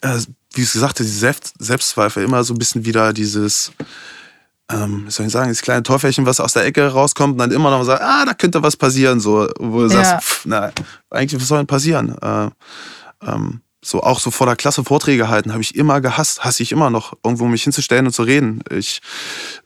äh, 0.00 0.18
wie 0.54 0.62
ich 0.62 0.72
gesagt 0.72 0.98
habe, 0.98 1.04
diese 1.04 1.18
Selbst 1.18 1.54
Selbstzweifel, 1.58 2.24
immer 2.24 2.44
so 2.44 2.54
ein 2.54 2.58
bisschen 2.58 2.84
wieder 2.84 3.12
dieses 3.12 3.72
ähm, 4.72 5.04
wie 5.06 5.10
soll 5.10 5.26
ich 5.26 5.32
sagen, 5.32 5.48
das 5.48 5.62
kleine 5.62 5.82
Torfällchen, 5.82 6.26
was 6.26 6.40
aus 6.40 6.52
der 6.52 6.64
Ecke 6.64 6.86
rauskommt 6.86 7.32
und 7.32 7.38
dann 7.38 7.50
immer 7.50 7.70
noch 7.70 7.84
sagt, 7.84 8.02
ah, 8.02 8.24
da 8.24 8.34
könnte 8.34 8.62
was 8.62 8.76
passieren, 8.76 9.20
so, 9.20 9.48
wo 9.58 9.80
du 9.80 9.88
ja. 9.88 10.04
sagst, 10.04 10.26
pff, 10.26 10.46
na, 10.46 10.72
eigentlich, 11.10 11.40
was 11.40 11.48
soll 11.48 11.58
denn 11.58 11.66
passieren? 11.66 12.16
Äh, 12.20 12.50
ähm, 13.26 13.60
so 13.84 14.02
auch 14.02 14.20
so 14.20 14.30
vor 14.30 14.46
der 14.46 14.54
Klasse 14.54 14.84
Vorträge 14.84 15.28
halten, 15.28 15.52
habe 15.52 15.62
ich 15.62 15.74
immer 15.74 16.00
gehasst, 16.00 16.44
hasse 16.44 16.62
ich 16.62 16.70
immer 16.70 16.88
noch, 16.88 17.14
irgendwo 17.24 17.46
mich 17.46 17.64
hinzustellen 17.64 18.06
und 18.06 18.12
zu 18.12 18.22
reden. 18.22 18.62
Ich 18.70 19.00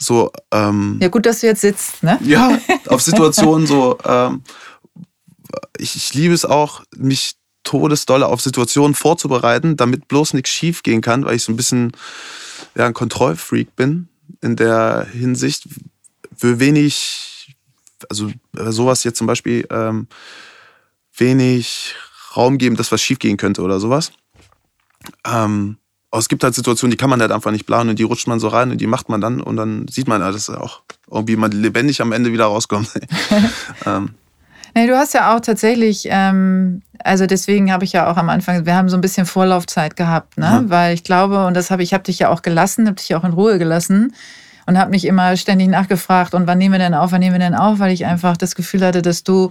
so 0.01 0.33
ähm, 0.53 0.99
Ja, 1.03 1.09
gut, 1.09 1.27
dass 1.27 1.41
du 1.41 1.47
jetzt 1.47 1.61
sitzt, 1.61 2.03
ne? 2.03 2.19
Ja, 2.25 2.59
auf 2.89 3.03
Situationen 3.03 3.67
so, 3.67 3.99
ähm, 4.07 4.43
ich, 5.77 5.97
ich 5.97 6.15
liebe 6.15 6.33
es 6.33 6.47
auch, 6.47 6.83
mich 6.97 7.37
todesdolle 7.63 8.27
auf 8.27 8.41
Situationen 8.41 8.95
vorzubereiten, 8.95 9.77
damit 9.77 10.09
bloß 10.09 10.33
nichts 10.33 10.51
schief 10.51 10.83
gehen 10.83 11.03
kann, 11.03 11.25
weil 11.25 11.37
ich 11.37 11.43
so 11.43 11.53
ein 11.53 11.57
bisschen 11.57 11.93
ja, 12.75 12.87
ein 12.87 12.95
Kontrollfreak 12.95 13.77
bin 13.77 14.09
in 14.41 14.57
der 14.57 15.07
Hinsicht. 15.13 15.69
Für 16.37 16.61
wenig, 16.61 17.57
also 18.09 18.31
äh, 18.57 18.71
sowas 18.71 19.05
jetzt 19.05 19.19
zum 19.19 19.27
Beispiel, 19.27 19.67
ähm, 19.71 20.09
wenig 21.17 21.95
Raum 22.37 22.59
geben, 22.59 22.77
dass 22.77 22.93
was 22.93 23.01
schiefgehen 23.01 23.37
könnte 23.37 23.63
oder 23.63 23.81
sowas. 23.81 24.13
Ähm, 25.25 25.79
aber 26.11 26.21
es 26.21 26.29
gibt 26.29 26.45
halt 26.45 26.55
Situationen, 26.55 26.91
die 26.91 26.97
kann 26.97 27.11
man 27.11 27.21
halt 27.21 27.33
einfach 27.33 27.51
nicht 27.51 27.67
planen 27.67 27.91
und 27.91 27.99
die 27.99 28.03
rutscht 28.03 28.27
man 28.27 28.41
so 28.41 28.49
rein 28.49 28.71
und 28.71 28.81
die 28.81 28.87
macht 28.87 29.09
man 29.09 29.21
dann 29.21 29.41
und 29.41 29.57
dann 29.57 29.89
sieht 29.89 30.09
man, 30.09 30.21
dass 30.21 30.51
auch 30.51 30.83
irgendwie 31.11 31.37
man 31.37 31.53
lebendig 31.53 32.01
am 32.01 32.13
Ende 32.13 32.33
wieder 32.33 32.47
rauskommt. 32.47 32.91
ähm, 33.87 34.11
Nee, 34.77 34.87
du 34.87 34.95
hast 34.95 35.15
ja 35.15 35.35
auch 35.35 35.41
tatsächlich, 35.41 36.07
ähm, 36.11 36.83
also 37.03 37.25
deswegen 37.25 37.73
habe 37.73 37.87
ich 37.87 37.93
ja 37.93 38.11
auch 38.11 38.19
am 38.19 38.29
Anfang, 38.29 38.67
wir 38.67 38.75
haben 38.75 38.91
so 38.91 38.99
ein 38.99 39.01
bisschen 39.01 39.25
Vorlaufzeit 39.25 39.97
gehabt, 39.97 40.37
ne? 40.37 40.65
Mhm. 40.65 40.71
Weil 40.71 40.93
ich 40.93 41.03
glaube, 41.03 41.47
und 41.47 41.55
das 41.55 41.71
habe 41.71 41.83
ich, 41.83 41.95
habe 41.95 42.05
dich 42.05 42.19
ja 42.19 42.29
auch 42.29 42.43
gelassen, 42.43 42.87
habe 42.87 42.97
dich 42.97 43.09
ja 43.09 43.19
auch 43.19 43.25
in 43.25 43.33
Ruhe 43.33 43.59
gelassen 43.59 44.13
und 44.67 44.77
habe 44.77 44.91
mich 44.91 45.07
immer 45.07 45.35
ständig 45.39 45.69
nachgefragt, 45.69 46.35
und 46.35 46.47
wann 46.47 46.59
nehmen 46.59 46.75
wir 46.75 46.79
denn 46.79 46.93
auf, 46.93 47.11
wann 47.11 47.21
nehmen 47.21 47.37
wir 47.37 47.39
denn 47.39 47.55
auf, 47.55 47.79
weil 47.79 47.91
ich 47.91 48.05
einfach 48.05 48.37
das 48.37 48.55
Gefühl 48.55 48.85
hatte, 48.85 49.01
dass 49.01 49.25
du 49.25 49.51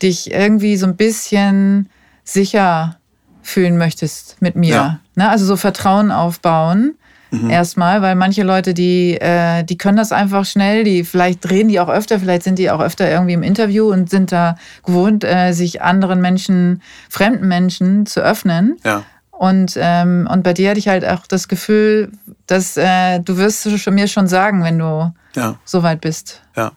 dich 0.00 0.30
irgendwie 0.30 0.76
so 0.76 0.86
ein 0.86 0.94
bisschen 0.94 1.88
sicher 2.22 2.98
fühlen 3.42 3.76
möchtest 3.76 4.40
mit 4.40 4.54
mir. 4.54 4.74
Ja. 4.74 5.00
Ne? 5.16 5.28
Also 5.28 5.44
so 5.44 5.56
Vertrauen 5.56 6.12
aufbauen. 6.12 6.94
Mhm. 7.32 7.48
Erstmal, 7.48 8.02
weil 8.02 8.14
manche 8.14 8.42
Leute, 8.42 8.74
die, 8.74 9.14
äh, 9.14 9.64
die 9.64 9.78
können 9.78 9.96
das 9.96 10.12
einfach 10.12 10.44
schnell, 10.44 10.84
die 10.84 11.02
vielleicht 11.02 11.42
drehen 11.42 11.68
die 11.68 11.80
auch 11.80 11.88
öfter, 11.88 12.20
vielleicht 12.20 12.42
sind 12.42 12.58
die 12.58 12.70
auch 12.70 12.80
öfter 12.80 13.10
irgendwie 13.10 13.32
im 13.32 13.42
Interview 13.42 13.90
und 13.90 14.10
sind 14.10 14.32
da 14.32 14.56
gewohnt, 14.84 15.24
äh, 15.24 15.52
sich 15.52 15.80
anderen 15.80 16.20
Menschen, 16.20 16.82
fremden 17.08 17.48
Menschen 17.48 18.04
zu 18.04 18.20
öffnen. 18.20 18.76
Ja. 18.84 19.04
Und, 19.30 19.78
ähm, 19.80 20.28
und 20.30 20.42
bei 20.42 20.52
dir 20.52 20.70
hatte 20.70 20.78
ich 20.78 20.88
halt 20.88 21.06
auch 21.06 21.26
das 21.26 21.48
Gefühl, 21.48 22.12
dass 22.46 22.76
äh, 22.76 23.18
du 23.20 23.38
wirst 23.38 23.66
mir 23.90 24.08
schon 24.08 24.28
sagen, 24.28 24.62
wenn 24.62 24.78
du 24.78 25.12
ja. 25.34 25.56
so 25.64 25.82
weit 25.82 26.02
bist. 26.02 26.42
Ja, 26.54 26.72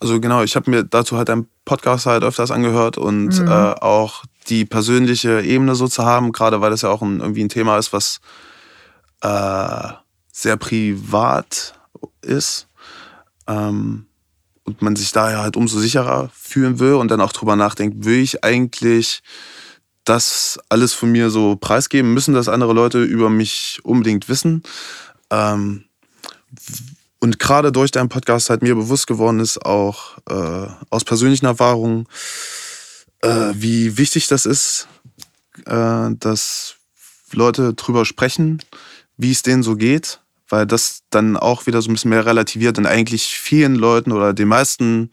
also 0.00 0.20
genau, 0.20 0.42
ich 0.42 0.56
habe 0.56 0.68
mir 0.70 0.82
dazu 0.82 1.16
halt 1.16 1.30
einen 1.30 1.46
Podcast 1.64 2.06
halt 2.06 2.24
öfters 2.24 2.50
angehört 2.50 2.98
und 2.98 3.40
mhm. 3.40 3.46
äh, 3.46 3.50
auch 3.50 4.24
die 4.48 4.64
persönliche 4.64 5.40
Ebene 5.40 5.76
so 5.76 5.86
zu 5.86 6.04
haben, 6.04 6.32
gerade 6.32 6.60
weil 6.60 6.70
das 6.70 6.82
ja 6.82 6.88
auch 6.90 7.00
ein, 7.00 7.20
irgendwie 7.20 7.44
ein 7.44 7.48
Thema 7.48 7.78
ist, 7.78 7.92
was 7.92 8.20
äh, 9.22 9.92
sehr 10.32 10.56
privat 10.56 11.74
ist 12.22 12.68
ähm, 13.46 14.06
und 14.64 14.82
man 14.82 14.96
sich 14.96 15.12
daher 15.12 15.42
halt 15.42 15.56
umso 15.56 15.78
sicherer 15.78 16.30
fühlen 16.34 16.78
will 16.78 16.94
und 16.94 17.10
dann 17.10 17.20
auch 17.20 17.32
drüber 17.32 17.56
nachdenkt, 17.56 18.04
will 18.04 18.20
ich 18.20 18.44
eigentlich 18.44 19.22
das 20.04 20.58
alles 20.68 20.92
von 20.92 21.12
mir 21.12 21.30
so 21.30 21.56
preisgeben? 21.56 22.14
Müssen 22.14 22.34
das 22.34 22.48
andere 22.48 22.72
Leute 22.72 23.02
über 23.02 23.30
mich 23.30 23.80
unbedingt 23.82 24.28
wissen? 24.28 24.62
Ähm, 25.30 25.84
und 27.20 27.38
gerade 27.38 27.70
durch 27.70 27.90
deinen 27.90 28.08
Podcast 28.08 28.48
halt 28.50 28.62
mir 28.62 28.74
bewusst 28.74 29.06
geworden 29.06 29.40
ist, 29.40 29.64
auch 29.64 30.16
äh, 30.28 30.68
aus 30.88 31.04
persönlichen 31.04 31.46
Erfahrungen, 31.46 32.06
äh, 33.20 33.52
wie 33.54 33.98
wichtig 33.98 34.26
das 34.26 34.46
ist, 34.46 34.88
äh, 35.66 36.10
dass 36.18 36.76
Leute 37.32 37.74
drüber 37.74 38.04
sprechen, 38.04 38.62
wie 39.20 39.30
es 39.30 39.42
denen 39.42 39.62
so 39.62 39.76
geht, 39.76 40.20
weil 40.48 40.66
das 40.66 41.02
dann 41.10 41.36
auch 41.36 41.66
wieder 41.66 41.82
so 41.82 41.90
ein 41.90 41.94
bisschen 41.94 42.10
mehr 42.10 42.26
relativiert 42.26 42.78
und 42.78 42.86
eigentlich 42.86 43.26
vielen 43.26 43.74
Leuten 43.74 44.12
oder 44.12 44.32
den 44.32 44.48
meisten 44.48 45.10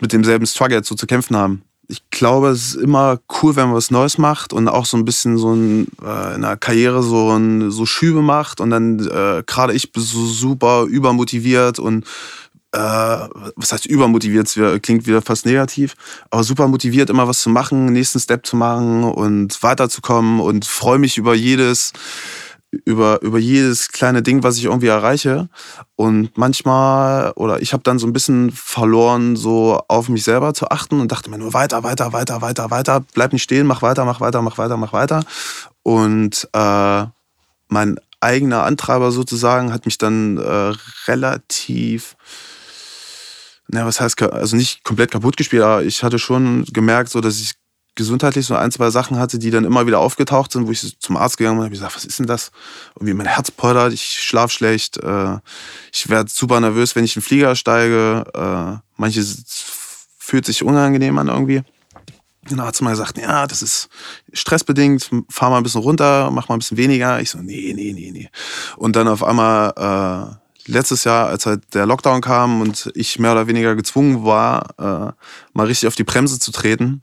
mit 0.00 0.12
demselben 0.12 0.46
Struggle 0.46 0.82
so 0.82 0.94
zu 0.94 1.06
kämpfen 1.06 1.36
haben. 1.36 1.62
Ich 1.88 2.02
glaube, 2.10 2.48
es 2.48 2.68
ist 2.68 2.74
immer 2.76 3.20
cool, 3.42 3.56
wenn 3.56 3.66
man 3.66 3.76
was 3.76 3.90
Neues 3.90 4.16
macht 4.18 4.52
und 4.52 4.68
auch 4.68 4.86
so 4.86 4.96
ein 4.96 5.04
bisschen 5.04 5.36
so 5.36 5.52
ein, 5.52 5.88
äh, 6.02 6.34
in 6.34 6.42
der 6.42 6.56
Karriere 6.56 7.02
so, 7.02 7.30
ein, 7.30 7.70
so 7.70 7.86
Schübe 7.86 8.22
macht 8.22 8.60
und 8.60 8.70
dann 8.70 8.98
äh, 9.00 9.42
gerade 9.46 9.74
ich 9.74 9.92
bin 9.92 10.02
so 10.02 10.26
super 10.26 10.84
übermotiviert 10.84 11.78
und 11.78 12.06
äh, 12.72 12.78
was 12.78 13.72
heißt 13.72 13.86
übermotiviert, 13.86 14.58
klingt 14.82 15.06
wieder 15.06 15.20
fast 15.20 15.44
negativ, 15.44 15.94
aber 16.30 16.42
super 16.42 16.68
motiviert, 16.68 17.10
immer 17.10 17.28
was 17.28 17.40
zu 17.40 17.50
machen, 17.50 17.92
nächsten 17.92 18.18
Step 18.18 18.46
zu 18.46 18.56
machen 18.56 19.04
und 19.04 19.62
weiterzukommen 19.62 20.40
und 20.40 20.64
freue 20.64 20.98
mich 20.98 21.18
über 21.18 21.34
jedes 21.34 21.92
über, 22.84 23.20
über 23.22 23.38
jedes 23.38 23.88
kleine 23.88 24.22
Ding, 24.22 24.42
was 24.42 24.56
ich 24.56 24.64
irgendwie 24.64 24.86
erreiche. 24.86 25.48
Und 25.94 26.36
manchmal, 26.38 27.32
oder 27.36 27.60
ich 27.60 27.72
habe 27.74 27.82
dann 27.82 27.98
so 27.98 28.06
ein 28.06 28.14
bisschen 28.14 28.50
verloren, 28.50 29.36
so 29.36 29.80
auf 29.88 30.08
mich 30.08 30.24
selber 30.24 30.54
zu 30.54 30.68
achten 30.70 30.98
und 31.00 31.12
dachte 31.12 31.30
mir 31.30 31.38
nur 31.38 31.52
weiter, 31.52 31.84
weiter, 31.84 32.12
weiter, 32.12 32.40
weiter, 32.40 32.70
weiter, 32.70 33.04
bleib 33.14 33.32
nicht 33.32 33.42
stehen, 33.42 33.66
mach 33.66 33.82
weiter, 33.82 34.04
mach 34.04 34.20
weiter, 34.20 34.40
mach 34.40 34.56
weiter, 34.56 34.76
mach 34.78 34.92
weiter. 34.92 35.24
Und 35.82 36.48
äh, 36.54 37.04
mein 37.68 37.96
eigener 38.20 38.62
Antreiber 38.62 39.12
sozusagen 39.12 39.72
hat 39.72 39.84
mich 39.84 39.98
dann 39.98 40.38
äh, 40.38 40.72
relativ, 41.08 42.16
na, 43.68 43.84
was 43.84 44.00
heißt, 44.00 44.22
also 44.22 44.56
nicht 44.56 44.82
komplett 44.84 45.10
kaputt 45.10 45.36
gespielt, 45.36 45.62
aber 45.62 45.82
ich 45.82 46.02
hatte 46.02 46.18
schon 46.18 46.64
gemerkt, 46.72 47.10
so 47.10 47.20
dass 47.20 47.40
ich 47.40 47.54
gesundheitlich 47.94 48.46
so 48.46 48.54
ein, 48.54 48.70
zwei 48.70 48.90
Sachen 48.90 49.18
hatte, 49.18 49.38
die 49.38 49.50
dann 49.50 49.64
immer 49.64 49.86
wieder 49.86 49.98
aufgetaucht 49.98 50.52
sind, 50.52 50.66
wo 50.66 50.70
ich 50.70 50.98
zum 50.98 51.16
Arzt 51.16 51.36
gegangen 51.36 51.56
bin 51.56 51.64
habe 51.64 51.72
gesagt, 51.72 51.94
was 51.94 52.04
ist 52.04 52.18
denn 52.18 52.26
das? 52.26 52.50
Irgendwie 52.96 53.14
mein 53.14 53.26
Herz 53.26 53.50
poldert, 53.50 53.92
ich 53.92 54.02
schlaf 54.02 54.50
schlecht, 54.50 54.96
äh, 54.98 55.38
ich 55.92 56.08
werde 56.08 56.30
super 56.30 56.60
nervös, 56.60 56.96
wenn 56.96 57.04
ich 57.04 57.16
in 57.16 57.20
den 57.20 57.26
Flieger 57.26 57.54
steige, 57.54 58.24
äh, 58.34 58.78
manches 58.96 59.44
fühlt 60.18 60.46
sich 60.46 60.62
unangenehm 60.62 61.18
an 61.18 61.28
irgendwie. 61.28 61.62
Dann 62.48 62.62
hat 62.62 62.74
sie 62.74 62.82
mal 62.82 62.90
gesagt, 62.90 63.18
ja, 63.18 63.46
das 63.46 63.62
ist 63.62 63.88
stressbedingt, 64.32 65.10
fahr 65.28 65.50
mal 65.50 65.58
ein 65.58 65.62
bisschen 65.62 65.82
runter, 65.82 66.30
mach 66.32 66.48
mal 66.48 66.56
ein 66.56 66.58
bisschen 66.58 66.76
weniger. 66.76 67.20
Ich 67.20 67.30
so, 67.30 67.38
nee, 67.38 67.72
nee, 67.76 67.92
nee, 67.92 68.10
nee. 68.10 68.30
Und 68.76 68.96
dann 68.96 69.06
auf 69.06 69.22
einmal 69.22 70.38
äh, 70.66 70.70
letztes 70.70 71.04
Jahr, 71.04 71.28
als 71.28 71.46
halt 71.46 71.74
der 71.74 71.86
Lockdown 71.86 72.20
kam 72.20 72.60
und 72.60 72.90
ich 72.94 73.18
mehr 73.18 73.32
oder 73.32 73.46
weniger 73.46 73.76
gezwungen 73.76 74.24
war, 74.24 74.70
äh, 74.78 75.12
mal 75.52 75.66
richtig 75.66 75.86
auf 75.86 75.94
die 75.94 76.04
Bremse 76.04 76.38
zu 76.38 76.50
treten, 76.50 77.02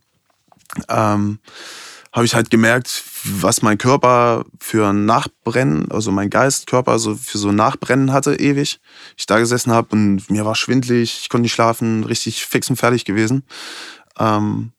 ähm, 0.87 1.39
habe 2.11 2.25
ich 2.25 2.33
halt 2.33 2.49
gemerkt, 2.49 3.03
was 3.23 3.61
mein 3.61 3.77
Körper 3.77 4.45
für 4.59 4.87
ein 4.87 5.05
Nachbrennen, 5.05 5.91
also 5.91 6.11
mein 6.11 6.29
Geist, 6.29 6.65
Körper 6.67 6.97
so 6.97 7.15
für 7.15 7.37
so 7.37 7.49
ein 7.49 7.55
Nachbrennen 7.55 8.11
hatte 8.11 8.35
ewig. 8.35 8.79
Ich 9.15 9.25
da 9.27 9.37
gesessen 9.37 9.71
habe 9.71 9.89
und 9.91 10.29
mir 10.29 10.45
war 10.45 10.55
schwindlig, 10.55 11.19
ich 11.21 11.29
konnte 11.29 11.43
nicht 11.43 11.53
schlafen, 11.53 12.03
richtig 12.03 12.45
fix 12.45 12.69
und 12.69 12.77
fertig 12.77 13.05
gewesen. 13.05 13.43
Ähm, 14.17 14.71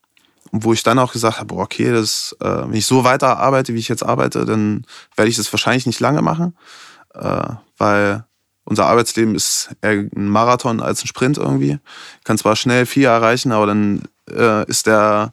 wo 0.52 0.72
ich 0.72 0.82
dann 0.82 0.98
auch 0.98 1.12
gesagt 1.12 1.38
habe, 1.38 1.54
okay, 1.54 1.92
das, 1.92 2.36
äh, 2.40 2.44
wenn 2.44 2.74
ich 2.74 2.86
so 2.86 3.04
weiter 3.04 3.38
arbeite, 3.38 3.74
wie 3.74 3.78
ich 3.78 3.88
jetzt 3.88 4.02
arbeite, 4.02 4.44
dann 4.44 4.84
werde 5.14 5.28
ich 5.30 5.36
das 5.36 5.52
wahrscheinlich 5.52 5.86
nicht 5.86 6.00
lange 6.00 6.22
machen, 6.22 6.56
äh, 7.14 7.54
weil 7.78 8.24
unser 8.64 8.86
Arbeitsleben 8.86 9.34
ist 9.34 9.70
eher 9.80 9.92
ein 10.14 10.28
Marathon 10.28 10.80
als 10.80 11.04
ein 11.04 11.06
Sprint 11.06 11.38
irgendwie. 11.38 11.78
Ich 12.18 12.24
kann 12.24 12.38
zwar 12.38 12.56
schnell 12.56 12.86
viel 12.86 13.04
erreichen, 13.04 13.52
aber 13.52 13.66
dann 13.66 14.02
äh, 14.28 14.68
ist 14.68 14.86
der 14.86 15.32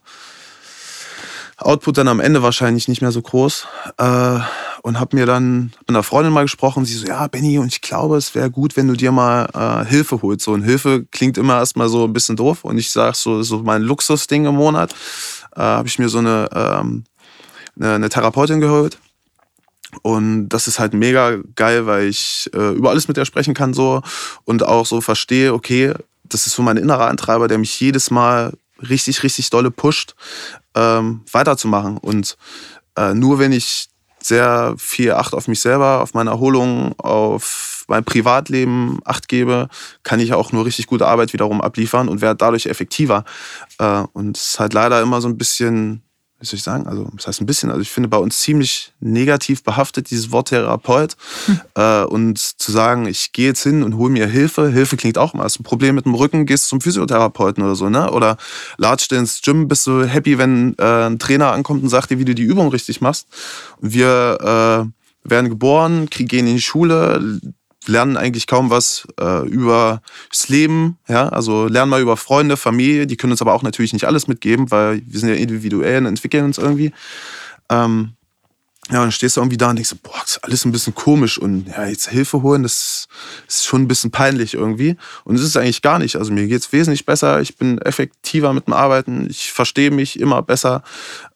Output 1.57 1.97
dann 1.97 2.07
am 2.07 2.19
Ende 2.19 2.43
wahrscheinlich 2.43 2.87
nicht 2.87 3.01
mehr 3.01 3.11
so 3.11 3.21
groß. 3.21 3.67
Äh, 3.97 4.39
und 4.83 4.99
habe 4.99 5.15
mir 5.15 5.25
dann 5.25 5.73
mit 5.79 5.89
einer 5.89 6.03
Freundin 6.03 6.31
mal 6.31 6.43
gesprochen. 6.43 6.85
Sie 6.85 6.93
so, 6.93 7.07
ja, 7.07 7.27
Benny, 7.27 7.57
und 7.57 7.67
ich 7.67 7.81
glaube, 7.81 8.15
es 8.17 8.35
wäre 8.35 8.51
gut, 8.51 8.77
wenn 8.77 8.87
du 8.87 8.93
dir 8.93 9.11
mal 9.11 9.49
äh, 9.53 9.89
Hilfe 9.89 10.21
holst. 10.21 10.45
So, 10.45 10.53
und 10.53 10.63
Hilfe 10.63 11.05
klingt 11.11 11.37
immer 11.37 11.57
erstmal 11.57 11.89
so 11.89 12.05
ein 12.05 12.13
bisschen 12.13 12.35
doof. 12.35 12.63
Und 12.63 12.77
ich 12.77 12.91
sage 12.91 13.15
so, 13.15 13.41
so 13.43 13.59
mein 13.59 13.81
Luxusding 13.81 14.45
im 14.45 14.55
Monat, 14.55 14.93
äh, 15.55 15.61
habe 15.61 15.87
ich 15.87 15.99
mir 15.99 16.09
so 16.09 16.19
eine, 16.19 16.47
ähm, 16.53 17.03
eine, 17.75 17.95
eine 17.95 18.09
Therapeutin 18.09 18.61
geholt. 18.61 18.99
Und 20.03 20.49
das 20.49 20.67
ist 20.67 20.79
halt 20.79 20.93
mega 20.93 21.37
geil, 21.55 21.85
weil 21.85 22.07
ich 22.07 22.49
äh, 22.53 22.73
über 22.73 22.91
alles 22.91 23.07
mit 23.07 23.17
ihr 23.17 23.25
sprechen 23.25 23.53
kann 23.53 23.73
so 23.73 24.01
und 24.43 24.63
auch 24.63 24.85
so 24.85 25.01
verstehe, 25.01 25.53
okay, 25.53 25.93
das 26.23 26.45
ist 26.45 26.53
so 26.53 26.61
mein 26.61 26.77
innerer 26.77 27.07
Antreiber, 27.07 27.47
der 27.47 27.57
mich 27.57 27.79
jedes 27.79 28.11
Mal 28.11 28.53
richtig, 28.81 29.23
richtig 29.23 29.49
dolle 29.49 29.71
pusht, 29.71 30.15
ähm, 30.75 31.21
weiterzumachen. 31.31 31.97
Und 31.97 32.37
äh, 32.95 33.13
nur 33.13 33.39
wenn 33.39 33.51
ich 33.51 33.89
sehr 34.21 34.75
viel 34.77 35.13
Acht 35.13 35.33
auf 35.33 35.47
mich 35.47 35.61
selber, 35.61 36.01
auf 36.01 36.13
meine 36.13 36.31
Erholung, 36.31 36.97
auf 36.99 37.85
mein 37.87 38.03
Privatleben 38.03 38.99
Acht 39.05 39.27
gebe, 39.27 39.69
kann 40.03 40.19
ich 40.19 40.33
auch 40.33 40.51
nur 40.51 40.65
richtig 40.65 40.87
gute 40.87 41.07
Arbeit 41.07 41.33
wiederum 41.33 41.61
abliefern 41.61 42.09
und 42.09 42.21
werde 42.21 42.37
dadurch 42.37 42.65
effektiver. 42.65 43.23
Äh, 43.79 44.03
und 44.13 44.37
es 44.37 44.49
ist 44.49 44.59
halt 44.59 44.73
leider 44.73 45.01
immer 45.01 45.21
so 45.21 45.27
ein 45.27 45.37
bisschen 45.37 46.03
wie 46.39 46.45
soll 46.45 46.57
ich 46.57 46.63
sagen, 46.63 46.85
also 46.85 47.09
das 47.15 47.25
heißt 47.25 47.41
ein 47.41 47.47
bisschen, 47.47 47.71
also 47.71 47.81
ich 47.81 47.89
finde 47.89 48.09
bei 48.09 48.17
uns 48.17 48.41
ziemlich 48.41 48.93
negativ 48.99 49.63
behaftet, 49.63 50.11
dieses 50.11 50.31
Wort 50.31 50.49
Therapeut. 50.49 51.15
Hm. 51.45 51.61
Äh, 51.75 52.03
und 52.03 52.37
zu 52.37 52.71
sagen, 52.71 53.07
ich 53.07 53.31
gehe 53.31 53.47
jetzt 53.47 53.63
hin 53.63 53.81
und 53.81 53.95
hole 53.97 54.11
mir 54.11 54.27
Hilfe, 54.27 54.69
Hilfe 54.69 54.97
klingt 54.97 55.17
auch 55.17 55.33
immer. 55.33 55.43
Hast 55.43 55.57
du 55.57 55.61
ein 55.61 55.63
Problem 55.63 55.95
mit 55.95 56.05
dem 56.05 56.13
Rücken, 56.13 56.45
gehst 56.45 56.67
zum 56.67 56.79
Physiotherapeuten 56.79 57.63
oder 57.63 57.75
so, 57.75 57.89
ne? 57.89 58.11
Oder 58.11 58.37
latscht 58.77 59.11
ins 59.13 59.41
Gym, 59.41 59.67
bist 59.67 59.87
du 59.87 60.05
happy, 60.05 60.37
wenn 60.37 60.75
äh, 60.77 61.07
ein 61.07 61.17
Trainer 61.17 61.51
ankommt 61.51 61.81
und 61.81 61.89
sagt 61.89 62.11
dir, 62.11 62.19
wie 62.19 62.25
du 62.25 62.35
die 62.35 62.43
Übung 62.43 62.69
richtig 62.69 63.01
machst. 63.01 63.27
Und 63.81 63.93
wir 63.93 64.37
äh, 64.85 65.29
werden 65.29 65.49
geboren, 65.49 66.07
gehen 66.09 66.47
in 66.47 66.55
die 66.55 66.61
Schule, 66.61 67.39
lernen 67.87 68.17
eigentlich 68.17 68.47
kaum 68.47 68.69
was 68.69 69.07
äh, 69.19 69.47
über 69.47 70.01
das 70.29 70.49
Leben, 70.49 70.97
ja, 71.07 71.29
also 71.29 71.67
lernen 71.67 71.89
mal 71.89 72.01
über 72.01 72.17
Freunde, 72.17 72.57
Familie, 72.57 73.07
die 73.07 73.17
können 73.17 73.31
uns 73.31 73.41
aber 73.41 73.53
auch 73.53 73.63
natürlich 73.63 73.93
nicht 73.93 74.05
alles 74.05 74.27
mitgeben, 74.27 74.71
weil 74.71 75.01
wir 75.05 75.19
sind 75.19 75.29
ja 75.29 75.35
individuell 75.35 75.99
und 75.99 76.05
entwickeln 76.07 76.45
uns 76.45 76.57
irgendwie. 76.57 76.91
Ähm, 77.69 78.13
ja, 78.89 79.01
dann 79.01 79.11
stehst 79.11 79.35
du 79.35 79.41
irgendwie 79.41 79.57
da 79.57 79.69
und 79.69 79.75
denkst, 79.75 79.95
boah, 80.01 80.13
das 80.21 80.31
ist 80.31 80.43
alles 80.43 80.63
ein 80.63 80.71
bisschen 80.71 80.95
komisch 80.95 81.37
und 81.37 81.67
ja, 81.67 81.87
jetzt 81.87 82.07
Hilfe 82.09 82.41
holen, 82.41 82.63
das 82.63 83.07
ist 83.45 83.65
schon 83.65 83.81
ein 83.81 83.87
bisschen 83.87 84.11
peinlich 84.11 84.53
irgendwie. 84.53 84.95
Und 85.25 85.35
es 85.35 85.41
ist 85.41 85.57
eigentlich 85.57 85.81
gar 85.81 85.99
nicht. 85.99 86.15
Also 86.15 86.31
mir 86.31 86.47
geht 86.47 86.61
es 86.61 86.71
wesentlich 86.71 87.05
besser, 87.05 87.41
ich 87.41 87.57
bin 87.57 87.79
effektiver 87.79 88.53
mit 88.53 88.67
dem 88.67 88.73
Arbeiten, 88.73 89.27
ich 89.29 89.51
verstehe 89.51 89.91
mich 89.91 90.19
immer 90.19 90.41
besser. 90.41 90.83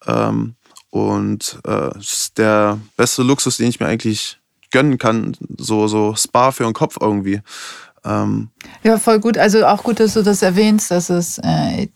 Ähm, 0.08 0.56
und 0.92 1.60
äh, 1.66 1.98
ist 1.98 2.38
der 2.38 2.80
beste 2.96 3.24
Luxus, 3.24 3.58
den 3.58 3.68
ich 3.68 3.80
mir 3.80 3.88
eigentlich 3.88 4.41
gönnen 4.72 4.98
kann. 4.98 5.36
So, 5.58 5.88
so 5.88 6.16
Spa 6.16 6.52
für 6.52 6.64
den 6.64 6.74
Kopf 6.74 6.98
irgendwie. 7.00 7.42
Ähm 8.04 8.50
ja, 8.84 8.98
voll 8.98 9.20
gut. 9.20 9.38
Also 9.38 9.66
auch 9.66 9.84
gut, 9.84 10.00
dass 10.00 10.14
du 10.14 10.24
das 10.24 10.42
erwähnst, 10.42 10.92
dass 10.92 11.10
es, 11.10 11.38
äh, 11.40 11.88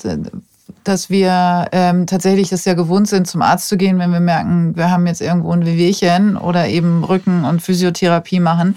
dass 0.83 1.09
wir 1.09 1.67
ähm, 1.71 2.05
tatsächlich 2.05 2.49
das 2.49 2.65
ja 2.65 2.73
gewohnt 2.73 3.07
sind, 3.07 3.27
zum 3.27 3.41
Arzt 3.41 3.69
zu 3.69 3.77
gehen, 3.77 3.97
wenn 3.99 4.11
wir 4.11 4.19
merken, 4.19 4.75
wir 4.75 4.91
haben 4.91 5.07
jetzt 5.07 5.21
irgendwo 5.21 5.51
ein 5.51 5.65
Wehwehchen 5.65 6.37
oder 6.37 6.67
eben 6.67 7.03
Rücken- 7.03 7.45
und 7.45 7.61
Physiotherapie 7.61 8.39
machen. 8.39 8.75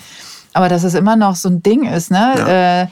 Aber 0.54 0.68
dass 0.68 0.84
es 0.84 0.94
immer 0.94 1.16
noch 1.16 1.36
so 1.36 1.48
ein 1.50 1.62
Ding 1.62 1.84
ist, 1.84 2.10
ne? 2.10 2.34
Ja. 2.36 2.82
Äh, 2.82 2.86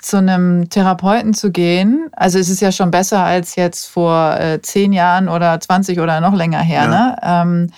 zu 0.00 0.18
einem 0.18 0.70
Therapeuten 0.70 1.34
zu 1.34 1.50
gehen, 1.50 2.08
also 2.12 2.38
es 2.38 2.48
ist 2.48 2.60
ja 2.60 2.70
schon 2.70 2.92
besser 2.92 3.24
als 3.24 3.56
jetzt 3.56 3.86
vor 3.86 4.38
äh, 4.38 4.62
zehn 4.62 4.92
Jahren 4.92 5.28
oder 5.28 5.58
20 5.58 5.98
oder 5.98 6.20
noch 6.20 6.34
länger 6.34 6.60
her, 6.60 6.82
ja. 6.82 6.88
ne? 6.88 7.16
Ähm, 7.20 7.70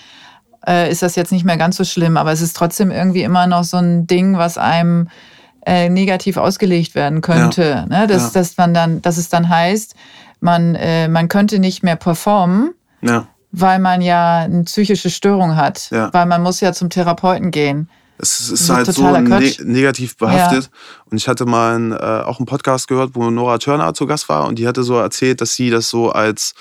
äh, 0.67 0.91
ist 0.91 1.03
das 1.03 1.17
jetzt 1.17 1.33
nicht 1.33 1.45
mehr 1.45 1.57
ganz 1.57 1.77
so 1.77 1.85
schlimm, 1.85 2.17
aber 2.17 2.33
es 2.33 2.41
ist 2.41 2.57
trotzdem 2.57 2.91
irgendwie 2.91 3.23
immer 3.23 3.47
noch 3.47 3.65
so 3.65 3.79
ein 3.79 4.07
Ding, 4.07 4.37
was 4.37 4.59
einem 4.59 5.09
äh, 5.67 5.89
negativ 5.89 6.37
ausgelegt 6.37 6.95
werden 6.95 7.21
könnte. 7.21 7.87
Ja. 7.91 8.01
Ne? 8.01 8.07
Dass, 8.07 8.35
ja. 8.35 8.41
dass, 8.41 8.57
man 8.57 8.75
dann, 8.75 9.03
dass 9.03 9.19
es 9.19 9.29
dann 9.29 9.49
heißt, 9.49 9.95
man, 10.41 10.75
äh, 10.75 11.09
man 11.09 11.29
könnte 11.29 11.59
nicht 11.59 11.83
mehr 11.83 11.97
performen, 11.97 12.75
ja. 13.03 13.27
weil 13.53 13.79
man 13.79 14.01
ja 14.01 14.39
eine 14.39 14.65
psychische 14.65 15.11
Störung 15.11 15.57
hat, 15.57 15.89
weil 15.91 16.27
man 16.27 16.43
muss 16.43 16.61
ja 16.61 16.73
zum 16.73 16.91
Therapeuten 16.91 17.51
gehen. 17.51 17.89
Es 18.23 18.51
ist 18.51 18.69
halt 18.69 18.87
so 18.87 19.11
ne 19.11 19.53
negativ 19.65 20.17
behaftet. 20.17 20.65
Ja. 20.65 20.71
Und 21.11 21.17
ich 21.17 21.27
hatte 21.27 21.47
mal 21.47 21.75
einen, 21.75 21.93
äh, 21.93 21.97
auch 21.97 22.39
einen 22.39 22.47
Podcast 22.47 22.87
gehört, 22.87 23.15
wo 23.15 23.31
Nora 23.31 23.57
Turner 23.59 23.95
zu 23.95 24.07
Gast 24.07 24.29
war 24.29 24.47
und 24.47 24.59
die 24.59 24.69
hatte 24.69 24.83
so 24.83 24.97
erzählt, 24.99 25.41
dass 25.41 25.55
sie 25.55 25.71
das 25.71 25.89
so 25.89 26.11
als 26.11 26.55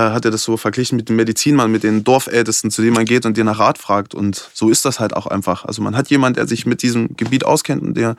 hat 0.00 0.24
er 0.24 0.30
das 0.30 0.42
so 0.42 0.56
verglichen 0.56 0.96
mit 0.96 1.08
dem 1.08 1.16
Medizinmann, 1.16 1.70
mit 1.70 1.82
den 1.82 2.04
Dorfältesten, 2.04 2.70
zu 2.70 2.82
dem 2.82 2.94
man 2.94 3.04
geht 3.04 3.26
und 3.26 3.36
dir 3.36 3.44
nach 3.44 3.58
Rat 3.58 3.78
fragt. 3.78 4.14
Und 4.14 4.50
so 4.54 4.70
ist 4.70 4.84
das 4.84 5.00
halt 5.00 5.14
auch 5.14 5.26
einfach. 5.26 5.64
Also 5.64 5.82
man 5.82 5.96
hat 5.96 6.08
jemanden, 6.08 6.36
der 6.36 6.48
sich 6.48 6.66
mit 6.66 6.82
diesem 6.82 7.16
Gebiet 7.16 7.44
auskennt 7.44 7.82
und 7.82 7.94
der, 7.94 8.16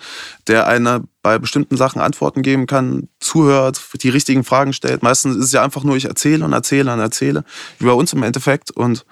der 0.47 0.67
einer 0.67 1.01
bei 1.21 1.39
bestimmten 1.39 1.77
Sachen 1.77 2.01
Antworten 2.01 2.41
geben 2.41 2.67
kann, 2.67 3.07
zuhört, 3.19 3.82
die 4.01 4.09
richtigen 4.09 4.43
Fragen 4.43 4.73
stellt. 4.73 5.03
Meistens 5.03 5.36
ist 5.36 5.45
es 5.45 5.51
ja 5.51 5.63
einfach 5.63 5.84
nur, 5.84 5.95
ich 5.95 6.05
erzähle 6.05 6.45
und 6.45 6.53
erzähle 6.53 6.93
und 6.93 6.99
erzähle, 6.99 7.43
wie 7.79 7.86
bei 7.86 7.93
uns 7.93 8.13
im 8.13 8.23
Endeffekt. 8.23 8.71
Und 8.71 9.05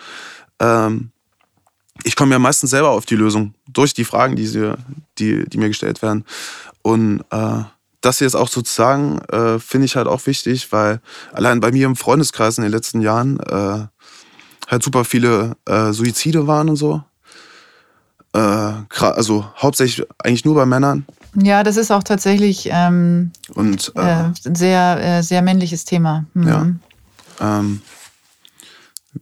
ähm, 0.59 1.11
ich 2.03 2.15
komme 2.15 2.31
ja 2.33 2.39
meistens 2.39 2.69
selber 2.69 2.91
auf 2.91 3.05
die 3.05 3.15
Lösung 3.15 3.53
durch 3.67 3.93
die 3.93 4.05
Fragen, 4.05 4.35
die, 4.35 4.47
sie, 4.47 4.73
die, 5.17 5.45
die 5.47 5.57
mir 5.57 5.67
gestellt 5.67 6.01
werden. 6.01 6.25
Und 6.81 7.23
äh, 7.31 7.63
das 8.01 8.19
jetzt 8.19 8.35
auch 8.35 8.47
sozusagen 8.47 9.19
äh, 9.29 9.59
finde 9.59 9.85
ich 9.85 9.95
halt 9.95 10.07
auch 10.07 10.25
wichtig, 10.25 10.71
weil 10.71 11.01
allein 11.33 11.59
bei 11.59 11.71
mir 11.71 11.85
im 11.85 11.95
Freundeskreis 11.95 12.57
in 12.57 12.63
den 12.63 12.71
letzten 12.71 13.01
Jahren 13.01 13.39
äh, 13.39 13.87
halt 14.67 14.83
super 14.83 15.03
viele 15.05 15.55
äh, 15.65 15.91
Suizide 15.91 16.47
waren 16.47 16.69
und 16.69 16.75
so. 16.77 17.03
Äh, 18.33 18.73
also 18.99 19.45
hauptsächlich 19.57 20.07
eigentlich 20.19 20.45
nur 20.45 20.55
bei 20.55 20.65
Männern. 20.65 21.05
Ja, 21.35 21.63
das 21.63 21.77
ist 21.77 21.91
auch 21.91 22.03
tatsächlich 22.03 22.69
ähm, 22.71 23.31
und, 23.53 23.91
äh, 23.95 23.99
ein 23.99 24.55
sehr, 24.55 24.99
äh, 25.19 25.23
sehr 25.23 25.41
männliches 25.41 25.85
Thema. 25.85 26.25
Mhm. 26.33 26.47
Ja. 26.47 26.67
Ähm, 27.41 27.81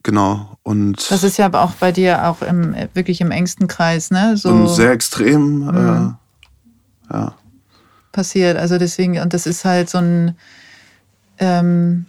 genau. 0.03 0.57
Und 0.63 1.09
das 1.09 1.23
ist 1.23 1.37
ja 1.37 1.45
aber 1.45 1.63
auch 1.63 1.71
bei 1.71 1.91
dir 1.91 2.27
auch 2.27 2.41
im, 2.41 2.75
wirklich 2.93 3.21
im 3.21 3.31
engsten 3.31 3.67
Kreis, 3.67 4.11
ne? 4.11 4.37
So, 4.37 4.49
und 4.49 4.67
sehr 4.69 4.91
extrem. 4.91 5.65
Mhm. 5.65 6.15
ja 7.11 7.33
passiert. 8.17 8.57
Also 8.57 8.79
deswegen, 8.79 9.19
und 9.19 9.35
das 9.35 9.45
ist 9.45 9.63
halt 9.63 9.91
so 9.91 9.99
ein, 9.99 10.35
ähm, 11.37 12.07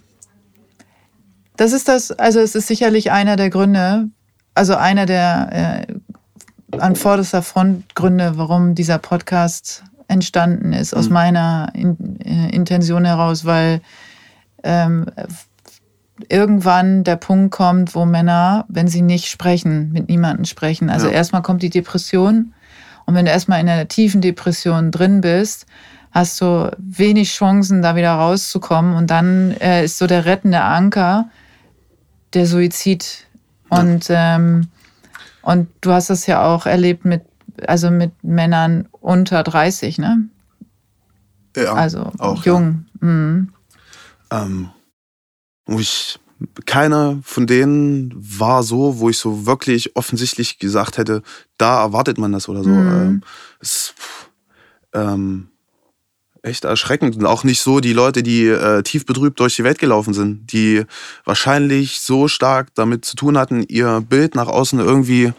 das 1.55 1.71
ist 1.71 1.87
das, 1.87 2.11
also 2.11 2.39
es 2.39 2.55
ist 2.55 2.65
sicherlich 2.65 3.11
einer 3.11 3.35
der 3.35 3.51
Gründe, 3.51 4.09
also 4.55 4.75
einer 4.75 5.05
der 5.05 5.85
äh, 5.87 6.77
an 6.79 6.95
vorderster 6.95 7.43
Front 7.43 7.93
Gründe, 7.93 8.33
warum 8.37 8.73
dieser 8.73 8.97
Podcast 8.97 9.83
entstanden 10.07 10.73
ist, 10.73 10.95
aus 10.95 11.09
mhm. 11.09 11.13
meiner 11.13 11.71
in, 11.75 12.19
äh, 12.21 12.55
Intention 12.55 13.05
heraus, 13.05 13.45
weil 13.45 13.81
ähm, 14.63 15.05
irgendwann 16.27 17.03
der 17.03 17.17
Punkt 17.17 17.51
kommt, 17.51 17.93
wo 17.93 18.05
Männer, 18.05 18.65
wenn 18.67 18.87
sie 18.87 19.03
nicht 19.03 19.27
sprechen, 19.27 19.91
mit 19.91 20.09
niemandem 20.09 20.45
sprechen, 20.45 20.89
also 20.89 21.05
ja. 21.05 21.13
erstmal 21.13 21.43
kommt 21.43 21.61
die 21.61 21.69
Depression 21.69 22.55
und 23.05 23.13
wenn 23.13 23.25
du 23.25 23.31
erstmal 23.31 23.61
in 23.61 23.69
einer 23.69 23.87
tiefen 23.87 24.21
Depression 24.21 24.89
drin 24.89 25.21
bist, 25.21 25.67
hast 26.11 26.41
du 26.41 26.71
wenig 26.77 27.31
Chancen, 27.31 27.81
da 27.81 27.95
wieder 27.95 28.13
rauszukommen. 28.13 28.95
Und 28.95 29.07
dann 29.07 29.51
äh, 29.59 29.85
ist 29.85 29.97
so 29.97 30.07
der 30.07 30.25
rettende 30.25 30.61
Anker 30.61 31.29
der 32.33 32.45
Suizid. 32.45 33.27
Und, 33.69 34.07
ja. 34.07 34.35
ähm, 34.35 34.67
und 35.41 35.69
du 35.81 35.91
hast 35.91 36.09
das 36.09 36.25
ja 36.25 36.43
auch 36.45 36.65
erlebt 36.65 37.05
mit, 37.05 37.23
also 37.67 37.91
mit 37.91 38.11
Männern 38.23 38.87
unter 38.91 39.43
30, 39.43 39.97
ne? 39.99 40.29
Ja. 41.55 41.73
Also 41.73 42.11
auch, 42.17 42.45
jung. 42.45 42.85
Ja. 43.01 43.07
Mhm. 43.07 43.53
Ähm, 44.31 44.69
wo 45.65 45.79
ich 45.79 46.19
keiner 46.65 47.19
von 47.23 47.47
denen 47.47 48.13
war 48.15 48.63
so, 48.63 48.99
wo 48.99 49.09
ich 49.09 49.17
so 49.17 49.45
wirklich 49.45 49.95
offensichtlich 49.95 50.57
gesagt 50.57 50.97
hätte, 50.97 51.21
da 51.57 51.81
erwartet 51.81 52.17
man 52.17 52.31
das 52.31 52.47
oder 52.47 52.63
so. 52.63 52.69
Mhm. 52.69 52.87
Ähm, 52.87 53.21
es, 53.59 53.93
ähm, 54.93 55.49
echt 56.43 56.65
erschreckend. 56.65 57.15
Und 57.15 57.25
auch 57.25 57.43
nicht 57.43 57.61
so 57.61 57.79
die 57.79 57.93
Leute, 57.93 58.23
die 58.23 58.47
äh, 58.47 58.83
tief 58.83 59.05
betrübt 59.05 59.39
durch 59.39 59.55
die 59.55 59.63
Welt 59.63 59.79
gelaufen 59.79 60.13
sind, 60.13 60.51
die 60.51 60.85
wahrscheinlich 61.25 62.01
so 62.01 62.27
stark 62.27 62.69
damit 62.75 63.05
zu 63.05 63.15
tun 63.15 63.37
hatten, 63.37 63.63
ihr 63.67 64.01
Bild 64.07 64.35
nach 64.35 64.47
außen 64.47 64.79
irgendwie 64.79 65.33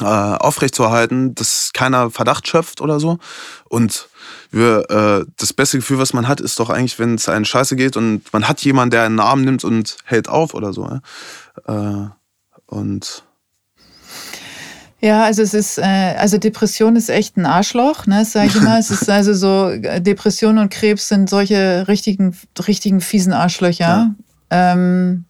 äh, 0.00 0.04
aufrechtzuerhalten, 0.04 1.34
dass 1.34 1.70
keiner 1.72 2.10
Verdacht 2.10 2.48
schöpft 2.48 2.80
oder 2.80 2.98
so. 2.98 3.18
Und 3.68 4.08
wir, 4.50 4.90
äh, 4.90 5.26
das 5.36 5.52
beste 5.52 5.78
Gefühl, 5.78 5.98
was 5.98 6.12
man 6.12 6.28
hat, 6.28 6.40
ist 6.40 6.58
doch 6.58 6.70
eigentlich, 6.70 6.98
wenn 6.98 7.14
es 7.14 7.28
einen 7.28 7.44
Scheiße 7.44 7.76
geht 7.76 7.96
und 7.96 8.32
man 8.32 8.48
hat 8.48 8.60
jemanden, 8.62 8.90
der 8.90 9.02
einen 9.02 9.20
Arm 9.20 9.42
nimmt 9.42 9.64
und 9.64 9.96
hält 10.04 10.28
auf 10.28 10.54
oder 10.54 10.72
so. 10.72 11.00
Äh, 11.66 12.08
und 12.66 13.24
ja, 15.02 15.24
also 15.24 15.42
es 15.42 15.52
ist, 15.52 15.78
äh, 15.78 16.14
also 16.16 16.38
Depression 16.38 16.94
ist 16.94 17.10
echt 17.10 17.36
ein 17.36 17.44
Arschloch, 17.44 18.06
ne, 18.06 18.24
sag 18.24 18.46
ich 18.46 18.54
immer. 18.54 18.78
es 18.78 18.90
ist 18.90 19.10
also 19.10 19.34
so, 19.34 19.76
Depression 19.76 20.58
und 20.58 20.70
Krebs 20.70 21.08
sind 21.08 21.28
solche 21.28 21.88
richtigen, 21.88 22.36
richtigen 22.68 23.00
fiesen 23.00 23.32
Arschlöcher. 23.32 24.14
Ja. 24.50 24.72
Ähm, 24.72 25.24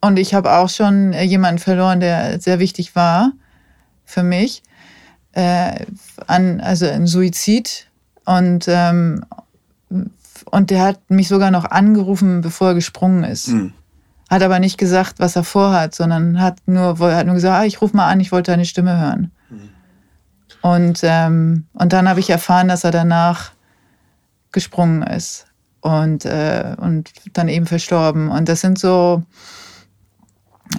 und 0.00 0.20
ich 0.20 0.34
habe 0.34 0.52
auch 0.52 0.68
schon 0.68 1.12
jemanden 1.12 1.58
verloren, 1.58 1.98
der 1.98 2.40
sehr 2.40 2.60
wichtig 2.60 2.94
war 2.94 3.32
für 4.04 4.22
mich. 4.22 4.62
Äh, 5.32 5.86
an, 6.28 6.60
also 6.60 6.86
ein 6.86 7.08
Suizid. 7.08 7.88
Und, 8.24 8.66
ähm, 8.68 9.24
und 10.50 10.70
der 10.70 10.82
hat 10.82 11.10
mich 11.10 11.26
sogar 11.26 11.50
noch 11.50 11.64
angerufen, 11.64 12.40
bevor 12.40 12.68
er 12.68 12.74
gesprungen 12.74 13.24
ist. 13.24 13.48
Mhm. 13.48 13.72
Hat 14.28 14.42
aber 14.42 14.58
nicht 14.58 14.78
gesagt, 14.78 15.14
was 15.18 15.36
er 15.36 15.44
vorhat, 15.44 15.94
sondern 15.94 16.40
hat 16.40 16.58
nur, 16.66 16.98
hat 16.98 17.26
nur 17.26 17.34
gesagt, 17.34 17.62
ah, 17.62 17.64
ich 17.64 17.80
rufe 17.80 17.96
mal 17.96 18.08
an, 18.08 18.20
ich 18.20 18.30
wollte 18.30 18.50
deine 18.50 18.66
Stimme 18.66 18.98
hören. 18.98 19.30
Mhm. 19.48 19.68
Und, 20.60 21.00
ähm, 21.02 21.64
und 21.72 21.92
dann 21.92 22.08
habe 22.08 22.20
ich 22.20 22.30
erfahren, 22.30 22.68
dass 22.68 22.84
er 22.84 22.90
danach 22.90 23.52
gesprungen 24.52 25.02
ist 25.02 25.46
und, 25.80 26.24
äh, 26.24 26.74
und 26.78 27.10
dann 27.32 27.48
eben 27.48 27.66
verstorben. 27.66 28.28
Und 28.28 28.48
das 28.48 28.60
sind 28.60 28.78
so, 28.78 29.22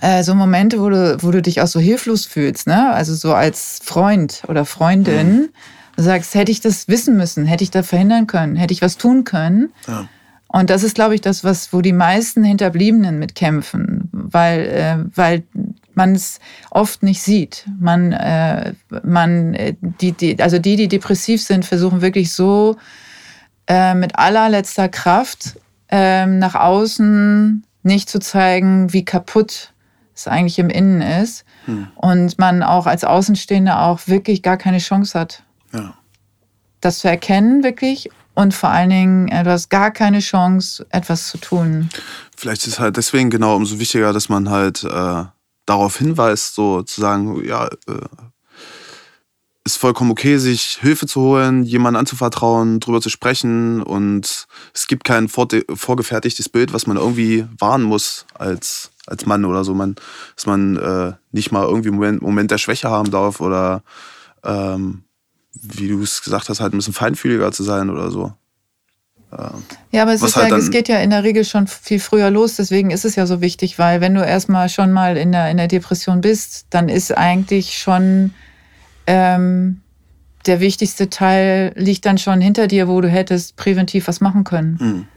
äh, 0.01 0.23
so 0.23 0.35
Momente, 0.35 0.79
wo 0.79 0.89
du, 0.89 1.17
wo 1.21 1.31
du 1.31 1.41
dich 1.41 1.61
auch 1.61 1.67
so 1.67 1.79
hilflos 1.79 2.25
fühlst, 2.25 2.67
ne? 2.67 2.93
Also 2.93 3.15
so 3.15 3.33
als 3.33 3.79
Freund 3.83 4.43
oder 4.47 4.65
Freundin. 4.65 5.33
Mhm. 5.33 5.49
Du 5.95 6.03
sagst, 6.03 6.33
hätte 6.35 6.51
ich 6.51 6.61
das 6.61 6.87
wissen 6.87 7.17
müssen, 7.17 7.45
hätte 7.45 7.63
ich 7.63 7.71
da 7.71 7.83
verhindern 7.83 8.27
können, 8.27 8.55
hätte 8.55 8.73
ich 8.73 8.81
was 8.81 8.97
tun 8.97 9.23
können. 9.23 9.73
Ja. 9.87 10.07
Und 10.51 10.71
das 10.71 10.83
ist, 10.83 10.95
glaube 10.95 11.13
ich, 11.13 11.21
das, 11.21 11.43
was, 11.43 11.71
wo 11.73 11.81
die 11.81 11.93
meisten 11.93 12.43
Hinterbliebenen 12.43 13.19
mitkämpfen, 13.19 14.09
weil, 14.11 14.59
äh, 14.61 14.97
weil 15.15 15.43
man 15.93 16.15
es 16.15 16.39
oft 16.71 17.03
nicht 17.03 17.21
sieht. 17.21 17.67
Man, 17.79 18.13
äh, 18.13 18.73
man, 19.03 19.53
äh, 19.53 19.75
die, 19.79 20.11
die, 20.11 20.41
also 20.41 20.57
die, 20.57 20.75
die 20.75 20.87
depressiv 20.87 21.43
sind, 21.43 21.65
versuchen 21.65 22.01
wirklich 22.01 22.33
so 22.33 22.77
äh, 23.67 23.93
mit 23.93 24.17
allerletzter 24.17 24.89
Kraft 24.89 25.59
äh, 25.89 26.25
nach 26.25 26.55
außen 26.55 27.63
nicht 27.83 28.09
zu 28.09 28.19
zeigen, 28.19 28.91
wie 28.91 29.05
kaputt 29.05 29.73
es 30.15 30.27
eigentlich 30.27 30.57
im 30.57 30.69
Innen 30.69 31.01
ist. 31.01 31.45
Hm. 31.65 31.87
Und 31.95 32.39
man 32.39 32.63
auch 32.63 32.87
als 32.87 33.03
Außenstehender 33.03 33.83
auch 33.83 34.07
wirklich 34.07 34.41
gar 34.41 34.57
keine 34.57 34.79
Chance 34.79 35.19
hat. 35.19 35.43
Ja. 35.73 35.93
Das 36.81 36.99
zu 36.99 37.07
erkennen 37.07 37.63
wirklich 37.63 38.09
und 38.39 38.53
vor 38.53 38.69
allen 38.69 38.89
Dingen, 38.89 39.27
äh, 39.27 39.43
du 39.43 39.51
hast 39.51 39.69
gar 39.69 39.91
keine 39.91 40.19
Chance, 40.19 40.85
etwas 40.91 41.27
zu 41.27 41.37
tun. 41.37 41.89
Vielleicht 42.37 42.65
ist 42.67 42.79
halt 42.79 42.95
deswegen 42.95 43.29
genau 43.29 43.55
umso 43.57 43.79
wichtiger, 43.79 44.13
dass 44.13 44.29
man 44.29 44.49
halt 44.49 44.85
äh, 44.85 45.23
darauf 45.65 45.97
hinweist, 45.97 46.55
so 46.55 46.81
zu 46.81 47.01
sagen, 47.01 47.43
ja, 47.45 47.67
äh, 47.67 48.07
ist 49.65 49.75
vollkommen 49.75 50.09
okay, 50.09 50.37
sich 50.37 50.77
Hilfe 50.79 51.05
zu 51.05 51.19
holen, 51.19 51.63
jemanden 51.63 51.99
anzuvertrauen, 51.99 52.79
drüber 52.79 53.01
zu 53.01 53.09
sprechen 53.09 53.83
und 53.83 54.47
es 54.73 54.87
gibt 54.87 55.03
kein 55.03 55.27
vorgefertigtes 55.27 56.47
Bild, 56.47 56.71
was 56.71 56.87
man 56.87 56.95
irgendwie 56.95 57.45
wahren 57.59 57.83
muss 57.83 58.25
als, 58.35 58.91
als 59.05 59.25
Mann 59.25 59.43
oder 59.43 59.65
so, 59.65 59.73
man, 59.73 59.95
dass 60.37 60.45
man 60.45 60.77
äh, 60.77 61.11
nicht 61.33 61.51
mal 61.51 61.65
irgendwie 61.65 61.89
einen 61.89 61.97
Moment, 61.97 62.21
Moment 62.21 62.51
der 62.51 62.57
Schwäche 62.57 62.89
haben 62.89 63.11
darf 63.11 63.41
oder 63.41 63.83
ähm, 64.45 65.03
wie 65.53 65.87
du 65.87 66.01
es 66.01 66.21
gesagt 66.21 66.49
hast, 66.49 66.59
halt 66.59 66.73
ein 66.73 66.77
bisschen 66.77 66.93
feinfühliger 66.93 67.51
zu 67.51 67.63
sein 67.63 67.89
oder 67.89 68.11
so. 68.11 68.33
Ja, 69.91 70.01
aber 70.01 70.13
es, 70.13 70.23
ist 70.23 70.35
halt 70.35 70.49
ja, 70.49 70.57
es 70.57 70.71
geht 70.71 70.87
ja 70.87 70.97
in 70.97 71.11
der 71.11 71.23
Regel 71.23 71.45
schon 71.45 71.67
viel 71.67 71.99
früher 71.99 72.31
los, 72.31 72.55
deswegen 72.55 72.89
ist 72.89 73.05
es 73.05 73.15
ja 73.15 73.27
so 73.27 73.41
wichtig, 73.41 73.77
weil 73.77 74.01
wenn 74.01 74.15
du 74.15 74.25
erstmal 74.25 74.69
schon 74.69 74.91
mal 74.91 75.17
in 75.17 75.31
der, 75.31 75.51
in 75.51 75.57
der 75.57 75.67
Depression 75.67 76.21
bist, 76.21 76.65
dann 76.71 76.89
ist 76.89 77.15
eigentlich 77.15 77.77
schon 77.77 78.33
ähm, 79.05 79.81
der 80.47 80.59
wichtigste 80.59 81.11
Teil 81.11 81.73
liegt 81.75 82.07
dann 82.07 82.17
schon 82.17 82.41
hinter 82.41 82.65
dir, 82.65 82.87
wo 82.87 83.01
du 83.01 83.07
hättest 83.07 83.55
präventiv 83.55 84.07
was 84.07 84.19
machen 84.19 84.45
können. 84.45 84.77
Mhm. 84.79 85.07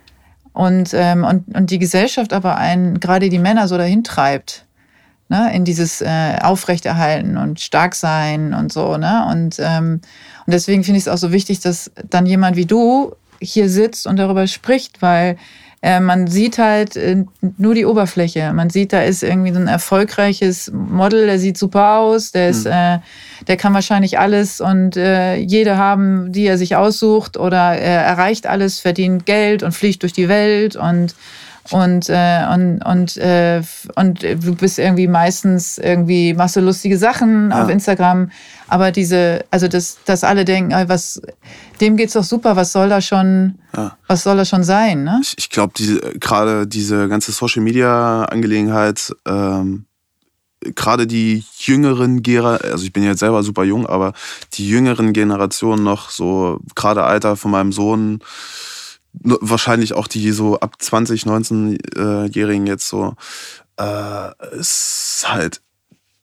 Und, 0.52 0.90
ähm, 0.92 1.24
und, 1.24 1.54
und 1.56 1.70
die 1.70 1.78
Gesellschaft 1.78 2.34
aber 2.34 2.58
einen, 2.58 3.00
gerade 3.00 3.30
die 3.30 3.38
Männer 3.38 3.66
so 3.66 3.78
dahin 3.78 4.04
treibt 4.04 4.66
ne, 5.32 5.50
in 5.54 5.64
dieses 5.64 6.02
äh, 6.02 6.36
Aufrechterhalten 6.42 7.38
und 7.38 7.58
stark 7.58 7.94
sein 7.94 8.52
und 8.52 8.70
so. 8.70 8.98
Ne? 8.98 9.26
Und, 9.30 9.56
ähm, 9.58 10.02
und 10.46 10.52
deswegen 10.52 10.84
finde 10.84 10.98
ich 10.98 11.04
es 11.04 11.08
auch 11.08 11.16
so 11.16 11.32
wichtig, 11.32 11.60
dass 11.60 11.90
dann 12.08 12.26
jemand 12.26 12.56
wie 12.56 12.66
du 12.66 13.14
hier 13.40 13.70
sitzt 13.70 14.06
und 14.06 14.18
darüber 14.18 14.46
spricht, 14.46 15.00
weil 15.00 15.36
äh, 15.80 16.00
man 16.00 16.26
sieht 16.26 16.58
halt 16.58 16.96
äh, 16.96 17.24
nur 17.56 17.74
die 17.74 17.86
Oberfläche. 17.86 18.52
Man 18.52 18.68
sieht, 18.68 18.92
da 18.92 19.02
ist 19.02 19.22
irgendwie 19.22 19.52
so 19.52 19.58
ein 19.58 19.68
erfolgreiches 19.68 20.70
Model, 20.70 21.26
der 21.26 21.38
sieht 21.38 21.56
super 21.56 21.96
aus, 21.96 22.30
der 22.30 22.50
ist, 22.50 22.66
mhm. 22.66 22.72
äh, 22.72 22.98
der 23.48 23.56
kann 23.56 23.72
wahrscheinlich 23.72 24.18
alles 24.18 24.60
und 24.60 24.98
äh, 24.98 25.36
jede 25.36 25.78
haben, 25.78 26.30
die 26.30 26.46
er 26.46 26.58
sich 26.58 26.76
aussucht 26.76 27.38
oder 27.38 27.72
er 27.78 28.02
erreicht 28.02 28.46
alles, 28.46 28.80
verdient 28.80 29.24
Geld 29.24 29.62
und 29.62 29.72
fliegt 29.72 30.02
durch 30.02 30.12
die 30.12 30.28
Welt 30.28 30.76
und 30.76 31.14
und, 31.70 32.08
äh, 32.08 32.44
und, 32.52 32.82
und, 32.84 33.16
äh, 33.18 33.62
und 33.94 34.22
du 34.22 34.54
bist 34.56 34.78
irgendwie 34.78 35.06
meistens 35.06 35.78
irgendwie, 35.78 36.34
machst 36.34 36.56
du 36.56 36.60
lustige 36.60 36.98
Sachen 36.98 37.50
ja. 37.50 37.62
auf 37.62 37.70
Instagram. 37.70 38.30
Aber 38.68 38.90
diese, 38.90 39.44
also 39.50 39.68
dass, 39.68 39.98
dass 40.04 40.24
alle 40.24 40.44
denken, 40.44 40.72
was, 40.88 41.22
dem 41.80 41.96
geht's 41.96 42.14
doch 42.14 42.24
super, 42.24 42.56
was 42.56 42.72
soll 42.72 42.88
da 42.88 43.00
schon, 43.00 43.58
ja. 43.76 43.96
was 44.08 44.24
soll 44.24 44.36
da 44.36 44.44
schon 44.44 44.64
sein? 44.64 45.04
Ne? 45.04 45.20
Ich, 45.22 45.34
ich 45.38 45.50
glaube, 45.50 45.72
die, 45.76 46.00
gerade 46.18 46.66
diese 46.66 47.08
ganze 47.08 47.32
Social 47.32 47.62
Media 47.62 48.24
Angelegenheit, 48.24 49.12
ähm, 49.26 49.84
gerade 50.74 51.06
die 51.06 51.44
jüngeren 51.58 52.22
Generationen, 52.22 52.72
also 52.72 52.84
ich 52.84 52.92
bin 52.92 53.04
jetzt 53.04 53.20
selber 53.20 53.42
super 53.42 53.64
jung, 53.64 53.86
aber 53.86 54.12
die 54.54 54.68
jüngeren 54.68 55.12
Generationen 55.12 55.84
noch 55.84 56.10
so, 56.10 56.60
gerade 56.74 57.04
Alter 57.04 57.36
von 57.36 57.50
meinem 57.50 57.72
Sohn, 57.72 58.20
wahrscheinlich 59.12 59.94
auch 59.94 60.08
die 60.08 60.32
so 60.32 60.58
ab 60.60 60.76
20, 60.78 61.24
19-Jährigen 61.24 62.66
jetzt 62.66 62.88
so, 62.88 63.14
äh, 63.78 64.56
ist 64.56 65.24
halt 65.26 65.60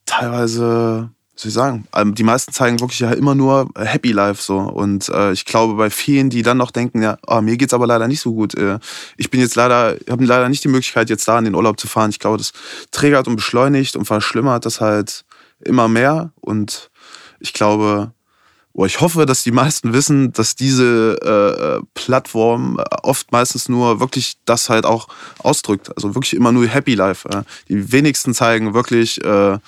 teilweise, 0.06 1.10
was 1.34 1.42
soll 1.42 1.48
ich 1.48 1.54
sagen, 1.54 1.86
ähm, 1.94 2.14
die 2.14 2.24
meisten 2.24 2.52
zeigen 2.52 2.80
wirklich 2.80 3.00
ja 3.00 3.12
immer 3.12 3.34
nur 3.34 3.70
Happy 3.76 4.12
Life 4.12 4.42
so. 4.42 4.58
Und 4.58 5.08
äh, 5.08 5.32
ich 5.32 5.44
glaube, 5.44 5.74
bei 5.74 5.90
vielen, 5.90 6.30
die 6.30 6.42
dann 6.42 6.56
noch 6.56 6.70
denken, 6.70 7.02
ja, 7.02 7.16
oh, 7.26 7.40
mir 7.40 7.56
geht's 7.56 7.74
aber 7.74 7.86
leider 7.86 8.08
nicht 8.08 8.20
so 8.20 8.34
gut. 8.34 8.54
Äh, 8.54 8.78
ich 9.16 9.30
bin 9.30 9.40
jetzt 9.40 9.54
leider, 9.54 9.96
habe 10.08 10.24
leider 10.24 10.48
nicht 10.48 10.64
die 10.64 10.68
Möglichkeit, 10.68 11.10
jetzt 11.10 11.26
da 11.28 11.38
in 11.38 11.44
den 11.44 11.54
Urlaub 11.54 11.78
zu 11.78 11.86
fahren. 11.86 12.10
Ich 12.10 12.18
glaube, 12.18 12.38
das 12.38 12.52
triggert 12.90 13.28
und 13.28 13.36
beschleunigt 13.36 13.96
und 13.96 14.04
verschlimmert 14.04 14.66
das 14.66 14.80
halt 14.80 15.24
immer 15.60 15.88
mehr. 15.88 16.32
Und 16.40 16.90
ich 17.38 17.52
glaube, 17.52 18.12
Oh, 18.72 18.84
ich 18.84 19.00
hoffe, 19.00 19.26
dass 19.26 19.42
die 19.42 19.50
meisten 19.50 19.92
wissen, 19.92 20.32
dass 20.32 20.54
diese 20.54 21.18
äh, 21.22 21.78
äh 21.78 21.82
Plattform 21.94 22.78
äh, 22.78 22.84
oft 23.02 23.32
meistens 23.32 23.68
nur 23.68 23.98
wirklich 23.98 24.36
das 24.44 24.70
halt 24.70 24.86
auch 24.86 25.08
ausdrückt. 25.38 25.90
Also 25.96 26.14
wirklich 26.14 26.34
immer 26.34 26.52
nur 26.52 26.66
Happy 26.66 26.94
Life. 26.94 27.28
Äh. 27.28 27.42
Die 27.68 27.92
wenigsten 27.92 28.32
zeigen 28.32 28.72
wirklich, 28.72 29.22
äh, 29.24 29.58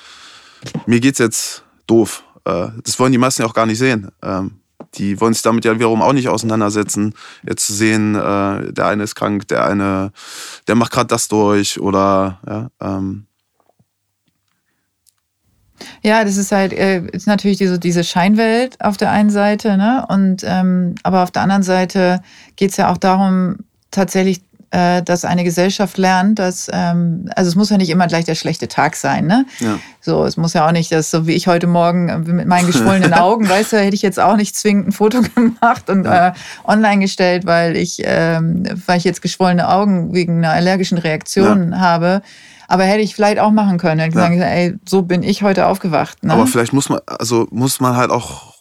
mir 0.86 1.00
geht's 1.00 1.18
jetzt 1.18 1.64
doof. 1.86 2.22
Äh, 2.44 2.68
das 2.84 2.98
wollen 2.98 3.12
die 3.12 3.18
meisten 3.18 3.42
ja 3.42 3.48
auch 3.48 3.54
gar 3.54 3.66
nicht 3.66 3.78
sehen. 3.78 4.10
Ähm, 4.22 4.62
die 4.94 5.20
wollen 5.20 5.32
sich 5.32 5.42
damit 5.42 5.64
ja 5.64 5.74
wiederum 5.74 6.02
auch 6.02 6.12
nicht 6.12 6.28
auseinandersetzen. 6.28 7.14
Jetzt 7.42 7.66
zu 7.66 7.72
sehen, 7.72 8.14
äh, 8.14 8.72
der 8.72 8.86
eine 8.86 9.02
ist 9.02 9.14
krank, 9.14 9.48
der 9.48 9.64
eine, 9.66 10.12
der 10.68 10.74
macht 10.74 10.92
gerade 10.92 11.08
das 11.08 11.28
durch 11.28 11.80
oder 11.80 12.40
ja. 12.46 12.70
Ähm, 12.80 13.26
ja, 16.02 16.24
das 16.24 16.36
ist 16.36 16.52
halt, 16.52 16.72
äh, 16.72 17.02
ist 17.12 17.26
natürlich 17.26 17.58
diese, 17.58 17.78
diese 17.78 18.04
Scheinwelt 18.04 18.82
auf 18.82 18.96
der 18.96 19.10
einen 19.10 19.30
Seite, 19.30 19.76
ne? 19.76 20.06
Und 20.08 20.42
ähm, 20.44 20.94
aber 21.02 21.22
auf 21.22 21.30
der 21.30 21.42
anderen 21.42 21.62
Seite 21.62 22.22
geht 22.56 22.70
es 22.70 22.76
ja 22.76 22.90
auch 22.90 22.98
darum, 22.98 23.58
tatsächlich 23.90 24.42
äh, 24.72 25.02
dass 25.02 25.26
eine 25.26 25.44
Gesellschaft 25.44 25.98
lernt, 25.98 26.38
dass, 26.38 26.68
ähm, 26.72 27.28
also 27.36 27.48
es 27.48 27.56
muss 27.56 27.68
ja 27.68 27.76
nicht 27.76 27.90
immer 27.90 28.06
gleich 28.06 28.24
der 28.24 28.34
schlechte 28.34 28.68
Tag 28.68 28.96
sein, 28.96 29.26
ne? 29.26 29.44
Ja. 29.60 29.78
So, 30.00 30.24
es 30.24 30.38
muss 30.38 30.54
ja 30.54 30.66
auch 30.66 30.72
nicht, 30.72 30.90
dass 30.90 31.10
so 31.10 31.26
wie 31.26 31.32
ich 31.32 31.46
heute 31.46 31.66
Morgen 31.66 32.08
äh, 32.08 32.18
mit 32.18 32.48
meinen 32.48 32.66
geschwollenen 32.66 33.12
Augen, 33.12 33.48
weißt 33.48 33.74
du, 33.74 33.78
hätte 33.78 33.94
ich 33.94 34.00
jetzt 34.00 34.18
auch 34.18 34.36
nicht 34.36 34.56
zwingend 34.56 34.88
ein 34.88 34.92
Foto 34.92 35.20
gemacht 35.34 35.90
und 35.90 36.06
ja. 36.06 36.28
äh, 36.28 36.32
online 36.64 37.02
gestellt, 37.02 37.44
weil 37.44 37.76
ich, 37.76 38.00
ähm, 38.04 38.64
weil 38.86 38.96
ich 38.96 39.04
jetzt 39.04 39.20
geschwollene 39.20 39.68
Augen 39.68 40.14
wegen 40.14 40.38
einer 40.38 40.54
allergischen 40.54 40.96
Reaktion 40.96 41.72
ja. 41.72 41.78
habe. 41.78 42.22
Aber 42.72 42.84
hätte 42.84 43.02
ich 43.02 43.14
vielleicht 43.14 43.38
auch 43.38 43.50
machen 43.50 43.76
können. 43.76 44.00
Hätte 44.00 44.18
ja. 44.18 44.28
gesagt, 44.30 44.50
ey, 44.50 44.78
so 44.88 45.02
bin 45.02 45.22
ich 45.22 45.42
heute 45.42 45.66
aufgewacht. 45.66 46.24
Ne? 46.24 46.32
Aber 46.32 46.46
vielleicht 46.46 46.72
muss 46.72 46.88
man, 46.88 47.00
also 47.04 47.46
muss 47.50 47.80
man 47.80 47.96
halt 47.96 48.10
auch 48.10 48.54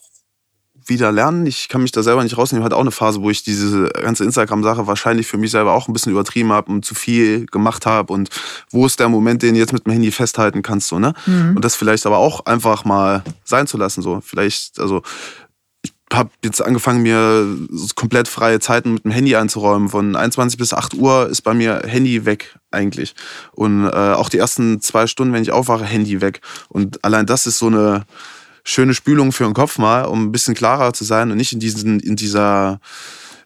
wieder 0.85 1.13
lernen. 1.13 1.45
Ich 1.45 1.69
kann 1.69 1.81
mich 1.81 1.93
da 1.93 2.03
selber 2.03 2.21
nicht 2.21 2.37
rausnehmen. 2.37 2.65
Hatte 2.65 2.75
auch 2.75 2.81
eine 2.81 2.91
Phase, 2.91 3.21
wo 3.21 3.29
ich 3.29 3.43
diese 3.43 3.87
ganze 3.87 4.25
Instagram-Sache 4.25 4.85
wahrscheinlich 4.85 5.27
für 5.27 5.37
mich 5.37 5.51
selber 5.51 5.71
auch 5.71 5.87
ein 5.87 5.93
bisschen 5.93 6.11
übertrieben 6.11 6.51
habe 6.51 6.73
und 6.73 6.83
zu 6.83 6.93
viel 6.93 7.45
gemacht 7.45 7.85
habe. 7.85 8.11
Und 8.11 8.27
wo 8.69 8.85
ist 8.85 8.99
der 8.99 9.07
Moment, 9.07 9.43
den 9.43 9.53
du 9.53 9.61
jetzt 9.61 9.71
mit 9.71 9.85
dem 9.85 9.93
Handy 9.93 10.11
festhalten 10.11 10.61
kannst, 10.61 10.89
so, 10.89 10.99
ne? 10.99 11.13
Mhm. 11.25 11.55
Und 11.55 11.63
das 11.63 11.77
vielleicht 11.77 12.05
aber 12.05 12.17
auch 12.17 12.45
einfach 12.45 12.83
mal 12.83 13.23
sein 13.45 13.65
zu 13.65 13.77
lassen, 13.77 14.01
so. 14.01 14.19
Vielleicht, 14.19 14.77
also, 14.77 15.03
ich 15.83 15.93
habe 16.11 16.31
jetzt 16.43 16.61
angefangen, 16.61 17.01
mir 17.01 17.47
komplett 17.95 18.27
freie 18.27 18.59
Zeiten 18.59 18.95
mit 18.95 19.05
dem 19.05 19.11
Handy 19.11 19.37
einzuräumen. 19.37 19.87
Von 19.87 20.17
21 20.17 20.57
bis 20.57 20.73
8 20.73 20.95
Uhr 20.95 21.29
ist 21.29 21.43
bei 21.43 21.53
mir 21.53 21.83
Handy 21.85 22.25
weg 22.25 22.57
eigentlich. 22.71 23.15
Und 23.51 23.85
äh, 23.87 23.89
auch 23.89 24.29
die 24.29 24.37
ersten 24.37 24.81
zwei 24.81 25.07
Stunden, 25.07 25.33
wenn 25.33 25.43
ich 25.43 25.51
aufwache, 25.51 25.85
Handy 25.85 26.21
weg. 26.21 26.41
Und 26.69 27.03
allein 27.03 27.25
das 27.25 27.47
ist 27.47 27.59
so 27.59 27.67
eine 27.67 28.05
schöne 28.63 28.93
Spülung 28.93 29.31
für 29.31 29.43
den 29.43 29.53
Kopf 29.53 29.77
mal, 29.77 30.05
um 30.05 30.25
ein 30.25 30.31
bisschen 30.31 30.55
klarer 30.55 30.93
zu 30.93 31.03
sein 31.03 31.31
und 31.31 31.37
nicht 31.37 31.53
in, 31.53 31.59
diesen, 31.59 31.99
in 31.99 32.15
dieser, 32.15 32.79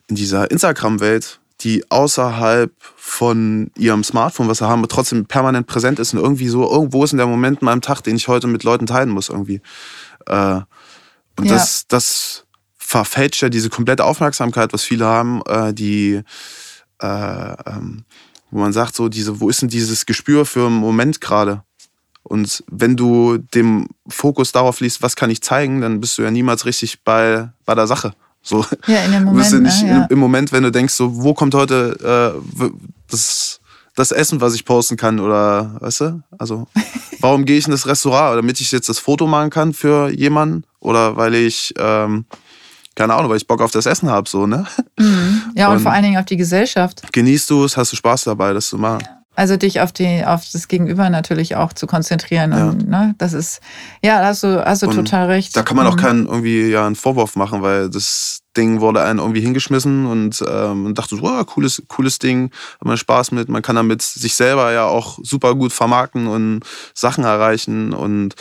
in 0.08 0.16
dieser 0.16 0.52
Instagram-Welt, 0.52 1.40
die 1.62 1.90
außerhalb 1.90 2.72
von 2.96 3.72
ihrem 3.78 4.04
Smartphone, 4.04 4.48
was 4.48 4.58
sie 4.58 4.68
haben, 4.68 4.86
trotzdem 4.90 5.26
permanent 5.26 5.68
präsent 5.68 6.00
ist 6.00 6.14
und 6.14 6.20
irgendwie 6.20 6.50
so, 6.50 6.70
irgendwo 6.70 7.04
ist 7.04 7.14
in 7.14 7.18
der 7.18 7.28
Moment 7.28 7.62
in 7.62 7.66
meinem 7.66 7.82
Tag, 7.82 8.02
den 8.02 8.16
ich 8.16 8.28
heute 8.28 8.48
mit 8.48 8.64
Leuten 8.64 8.88
teilen 8.88 9.10
muss 9.10 9.30
irgendwie. 9.30 9.62
Äh, 10.26 10.62
und 11.38 11.46
ja. 11.46 11.54
das, 11.54 11.88
das 11.88 12.46
verfälscht 12.78 13.42
ja 13.42 13.50
diese 13.50 13.70
komplette 13.70 14.04
Aufmerksamkeit, 14.04 14.74
was 14.74 14.84
viele 14.84 15.06
haben, 15.06 15.42
äh, 15.48 15.74
die, 15.74 16.22
äh, 17.02 17.54
ähm, 17.66 18.06
wo 18.56 18.60
man 18.62 18.72
sagt, 18.72 18.96
so 18.96 19.10
diese, 19.10 19.42
wo 19.42 19.50
ist 19.50 19.62
denn 19.62 19.68
dieses 19.68 20.06
Gespür 20.06 20.46
für 20.46 20.68
einen 20.68 20.78
Moment 20.78 21.20
gerade? 21.20 21.64
Und 22.24 22.64
wenn 22.72 22.96
du 22.96 23.38
dem 23.38 23.90
Fokus 24.08 24.54
darauf 24.54 24.80
liest, 24.80 25.02
was 25.02 25.18
kann 25.18 25.30
ich 25.30 25.42
zeigen, 25.42 25.82
dann 25.82 26.00
bist 26.00 26.18
du 26.18 26.22
ja 26.22 26.32
niemals 26.32 26.66
richtig 26.66 27.04
bei, 27.04 27.50
bei 27.66 27.76
der 27.76 27.86
Sache. 27.86 28.14
So. 28.42 28.66
Ja, 28.88 29.04
in 29.04 29.12
dem 29.12 29.26
Moment. 29.26 29.44
Bist 29.44 29.52
du 29.52 29.60
nicht 29.60 29.84
ne, 29.84 29.90
ja. 29.90 30.08
im 30.10 30.20
Moment, 30.20 30.54
wenn 30.54 30.64
du 30.64 30.72
denkst, 30.72 30.94
so, 30.94 31.22
wo 31.22 31.34
kommt 31.34 31.54
heute 31.54 32.40
äh, 32.40 32.70
das, 33.12 33.60
das 33.94 34.14
Essen, 34.14 34.40
was 34.40 34.56
ich 34.56 34.64
posten 34.64 34.96
kann, 34.96 35.20
oder 35.20 35.76
weißt 35.82 36.02
du? 36.02 36.24
Also, 36.38 36.68
warum 37.20 37.44
gehe 37.44 37.58
ich 37.58 37.66
in 37.66 37.72
das 37.72 37.86
Restaurant? 37.86 38.38
Damit 38.38 38.62
ich 38.62 38.72
jetzt 38.72 38.88
das 38.88 39.00
Foto 39.00 39.28
machen 39.28 39.50
kann 39.50 39.74
für 39.74 40.10
jemanden? 40.12 40.64
Oder 40.80 41.18
weil 41.18 41.36
ich, 41.36 41.74
ähm, 41.78 42.24
keine 42.96 43.14
Ahnung, 43.14 43.30
weil 43.30 43.38
ich 43.38 43.48
Bock 43.48 43.62
auf 43.62 43.72
das 43.72 43.86
Essen 43.86 44.10
habe, 44.10 44.28
so, 44.30 44.48
ne? 44.48 44.66
Mhm. 44.98 45.44
Ja, 45.56 45.68
und, 45.68 45.78
und, 45.78 45.84
vor 45.84 45.92
allen 45.92 46.04
Dingen 46.04 46.18
auf 46.18 46.26
die 46.26 46.38
Gesellschaft. 46.38 47.02
Genießt 47.12 47.50
du 47.50 47.66
es, 47.66 47.78
hast 47.78 47.92
du 47.92 47.96
Spaß 47.98 48.24
dabei, 48.24 48.54
das 48.54 48.70
zu 48.70 48.78
machen. 48.78 49.04
Also 49.38 49.58
dich 49.58 49.82
auf 49.82 49.92
die, 49.92 50.24
auf 50.26 50.44
das 50.52 50.70
Gegenüber 50.70 51.10
natürlich 51.10 51.58
auch 51.58 51.74
zu 51.74 51.88
konzentrieren. 51.88 52.52
Ja. 52.54 52.70
Und, 52.70 52.88
ne, 52.88 53.16
das 53.18 53.34
ist, 53.34 53.60
ja, 54.02 54.22
da 54.22 54.28
hast 54.28 54.44
du, 54.44 54.66
hast 54.66 54.82
du 54.82 54.88
total 54.88 55.28
recht. 55.28 55.56
Da 55.58 55.64
kann 55.64 55.76
man 55.76 55.88
auch 55.88 55.98
mhm. 55.98 56.02
keinen 56.02 56.26
irgendwie 56.28 56.70
ja 56.70 56.86
einen 56.86 56.96
Vorwurf 56.96 57.36
machen, 57.36 57.62
weil 57.62 57.90
das 57.90 58.40
Ding 58.56 58.80
wurde 58.80 59.04
einem 59.04 59.20
irgendwie 59.20 59.42
hingeschmissen 59.42 60.06
und 60.06 60.42
ähm, 60.48 60.96
dachte 60.96 61.18
so, 61.18 61.22
wow, 61.22 61.46
cooles, 61.46 61.84
cooles 61.90 62.20
Ding, 62.20 62.52
hat 62.80 62.86
man 62.86 62.96
Spaß 62.96 63.32
mit. 63.32 63.50
Man 63.50 63.62
kann 63.62 63.76
damit 63.76 64.02
sich 64.02 64.36
selber 64.36 64.72
ja 64.72 64.86
auch 64.86 65.20
super 65.22 65.54
gut 65.56 65.74
vermarkten 65.74 66.28
und 66.28 66.62
Sachen 66.94 67.26
erreichen 67.26 67.92
und 67.92 68.36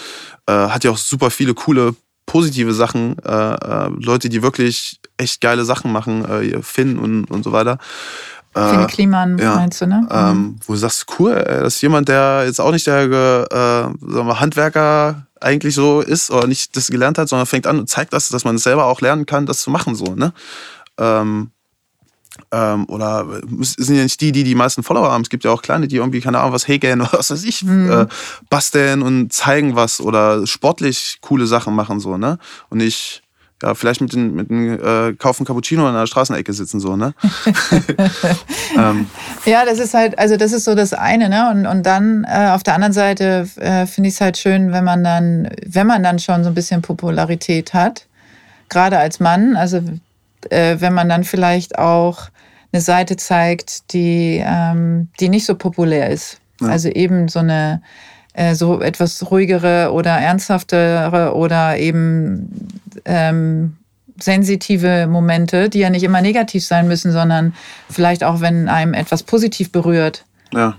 äh, 0.46 0.52
hat 0.52 0.84
ja 0.84 0.92
auch 0.92 0.98
super 0.98 1.30
viele 1.30 1.55
coole 1.55 1.96
positive 2.26 2.72
Sachen, 2.72 3.16
äh, 3.24 3.54
äh, 3.54 3.90
Leute, 4.00 4.28
die 4.28 4.42
wirklich 4.42 5.00
echt 5.16 5.40
geile 5.40 5.64
Sachen 5.64 5.92
machen, 5.92 6.24
äh, 6.24 6.62
finden 6.62 6.98
und, 6.98 7.30
und 7.30 7.42
so 7.42 7.52
weiter. 7.52 7.78
Finn 8.54 8.82
äh, 8.82 8.86
Kliman 8.86 9.38
ja, 9.38 9.56
meinst 9.56 9.80
du, 9.80 9.86
ne? 9.86 10.06
Ähm, 10.10 10.36
mhm. 10.36 10.56
wo 10.66 10.74
du 10.74 10.78
sagst, 10.78 11.06
cool, 11.18 11.32
ey, 11.32 11.60
das 11.60 11.76
ist 11.76 11.82
jemand, 11.82 12.08
der 12.08 12.44
jetzt 12.46 12.60
auch 12.60 12.70
nicht 12.70 12.86
der 12.86 13.02
äh, 13.02 13.06
sagen 14.12 14.26
wir, 14.26 14.40
Handwerker 14.40 15.26
eigentlich 15.40 15.74
so 15.74 16.00
ist 16.00 16.30
oder 16.30 16.46
nicht 16.46 16.76
das 16.76 16.88
gelernt 16.88 17.18
hat, 17.18 17.28
sondern 17.28 17.46
fängt 17.46 17.66
an 17.66 17.80
und 17.80 17.88
zeigt 17.88 18.12
das, 18.12 18.28
dass 18.28 18.44
man 18.44 18.56
es 18.56 18.62
selber 18.62 18.86
auch 18.86 19.00
lernen 19.00 19.26
kann, 19.26 19.46
das 19.46 19.60
zu 19.60 19.70
machen, 19.70 19.94
so, 19.94 20.14
ne? 20.14 20.32
Ähm, 20.98 21.50
ähm, 22.51 22.87
oder 22.89 23.26
sind 23.61 23.97
ja 23.97 24.03
nicht 24.03 24.20
die, 24.20 24.32
die 24.32 24.45
die 24.45 24.55
meisten 24.55 24.82
Follower 24.82 25.11
haben. 25.11 25.22
Es 25.22 25.30
gibt 25.30 25.45
ja 25.45 25.51
auch 25.51 25.62
kleine, 25.62 25.89
die 25.89 25.97
irgendwie, 25.97 26.20
keine 26.20 26.39
Ahnung, 26.39 26.53
was 26.53 26.68
häkeln 26.68 27.01
oder 27.03 27.12
was 27.12 27.30
weiß 27.30 27.45
ich, 27.45 27.62
mhm. 27.62 27.91
äh, 27.91 28.07
basteln 28.51 29.03
und 29.03 29.32
zeigen 29.32 29.76
was 29.76 30.01
oder 30.01 30.47
sportlich 30.47 31.18
coole 31.20 31.47
Sachen 31.47 31.74
machen, 31.74 32.01
so, 32.01 32.16
ne? 32.16 32.39
Und 32.70 32.78
nicht 32.78 33.22
ja, 33.62 33.74
vielleicht 33.74 34.01
mit 34.01 34.12
dem 34.12 34.35
mit 34.35 34.51
den, 34.51 34.78
äh, 34.78 35.14
Kaufen 35.14 35.47
Cappuccino 35.47 35.87
an 35.87 35.95
der 35.95 36.07
Straßenecke 36.07 36.53
sitzen, 36.53 36.80
so, 36.80 36.97
ne? 36.97 37.14
ähm. 38.76 39.07
Ja, 39.47 39.64
das 39.64 39.78
ist 39.78 39.95
halt, 39.95 40.18
also 40.18 40.37
das 40.37 40.53
ist 40.53 40.64
so 40.64 40.74
das 40.74 40.93
eine, 40.93 41.28
ne? 41.28 41.51
Und, 41.51 41.66
und 41.66 41.85
dann 41.85 42.24
äh, 42.24 42.51
auf 42.51 42.62
der 42.62 42.74
anderen 42.74 42.93
Seite 42.93 43.49
äh, 43.57 43.87
finde 43.87 44.09
ich 44.09 44.16
es 44.16 44.20
halt 44.20 44.37
schön, 44.37 44.72
wenn 44.72 44.85
man 44.85 45.03
dann, 45.03 45.51
wenn 45.64 45.87
man 45.87 46.03
dann 46.03 46.18
schon 46.18 46.43
so 46.43 46.51
ein 46.51 46.55
bisschen 46.55 46.82
Popularität 46.82 47.72
hat, 47.72 48.07
gerade 48.68 48.99
als 48.99 49.20
Mann, 49.20 49.57
also 49.57 49.80
äh, 50.53 50.80
wenn 50.80 50.95
man 50.95 51.09
dann 51.09 51.24
vielleicht 51.24 51.78
auch 51.78 52.30
eine 52.72 52.80
Seite 52.80 53.16
zeigt, 53.16 53.92
die, 53.92 54.42
ähm, 54.45 55.09
die 55.20 55.28
nicht 55.28 55.47
so 55.47 55.55
populär 55.55 56.11
ist. 56.11 56.40
Ja. 56.61 56.68
Also 56.68 56.88
eben 56.88 57.28
so 57.28 57.40
eine 57.40 57.82
äh, 58.34 58.55
so 58.55 58.80
etwas 58.80 59.30
ruhigere 59.30 59.92
oder 59.92 60.11
ernsthaftere 60.11 61.34
oder 61.34 61.78
eben 61.78 62.68
ähm, 63.05 63.76
sensitive 64.20 65.07
Momente, 65.07 65.68
die 65.68 65.80
ja 65.80 65.90
nicht 65.90 66.03
immer 66.03 66.20
negativ 66.20 66.64
sein 66.64 66.88
müssen, 66.88 67.12
sondern 67.12 67.55
vielleicht 67.88 68.24
auch, 68.24 68.40
wenn 68.40 68.68
einem 68.68 68.95
etwas 68.95 69.22
positiv 69.22 69.72
berührt. 69.72 70.24
Ja. 70.53 70.76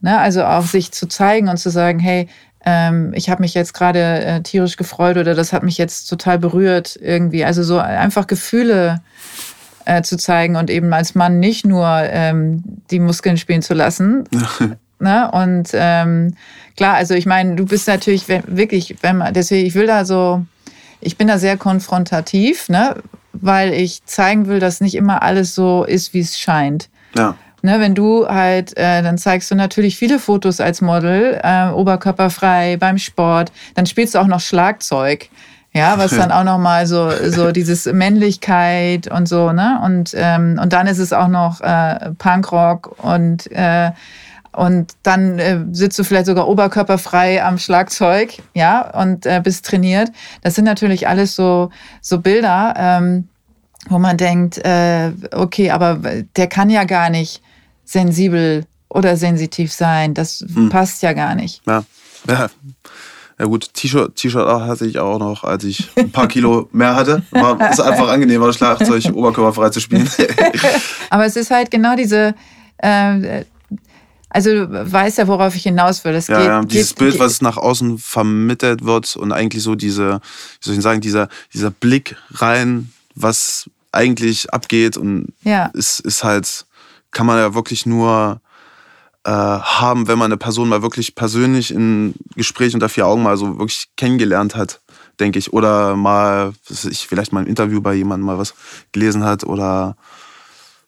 Ne, 0.00 0.18
also 0.18 0.44
auch 0.44 0.64
sich 0.64 0.90
zu 0.90 1.06
zeigen 1.06 1.48
und 1.48 1.58
zu 1.58 1.70
sagen, 1.70 2.00
hey, 2.00 2.28
ähm, 2.64 3.12
ich 3.14 3.30
habe 3.30 3.42
mich 3.42 3.54
jetzt 3.54 3.74
gerade 3.74 4.00
äh, 4.24 4.40
tierisch 4.42 4.76
gefreut 4.76 5.16
oder 5.16 5.34
das 5.34 5.52
hat 5.52 5.62
mich 5.62 5.78
jetzt 5.78 6.06
total 6.06 6.38
berührt 6.38 6.98
irgendwie. 7.00 7.44
Also 7.44 7.62
so 7.62 7.78
einfach 7.78 8.26
Gefühle 8.26 9.00
äh, 9.84 10.02
zu 10.02 10.16
zeigen 10.16 10.56
und 10.56 10.70
eben 10.70 10.92
als 10.92 11.14
Mann 11.14 11.40
nicht 11.40 11.66
nur 11.66 11.86
ähm, 11.86 12.62
die 12.90 13.00
Muskeln 13.00 13.36
spielen 13.36 13.62
zu 13.62 13.74
lassen, 13.74 14.24
Ne? 15.02 15.28
Und 15.32 15.70
ähm, 15.72 16.36
klar, 16.76 16.94
also 16.94 17.14
ich 17.14 17.26
meine, 17.26 17.56
du 17.56 17.66
bist 17.66 17.88
natürlich 17.88 18.28
wirklich, 18.28 18.96
wenn 19.02 19.18
man, 19.18 19.34
deswegen, 19.34 19.66
ich 19.66 19.74
will 19.74 19.88
da 19.88 20.04
so, 20.04 20.46
ich 21.00 21.18
bin 21.18 21.26
da 21.26 21.38
sehr 21.38 21.56
konfrontativ, 21.56 22.68
ne? 22.68 22.94
weil 23.32 23.72
ich 23.72 24.04
zeigen 24.04 24.46
will, 24.46 24.60
dass 24.60 24.80
nicht 24.80 24.94
immer 24.94 25.22
alles 25.22 25.56
so 25.56 25.82
ist, 25.82 26.14
wie 26.14 26.20
es 26.20 26.38
scheint. 26.38 26.88
Ja. 27.16 27.34
Ne, 27.64 27.78
wenn 27.78 27.94
du 27.94 28.26
halt, 28.26 28.76
äh, 28.76 29.02
dann 29.02 29.18
zeigst 29.18 29.48
du 29.52 29.54
natürlich 29.54 29.96
viele 29.96 30.18
Fotos 30.18 30.60
als 30.60 30.80
Model, 30.80 31.40
äh, 31.44 31.68
oberkörperfrei 31.68 32.76
beim 32.76 32.98
Sport, 32.98 33.52
dann 33.76 33.86
spielst 33.86 34.16
du 34.16 34.18
auch 34.18 34.26
noch 34.26 34.40
Schlagzeug. 34.40 35.28
Ja, 35.72 35.96
was 35.96 36.10
dann 36.16 36.32
auch 36.32 36.42
nochmal 36.42 36.88
so, 36.88 37.10
so 37.30 37.52
dieses 37.52 37.86
Männlichkeit 37.86 39.06
und 39.06 39.28
so, 39.28 39.52
ne? 39.52 39.80
Und, 39.84 40.12
ähm, 40.16 40.58
und 40.60 40.72
dann 40.72 40.88
ist 40.88 40.98
es 40.98 41.12
auch 41.12 41.28
noch 41.28 41.60
äh, 41.60 42.10
Punkrock 42.18 42.96
und 43.02 43.50
äh, 43.52 43.92
und 44.54 44.92
dann 45.02 45.38
äh, 45.38 45.60
sitzt 45.72 45.98
du 45.98 46.04
vielleicht 46.04 46.26
sogar 46.26 46.46
oberkörperfrei 46.46 47.42
am 47.42 47.56
Schlagzeug, 47.56 48.36
ja, 48.54 48.82
und 48.90 49.24
äh, 49.24 49.40
bist 49.42 49.64
trainiert. 49.64 50.10
Das 50.42 50.54
sind 50.54 50.66
natürlich 50.66 51.08
alles 51.08 51.34
so, 51.34 51.70
so 52.02 52.20
Bilder, 52.20 52.74
ähm, 52.76 53.28
wo 53.88 53.98
man 53.98 54.18
denkt, 54.18 54.58
äh, 54.58 55.12
okay, 55.32 55.70
aber 55.70 55.98
der 56.36 56.48
kann 56.48 56.68
ja 56.68 56.84
gar 56.84 57.08
nicht 57.08 57.42
sensibel 57.84 58.66
oder 58.88 59.16
sensitiv 59.16 59.72
sein. 59.72 60.14
Das 60.14 60.44
hm. 60.54 60.68
passt 60.68 61.02
ja 61.02 61.12
gar 61.12 61.34
nicht. 61.34 61.62
Ja, 61.66 61.84
ja. 62.28 62.48
Ja 63.38 63.46
gut, 63.46 63.74
T-Shirt 63.74 64.14
T-Shirt 64.14 64.46
hatte 64.46 64.86
ich 64.86 64.98
auch 65.00 65.18
noch, 65.18 65.42
als 65.42 65.64
ich 65.64 65.88
ein 65.96 66.12
paar 66.12 66.28
Kilo 66.28 66.68
mehr 66.70 66.94
hatte. 66.94 67.22
War 67.32 67.60
es 67.72 67.80
einfach 67.80 68.08
angenehmer, 68.08 68.52
Schlagzeug 68.52 69.04
oberkörperfrei 69.12 69.70
zu 69.70 69.80
spielen. 69.80 70.08
Aber 71.10 71.24
es 71.24 71.34
ist 71.34 71.50
halt 71.50 71.70
genau 71.70 71.96
diese, 71.96 72.34
äh, 72.78 73.44
also 74.28 74.50
du 74.50 74.92
weißt 74.92 75.18
ja, 75.18 75.26
worauf 75.26 75.56
ich 75.56 75.64
hinaus 75.64 76.04
will. 76.04 76.14
Es 76.14 76.28
ja, 76.28 76.38
geht, 76.38 76.46
ja, 76.46 76.62
dieses 76.62 76.90
geht, 76.90 76.98
Bild, 76.98 77.18
was 77.18 77.42
nach 77.42 77.56
außen 77.56 77.98
vermittelt 77.98 78.84
wird 78.84 79.16
und 79.16 79.32
eigentlich 79.32 79.62
so 79.62 79.74
diese, 79.74 80.20
wie 80.60 80.64
soll 80.64 80.74
ich 80.74 80.82
sagen, 80.82 81.00
dieser, 81.00 81.28
dieser 81.52 81.70
Blick 81.70 82.16
rein, 82.30 82.92
was 83.14 83.68
eigentlich 83.92 84.52
abgeht 84.52 84.96
und 84.96 85.32
ja. 85.42 85.66
ist, 85.74 86.00
ist 86.00 86.22
halt, 86.24 86.64
kann 87.12 87.26
man 87.26 87.38
ja 87.38 87.54
wirklich 87.54 87.86
nur 87.86 88.40
äh, 89.24 89.30
haben, 89.30 90.08
wenn 90.08 90.18
man 90.18 90.26
eine 90.26 90.36
Person 90.36 90.68
mal 90.68 90.82
wirklich 90.82 91.14
persönlich 91.14 91.72
in 91.72 92.14
Gespräch 92.34 92.74
unter 92.74 92.88
vier 92.88 93.06
Augen 93.06 93.22
mal 93.22 93.36
so 93.36 93.58
wirklich 93.58 93.88
kennengelernt 93.96 94.56
hat, 94.56 94.80
denke 95.20 95.38
ich. 95.38 95.52
Oder 95.52 95.94
mal, 95.94 96.52
ich, 96.68 97.06
vielleicht 97.06 97.32
mal 97.32 97.40
ein 97.40 97.46
Interview 97.46 97.80
bei 97.80 97.94
jemandem 97.94 98.26
mal 98.26 98.38
was 98.38 98.54
gelesen 98.90 99.24
hat 99.24 99.44
oder 99.44 99.96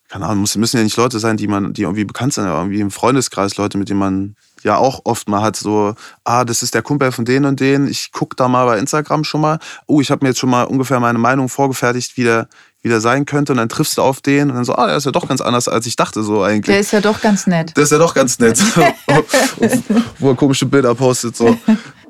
keine 0.09 0.27
Ahnung, 0.27 0.47
müssen 0.57 0.77
ja 0.77 0.83
nicht 0.83 0.97
Leute 0.97 1.19
sein, 1.19 1.37
die 1.37 1.49
man, 1.49 1.73
die 1.73 1.83
irgendwie 1.83 2.05
bekannt 2.05 2.35
sind, 2.35 2.45
aber 2.45 2.61
irgendwie 2.61 2.81
im 2.81 2.93
Freundeskreis 2.93 3.57
Leute, 3.57 3.79
mit 3.79 3.89
denen 3.89 3.99
man 3.99 4.37
ja 4.63 4.77
auch 4.77 5.01
oft 5.05 5.29
mal 5.29 5.43
hat, 5.43 5.57
so, 5.57 5.95
ah, 6.23 6.45
das 6.45 6.63
ist 6.63 6.75
der 6.75 6.83
Kumpel 6.83 7.11
von 7.11 7.25
denen 7.25 7.47
und 7.47 7.59
denen, 7.59 7.89
ich 7.89 8.13
gucke 8.13 8.37
da 8.37 8.47
mal 8.47 8.65
bei 8.65 8.79
Instagram 8.79 9.25
schon 9.25 9.41
mal, 9.41 9.59
oh, 9.87 10.01
ich 10.01 10.13
habe 10.13 10.25
mir 10.25 10.29
jetzt 10.31 10.39
schon 10.39 10.51
mal 10.51 10.65
ungefähr 10.65 11.01
meine 11.01 11.19
Meinung 11.19 11.49
vorgefertigt, 11.49 12.17
wie 12.17 12.23
der, 12.25 12.49
wie 12.85 12.91
der 12.91 13.01
sein 13.01 13.25
könnte 13.25 13.53
und 13.53 13.59
dann 13.59 13.71
triffst 13.71 13.97
du 13.97 14.03
auf 14.03 14.21
den 14.21 14.51
und 14.51 14.57
dann 14.57 14.65
so, 14.65 14.75
ah, 14.75 14.87
der 14.87 14.97
ist 14.97 15.07
ja 15.07 15.11
doch 15.11 15.27
ganz 15.27 15.41
anders, 15.41 15.69
als 15.69 15.87
ich 15.87 15.97
dachte 15.97 16.23
so 16.23 16.43
eigentlich. 16.43 16.67
Der 16.67 16.81
ist 16.81 16.93
ja 16.93 17.01
doch 17.01 17.21
ganz 17.23 17.47
nett. 17.47 17.75
Der 17.75 17.83
ist 17.83 17.93
ja 17.93 17.99
doch 17.99 18.13
ganz 18.13 18.39
nett. 18.39 18.59
Wo 20.19 20.29
er 20.29 20.37
komische 20.37 20.67
Bilder 20.67 20.95
postet, 20.95 21.35
so. 21.35 21.57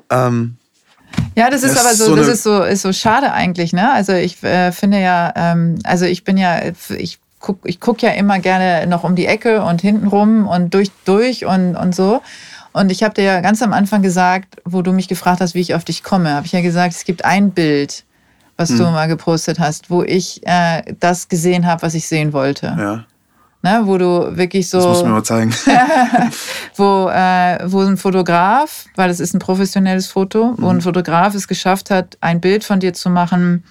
ähm, 0.09 0.57
ja, 1.33 1.49
das 1.49 1.63
ist 1.63 1.77
das 1.77 1.85
aber 1.85 1.95
so, 1.95 2.05
so 2.07 2.15
das 2.17 2.27
ist 2.27 2.43
so, 2.43 2.61
ist 2.61 2.81
so 2.81 2.91
schade 2.91 3.31
eigentlich, 3.31 3.71
ne? 3.71 3.93
Also 3.93 4.11
ich 4.11 4.43
äh, 4.43 4.73
finde 4.73 4.99
ja, 4.99 5.31
ähm, 5.37 5.79
also 5.85 6.03
ich 6.03 6.25
bin 6.25 6.35
ja, 6.35 6.59
ich 6.89 7.19
guck, 7.39 7.59
ich 7.63 7.79
guck 7.79 8.01
ja 8.01 8.11
immer 8.11 8.39
gerne 8.39 8.85
noch 8.85 9.05
um 9.05 9.15
die 9.15 9.27
Ecke 9.27 9.63
und 9.63 9.79
hinten 9.79 10.07
rum 10.07 10.45
und 10.45 10.73
durch, 10.73 10.91
durch 11.05 11.45
und, 11.45 11.77
und 11.77 11.95
so. 11.95 12.21
Und 12.73 12.91
ich 12.91 13.01
habe 13.01 13.13
dir 13.13 13.23
ja 13.23 13.39
ganz 13.39 13.61
am 13.61 13.71
Anfang 13.71 14.01
gesagt, 14.01 14.61
wo 14.65 14.81
du 14.81 14.91
mich 14.91 15.07
gefragt 15.07 15.39
hast, 15.39 15.55
wie 15.55 15.61
ich 15.61 15.73
auf 15.73 15.85
dich 15.85 16.03
komme, 16.03 16.33
habe 16.33 16.45
ich 16.45 16.51
ja 16.51 16.59
gesagt, 16.59 16.93
es 16.93 17.05
gibt 17.05 17.23
ein 17.23 17.51
Bild, 17.51 18.03
was 18.57 18.69
hm. 18.69 18.77
du 18.77 18.83
mal 18.85 19.07
gepostet 19.07 19.59
hast, 19.59 19.89
wo 19.89 20.03
ich 20.03 20.45
äh, 20.45 20.95
das 20.99 21.27
gesehen 21.27 21.65
habe, 21.65 21.81
was 21.81 21.93
ich 21.93 22.07
sehen 22.07 22.33
wollte. 22.33 22.67
Ja. 22.77 23.05
Ne, 23.61 23.81
wo 23.85 23.97
du 23.97 24.37
wirklich 24.37 24.69
so. 24.69 24.77
Das 24.77 24.87
musst 24.87 25.01
du 25.01 25.05
mir 25.07 25.13
mal 25.13 25.23
zeigen. 25.23 25.51
wo, 26.75 27.09
äh, 27.09 27.59
wo 27.65 27.81
ein 27.81 27.97
Fotograf, 27.97 28.85
weil 28.95 29.09
es 29.09 29.19
ist 29.19 29.33
ein 29.33 29.39
professionelles 29.39 30.05
Foto, 30.05 30.51
mhm. 30.51 30.61
wo 30.61 30.69
ein 30.69 30.75
mhm. 30.75 30.81
Fotograf 30.81 31.33
es 31.33 31.47
geschafft 31.47 31.89
hat, 31.89 32.15
ein 32.21 32.41
Bild 32.41 32.63
von 32.63 32.79
dir 32.79 32.93
zu 32.93 33.09
machen, 33.09 33.63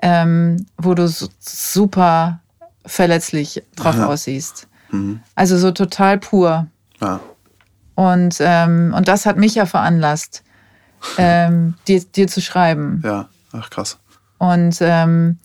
ähm, 0.00 0.66
wo 0.78 0.94
du 0.94 1.08
super 1.40 2.40
verletzlich 2.84 3.64
drauf 3.74 3.96
ja. 3.96 4.06
aussiehst. 4.06 4.68
Mhm. 4.90 5.20
Also 5.34 5.58
so 5.58 5.72
total 5.72 6.18
pur. 6.18 6.68
Ja. 7.00 7.18
Und, 7.96 8.36
ähm, 8.40 8.94
und 8.96 9.08
das 9.08 9.26
hat 9.26 9.38
mich 9.38 9.56
ja 9.56 9.66
veranlasst, 9.66 10.44
ähm, 11.18 11.74
dir, 11.88 12.00
dir 12.04 12.28
zu 12.28 12.40
schreiben. 12.40 13.02
Ja, 13.04 13.28
ach 13.52 13.70
krass. 13.70 13.98
Und, 14.38 14.78
ähm, 14.80 15.38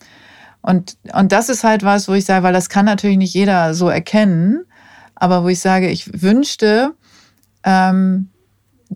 und, 0.60 0.96
und 1.12 1.32
das 1.32 1.48
ist 1.48 1.64
halt 1.64 1.82
was, 1.82 2.08
wo 2.08 2.12
ich 2.12 2.24
sage, 2.24 2.44
weil 2.44 2.52
das 2.52 2.68
kann 2.68 2.84
natürlich 2.84 3.18
nicht 3.18 3.34
jeder 3.34 3.74
so 3.74 3.88
erkennen, 3.88 4.64
aber 5.14 5.44
wo 5.44 5.48
ich 5.48 5.60
sage, 5.60 5.88
ich 5.88 6.22
wünschte, 6.22 6.94
ähm, 7.64 8.28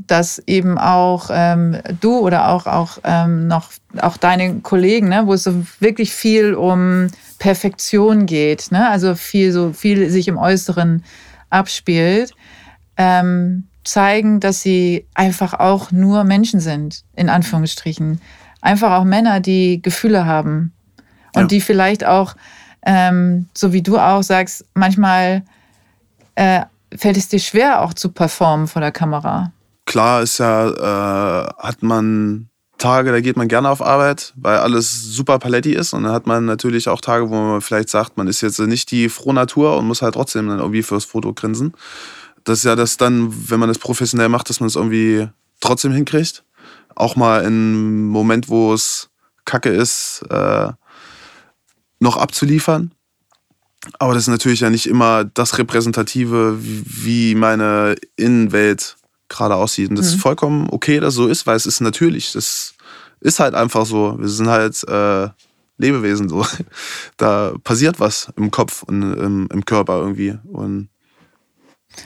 dass 0.07 0.38
eben 0.47 0.78
auch 0.78 1.30
ähm, 1.32 1.78
du 2.01 2.18
oder 2.18 2.49
auch, 2.49 2.66
auch 2.66 2.99
ähm, 3.05 3.47
noch 3.47 3.70
auch 4.01 4.16
deine 4.16 4.61
Kollegen, 4.61 5.09
ne, 5.09 5.22
wo 5.26 5.32
es 5.32 5.44
so 5.44 5.64
wirklich 5.80 6.12
viel 6.12 6.55
um 6.55 7.09
Perfektion 7.38 8.26
geht, 8.26 8.70
ne, 8.72 8.88
also 8.90 9.14
viel 9.14 9.53
so 9.53 9.72
viel 9.72 10.11
sich 10.11 10.28
im 10.28 10.36
Äußeren 10.36 11.03
abspielt, 11.49 12.32
ähm, 12.97 13.68
zeigen, 13.84 14.40
dass 14.40 14.62
sie 14.62 15.07
einfach 15.14 15.55
auch 15.55 15.92
nur 15.92 16.24
Menschen 16.24 16.61
sind, 16.61 17.05
in 17.14 17.28
Anführungsstrichen. 17.28 18.20
Einfach 18.66 18.92
auch 18.92 19.04
Männer, 19.04 19.40
die 19.40 19.80
Gefühle 19.80 20.26
haben 20.26 20.72
und 21.34 21.42
ja. 21.42 21.46
die 21.46 21.60
vielleicht 21.60 22.04
auch, 22.04 22.34
ähm, 22.84 23.48
so 23.54 23.72
wie 23.72 23.82
du 23.82 23.98
auch 23.98 24.22
sagst, 24.22 24.64
manchmal 24.74 25.42
äh, 26.34 26.62
fällt 26.94 27.16
es 27.16 27.28
dir 27.28 27.40
schwer, 27.40 27.82
auch 27.82 27.94
zu 27.94 28.10
performen 28.10 28.66
vor 28.66 28.82
der 28.82 28.92
Kamera 28.92 29.52
klar 29.86 30.20
ist 30.20 30.38
ja, 30.38 30.68
äh, 30.68 31.52
hat 31.58 31.82
man 31.82 32.50
Tage, 32.76 33.10
da 33.10 33.20
geht 33.22 33.38
man 33.38 33.48
gerne 33.48 33.70
auf 33.70 33.80
Arbeit, 33.80 34.34
weil 34.36 34.58
alles 34.58 35.02
super 35.02 35.38
paletti 35.38 35.72
ist. 35.72 35.94
Und 35.94 36.02
dann 36.02 36.12
hat 36.12 36.26
man 36.26 36.44
natürlich 36.44 36.90
auch 36.90 37.00
Tage, 37.00 37.30
wo 37.30 37.34
man 37.34 37.60
vielleicht 37.62 37.88
sagt, 37.88 38.18
man 38.18 38.28
ist 38.28 38.42
jetzt 38.42 38.58
nicht 38.58 38.90
die 38.90 39.08
frohe 39.08 39.32
Natur 39.32 39.78
und 39.78 39.86
muss 39.86 40.02
halt 40.02 40.12
trotzdem 40.12 40.48
dann 40.48 40.58
irgendwie 40.58 40.82
fürs 40.82 41.06
Foto 41.06 41.32
grinsen. 41.32 41.72
Das 42.44 42.58
ist 42.58 42.64
ja 42.64 42.76
das 42.76 42.98
dann, 42.98 43.32
wenn 43.50 43.58
man 43.58 43.70
das 43.70 43.78
professionell 43.78 44.28
macht, 44.28 44.50
dass 44.50 44.60
man 44.60 44.66
es 44.66 44.76
irgendwie 44.76 45.26
trotzdem 45.60 45.92
hinkriegt. 45.92 46.44
Auch 46.97 47.14
mal 47.14 47.44
im 47.44 48.09
Moment, 48.09 48.49
wo 48.49 48.74
es 48.74 49.11
kacke 49.44 49.68
ist, 49.68 50.22
äh, 50.28 50.72
noch 52.01 52.16
abzuliefern. 52.16 52.92
Aber 53.99 54.14
das 54.14 54.24
ist 54.24 54.28
natürlich 54.28 54.61
ja 54.61 54.70
nicht 54.70 54.86
immer 54.86 55.24
das 55.24 55.59
Repräsentative, 55.59 56.59
wie 56.61 57.34
meine 57.34 57.94
Innenwelt 58.16 58.97
gerade 59.28 59.55
aussieht. 59.55 59.90
Und 59.90 59.97
das 59.97 60.07
mhm. 60.07 60.14
ist 60.14 60.22
vollkommen 60.22 60.68
okay, 60.70 61.01
dass 61.01 61.14
so 61.14 61.28
ist, 61.28 61.47
weil 61.47 61.57
es 61.57 61.66
ist 61.66 61.80
natürlich. 61.80 62.32
Das 62.32 62.74
ist 63.20 63.40
halt 63.40 63.55
einfach 63.55 63.86
so. 63.86 64.18
Wir 64.18 64.28
sind 64.28 64.49
halt 64.49 64.82
äh, 64.88 65.28
Lebewesen 65.78 66.28
so. 66.28 66.44
Da 67.16 67.55
passiert 67.62 68.01
was 68.01 68.32
im 68.36 68.51
Kopf 68.51 68.82
und 68.82 69.03
im, 69.03 69.49
im 69.53 69.64
Körper 69.64 69.99
irgendwie. 69.99 70.36
Und 70.44 70.88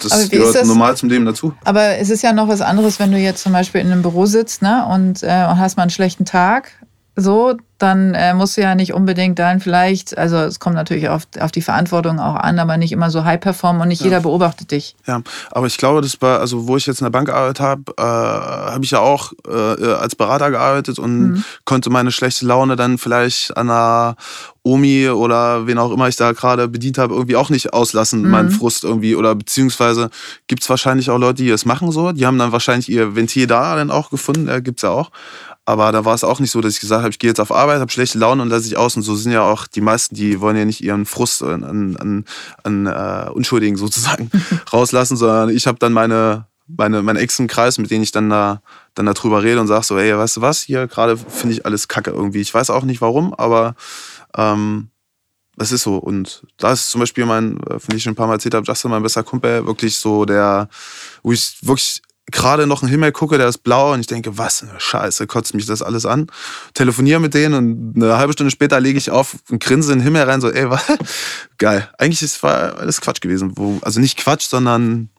das 0.03 0.31
gehört 0.31 0.55
das? 0.55 0.67
normal 0.67 0.97
zum 0.97 1.09
Leben 1.09 1.25
dazu. 1.25 1.55
Aber 1.65 1.99
es 1.99 2.11
ist 2.11 2.23
ja 2.23 2.33
noch 2.33 2.49
was 2.49 2.61
anderes, 2.61 2.99
wenn 2.99 3.13
du 3.13 3.19
jetzt 3.19 3.43
zum 3.43 3.53
Beispiel 3.53 3.81
in 3.81 3.91
einem 3.91 4.03
Büro 4.03 4.27
sitzt 4.27 4.63
ne, 4.63 4.87
und, 4.87 5.23
äh, 5.23 5.27
und 5.27 5.59
hast 5.59 5.77
mal 5.77 5.85
einen 5.85 5.91
schlechten 5.91 6.25
Tag 6.25 6.73
so, 7.21 7.57
dann 7.79 8.15
äh, 8.15 8.35
musst 8.35 8.57
du 8.57 8.61
ja 8.61 8.75
nicht 8.75 8.93
unbedingt 8.93 9.39
dann 9.39 9.61
vielleicht, 9.61 10.17
also 10.19 10.37
es 10.37 10.61
kommt 10.61 10.77
natürlich 10.77 11.09
auf, 11.09 11.23
auf 11.41 11.51
die 11.51 11.63
Verantwortung 11.63 12.21
auch 12.21 12.35
an, 12.35 12.59
aber 12.59 12.77
nicht 12.77 12.93
immer 12.93 13.11
so 13.11 13.25
high 13.25 13.41
performen 13.41 13.81
und 13.81 13.89
nicht 13.89 14.01
ja. 14.01 14.07
jeder 14.07 14.21
beobachtet 14.21 14.71
dich. 14.71 14.97
Ja, 15.07 15.23
aber 15.51 15.67
ich 15.67 15.79
glaube, 15.79 16.03
das 16.03 16.21
war, 16.21 16.41
also 16.41 16.69
wo 16.69 16.77
ich 16.77 16.87
jetzt 16.87 17.01
in 17.01 17.07
der 17.07 17.11
Bank 17.11 17.29
gearbeitet 17.29 17.61
habe, 17.61 17.83
äh, 17.97 18.03
habe 18.03 18.85
ich 18.85 18.91
ja 18.91 19.01
auch 19.01 19.33
äh, 19.49 19.93
als 19.95 20.15
Berater 20.15 20.51
gearbeitet 20.51 20.99
und 20.99 21.21
mhm. 21.21 21.45
konnte 21.65 21.91
meine 21.91 22.13
schlechte 22.13 22.45
Laune 22.47 22.77
dann 22.77 22.99
vielleicht 22.99 23.57
an 23.57 23.71
einer 23.71 24.17
Omi 24.63 25.09
oder 25.09 25.67
wen 25.67 25.79
auch 25.79 25.91
immer 25.91 26.09
ich 26.09 26.17
da 26.17 26.33
gerade 26.33 26.69
bedient 26.69 26.99
habe, 26.99 27.15
irgendwie 27.15 27.37
auch 27.37 27.49
nicht 27.49 27.73
auslassen, 27.73 28.23
mhm. 28.23 28.31
meinen 28.31 28.51
Frust 28.51 28.85
irgendwie. 28.85 29.17
Oder 29.17 29.35
beziehungsweise 29.35 30.11
gibt 30.49 30.63
es 30.63 30.69
wahrscheinlich 30.69 31.09
auch 31.09 31.19
Leute, 31.19 31.43
die 31.43 31.49
es 31.49 31.65
machen 31.65 31.91
so. 31.93 32.13
Die 32.13 32.27
haben 32.27 32.39
dann 32.39 32.53
wahrscheinlich 32.53 32.91
ihr 32.91 33.17
Ventil 33.17 33.47
da 33.47 33.77
dann 33.77 33.91
auch 33.91 34.11
gefunden, 34.11 34.47
da 34.47 34.61
gibt 34.61 34.81
es 34.81 34.83
ja 34.83 34.91
auch. 34.91 35.11
Aber 35.65 35.93
da 35.93 36.05
war 36.05 36.15
es 36.15 36.25
auch 36.25 36.41
nicht 36.41 36.51
so, 36.51 36.61
dass 36.61 36.75
ich 36.75 36.81
gesagt 36.81 37.03
habe, 37.03 37.11
ich 37.11 37.19
gehe 37.19 37.31
jetzt 37.31 37.41
auf 37.41 37.53
Arbeit, 37.53 37.81
habe 37.81 37.93
schlechte 37.93 38.19
Laune 38.19 38.43
und 38.43 38.49
lasse 38.49 38.67
ich 38.67 38.77
aus. 38.77 38.97
Und 38.97 39.03
so 39.03 39.15
sind 39.15 39.33
ja 39.33 39.43
auch 39.43 39.67
die 39.67 39.81
meisten, 39.81 40.15
die 40.15 40.41
wollen 40.41 40.57
ja 40.57 40.65
nicht 40.65 40.83
ihren 40.83 41.07
Frust 41.07 41.43
an, 41.43 41.63
an, 41.65 42.25
an 42.65 42.87
uh, 42.87 43.33
Unschuldigen 43.33 43.77
sozusagen 43.77 44.31
rauslassen, 44.73 45.17
sondern 45.17 45.51
ich 45.51 45.67
habe 45.67 45.79
dann 45.79 45.93
meine, 45.93 46.47
meine, 46.67 47.03
meinen 47.03 47.19
engsten 47.19 47.47
Kreis, 47.47 47.79
mit 47.79 47.91
denen 47.91 48.03
ich 48.03 48.13
dann 48.13 48.31
da 48.31 48.63
dann 48.95 49.07
darüber 49.07 49.43
rede 49.43 49.61
und 49.61 49.67
sage 49.67 49.85
so, 49.85 49.99
ey, 49.99 50.17
weißt 50.17 50.39
du 50.39 50.41
was, 50.41 50.63
hier 50.63 50.87
gerade 50.87 51.17
finde 51.17 51.55
ich 51.55 51.65
alles 51.65 51.89
kacke 51.89 52.11
irgendwie. 52.11 52.41
Ich 52.41 52.53
weiß 52.53 52.71
auch 52.71 52.85
nicht 52.85 53.01
warum, 53.01 53.35
aber 53.35 53.75
ähm, 54.37 54.91
es 55.57 55.73
ist 55.73 55.83
so. 55.83 55.97
Und 55.97 56.47
da 56.57 56.73
ist 56.73 56.91
zum 56.91 57.01
Beispiel 57.01 57.27
mein, 57.27 57.61
äh, 57.65 57.79
von 57.79 57.95
ich 57.95 58.03
schon 58.03 58.13
ein 58.13 58.17
paar 58.17 58.27
Mal 58.27 58.35
erzählt 58.35 58.55
habe, 58.55 58.67
Justin, 58.67 58.91
mein 58.91 59.03
bester 59.03 59.23
Kumpel, 59.23 59.67
wirklich 59.67 59.99
so 59.99 60.25
der, 60.25 60.69
wo 61.23 61.33
ich 61.33 61.57
wirklich 61.63 62.03
gerade 62.31 62.67
noch 62.67 62.83
einen 62.83 62.91
Himmel 62.91 63.13
gucke, 63.13 63.39
der 63.39 63.49
ist 63.49 63.59
blau 63.59 63.93
und 63.93 64.01
ich 64.01 64.07
denke, 64.07 64.39
was 64.39 64.63
eine 64.63 64.79
Scheiße, 64.79 65.27
kotzt 65.27 65.55
mich 65.55 65.67
das 65.67 65.83
alles 65.83 66.07
an. 66.07 66.27
Telefoniere 66.75 67.21
mit 67.21 67.35
denen 67.35 67.55
und 67.55 67.97
eine 67.97 68.17
halbe 68.17 68.33
Stunde 68.33 68.51
später 68.51 68.81
lege 68.81 68.99
ich 68.99 69.11
auf 69.11 69.37
und 69.51 69.63
grinse 69.63 69.93
in 69.93 69.99
den 69.99 70.05
Himmel 70.05 70.23
rein, 70.23 70.41
so, 70.41 70.51
ey, 70.51 70.69
was? 70.71 70.85
geil. 71.59 71.89
Eigentlich 71.99 72.23
ist 72.23 72.43
war 72.43 72.79
alles 72.79 73.01
Quatsch 73.01 73.21
gewesen. 73.21 73.53
Wo, 73.57 73.79
also 73.83 74.01
nicht 74.01 74.19
Quatsch, 74.19 74.49
sondern 74.49 75.11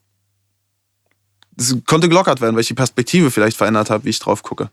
es 1.57 1.75
konnte 1.85 2.09
gelockert 2.09 2.41
werden, 2.41 2.55
weil 2.55 2.61
ich 2.61 2.67
die 2.67 2.73
Perspektive 2.73 3.31
vielleicht 3.31 3.57
verändert 3.57 3.89
habe, 3.89 4.05
wie 4.05 4.09
ich 4.09 4.19
drauf 4.19 4.43
gucke. 4.43 4.69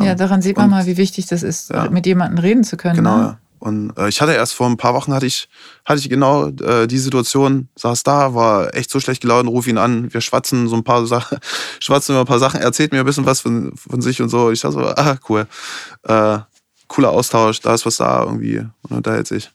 Ja, 0.00 0.14
daran 0.14 0.40
sieht 0.40 0.56
man 0.56 0.66
und, 0.66 0.70
mal, 0.70 0.86
wie 0.86 0.96
wichtig 0.96 1.26
das 1.26 1.42
ist, 1.42 1.70
ja. 1.70 1.90
mit 1.90 2.06
jemandem 2.06 2.38
reden 2.38 2.62
zu 2.62 2.76
können. 2.76 2.96
Genau, 2.96 3.16
ne? 3.16 3.22
ja. 3.22 3.38
Und 3.60 3.96
äh, 3.98 4.08
ich 4.08 4.20
hatte 4.22 4.32
erst 4.32 4.54
vor 4.54 4.66
ein 4.66 4.78
paar 4.78 4.94
Wochen 4.94 5.12
hatte 5.12 5.26
ich, 5.26 5.48
hatte 5.84 6.00
ich 6.00 6.08
genau 6.08 6.48
äh, 6.48 6.86
die 6.86 6.98
Situation, 6.98 7.68
saß 7.76 8.02
da, 8.02 8.34
war 8.34 8.74
echt 8.74 8.90
so 8.90 9.00
schlecht 9.00 9.20
gelaunt, 9.20 9.48
ruf 9.48 9.66
ihn 9.66 9.76
an, 9.76 10.12
wir 10.12 10.22
schwatzen 10.22 10.66
so 10.66 10.76
ein 10.76 10.82
paar 10.82 11.06
Sachen, 11.06 11.38
schwatzen 11.78 12.14
über 12.14 12.22
ein 12.22 12.26
paar 12.26 12.38
Sachen, 12.38 12.60
erzählt 12.60 12.92
mir 12.92 13.00
ein 13.00 13.04
bisschen 13.04 13.26
was 13.26 13.42
von, 13.42 13.76
von 13.76 14.00
sich 14.00 14.20
und 14.22 14.30
so. 14.30 14.50
Ich 14.50 14.62
dachte 14.62 14.74
so, 14.74 14.80
ah, 14.96 15.16
cool. 15.28 15.46
Äh, 16.04 16.38
cooler 16.88 17.10
Austausch, 17.10 17.60
da 17.60 17.74
ist 17.74 17.84
was 17.84 17.98
da 17.98 18.24
irgendwie 18.24 18.58
und 18.58 18.96
unterhält 18.96 19.28
sich. 19.28 19.50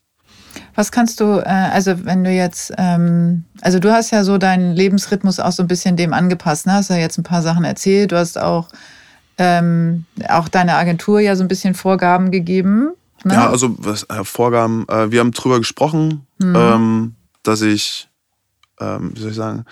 Was 0.75 0.91
kannst 0.91 1.19
du, 1.19 1.39
äh, 1.39 1.49
also 1.49 2.05
wenn 2.05 2.23
du 2.23 2.29
jetzt, 2.29 2.71
ähm, 2.77 3.45
also 3.61 3.79
du 3.79 3.91
hast 3.91 4.11
ja 4.11 4.23
so 4.23 4.37
deinen 4.37 4.73
Lebensrhythmus 4.73 5.39
auch 5.39 5.51
so 5.51 5.63
ein 5.63 5.67
bisschen 5.67 5.97
dem 5.97 6.13
angepasst, 6.13 6.67
ne? 6.67 6.73
Hast 6.73 6.91
ja 6.91 6.95
jetzt 6.97 7.17
ein 7.17 7.23
paar 7.23 7.41
Sachen 7.41 7.65
erzählt, 7.65 8.11
du 8.11 8.17
hast 8.17 8.37
auch, 8.37 8.69
ähm, 9.39 10.05
auch 10.29 10.47
deine 10.47 10.75
Agentur 10.75 11.19
ja 11.19 11.35
so 11.35 11.43
ein 11.43 11.47
bisschen 11.47 11.73
Vorgaben 11.73 12.29
gegeben 12.29 12.91
Ne? 13.25 13.33
Ja, 13.33 13.49
also 13.49 13.75
was, 13.79 14.03
äh, 14.03 14.23
Vorgaben, 14.23 14.87
äh, 14.87 15.09
wir 15.09 15.19
haben 15.19 15.31
drüber 15.31 15.57
gesprochen, 15.57 16.27
mhm. 16.37 16.55
ähm, 16.55 17.15
dass 17.41 17.61
ich, 17.61 18.07
ähm, 18.79 19.13
wie 19.15 19.19
soll 19.19 19.31
ich 19.31 19.35
sagen, 19.35 19.65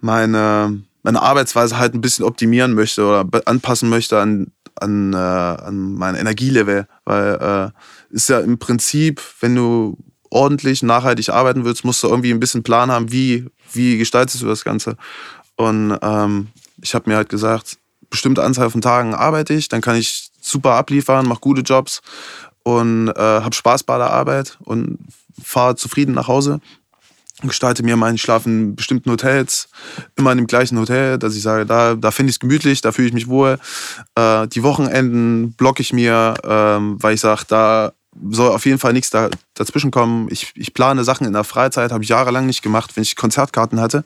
meine, 0.00 0.82
meine 1.04 1.22
Arbeitsweise 1.22 1.78
halt 1.78 1.94
ein 1.94 2.00
bisschen 2.00 2.24
optimieren 2.24 2.74
möchte 2.74 3.06
oder 3.06 3.24
anpassen 3.44 3.88
möchte 3.88 4.18
an, 4.18 4.48
an, 4.74 5.12
äh, 5.12 5.16
an 5.16 5.94
mein 5.94 6.16
Energielevel. 6.16 6.88
Weil 7.04 7.72
äh, 7.72 8.14
ist 8.14 8.28
ja 8.28 8.40
im 8.40 8.58
Prinzip, 8.58 9.22
wenn 9.38 9.54
du 9.54 9.96
ordentlich, 10.28 10.82
nachhaltig 10.82 11.28
arbeiten 11.28 11.64
willst, 11.64 11.84
musst 11.84 12.02
du 12.02 12.08
irgendwie 12.08 12.32
ein 12.32 12.40
bisschen 12.40 12.64
Plan 12.64 12.90
haben, 12.90 13.12
wie, 13.12 13.46
wie 13.72 13.98
gestaltest 13.98 14.42
du 14.42 14.48
das 14.48 14.64
Ganze. 14.64 14.96
Und 15.54 15.96
ähm, 16.02 16.48
ich 16.82 16.96
habe 16.96 17.08
mir 17.08 17.14
halt 17.14 17.28
gesagt, 17.28 17.78
bestimmte 18.10 18.42
Anzahl 18.42 18.70
von 18.70 18.80
Tagen 18.80 19.14
arbeite 19.14 19.54
ich, 19.54 19.68
dann 19.68 19.80
kann 19.80 19.94
ich 19.94 20.30
super 20.40 20.74
abliefern, 20.74 21.26
mache 21.26 21.40
gute 21.40 21.62
Jobs 21.62 22.02
und 22.66 23.10
äh, 23.10 23.20
habe 23.20 23.54
Spaß 23.54 23.84
bei 23.84 23.96
der 23.96 24.10
Arbeit 24.10 24.58
und 24.64 24.98
fahre 25.40 25.76
zufrieden 25.76 26.16
nach 26.16 26.26
Hause 26.26 26.60
gestalte 27.42 27.82
mir 27.82 27.96
meinen 27.96 28.16
Schlaf 28.16 28.46
in 28.46 28.76
bestimmten 28.76 29.10
Hotels, 29.10 29.68
immer 30.16 30.32
in 30.32 30.38
dem 30.38 30.46
gleichen 30.46 30.78
Hotel, 30.78 31.18
dass 31.18 31.36
ich 31.36 31.42
sage, 31.42 31.66
da, 31.66 31.94
da 31.94 32.10
finde 32.10 32.30
ich 32.30 32.36
es 32.36 32.40
gemütlich, 32.40 32.80
da 32.80 32.92
fühle 32.92 33.08
ich 33.08 33.12
mich 33.12 33.28
wohl. 33.28 33.58
Äh, 34.14 34.48
die 34.48 34.62
Wochenenden 34.62 35.52
blocke 35.52 35.82
ich 35.82 35.92
mir, 35.92 36.32
ähm, 36.44 36.96
weil 36.98 37.14
ich 37.14 37.20
sage, 37.20 37.42
da 37.46 37.92
soll 38.30 38.50
auf 38.50 38.64
jeden 38.66 38.78
Fall 38.78 38.92
nichts 38.92 39.10
da, 39.10 39.30
dazwischen 39.54 39.90
kommen. 39.90 40.28
Ich, 40.30 40.52
ich 40.54 40.74
plane 40.74 41.04
Sachen 41.04 41.26
in 41.26 41.32
der 41.32 41.44
Freizeit, 41.44 41.92
habe 41.92 42.02
ich 42.02 42.10
jahrelang 42.10 42.46
nicht 42.46 42.62
gemacht, 42.62 42.96
wenn 42.96 43.02
ich 43.02 43.16
Konzertkarten 43.16 43.80
hatte. 43.80 44.04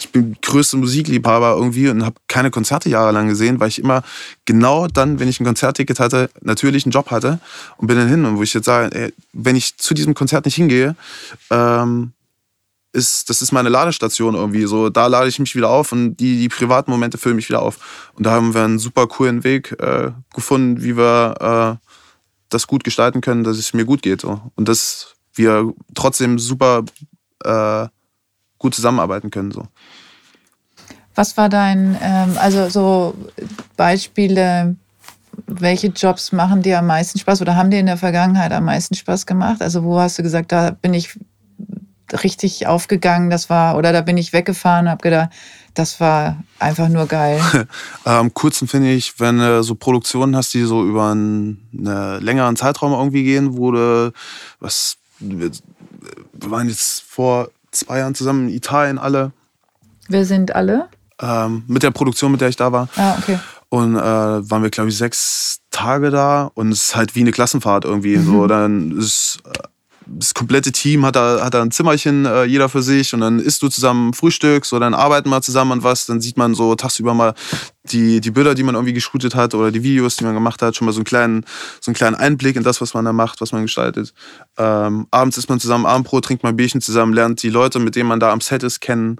Ich 0.00 0.10
bin 0.10 0.36
größter 0.40 0.76
Musikliebhaber 0.76 1.54
irgendwie 1.56 1.88
und 1.88 2.04
habe 2.04 2.16
keine 2.28 2.50
Konzerte 2.50 2.88
jahrelang 2.88 3.28
gesehen, 3.28 3.60
weil 3.60 3.68
ich 3.68 3.78
immer 3.78 4.02
genau 4.44 4.86
dann, 4.86 5.18
wenn 5.20 5.28
ich 5.28 5.40
ein 5.40 5.44
Konzertticket 5.44 6.00
hatte, 6.00 6.30
natürlich 6.40 6.84
einen 6.84 6.92
Job 6.92 7.10
hatte 7.10 7.40
und 7.76 7.86
bin 7.86 7.96
dann 7.96 8.08
hin. 8.08 8.24
Und 8.24 8.38
wo 8.38 8.42
ich 8.42 8.54
jetzt 8.54 8.66
sage, 8.66 8.94
ey, 8.94 9.14
wenn 9.32 9.56
ich 9.56 9.76
zu 9.76 9.94
diesem 9.94 10.14
Konzert 10.14 10.44
nicht 10.44 10.56
hingehe, 10.56 10.96
ähm, 11.50 12.12
ist, 12.92 13.28
das 13.28 13.42
ist 13.42 13.52
meine 13.52 13.68
Ladestation 13.68 14.34
irgendwie. 14.34 14.64
So, 14.64 14.88
da 14.88 15.06
lade 15.06 15.28
ich 15.28 15.38
mich 15.38 15.54
wieder 15.54 15.68
auf 15.68 15.92
und 15.92 16.16
die, 16.16 16.38
die 16.38 16.48
privaten 16.48 16.90
Momente 16.90 17.18
füllen 17.18 17.36
mich 17.36 17.48
wieder 17.48 17.62
auf. 17.62 18.10
Und 18.14 18.24
da 18.26 18.32
haben 18.32 18.54
wir 18.54 18.64
einen 18.64 18.78
super 18.78 19.06
coolen 19.06 19.44
Weg 19.44 19.76
äh, 19.78 20.10
gefunden, 20.34 20.82
wie 20.82 20.96
wir 20.96 21.78
äh, 21.80 21.88
das 22.48 22.66
gut 22.66 22.84
gestalten 22.84 23.20
können, 23.20 23.44
dass 23.44 23.58
es 23.58 23.74
mir 23.74 23.84
gut 23.84 24.02
geht. 24.02 24.22
So. 24.22 24.40
Und 24.54 24.68
dass 24.68 25.14
wir 25.34 25.72
trotzdem 25.94 26.38
super 26.38 26.84
äh, 27.44 27.86
gut 28.58 28.74
zusammenarbeiten 28.74 29.30
können. 29.30 29.50
So. 29.50 29.66
Was 31.14 31.36
war 31.36 31.48
dein, 31.48 31.96
ähm, 32.02 32.36
also 32.38 32.68
so 32.68 33.14
Beispiele, 33.76 34.76
welche 35.46 35.88
Jobs 35.88 36.32
machen 36.32 36.62
dir 36.62 36.78
am 36.78 36.86
meisten 36.86 37.18
Spaß 37.18 37.42
oder 37.42 37.56
haben 37.56 37.70
dir 37.70 37.80
in 37.80 37.86
der 37.86 37.96
Vergangenheit 37.96 38.52
am 38.52 38.64
meisten 38.64 38.94
Spaß 38.94 39.26
gemacht? 39.26 39.62
Also 39.62 39.84
wo 39.84 39.98
hast 39.98 40.18
du 40.18 40.22
gesagt, 40.22 40.52
da 40.52 40.70
bin 40.70 40.94
ich 40.94 41.18
richtig 42.22 42.66
aufgegangen. 42.66 43.30
Das 43.30 43.50
war, 43.50 43.76
oder 43.76 43.92
da 43.92 44.00
bin 44.00 44.16
ich 44.16 44.32
weggefahren 44.32 44.88
habe 44.88 45.02
gedacht, 45.02 45.30
das 45.74 46.00
war 46.00 46.42
einfach 46.58 46.88
nur 46.88 47.06
geil. 47.06 47.40
Am 48.04 48.26
ähm, 48.26 48.34
kurzen 48.34 48.68
finde 48.68 48.90
ich, 48.92 49.20
wenn 49.20 49.38
du 49.38 49.62
so 49.62 49.74
Produktionen 49.74 50.36
hast, 50.36 50.52
die 50.54 50.62
so 50.62 50.84
über 50.84 51.10
einen, 51.10 51.68
einen 51.72 52.22
längeren 52.22 52.56
Zeitraum 52.56 52.92
irgendwie 52.92 53.24
gehen, 53.24 53.56
wurde 53.56 54.12
was 54.60 54.96
wir 55.20 55.50
waren 56.40 56.68
jetzt 56.68 57.02
vor 57.02 57.50
zwei 57.70 57.98
Jahren 57.98 58.14
zusammen 58.14 58.48
in 58.48 58.54
Italien 58.54 58.98
alle. 58.98 59.32
Wer 60.08 60.24
sind 60.24 60.54
alle? 60.54 60.88
Ähm, 61.20 61.64
mit 61.66 61.82
der 61.82 61.90
Produktion, 61.90 62.32
mit 62.32 62.40
der 62.40 62.48
ich 62.48 62.56
da 62.56 62.72
war. 62.72 62.88
Ah, 62.96 63.16
okay. 63.18 63.38
Und 63.68 63.96
äh, 63.96 64.00
waren 64.00 64.62
wir, 64.62 64.70
glaube 64.70 64.88
ich, 64.88 64.96
sechs 64.96 65.60
Tage 65.70 66.10
da 66.10 66.50
und 66.54 66.72
es 66.72 66.84
ist 66.84 66.96
halt 66.96 67.14
wie 67.14 67.20
eine 67.20 67.32
Klassenfahrt 67.32 67.84
irgendwie. 67.84 68.16
Mhm. 68.16 68.24
So, 68.24 68.46
dann 68.46 68.96
ist 68.96 69.38
äh, 69.44 69.58
das 70.08 70.34
komplette 70.34 70.72
Team 70.72 71.04
hat 71.04 71.16
da, 71.16 71.44
hat 71.44 71.54
da 71.54 71.62
ein 71.62 71.70
Zimmerchen, 71.70 72.24
äh, 72.24 72.44
jeder 72.44 72.68
für 72.68 72.82
sich 72.82 73.14
und 73.14 73.20
dann 73.20 73.38
isst 73.38 73.62
du 73.62 73.68
zusammen 73.68 74.14
Frühstück, 74.14 74.64
so 74.64 74.78
dann 74.78 74.94
arbeiten 74.94 75.28
wir 75.28 75.42
zusammen 75.42 75.72
an 75.72 75.82
was, 75.82 76.06
dann 76.06 76.20
sieht 76.20 76.36
man 76.36 76.54
so 76.54 76.74
tagsüber 76.74 77.14
mal 77.14 77.34
die, 77.84 78.20
die 78.20 78.30
Bilder, 78.30 78.54
die 78.54 78.62
man 78.62 78.74
irgendwie 78.74 78.92
geshootet 78.92 79.34
hat 79.34 79.54
oder 79.54 79.70
die 79.70 79.82
Videos, 79.82 80.16
die 80.16 80.24
man 80.24 80.34
gemacht 80.34 80.62
hat, 80.62 80.76
schon 80.76 80.86
mal 80.86 80.92
so 80.92 80.98
einen 80.98 81.04
kleinen, 81.04 81.44
so 81.80 81.90
einen 81.90 81.96
kleinen 81.96 82.16
Einblick 82.16 82.56
in 82.56 82.62
das, 82.62 82.80
was 82.80 82.94
man 82.94 83.04
da 83.04 83.12
macht, 83.12 83.40
was 83.40 83.52
man 83.52 83.62
gestaltet. 83.62 84.14
Ähm, 84.56 85.06
abends 85.10 85.36
isst 85.38 85.48
man 85.48 85.60
zusammen 85.60 85.86
Abendbrot, 85.86 86.24
trinkt 86.24 86.42
mal 86.42 86.50
ein 86.50 86.56
Bierchen 86.56 86.80
zusammen, 86.80 87.12
lernt 87.12 87.42
die 87.42 87.50
Leute, 87.50 87.78
mit 87.78 87.96
denen 87.96 88.08
man 88.08 88.20
da 88.20 88.32
am 88.32 88.40
Set 88.40 88.62
ist, 88.62 88.80
kennen. 88.80 89.16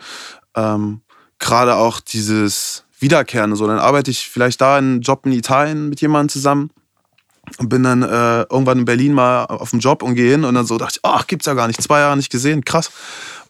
Ähm, 0.57 1.03
Gerade 1.39 1.77
auch 1.77 2.01
dieses 2.01 2.85
Wiederkehren, 2.99 3.55
so 3.55 3.67
dann 3.69 3.79
arbeite 3.79 4.11
ich 4.11 4.29
vielleicht 4.29 4.61
da 4.61 4.77
einen 4.77 5.03
Job 5.03 5.25
in 5.25 5.33
Italien 5.33 5.89
mit 5.89 6.01
jemandem 6.01 6.31
zusammen 6.31 6.71
und 7.59 7.69
bin 7.69 7.83
dann 7.83 8.03
äh, 8.03 8.43
irgendwann 8.43 8.79
in 8.79 8.85
Berlin 8.85 9.13
mal 9.13 9.45
auf 9.45 9.71
dem 9.71 9.81
Job 9.81 10.03
und 10.03 10.15
gehe 10.15 10.31
hin 10.31 10.45
und 10.45 10.55
dann 10.55 10.67
so 10.67 10.79
dachte 10.79 10.99
ich, 10.99 11.01
ach, 11.03 11.27
gibt's 11.27 11.47
ja 11.47 11.55
gar 11.55 11.67
nicht, 11.67 11.83
zwei 11.83 12.01
Jahre 12.01 12.17
nicht 12.17 12.31
gesehen, 12.31 12.65
krass. 12.65 12.91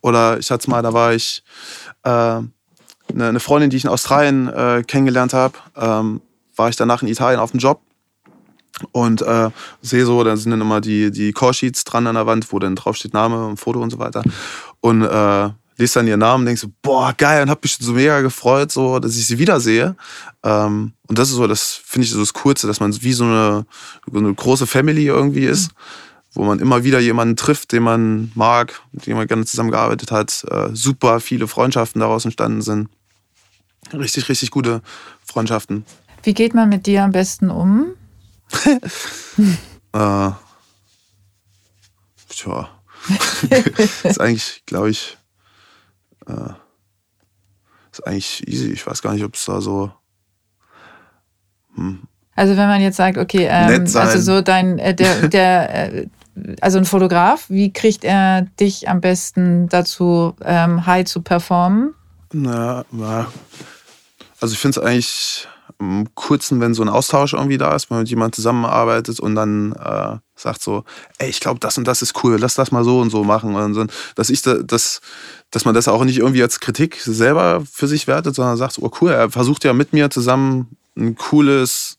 Oder 0.01 0.38
ich 0.38 0.51
hatte 0.51 0.70
mal, 0.70 0.82
da 0.82 0.92
war 0.92 1.12
ich 1.12 1.42
äh, 2.05 2.09
eine, 2.09 2.49
eine 3.14 3.40
Freundin, 3.40 3.70
die 3.70 3.76
ich 3.76 3.84
in 3.84 3.90
Australien 3.90 4.49
äh, 4.49 4.84
kennengelernt 4.86 5.32
habe, 5.32 5.55
ähm, 5.76 6.20
war 6.57 6.68
ich 6.68 6.76
danach 6.76 7.03
in 7.03 7.09
Italien 7.09 7.40
auf 7.40 7.51
dem 7.51 7.61
Job 7.61 7.80
und 8.92 9.22
äh, 9.22 9.51
sehe 9.82 10.05
so, 10.05 10.22
da 10.24 10.36
sind 10.36 10.51
dann 10.51 10.61
immer 10.61 10.80
die, 10.80 11.11
die 11.11 11.32
Call-Sheets 11.32 11.84
dran 11.84 12.07
an 12.07 12.14
der 12.14 12.26
Wand, 12.26 12.53
wo 12.53 12.59
dann 12.59 12.76
draufsteht 12.76 13.12
Name 13.12 13.46
und 13.46 13.57
Foto 13.59 13.80
und 13.80 13.90
so 13.90 13.99
weiter. 13.99 14.22
Und 14.80 15.03
äh, 15.03 15.51
lese 15.78 15.94
dann 15.94 16.06
ihren 16.06 16.20
Namen 16.20 16.42
und 16.42 16.46
denke 16.46 16.60
so, 16.60 16.68
boah, 16.82 17.14
geil, 17.16 17.42
und 17.42 17.50
hab 17.50 17.62
mich 17.62 17.76
so 17.80 17.92
mega 17.92 18.20
gefreut, 18.20 18.70
so, 18.70 18.98
dass 18.98 19.16
ich 19.16 19.26
sie 19.26 19.38
wiedersehe. 19.38 19.96
Ähm, 20.44 20.92
und 21.06 21.18
das 21.18 21.30
ist 21.30 21.36
so, 21.36 21.46
das 21.46 21.80
finde 21.84 22.04
ich 22.04 22.10
so 22.10 22.18
das 22.18 22.34
Kurze, 22.34 22.66
dass 22.66 22.80
man 22.80 23.00
wie 23.02 23.12
so 23.12 23.24
eine, 23.24 23.64
so 24.10 24.18
eine 24.18 24.34
große 24.34 24.66
Family 24.66 25.06
irgendwie 25.06 25.44
ist, 25.44 25.70
wo 26.34 26.44
man 26.44 26.58
immer 26.58 26.84
wieder 26.84 26.98
jemanden 26.98 27.36
trifft, 27.36 27.72
den 27.72 27.84
man 27.84 28.32
mag, 28.34 28.80
mit 28.92 29.06
dem 29.06 29.16
man 29.16 29.26
gerne 29.26 29.46
zusammengearbeitet 29.46 30.10
hat. 30.10 30.44
Äh, 30.50 30.70
super 30.74 31.20
viele 31.20 31.46
Freundschaften 31.46 32.00
daraus 32.00 32.24
entstanden 32.24 32.62
sind. 32.62 32.88
Richtig, 33.92 34.28
richtig 34.28 34.50
gute 34.50 34.82
Freundschaften. 35.24 35.84
Wie 36.24 36.34
geht 36.34 36.54
man 36.54 36.68
mit 36.68 36.86
dir 36.86 37.04
am 37.04 37.12
besten 37.12 37.50
um? 37.50 37.94
äh, 39.92 40.30
tja. 42.28 42.68
ist 44.02 44.20
eigentlich, 44.20 44.62
glaube 44.66 44.90
ich, 44.90 45.16
äh, 46.26 46.52
ist 47.92 48.06
eigentlich 48.06 48.46
easy. 48.48 48.72
Ich 48.72 48.86
weiß 48.86 49.02
gar 49.02 49.14
nicht, 49.14 49.24
ob 49.24 49.34
es 49.34 49.44
da 49.44 49.60
so. 49.60 49.92
Hm. 51.74 52.00
Also 52.34 52.56
wenn 52.56 52.68
man 52.68 52.80
jetzt 52.80 52.96
sagt, 52.96 53.18
okay, 53.18 53.48
ähm, 53.50 53.86
also 53.94 54.20
so 54.20 54.40
dein, 54.40 54.78
äh, 54.78 54.94
der, 54.94 55.28
der, 55.28 55.94
äh, 55.94 56.06
also 56.60 56.78
ein 56.78 56.84
Fotograf, 56.84 57.46
wie 57.48 57.72
kriegt 57.72 58.04
er 58.04 58.42
dich 58.60 58.88
am 58.88 59.00
besten 59.00 59.68
dazu, 59.68 60.36
ähm, 60.44 60.86
high 60.86 61.04
zu 61.04 61.22
performen? 61.22 61.94
Na, 62.32 62.84
na. 62.92 63.26
also 64.40 64.52
ich 64.52 64.60
finde 64.60 64.78
es 64.78 64.86
eigentlich 64.86 65.48
kurzen, 66.14 66.60
wenn 66.60 66.74
so 66.74 66.82
ein 66.82 66.88
Austausch 66.88 67.34
irgendwie 67.34 67.58
da 67.58 67.74
ist, 67.74 67.88
wenn 67.88 67.96
man 67.96 68.02
mit 68.02 68.10
jemandem 68.10 68.34
zusammenarbeitet 68.34 69.20
und 69.20 69.36
dann 69.36 69.72
äh, 69.72 70.16
sagt 70.34 70.60
so, 70.60 70.84
ey, 71.18 71.28
ich 71.28 71.38
glaube, 71.38 71.60
das 71.60 71.78
und 71.78 71.86
das 71.86 72.02
ist 72.02 72.22
cool, 72.22 72.36
lass 72.38 72.56
das 72.56 72.72
mal 72.72 72.82
so 72.82 73.00
und 73.00 73.10
so 73.10 73.22
machen. 73.22 73.54
Und 73.54 73.74
so, 73.74 73.84
dass 74.16 74.30
ich 74.30 74.42
da, 74.42 74.54
das, 74.54 75.00
dass 75.52 75.64
man 75.64 75.74
das 75.74 75.86
auch 75.86 76.04
nicht 76.04 76.18
irgendwie 76.18 76.42
als 76.42 76.58
Kritik 76.58 77.00
selber 77.00 77.62
für 77.70 77.86
sich 77.86 78.08
wertet, 78.08 78.34
sondern 78.34 78.56
sagt, 78.56 78.74
so, 78.74 78.82
oh 78.82 78.90
cool, 79.00 79.12
er 79.12 79.30
versucht 79.30 79.64
ja 79.64 79.72
mit 79.72 79.92
mir 79.92 80.10
zusammen 80.10 80.76
ein 80.96 81.14
cooles, 81.14 81.98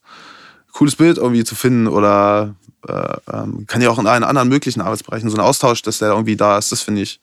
cooles 0.73 0.97
Bild 0.97 1.17
irgendwie 1.17 1.45
zu 1.45 1.55
finden 1.55 1.87
oder 1.87 2.55
äh, 2.87 3.17
ähm, 3.31 3.65
kann 3.65 3.81
ja 3.81 3.89
auch 3.89 3.99
in 3.99 4.07
allen 4.07 4.25
anderen 4.25 4.49
möglichen 4.49 4.81
Arbeitsbereichen 4.81 5.29
so 5.29 5.37
ein 5.37 5.43
Austausch, 5.43 5.81
dass 5.83 5.99
der 5.99 6.09
irgendwie 6.09 6.35
da 6.35 6.57
ist, 6.57 6.71
das 6.73 6.81
finde 6.81 7.01
ich, 7.01 7.21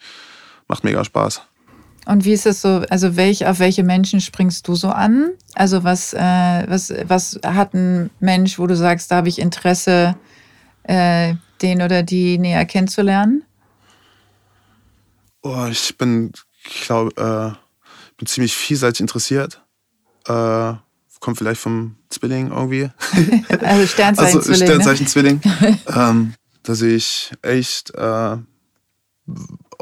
macht 0.69 0.85
mega 0.85 1.05
Spaß. 1.05 1.43
Und 2.07 2.25
wie 2.25 2.33
ist 2.33 2.47
es 2.47 2.63
so, 2.63 2.85
also 2.89 3.17
welch, 3.17 3.47
auf 3.47 3.59
welche 3.59 3.83
Menschen 3.83 4.21
springst 4.21 4.67
du 4.69 4.77
so 4.77 4.89
an? 4.89 5.33
Also 5.55 5.83
was, 5.83 6.15
äh, 6.15 6.65
was, 6.69 6.93
was 7.05 7.39
hat 7.45 7.75
ein 7.75 8.11
Mensch, 8.21 8.59
wo 8.59 8.67
du 8.67 8.77
sagst, 8.77 9.11
da 9.11 9.17
habe 9.17 9.29
ich 9.29 9.41
Interesse, 9.41 10.17
äh, 10.85 11.35
den 11.63 11.83
oder 11.83 12.05
die 12.05 12.39
näher 12.39 12.65
kennenzulernen? 12.65 13.43
Oh, 15.43 15.67
ich 15.71 15.99
bin, 15.99 16.33
glaube, 16.87 17.11
äh, 17.21 17.57
bin 18.17 18.27
ziemlich 18.27 18.55
vielseitig 18.55 19.01
interessiert. 19.01 19.63
Äh, 20.27 20.75
kommt 21.27 21.39
vielleicht 21.39 21.61
vom 21.61 21.97
Zwilling 22.09 22.53
irgendwie. 22.53 22.89
also 23.61 23.87
Sternzeichen 23.89 24.39
also, 24.39 24.41
Zwilling. 24.53 24.69
Sternzeichen 24.69 25.05
ne? 25.05 25.11
Zwilling. 25.11 25.41
ähm, 25.89 26.35
dass 26.63 26.83
ich 26.83 27.33
echt 27.43 27.93
äh, 27.95 28.37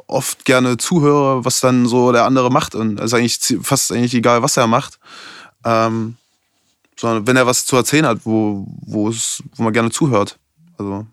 oft 0.07 0.45
gerne 0.45 0.77
zuhöre, 0.77 1.45
was 1.45 1.61
dann 1.61 1.87
so 1.87 2.13
der 2.13 2.25
andere 2.25 2.51
macht. 2.51 2.75
Und 2.75 3.01
es 3.01 3.07
ist 3.07 3.15
eigentlich 3.15 3.59
fast 3.63 3.93
eigentlich 3.93 4.15
egal, 4.15 4.43
was 4.43 4.57
er 4.57 4.67
macht. 4.67 4.99
Ähm, 5.65 6.17
sondern 6.97 7.27
wenn 7.27 7.37
er 7.37 7.47
was 7.47 7.67
zu 7.67 7.77
erzählen 7.77 8.07
hat, 8.07 8.21
wo, 8.25 8.67
wo, 8.83 9.09
es, 9.09 9.43
wo 9.57 9.63
man 9.63 9.73
gerne 9.73 9.91
zuhört. 9.91 10.39
Also, 10.79 11.07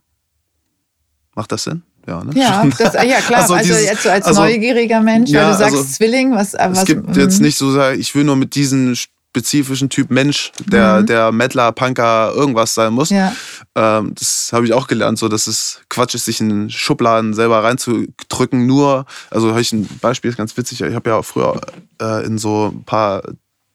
macht 1.35 1.51
das 1.51 1.63
Sinn? 1.63 1.83
Ja, 2.07 2.23
ne? 2.23 2.31
ja, 2.35 2.65
das, 2.77 2.93
ja 2.93 3.21
klar. 3.21 3.41
Also, 3.41 3.53
also 3.53 3.73
jetzt 3.73 4.03
so 4.03 4.09
als 4.09 4.25
also, 4.25 4.41
neugieriger 4.41 5.01
Mensch, 5.01 5.29
ja, 5.29 5.43
weil 5.43 5.51
du 5.51 5.57
sagst 5.57 5.75
also, 5.75 5.87
Zwilling, 5.87 6.35
was, 6.35 6.53
was. 6.53 6.79
Es 6.79 6.85
gibt 6.85 7.15
jetzt 7.15 7.39
mhm. 7.39 7.45
nicht 7.45 7.57
so, 7.57 7.79
ich 7.91 8.13
will 8.15 8.23
nur 8.23 8.35
mit 8.35 8.55
diesen 8.55 8.95
spezifischen 9.31 9.89
Typ 9.89 10.11
Mensch, 10.11 10.51
der, 10.65 10.99
mhm. 10.99 11.05
der 11.05 11.31
Mettler, 11.31 11.71
Punker, 11.71 12.33
irgendwas 12.35 12.73
sein 12.73 12.91
muss. 12.91 13.11
Ja. 13.11 13.33
Ähm, 13.75 14.13
das 14.13 14.49
habe 14.51 14.65
ich 14.65 14.73
auch 14.73 14.87
gelernt, 14.87 15.17
so 15.17 15.29
dass 15.29 15.47
es 15.47 15.79
Quatsch 15.87 16.15
ist, 16.15 16.25
sich 16.25 16.41
in 16.41 16.69
Schubladen 16.69 17.33
selber 17.33 17.63
reinzudrücken. 17.63 18.67
Nur, 18.67 19.05
also 19.29 19.51
habe 19.51 19.61
ich 19.61 19.71
ein 19.71 19.87
Beispiel, 20.01 20.29
ist 20.29 20.37
ganz 20.37 20.57
witzig. 20.57 20.81
Ich 20.81 20.95
habe 20.95 21.09
ja 21.09 21.21
früher 21.21 21.61
äh, 22.01 22.25
in 22.25 22.37
so 22.37 22.73
ein 22.75 22.83
paar 22.83 23.23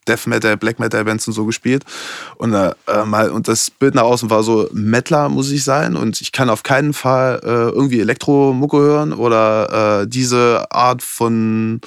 Death 0.07 0.27
Metal, 0.27 0.59
Black 0.59 0.79
Metal 0.79 1.03
Bands 1.05 1.27
und 1.27 1.33
so 1.33 1.47
gespielt. 1.47 1.85
Und, 2.37 2.53
äh, 2.53 2.75
mal, 3.07 3.31
und 3.31 3.49
das 3.49 3.71
Bild 3.71 3.95
nach 3.95 4.03
außen 4.03 4.29
war 4.29 4.43
so, 4.43 4.69
Mettler 4.73 5.31
muss 5.31 5.51
ich 5.51 5.65
sein 5.65 5.97
und 5.97 6.21
ich 6.21 6.33
kann 6.33 6.51
auf 6.51 6.65
keinen 6.65 6.93
Fall 6.93 7.41
äh, 7.43 7.71
irgendwie 7.71 8.01
Elektromucke 8.01 8.77
hören 8.77 9.15
oder 9.15 10.03
äh, 10.03 10.07
diese 10.07 10.67
Art 10.71 11.03
von 11.03 11.81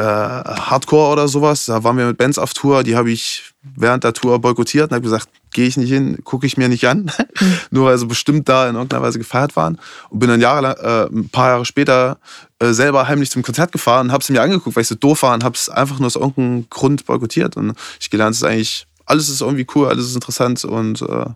Hardcore 0.00 1.12
oder 1.12 1.28
sowas. 1.28 1.66
Da 1.66 1.84
waren 1.84 1.96
wir 1.96 2.06
mit 2.06 2.18
Bands 2.18 2.38
auf 2.38 2.54
Tour, 2.54 2.82
die 2.82 2.96
habe 2.96 3.10
ich 3.10 3.52
während 3.62 4.04
der 4.04 4.12
Tour 4.12 4.38
boykottiert 4.40 4.90
und 4.90 4.94
habe 4.94 5.02
gesagt, 5.02 5.28
gehe 5.52 5.66
ich 5.66 5.76
nicht 5.76 5.90
hin, 5.90 6.18
gucke 6.24 6.46
ich 6.46 6.56
mir 6.56 6.68
nicht 6.68 6.86
an, 6.86 7.10
mhm. 7.40 7.58
nur 7.70 7.86
weil 7.86 7.98
sie 7.98 8.06
bestimmt 8.06 8.48
da 8.48 8.68
in 8.68 8.74
irgendeiner 8.74 9.02
Weise 9.02 9.18
gefeiert 9.18 9.54
waren. 9.56 9.78
Und 10.10 10.18
bin 10.18 10.28
dann 10.28 10.40
jahrelang, 10.40 10.76
äh, 10.76 11.06
ein 11.06 11.28
paar 11.28 11.48
Jahre 11.48 11.64
später 11.64 12.18
äh, 12.58 12.72
selber 12.72 13.06
heimlich 13.06 13.30
zum 13.30 13.42
Konzert 13.42 13.72
gefahren 13.72 14.08
und 14.08 14.12
habe 14.12 14.22
es 14.22 14.28
mir 14.28 14.42
angeguckt, 14.42 14.76
weil 14.76 14.82
ich 14.82 14.88
so 14.88 14.94
doof 14.94 15.22
war 15.22 15.34
und 15.34 15.44
habe 15.44 15.54
es 15.54 15.68
einfach 15.68 15.98
nur 15.98 16.06
aus 16.06 16.16
irgendeinem 16.16 16.68
Grund 16.70 17.06
boykottiert. 17.06 17.56
Und 17.56 17.74
ich 18.00 18.10
gelernt, 18.10 18.34
es 18.34 18.42
ist 18.42 18.48
eigentlich, 18.48 18.86
alles 19.04 19.28
ist 19.28 19.40
irgendwie 19.40 19.66
cool, 19.74 19.88
alles 19.88 20.06
ist 20.06 20.14
interessant 20.14 20.64
und 20.64 21.02
äh, 21.02 21.26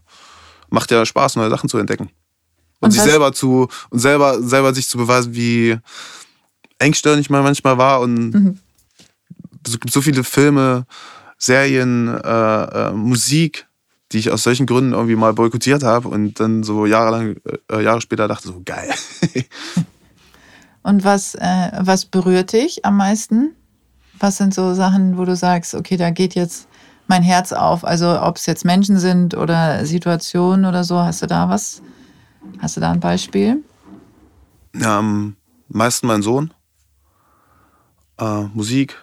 macht 0.70 0.90
ja 0.90 1.04
Spaß, 1.04 1.36
neue 1.36 1.50
Sachen 1.50 1.68
zu 1.68 1.78
entdecken. 1.78 2.11
Und, 2.80 2.88
und 2.88 2.90
sich 2.90 3.02
selber 3.02 3.32
zu, 3.32 3.68
und 3.90 3.98
selber, 3.98 4.42
selber 4.42 4.74
sich 4.74 4.88
zu 4.88 4.98
beweisen, 4.98 5.34
wie 5.34 5.78
engstirnig 6.78 7.30
man 7.30 7.42
manchmal 7.42 7.78
war. 7.78 8.00
Und 8.00 8.30
mhm. 8.30 8.58
es 9.64 9.78
gibt 9.78 9.92
so 9.92 10.00
viele 10.00 10.24
Filme, 10.24 10.86
Serien, 11.38 12.08
äh, 12.08 12.88
äh, 12.88 12.92
Musik, 12.92 13.66
die 14.12 14.18
ich 14.18 14.30
aus 14.30 14.42
solchen 14.42 14.66
Gründen 14.66 14.92
irgendwie 14.92 15.16
mal 15.16 15.32
boykottiert 15.34 15.82
habe 15.82 16.08
und 16.08 16.40
dann 16.40 16.62
so 16.62 16.86
jahrelang, 16.86 17.36
äh, 17.70 17.82
Jahre 17.82 18.00
später 18.00 18.28
dachte 18.28 18.48
so, 18.48 18.62
geil. 18.64 18.90
und 20.82 21.04
was, 21.04 21.34
äh, 21.34 21.72
was 21.80 22.06
berührt 22.06 22.52
dich 22.52 22.84
am 22.84 22.96
meisten? 22.96 23.54
Was 24.18 24.38
sind 24.38 24.54
so 24.54 24.72
Sachen, 24.74 25.18
wo 25.18 25.24
du 25.24 25.36
sagst, 25.36 25.74
okay, 25.74 25.96
da 25.96 26.10
geht 26.10 26.34
jetzt 26.34 26.68
mein 27.06 27.22
Herz 27.22 27.52
auf? 27.52 27.84
Also 27.84 28.20
ob 28.22 28.36
es 28.36 28.46
jetzt 28.46 28.64
Menschen 28.64 28.98
sind 28.98 29.36
oder 29.36 29.84
Situationen 29.84 30.64
oder 30.64 30.84
so, 30.84 30.98
hast 30.98 31.22
du 31.22 31.26
da 31.26 31.48
was? 31.48 31.82
Hast 32.60 32.76
du 32.76 32.80
da 32.80 32.92
ein 32.92 33.00
Beispiel? 33.00 33.62
Ja, 34.74 34.98
am 34.98 35.36
meisten 35.68 36.06
mein 36.06 36.22
Sohn. 36.22 36.52
Äh, 38.18 38.42
Musik, 38.54 38.96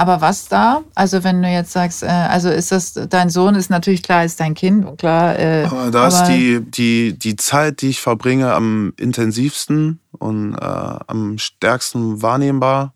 aber 0.00 0.22
was 0.22 0.48
da? 0.48 0.82
Also 0.94 1.24
wenn 1.24 1.42
du 1.42 1.48
jetzt 1.50 1.72
sagst, 1.72 2.02
äh, 2.02 2.06
also 2.06 2.48
ist 2.48 2.72
das, 2.72 2.94
dein 2.94 3.28
Sohn 3.28 3.54
ist 3.54 3.68
natürlich 3.68 4.02
klar, 4.02 4.24
ist 4.24 4.40
dein 4.40 4.54
Kind, 4.54 4.96
klar. 4.96 5.38
Äh, 5.38 5.64
aber 5.64 5.90
da 5.90 6.06
aber 6.06 6.08
ist 6.08 6.24
die, 6.24 6.62
die, 6.62 7.18
die 7.18 7.36
Zeit, 7.36 7.82
die 7.82 7.90
ich 7.90 8.00
verbringe, 8.00 8.54
am 8.54 8.94
intensivsten 8.96 10.00
und 10.12 10.54
äh, 10.54 10.64
am 10.64 11.36
stärksten 11.36 12.22
wahrnehmbar. 12.22 12.94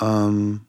Ähm, 0.00 0.60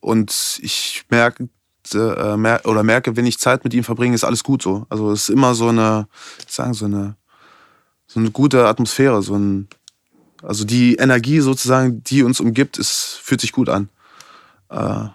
und 0.00 0.58
ich 0.60 1.04
merke, 1.08 1.48
äh, 1.94 2.36
mer 2.36 2.62
oder 2.64 2.82
merke, 2.82 3.16
wenn 3.16 3.26
ich 3.26 3.38
Zeit 3.38 3.62
mit 3.62 3.74
ihm 3.74 3.84
verbringe, 3.84 4.16
ist 4.16 4.24
alles 4.24 4.42
gut 4.42 4.60
so. 4.60 4.86
Also 4.88 5.12
es 5.12 5.28
ist 5.28 5.30
immer 5.30 5.54
so 5.54 5.68
eine, 5.68 6.08
sagen 6.48 6.74
so 6.74 6.86
eine, 6.86 7.14
so 8.08 8.18
eine 8.18 8.32
gute 8.32 8.66
Atmosphäre, 8.66 9.22
so 9.22 9.36
ein, 9.36 9.68
also 10.42 10.64
die 10.64 10.96
Energie 10.96 11.40
sozusagen, 11.40 12.02
die 12.04 12.22
uns 12.22 12.40
umgibt, 12.40 12.78
ist, 12.78 13.18
fühlt 13.22 13.40
sich 13.40 13.52
gut 13.52 13.68
an. 13.68 13.88
Äh, 14.70 15.08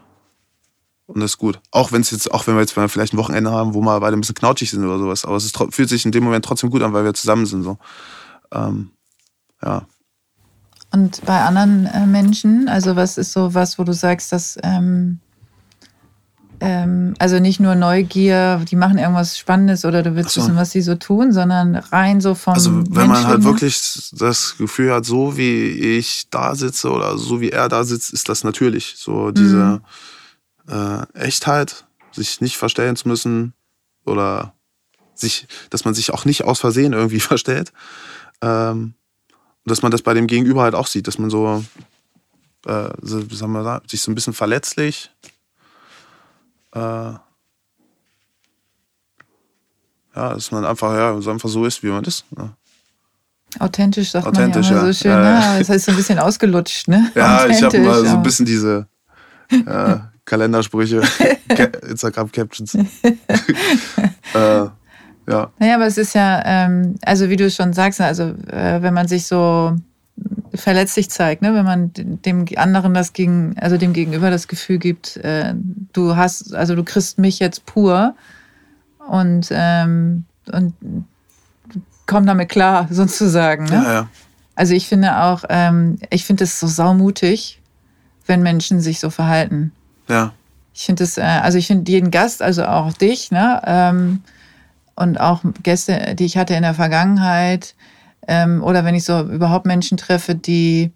und 1.08 1.20
das 1.20 1.32
ist 1.32 1.38
gut. 1.38 1.60
Auch 1.72 1.92
wenn 1.92 2.02
es 2.02 2.12
jetzt, 2.12 2.32
auch 2.32 2.48
wenn 2.48 2.56
wir 2.56 2.62
jetzt 2.62 2.72
vielleicht 2.74 3.14
ein 3.14 3.18
Wochenende 3.18 3.52
haben, 3.52 3.74
wo 3.74 3.82
wir 3.82 4.00
beide 4.00 4.16
ein 4.16 4.22
bisschen 4.22 4.36
knautschig 4.36 4.72
sind 4.72 4.86
oder 4.86 4.98
sowas. 4.98 5.26
Aber 5.26 5.36
es 5.36 5.46
ist, 5.46 5.58
fühlt 5.72 5.90
sich 5.90 6.06
in 6.06 6.12
dem 6.12 6.24
Moment 6.24 6.46
trotzdem 6.46 6.70
gut 6.70 6.82
an, 6.82 6.94
weil 6.94 7.04
wir 7.04 7.14
zusammen 7.14 7.46
sind. 7.46 7.64
So. 7.64 7.78
Ähm, 8.54 8.92
ja. 9.62 9.86
Und 10.92 11.24
bei 11.26 11.42
anderen 11.42 11.86
äh, 11.88 12.06
Menschen, 12.06 12.68
also 12.68 12.96
was 12.96 13.18
ist 13.18 13.34
so 13.34 13.54
was, 13.54 13.78
wo 13.78 13.84
du 13.84 13.94
sagst, 13.94 14.32
dass 14.32 14.58
ähm, 14.64 15.20
ähm, 16.64 17.16
also 17.18 17.40
nicht 17.40 17.60
nur 17.60 17.74
Neugier, 17.74 18.64
die 18.70 18.76
machen 18.76 19.00
irgendwas 19.00 19.36
Spannendes 19.36 19.84
oder 19.84 20.04
du 20.04 20.16
willst 20.16 20.36
so. 20.36 20.42
wissen, 20.42 20.56
was 20.56 20.70
sie 20.70 20.84
so 20.84 20.94
tun, 20.94 21.34
sondern 21.34 21.76
rein 21.76 22.22
so 22.22 22.36
vom. 22.36 22.54
Also 22.54 22.84
wenn 22.88 23.08
man 23.08 23.26
halt 23.26 23.44
wirklich 23.44 24.12
das 24.12 24.56
Gefühl 24.58 24.94
hat, 24.94 25.04
so 25.04 25.38
wie 25.38 25.70
ich 25.98 26.30
da 26.30 26.54
sitze 26.54 26.92
oder 26.92 27.18
so 27.18 27.42
wie 27.42 27.50
er 27.50 27.68
da 27.68 27.84
sitzt, 27.84 28.14
ist 28.14 28.30
das 28.30 28.44
natürlich. 28.44 28.94
So 28.98 29.32
diese 29.32 29.82
mhm. 30.68 31.04
äh, 31.16 31.20
Echtheit, 31.20 31.86
sich 32.12 32.42
nicht 32.42 32.58
verstellen 32.58 32.96
zu 32.96 33.08
müssen 33.08 33.54
oder 34.06 34.54
sich, 35.16 35.48
dass 35.72 35.84
man 35.84 35.96
sich 35.96 36.14
auch 36.14 36.26
nicht 36.26 36.44
aus 36.44 36.60
Versehen 36.60 36.94
irgendwie 36.94 37.20
verstellt. 37.20 37.74
Ähm, 38.42 38.94
dass 39.66 39.82
man 39.82 39.92
das 39.92 40.04
bei 40.04 40.14
dem 40.14 40.28
Gegenüber 40.28 40.62
halt 40.62 40.76
auch 40.76 40.88
sieht, 40.88 41.08
dass 41.08 41.18
man 41.18 41.32
so, 41.32 41.64
äh, 42.68 42.90
so 43.02 43.20
sagen 43.32 43.52
wir, 43.54 43.82
sich 43.88 44.02
so 44.02 44.12
ein 44.12 44.16
bisschen 44.16 44.34
verletzlich 44.34 45.12
äh, 46.74 47.14
ja, 50.16 50.34
dass 50.34 50.52
man 50.52 50.66
einfach, 50.66 50.94
ja, 50.94 51.16
einfach 51.16 51.50
so 51.50 51.66
ist, 51.66 51.84
wie 51.84 51.90
man 51.90 52.04
ist. 52.04 52.26
Ne? 52.32 52.52
Authentisch 53.60 54.12
sagt 54.12 54.28
Authentisch, 54.28 54.68
man 54.68 54.76
ja, 54.76 54.82
immer 54.82 54.94
so 54.94 55.00
schön. 55.00 55.12
Ja, 55.12 55.54
ne? 55.54 55.60
Das 55.60 55.70
heißt 55.70 55.86
so 55.86 55.92
ein 55.92 55.98
bisschen 55.98 56.20
ausgelutscht, 56.20 56.88
ne? 56.88 57.12
Ja, 57.16 57.48
ich 57.48 57.62
habe 57.62 57.80
mal 57.80 58.06
so 58.06 58.16
ein 58.16 58.24
bisschen 58.24 58.46
diese 58.46 58.88
äh, 59.50 59.98
Kalendersprüche, 60.26 61.02
Instagram-Captions. 61.90 62.76
äh, 62.76 62.86
ja. 64.34 65.52
Naja, 65.60 65.76
aber 65.76 65.86
es 65.86 65.98
ist 65.98 66.16
ja, 66.16 66.42
ähm, 66.46 66.96
also 67.04 67.30
wie 67.30 67.36
du 67.36 67.50
schon 67.50 67.74
sagst, 67.74 68.00
also 68.02 68.24
äh, 68.48 68.82
wenn 68.82 68.94
man 68.94 69.08
sich 69.08 69.28
so 69.28 69.76
verletzlich 70.54 71.10
zeigt, 71.10 71.42
ne? 71.42 71.54
wenn 71.54 71.66
man 71.66 71.92
dem 71.94 72.46
anderen 72.56 72.94
das 72.94 73.14
gegen, 73.14 73.56
also 73.60 73.78
dem 73.78 73.94
Gegenüber 73.94 74.30
das 74.30 74.48
Gefühl 74.48 74.80
gibt, 74.80 75.18
äh, 75.18 75.54
du 75.94 76.16
hast, 76.16 76.54
also 76.54 76.76
du 76.76 76.84
kriegst 76.84 77.18
mich 77.18 77.40
jetzt 77.40 77.66
pur 77.66 78.16
und, 79.08 79.48
ähm, 79.52 80.26
und 80.52 80.74
komm 82.06 82.26
damit 82.26 82.50
klar, 82.50 82.88
sozusagen. 82.92 83.66
Ne? 83.66 83.84
Ja, 83.84 83.94
ja. 83.94 84.10
Also 84.56 84.74
ich 84.74 84.88
finde 84.88 85.18
auch, 85.18 85.44
ähm, 85.50 85.98
ich 86.10 86.26
finde 86.26 86.44
es 86.44 86.60
so 86.60 86.68
saumutig, 86.68 87.62
wenn 88.28 88.44
Menschen 88.44 88.82
sich 88.82 89.00
so 89.00 89.10
verhalten. 89.10 89.72
Ja. 90.08 90.34
Ich 90.74 90.86
finde 90.86 91.04
es, 91.04 91.18
äh, 91.18 91.22
also 91.22 91.58
ich 91.58 91.68
finde 91.68 91.92
jeden 91.92 92.12
Gast, 92.12 92.42
also 92.42 92.66
auch 92.66 92.94
dich, 92.94 93.32
ne? 93.32 93.62
Ähm, 93.66 94.22
und 94.96 95.20
auch 95.20 95.42
Gäste, 95.64 96.16
die 96.16 96.26
ich 96.26 96.38
hatte 96.38 96.54
in 96.54 96.62
der 96.62 96.74
Vergangenheit, 96.74 97.76
ähm, 98.28 98.64
oder 98.64 98.86
wenn 98.86 98.96
ich 98.96 99.04
so 99.04 99.22
überhaupt 99.22 99.66
Menschen 99.66 99.98
treffe, 99.98 100.36
die 100.36 100.92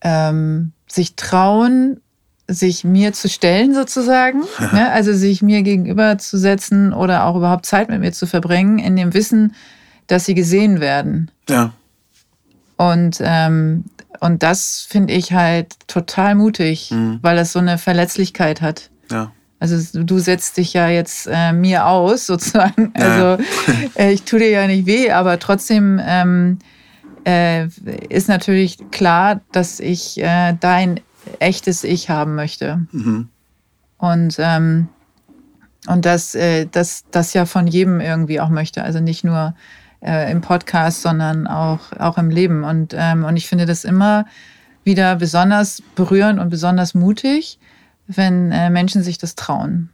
ähm, 0.00 0.72
sich 0.86 1.16
trauen, 1.16 2.00
sich 2.48 2.84
mir 2.84 3.12
zu 3.12 3.28
stellen 3.28 3.74
sozusagen, 3.74 4.42
ne? 4.72 4.90
also 4.90 5.12
sich 5.12 5.42
mir 5.42 5.62
gegenüber 5.62 6.18
zu 6.18 6.36
setzen 6.38 6.92
oder 6.92 7.24
auch 7.24 7.36
überhaupt 7.36 7.66
Zeit 7.66 7.88
mit 7.88 8.00
mir 8.00 8.12
zu 8.12 8.26
verbringen, 8.26 8.78
in 8.78 8.96
dem 8.96 9.14
Wissen, 9.14 9.54
dass 10.06 10.24
sie 10.24 10.34
gesehen 10.34 10.80
werden. 10.80 11.30
Ja. 11.48 11.72
Und, 12.76 13.18
ähm, 13.20 13.84
und 14.20 14.42
das 14.42 14.86
finde 14.88 15.14
ich 15.14 15.32
halt 15.32 15.76
total 15.86 16.34
mutig, 16.34 16.90
mhm. 16.90 17.20
weil 17.22 17.36
das 17.36 17.52
so 17.52 17.58
eine 17.58 17.78
Verletzlichkeit 17.78 18.60
hat. 18.60 18.90
Ja. 19.10 19.32
Also 19.62 20.02
du 20.02 20.18
setzt 20.18 20.56
dich 20.56 20.72
ja 20.72 20.88
jetzt 20.88 21.28
äh, 21.30 21.52
mir 21.52 21.86
aus, 21.86 22.26
sozusagen. 22.26 22.92
Also 22.94 23.40
äh, 23.94 24.12
ich 24.12 24.24
tue 24.24 24.40
dir 24.40 24.50
ja 24.50 24.66
nicht 24.66 24.86
weh, 24.86 25.12
aber 25.12 25.38
trotzdem 25.38 26.00
ähm, 26.04 26.58
äh, 27.24 27.68
ist 28.08 28.28
natürlich 28.28 28.90
klar, 28.90 29.40
dass 29.52 29.78
ich 29.78 30.20
äh, 30.20 30.56
dein 30.58 30.98
echtes 31.38 31.84
Ich 31.84 32.10
haben 32.10 32.34
möchte. 32.34 32.84
Mhm. 32.90 33.28
Und, 33.98 34.34
ähm, 34.40 34.88
und 35.86 36.06
das, 36.06 36.34
äh, 36.34 36.66
das, 36.66 37.04
das 37.12 37.32
ja 37.32 37.46
von 37.46 37.68
jedem 37.68 38.00
irgendwie 38.00 38.40
auch 38.40 38.48
möchte. 38.48 38.82
Also 38.82 38.98
nicht 38.98 39.22
nur 39.22 39.54
äh, 40.04 40.28
im 40.32 40.40
Podcast, 40.40 41.02
sondern 41.02 41.46
auch, 41.46 41.92
auch 42.00 42.18
im 42.18 42.30
Leben. 42.30 42.64
Und, 42.64 42.96
ähm, 42.98 43.22
und 43.22 43.36
ich 43.36 43.46
finde 43.46 43.66
das 43.66 43.84
immer 43.84 44.26
wieder 44.82 45.14
besonders 45.14 45.84
berührend 45.94 46.40
und 46.40 46.50
besonders 46.50 46.94
mutig 46.94 47.60
wenn 48.06 48.52
äh, 48.52 48.70
Menschen 48.70 49.02
sich 49.02 49.18
das 49.18 49.34
trauen. 49.34 49.90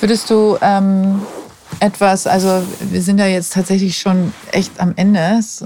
Würdest 0.00 0.30
du 0.30 0.58
ähm, 0.60 1.22
etwas, 1.80 2.26
also 2.26 2.62
wir 2.90 3.02
sind 3.02 3.18
ja 3.18 3.26
jetzt 3.26 3.52
tatsächlich 3.52 3.98
schon 3.98 4.32
echt 4.52 4.78
am 4.80 4.92
Ende, 4.96 5.38
es, 5.38 5.64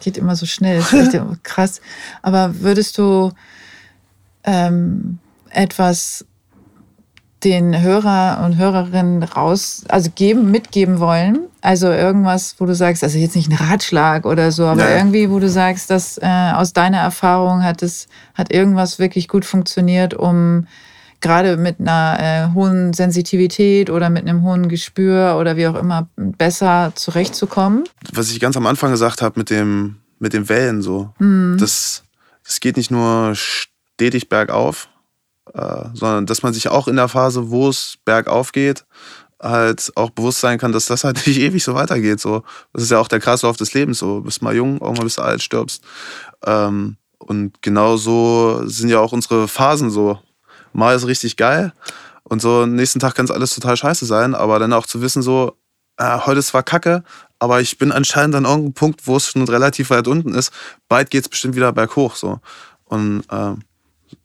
geht 0.00 0.18
immer 0.18 0.36
so 0.36 0.46
schnell, 0.46 0.78
es 0.78 0.92
ist 0.92 1.14
echt 1.14 1.24
krass, 1.44 1.80
aber 2.22 2.60
würdest 2.60 2.98
du 2.98 3.32
ähm, 4.44 5.18
etwas 5.50 6.24
den 7.44 7.80
Hörer 7.80 8.42
und 8.44 8.56
Hörerinnen 8.56 9.22
raus, 9.22 9.84
also 9.88 10.10
geben, 10.14 10.50
mitgeben 10.50 11.00
wollen? 11.00 11.40
Also 11.60 11.88
irgendwas, 11.88 12.56
wo 12.58 12.66
du 12.66 12.74
sagst, 12.74 13.04
also 13.04 13.18
jetzt 13.18 13.36
nicht 13.36 13.50
ein 13.50 13.56
Ratschlag 13.56 14.24
oder 14.24 14.50
so, 14.52 14.64
aber 14.66 14.88
ja. 14.88 14.96
irgendwie, 14.96 15.30
wo 15.30 15.38
du 15.38 15.48
sagst, 15.48 15.90
dass 15.90 16.18
äh, 16.18 16.52
aus 16.54 16.72
deiner 16.72 16.98
Erfahrung 16.98 17.62
hat 17.62 17.82
es, 17.82 18.08
hat 18.34 18.52
irgendwas 18.52 18.98
wirklich 18.98 19.28
gut 19.28 19.44
funktioniert, 19.44 20.14
um 20.14 20.66
gerade 21.20 21.56
mit 21.56 21.80
einer 21.80 22.18
äh, 22.18 22.54
hohen 22.54 22.92
Sensitivität 22.92 23.90
oder 23.90 24.10
mit 24.10 24.22
einem 24.22 24.42
hohen 24.42 24.68
Gespür 24.68 25.36
oder 25.38 25.56
wie 25.56 25.66
auch 25.66 25.74
immer 25.74 26.08
besser 26.16 26.92
zurechtzukommen. 26.94 27.84
Was 28.12 28.30
ich 28.30 28.40
ganz 28.40 28.56
am 28.56 28.66
Anfang 28.66 28.90
gesagt 28.90 29.22
habe 29.22 29.38
mit 29.38 29.50
dem, 29.50 29.96
mit 30.18 30.32
den 30.32 30.48
Wellen 30.48 30.82
so, 30.82 31.10
mhm. 31.18 31.56
das, 31.58 32.04
das 32.44 32.60
geht 32.60 32.76
nicht 32.76 32.90
nur 32.90 33.34
stetig 33.34 34.28
bergauf, 34.28 34.88
äh, 35.54 35.84
sondern 35.94 36.26
dass 36.26 36.42
man 36.42 36.52
sich 36.52 36.68
auch 36.68 36.88
in 36.88 36.96
der 36.96 37.08
Phase, 37.08 37.50
wo 37.50 37.68
es 37.68 37.98
bergauf 38.04 38.52
geht, 38.52 38.84
halt 39.40 39.92
auch 39.96 40.10
bewusst 40.10 40.40
sein 40.40 40.58
kann, 40.58 40.72
dass 40.72 40.86
das 40.86 41.04
halt 41.04 41.16
nicht 41.26 41.38
ewig 41.38 41.62
so 41.62 41.74
weitergeht. 41.74 42.20
So. 42.20 42.42
Das 42.72 42.82
ist 42.82 42.90
ja 42.90 42.98
auch 42.98 43.08
der 43.08 43.20
Kreislauf 43.20 43.56
des 43.56 43.74
Lebens. 43.74 43.98
So. 43.98 44.20
Bist 44.20 44.42
mal 44.42 44.54
jung, 44.54 44.80
irgendwann 44.80 45.04
bist 45.04 45.18
du 45.18 45.22
alt, 45.22 45.42
stirbst. 45.42 45.82
Ähm, 46.44 46.96
Und 47.18 47.60
genau 47.62 47.96
so 47.96 48.62
sind 48.66 48.88
ja 48.88 49.00
auch 49.00 49.12
unsere 49.12 49.48
Phasen 49.48 49.90
so. 49.90 50.18
Mal 50.76 50.94
ist 50.94 51.06
richtig 51.06 51.36
geil 51.36 51.72
und 52.24 52.42
so 52.42 52.62
am 52.62 52.74
nächsten 52.74 53.00
Tag 53.00 53.14
kann 53.14 53.24
es 53.24 53.30
alles 53.30 53.54
total 53.54 53.76
scheiße 53.76 54.04
sein, 54.04 54.34
aber 54.34 54.58
dann 54.58 54.72
auch 54.72 54.86
zu 54.86 55.00
wissen 55.00 55.22
so, 55.22 55.56
äh, 55.96 56.18
heute 56.26 56.40
ist 56.40 56.48
zwar 56.48 56.62
kacke, 56.62 57.02
aber 57.38 57.60
ich 57.60 57.78
bin 57.78 57.92
anscheinend 57.92 58.34
an 58.36 58.44
irgendeinem 58.44 58.74
Punkt, 58.74 59.06
wo 59.06 59.16
es 59.16 59.28
schon 59.28 59.42
relativ 59.48 59.90
weit 59.90 60.06
unten 60.06 60.34
ist. 60.34 60.52
Bald 60.88 61.10
geht 61.10 61.22
es 61.24 61.28
bestimmt 61.28 61.56
wieder 61.56 61.72
berghoch 61.72 62.16
so. 62.16 62.40
Und 62.84 63.24
äh, 63.30 63.54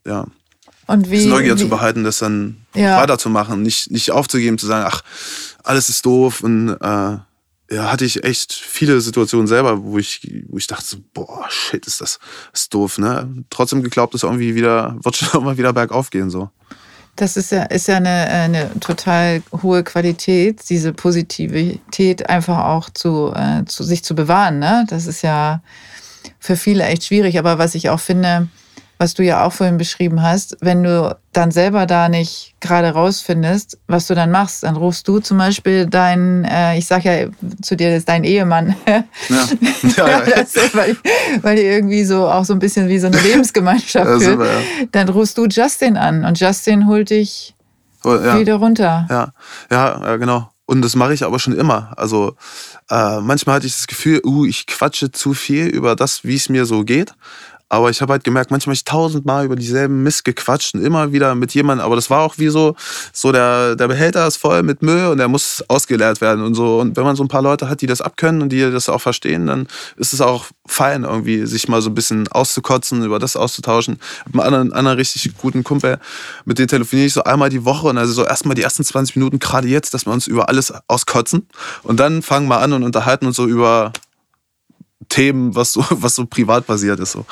ja. 0.10 0.26
Und 0.88 1.10
wie, 1.10 1.26
Neugier 1.26 1.56
wie, 1.56 1.62
zu 1.62 1.70
behalten, 1.70 2.04
das 2.04 2.20
dann 2.20 2.66
Ja. 2.76 2.97
weiterzumachen, 2.97 3.62
nicht, 3.62 3.91
nicht 3.91 4.12
aufzugeben, 4.12 4.58
zu 4.58 4.66
sagen, 4.68 4.86
ach, 4.91 5.04
alles 5.64 5.88
ist 5.88 6.06
doof 6.06 6.41
und 6.41 6.70
äh, 6.82 7.18
ja, 7.72 7.91
hatte 7.91 8.05
ich 8.05 8.24
echt 8.24 8.51
viele 8.53 8.99
Situationen 8.99 9.47
selber, 9.47 9.84
wo 9.84 9.97
ich, 9.97 10.43
wo 10.49 10.57
ich 10.57 10.67
dachte, 10.67 10.86
so, 10.86 10.97
boah, 11.13 11.45
shit, 11.49 11.88
ist 11.88 12.01
das 12.01 12.19
ist 12.53 12.74
doof, 12.74 12.97
ne? 12.97 13.45
Trotzdem 13.49 13.82
geglaubt, 13.82 14.13
dass 14.13 14.24
irgendwie 14.24 14.55
wieder, 14.55 14.97
wird 15.03 15.15
schon 15.15 15.41
immer 15.41 15.57
wieder 15.57 15.74
bergauf 15.74 16.09
gehen, 16.09 16.30
so. 16.30 16.49
Das 17.15 17.38
ist 17.38 17.51
ja, 17.51 17.63
ist 17.63 17.88
ja 17.88 17.97
eine, 17.97 18.09
eine 18.09 18.80
total 18.80 19.43
hohe 19.61 19.84
Qualität, 19.84 20.69
diese 20.69 20.93
Positivität 20.93 22.30
einfach 22.30 22.59
auch 22.65 22.89
zu, 22.89 23.34
äh, 23.36 23.65
zu 23.65 23.84
sich 23.84 24.03
zu 24.03 24.15
bewahren. 24.15 24.59
Ne? 24.59 24.86
Das 24.89 25.07
ist 25.07 25.22
ja 25.22 25.61
für 26.39 26.55
viele 26.55 26.86
echt 26.86 27.05
schwierig. 27.05 27.38
Aber 27.38 27.57
was 27.57 27.76
ich 27.76 27.89
auch 27.89 27.99
finde, 27.99 28.47
was 29.02 29.16
du 29.16 29.24
ja 29.24 29.43
auch 29.43 29.52
vorhin 29.52 29.80
beschrieben 29.80 30.22
hast, 30.22 30.58
wenn 30.62 30.84
du 30.84 31.18
dann 31.34 31.49
selber 31.49 31.88
da 31.88 32.08
nicht 32.08 32.54
gerade 32.60 32.91
rausfindest, 32.91 33.80
was 33.88 34.06
du 34.06 34.14
dann 34.14 34.30
machst, 34.30 34.62
dann 34.62 34.76
rufst 34.76 35.08
du 35.08 35.18
zum 35.18 35.39
Beispiel 35.39 35.88
deinen, 35.88 36.45
äh, 36.45 36.78
ich 36.78 36.86
sag 36.86 37.04
ja 37.04 37.26
zu 37.64 37.76
dir, 37.76 37.95
ist 37.95 38.08
dein 38.08 38.24
Ehemann. 38.24 38.76
Ja, 39.30 39.47
ja, 39.97 40.08
ja. 40.08 40.36
Das, 40.36 40.54
weil, 40.74 40.95
weil 41.41 41.58
ihr 41.58 41.72
irgendwie 41.72 42.04
so 42.04 42.28
auch 42.28 42.45
so 42.45 42.54
ein 42.54 42.60
bisschen 42.60 42.89
wie 42.89 42.99
so 42.99 43.08
eine 43.08 43.20
Lebensgemeinschaft 43.20 44.22
Ja, 44.22 44.38
wir, 44.39 44.45
ja. 44.45 44.62
Dann 44.91 45.10
rufst 45.10 45.38
du 45.38 45.47
Justin 45.47 45.97
an 45.97 46.24
und 46.24 46.39
Justin 46.39 46.86
holt 46.86 47.10
dich 47.10 47.56
ja. 48.06 48.38
wieder 48.38 48.56
runter. 48.56 49.08
Ja, 49.10 49.34
ja, 49.72 49.99
ja 49.99 50.18
genau. 50.18 50.52
Und 50.72 50.82
das 50.84 50.95
mache 50.95 51.14
ich 51.14 51.24
aber 51.26 51.39
schon 51.39 51.52
immer. 51.54 51.91
Also 51.97 52.36
äh, 52.89 53.20
manchmal 53.20 53.56
hatte 53.56 53.68
ich 53.68 53.74
das 53.74 53.88
Gefühl, 53.88 54.22
uh, 54.24 54.45
ich 54.45 54.68
quatsche 54.68 55.12
zu 55.12 55.34
viel 55.34 55.66
über 55.66 55.97
das, 55.97 56.24
wie 56.24 56.36
es 56.36 56.47
mir 56.47 56.66
so 56.66 56.84
geht. 56.84 57.14
Aber 57.72 57.89
ich 57.89 58.01
habe 58.01 58.11
halt 58.11 58.26
gemerkt, 58.26 58.51
manchmal 58.51 58.74
habe 58.74 58.76
ich 58.76 58.84
tausendmal 58.84 59.45
über 59.45 59.55
dieselben 59.55 60.03
Mist 60.03 60.26
gequatscht 60.26 60.76
und 60.76 60.84
immer 60.84 61.13
wieder 61.13 61.36
mit 61.36 61.53
jemandem. 61.53 61.86
Aber 61.86 61.95
das 61.95 62.09
war 62.09 62.19
auch 62.19 62.38
wie 62.38 62.49
so, 62.49 62.76
so 63.13 63.32
der, 63.32 63.78
der 63.78 63.88
Behälter 63.88 64.28
ist 64.28 64.36
voll 64.36 64.61
mit 64.61 64.82
Müll 64.82 65.05
und 65.05 65.19
der 65.19 65.30
muss 65.30 65.63
ausgeleert 65.69 66.19
werden 66.19 66.43
und 66.43 66.53
so. 66.53 66.82
Und 66.82 66.97
wenn 66.97 67.05
man 67.05 67.15
so 67.15 67.24
ein 67.24 67.30
paar 67.30 67.41
Leute 67.41 67.69
hat, 67.69 67.80
die 67.80 67.88
das 67.88 68.01
abkönnen 68.01 68.41
und 68.41 68.49
die 68.49 68.59
das 68.59 68.89
auch 68.89 68.99
verstehen, 68.99 69.47
dann 69.47 69.67
ist 69.95 70.11
es 70.11 70.19
auch 70.19 70.47
fein, 70.67 71.05
irgendwie 71.05 71.45
sich 71.45 71.69
mal 71.69 71.82
so 71.82 71.91
ein 71.91 71.95
bisschen 71.95 72.28
auszukotzen, 72.28 73.05
über 73.05 73.19
das 73.19 73.38
auszutauschen. 73.38 73.99
Ich 74.01 74.34
habe 74.34 74.43
einen 74.43 74.53
anderen, 74.53 74.74
anderen 74.74 74.97
richtig 74.97 75.32
guten 75.38 75.63
Kumpel, 75.63 75.97
mit 76.43 76.59
dem 76.59 76.67
telefoniere 76.67 77.07
ich 77.07 77.13
so 77.13 77.24
einmal 77.24 77.49
die 77.49 77.63
Woche 77.63 77.88
und 77.88 77.97
also 77.97 78.11
so 78.11 78.26
erstmal 78.26 78.55
die 78.55 78.63
ersten 78.63 78.84
20 78.84 79.15
Minuten, 79.15 79.39
gerade 79.39 79.69
jetzt, 79.69 79.93
dass 79.93 80.05
wir 80.05 80.11
uns 80.11 80.28
über 80.28 80.49
alles 80.49 80.74
auskotzen. 80.89 81.47
Und 81.84 82.01
dann 82.01 82.22
fangen 82.22 82.49
wir 82.49 82.59
an 82.59 82.74
und 82.74 82.84
unterhalten 82.84 83.28
uns 83.28 83.38
so 83.38 83.47
über 83.47 83.93
Themen, 85.12 85.55
was 85.55 85.74
so, 85.74 85.84
was 85.91 86.16
so 86.16 86.26
privat 86.26 86.66
basiert 86.66 86.99
ist. 86.99 87.12
So. 87.12 87.26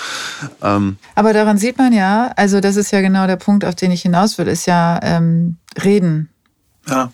Ähm, 0.62 0.98
Aber 1.16 1.34
daran 1.34 1.58
sieht 1.58 1.78
man 1.78 1.94
ja, 1.94 2.32
also 2.36 2.60
das 2.60 2.76
ist 2.76 2.92
ja 2.92 3.02
genau 3.02 3.26
der 3.26 3.38
Punkt, 3.38 3.66
auf 3.66 3.74
den 3.74 3.92
ich 3.92 4.04
hinaus 4.04 4.38
will, 4.38 4.48
ist 4.48 4.68
ja 4.68 5.00
ähm, 5.02 5.58
Reden. 5.84 6.30
ja, 6.88 7.12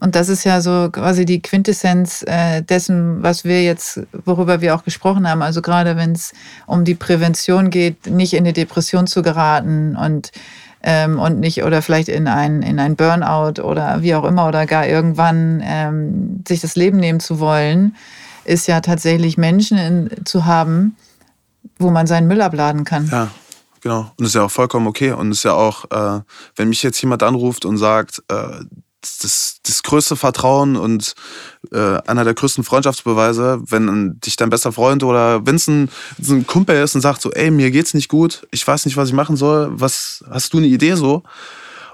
Und 0.00 0.14
das 0.14 0.28
ist 0.28 0.44
ja 0.44 0.60
so 0.60 0.88
quasi 0.90 1.24
die 1.24 1.40
Quintessenz 1.42 2.24
äh, 2.26 2.62
dessen, 2.62 3.22
was 3.22 3.44
wir 3.44 3.62
jetzt, 3.62 4.00
worüber 4.24 4.60
wir 4.60 4.74
auch 4.74 4.84
gesprochen 4.84 5.28
haben. 5.28 5.42
Also 5.42 5.60
gerade 5.62 5.96
wenn 5.96 6.12
es 6.12 6.32
um 6.66 6.84
die 6.84 6.94
Prävention 6.94 7.70
geht, 7.70 8.06
nicht 8.06 8.32
in 8.32 8.40
eine 8.40 8.52
Depression 8.52 9.06
zu 9.06 9.22
geraten 9.22 9.94
und 9.94 10.32
ähm, 10.80 11.18
und 11.18 11.40
nicht 11.40 11.64
oder 11.64 11.82
vielleicht 11.82 12.08
in 12.08 12.28
ein 12.28 12.62
in 12.62 12.78
ein 12.78 12.94
Burnout 12.94 13.60
oder 13.60 14.00
wie 14.00 14.14
auch 14.14 14.22
immer 14.22 14.46
oder 14.46 14.64
gar 14.64 14.86
irgendwann 14.86 15.60
ähm, 15.64 16.44
sich 16.46 16.60
das 16.60 16.76
Leben 16.76 16.98
nehmen 16.98 17.18
zu 17.18 17.40
wollen, 17.40 17.96
ist 18.48 18.66
ja 18.66 18.80
tatsächlich 18.80 19.36
Menschen 19.36 19.78
in, 19.78 20.24
zu 20.24 20.46
haben, 20.46 20.96
wo 21.78 21.90
man 21.90 22.06
seinen 22.06 22.26
Müll 22.26 22.40
abladen 22.40 22.84
kann. 22.84 23.08
Ja, 23.10 23.30
genau. 23.80 24.10
Und 24.18 24.26
ist 24.26 24.34
ja 24.34 24.44
auch 24.44 24.50
vollkommen 24.50 24.86
okay. 24.86 25.12
Und 25.12 25.30
es 25.30 25.38
ist 25.38 25.44
ja 25.44 25.52
auch, 25.52 25.84
äh, 25.90 26.22
wenn 26.56 26.68
mich 26.68 26.82
jetzt 26.82 27.00
jemand 27.00 27.22
anruft 27.22 27.64
und 27.64 27.78
sagt, 27.78 28.22
äh, 28.28 28.64
das, 29.00 29.60
das 29.64 29.82
größte 29.82 30.16
Vertrauen 30.16 30.76
und 30.76 31.14
äh, 31.72 31.98
einer 32.06 32.24
der 32.24 32.34
größten 32.34 32.64
Freundschaftsbeweise, 32.64 33.60
wenn 33.64 34.18
dich 34.20 34.36
dein 34.36 34.50
bester 34.50 34.72
Freund 34.72 35.04
oder 35.04 35.46
wenn 35.46 35.54
es 35.54 35.68
ein, 35.68 35.88
ein 36.28 36.46
Kumpel 36.46 36.82
ist 36.82 36.94
und 36.94 37.00
sagt 37.00 37.22
so, 37.22 37.30
ey, 37.30 37.50
mir 37.50 37.70
geht's 37.70 37.94
nicht 37.94 38.08
gut, 38.08 38.46
ich 38.50 38.66
weiß 38.66 38.86
nicht, 38.86 38.96
was 38.96 39.08
ich 39.08 39.14
machen 39.14 39.36
soll, 39.36 39.68
was 39.70 40.24
hast 40.28 40.52
du 40.52 40.58
eine 40.58 40.66
Idee 40.66 40.94
so? 40.94 41.22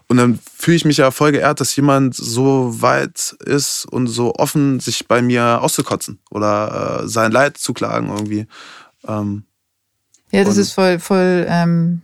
Und 0.09 0.19
dann 0.19 0.39
fühle 0.57 0.77
ich 0.77 0.85
mich 0.85 0.99
ja 0.99 1.11
voll 1.11 1.33
geehrt, 1.33 1.61
dass 1.61 1.75
jemand 1.77 2.15
so 2.15 2.83
weit 2.83 3.37
ist 3.45 3.87
und 3.87 4.07
so 4.07 4.35
offen, 4.35 4.79
sich 4.81 5.09
bei 5.09 5.23
mir 5.23 5.63
auszukotzen 5.63 6.19
oder 6.31 7.03
äh, 7.03 7.09
sein 7.09 7.33
Leid 7.33 7.57
zu 7.57 7.73
klagen 7.73 8.11
irgendwie. 8.11 8.47
Ähm, 9.09 9.45
Ja, 10.31 10.45
das 10.45 10.57
ist 10.57 10.73
voll, 10.73 10.99
voll, 10.99 11.47
ähm, 11.49 12.03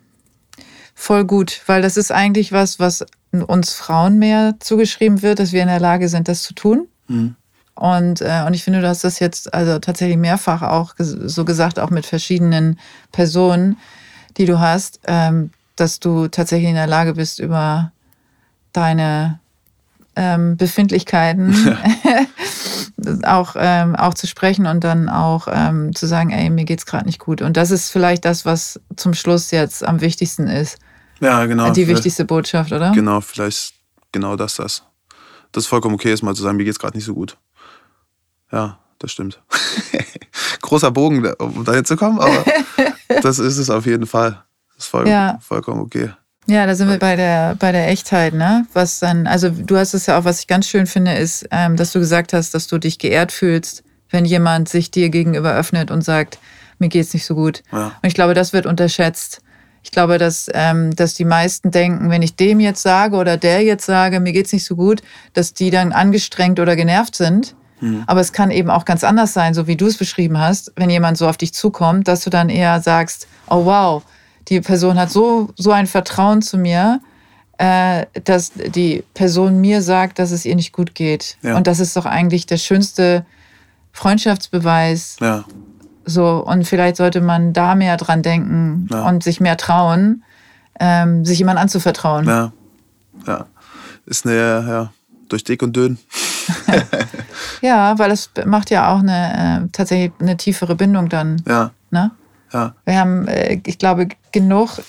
voll 0.94 1.24
gut, 1.24 1.60
weil 1.66 1.82
das 1.82 1.96
ist 1.96 2.10
eigentlich 2.10 2.52
was, 2.52 2.78
was 2.78 3.04
uns 3.32 3.74
Frauen 3.74 4.18
mehr 4.18 4.56
zugeschrieben 4.60 5.22
wird, 5.22 5.38
dass 5.38 5.52
wir 5.52 5.62
in 5.62 5.68
der 5.68 5.80
Lage 5.80 6.08
sind, 6.08 6.26
das 6.26 6.42
zu 6.42 6.54
tun. 6.54 6.88
Mhm. 7.08 7.36
Und, 7.74 8.20
äh, 8.20 8.44
und 8.46 8.54
ich 8.54 8.64
finde, 8.64 8.80
du 8.80 8.88
hast 8.88 9.04
das 9.04 9.20
jetzt 9.20 9.54
also 9.54 9.78
tatsächlich 9.78 10.18
mehrfach 10.18 10.62
auch 10.62 10.94
so 10.98 11.44
gesagt, 11.44 11.78
auch 11.78 11.90
mit 11.90 12.04
verschiedenen 12.04 12.78
Personen, 13.12 13.78
die 14.36 14.44
du 14.44 14.58
hast, 14.58 15.00
ähm, 15.06 15.50
dass 15.80 16.00
du 16.00 16.28
tatsächlich 16.28 16.68
in 16.68 16.74
der 16.76 16.86
Lage 16.86 17.14
bist, 17.14 17.38
über 17.38 17.92
deine 18.72 19.40
ähm, 20.16 20.56
Befindlichkeiten 20.56 21.54
auch, 23.24 23.54
ähm, 23.56 23.96
auch 23.96 24.14
zu 24.14 24.26
sprechen 24.26 24.66
und 24.66 24.84
dann 24.84 25.08
auch 25.08 25.48
ähm, 25.50 25.94
zu 25.94 26.06
sagen, 26.06 26.30
ey, 26.30 26.50
mir 26.50 26.64
geht's 26.64 26.86
gerade 26.86 27.06
nicht 27.06 27.18
gut. 27.18 27.42
Und 27.42 27.56
das 27.56 27.70
ist 27.70 27.90
vielleicht 27.90 28.24
das, 28.24 28.44
was 28.44 28.80
zum 28.96 29.14
Schluss 29.14 29.50
jetzt 29.50 29.84
am 29.84 30.00
wichtigsten 30.00 30.46
ist. 30.46 30.78
ja, 31.20 31.46
genau. 31.46 31.70
Die 31.70 31.88
wichtigste 31.88 32.24
Botschaft, 32.24 32.72
oder? 32.72 32.92
Genau, 32.92 33.20
vielleicht 33.20 33.74
genau 34.12 34.36
das, 34.36 34.56
das. 34.56 34.82
Das 35.52 35.64
ist 35.64 35.68
vollkommen 35.68 35.94
okay 35.94 36.12
ist, 36.12 36.22
mal 36.22 36.34
zu 36.34 36.42
sagen, 36.42 36.56
mir 36.56 36.64
geht's 36.64 36.78
gerade 36.78 36.96
nicht 36.96 37.06
so 37.06 37.14
gut. 37.14 37.36
Ja, 38.52 38.78
das 38.98 39.12
stimmt. 39.12 39.40
Großer 40.60 40.90
Bogen, 40.90 41.32
um 41.38 41.64
dahin 41.64 41.84
zu 41.84 41.96
kommen, 41.96 42.18
aber 42.18 42.44
das 43.22 43.38
ist 43.38 43.58
es 43.58 43.70
auf 43.70 43.86
jeden 43.86 44.06
Fall. 44.06 44.42
Das 44.80 44.86
ist 44.86 44.90
voll, 44.92 45.06
Ja. 45.06 45.38
vollkommen 45.42 45.82
okay. 45.82 46.08
Ja, 46.46 46.64
da 46.64 46.74
sind 46.74 46.88
wir 46.88 46.98
bei 46.98 47.14
der, 47.14 47.54
bei 47.56 47.70
der 47.70 47.88
Echtheit, 47.88 48.32
ne? 48.32 48.66
Was 48.72 48.98
dann, 48.98 49.26
also 49.26 49.50
du 49.50 49.76
hast 49.76 49.92
es 49.92 50.06
ja 50.06 50.18
auch, 50.18 50.24
was 50.24 50.40
ich 50.40 50.46
ganz 50.46 50.66
schön 50.66 50.86
finde, 50.86 51.12
ist, 51.12 51.46
ähm, 51.50 51.76
dass 51.76 51.92
du 51.92 51.98
gesagt 51.98 52.32
hast, 52.32 52.54
dass 52.54 52.66
du 52.66 52.78
dich 52.78 52.98
geehrt 52.98 53.30
fühlst, 53.30 53.84
wenn 54.08 54.24
jemand 54.24 54.70
sich 54.70 54.90
dir 54.90 55.10
gegenüber 55.10 55.54
öffnet 55.54 55.90
und 55.90 56.00
sagt, 56.02 56.38
mir 56.78 56.88
geht's 56.88 57.12
nicht 57.12 57.26
so 57.26 57.34
gut. 57.34 57.62
Ja. 57.70 57.88
Und 58.02 58.08
ich 58.08 58.14
glaube, 58.14 58.32
das 58.32 58.54
wird 58.54 58.64
unterschätzt. 58.64 59.42
Ich 59.82 59.90
glaube, 59.90 60.16
dass, 60.16 60.48
ähm, 60.54 60.96
dass 60.96 61.12
die 61.12 61.26
meisten 61.26 61.70
denken, 61.72 62.08
wenn 62.08 62.22
ich 62.22 62.36
dem 62.36 62.58
jetzt 62.58 62.80
sage 62.80 63.16
oder 63.16 63.36
der 63.36 63.62
jetzt 63.62 63.84
sage, 63.84 64.18
mir 64.18 64.32
geht's 64.32 64.52
nicht 64.54 64.64
so 64.64 64.76
gut, 64.76 65.02
dass 65.34 65.52
die 65.52 65.70
dann 65.70 65.92
angestrengt 65.92 66.58
oder 66.58 66.74
genervt 66.74 67.14
sind. 67.16 67.54
Aber 68.06 68.20
es 68.20 68.32
kann 68.34 68.50
eben 68.50 68.68
auch 68.68 68.84
ganz 68.84 69.04
anders 69.04 69.32
sein, 69.32 69.54
so 69.54 69.66
wie 69.66 69.74
du 69.76 69.86
es 69.86 69.96
beschrieben 69.96 70.38
hast, 70.38 70.70
wenn 70.76 70.90
jemand 70.90 71.16
so 71.16 71.26
auf 71.26 71.38
dich 71.38 71.54
zukommt, 71.54 72.08
dass 72.08 72.22
du 72.24 72.28
dann 72.28 72.50
eher 72.50 72.80
sagst, 72.82 73.26
oh 73.48 73.64
wow, 73.64 74.02
die 74.50 74.60
Person 74.60 74.98
hat 74.98 75.10
so, 75.10 75.48
so 75.56 75.70
ein 75.72 75.86
Vertrauen 75.86 76.42
zu 76.42 76.58
mir, 76.58 77.00
äh, 77.58 78.06
dass 78.24 78.52
die 78.52 79.04
Person 79.14 79.60
mir 79.60 79.80
sagt, 79.82 80.18
dass 80.18 80.30
es 80.32 80.44
ihr 80.44 80.56
nicht 80.56 80.72
gut 80.72 80.94
geht. 80.94 81.36
Ja. 81.42 81.56
Und 81.56 81.66
das 81.66 81.78
ist 81.80 81.96
doch 81.96 82.06
eigentlich 82.06 82.46
der 82.46 82.56
schönste 82.58 83.24
Freundschaftsbeweis. 83.92 85.16
Ja, 85.20 85.44
So, 86.04 86.44
und 86.44 86.66
vielleicht 86.66 86.96
sollte 86.96 87.20
man 87.20 87.52
da 87.52 87.74
mehr 87.74 87.96
dran 87.96 88.22
denken 88.22 88.88
Ja. 88.90 89.06
und 89.08 89.22
sich 89.22 89.40
mehr 89.40 89.56
trauen, 89.56 90.24
ähm, 90.80 91.24
sich 91.24 91.38
jemand 91.38 91.58
anzuvertrauen. 91.58 92.26
ja, 92.26 92.52
ja. 93.26 93.46
Ist 94.06 94.26
eine, 94.26 94.34
ja, 94.36 94.92
durch 95.28 95.44
dick 95.44 95.62
und 95.62 95.76
dünn. 95.76 95.98
Ja, 97.62 97.98
weil 97.98 98.10
es 98.10 98.30
macht 98.46 98.70
ja 98.70 98.92
auch 98.92 99.00
eine 99.00 99.64
äh, 99.64 99.68
tatsächlich 99.72 100.12
eine 100.18 100.36
tiefere 100.36 100.74
Bindung 100.74 101.08
dann. 101.08 101.40
Ja, 101.46 101.70
Ne? 101.92 102.10
Ja, 102.52 102.74
Wir 102.84 102.98
haben, 102.98 103.28
äh, 103.28 103.60
ich 103.66 103.78
glaube, 103.78 104.08
genug 104.32 104.80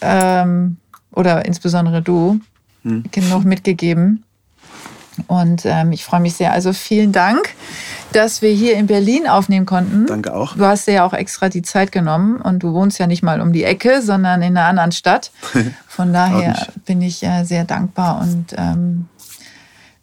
ähm, 0.00 0.76
oder 1.12 1.44
insbesondere 1.44 2.02
du 2.02 2.40
Hm. 2.84 3.04
genug 3.12 3.44
mitgegeben. 3.44 4.24
Und 5.26 5.64
ähm, 5.66 5.92
ich 5.92 6.04
freue 6.04 6.20
mich 6.20 6.34
sehr. 6.34 6.52
Also 6.52 6.72
vielen 6.72 7.12
Dank, 7.12 7.54
dass 8.12 8.40
wir 8.42 8.50
hier 8.50 8.76
in 8.76 8.86
Berlin 8.86 9.26
aufnehmen 9.28 9.66
konnten. 9.66 10.06
danke 10.06 10.34
auch. 10.34 10.56
Du 10.56 10.64
hast 10.64 10.88
dir 10.88 10.94
ja 10.94 11.04
auch 11.04 11.12
extra 11.12 11.48
die 11.48 11.62
Zeit 11.62 11.92
genommen 11.92 12.40
und 12.40 12.62
du 12.62 12.72
wohnst 12.72 12.98
ja 12.98 13.06
nicht 13.06 13.22
mal 13.22 13.40
um 13.40 13.52
die 13.52 13.62
Ecke, 13.62 14.00
sondern 14.02 14.40
in 14.42 14.56
einer 14.56 14.66
anderen 14.66 14.90
Stadt. 14.90 15.30
Von 15.86 16.12
daher 16.12 16.66
bin 16.86 17.02
ich 17.02 17.22
äh, 17.22 17.44
sehr 17.44 17.64
dankbar. 17.64 18.20
Und 18.22 18.54
ähm, 18.56 19.06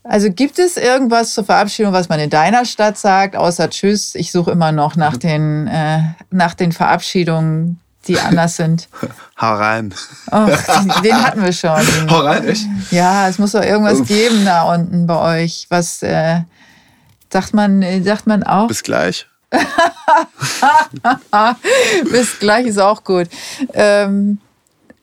also 0.10 0.32
gibt 0.32 0.58
es 0.58 0.76
irgendwas 0.76 1.36
zur 1.36 1.44
Verabschiedung, 1.44 1.94
was 1.94 2.10
man 2.10 2.20
in 2.20 2.32
deiner 2.32 2.66
Stadt 2.66 2.98
sagt, 2.98 3.36
außer 3.36 3.70
Tschüss? 3.70 4.16
Ich 4.16 4.32
suche 4.32 4.50
immer 4.50 4.72
noch 4.72 4.96
nach 4.96 5.18
den, 5.18 5.68
äh, 5.68 6.02
nach 6.32 6.56
den 6.56 6.72
Verabschiedungen, 6.72 7.80
die 8.08 8.20
anders 8.20 8.56
sind? 8.56 8.90
Hau 9.40 9.54
rein. 9.54 9.94
Oh, 10.32 10.48
den, 11.04 11.24
hatten 11.24 11.44
wir 11.44 11.54
schon. 11.54 11.80
Hau 12.10 12.22
rein, 12.22 12.48
echt? 12.48 12.66
ja, 12.90 13.28
es 13.30 13.38
muss 13.38 13.52
doch 13.52 13.62
irgendwas 13.62 14.00
Uff. 14.00 14.08
geben 14.08 14.46
da 14.46 14.64
unten 14.64 15.06
bei 15.06 15.44
euch. 15.44 15.68
Was 15.70 16.02
äh, 16.02 16.42
sagt 17.32 17.54
man, 17.54 17.84
äh, 17.84 18.02
sagt 18.02 18.26
man 18.26 18.42
auch? 18.42 18.68
Bis 18.68 18.82
gleich. 18.82 19.28
Bis 22.12 22.40
gleich 22.40 22.66
ist 22.66 22.80
auch 22.80 23.04
gut. 23.04 23.30
Ähm, 23.74 24.40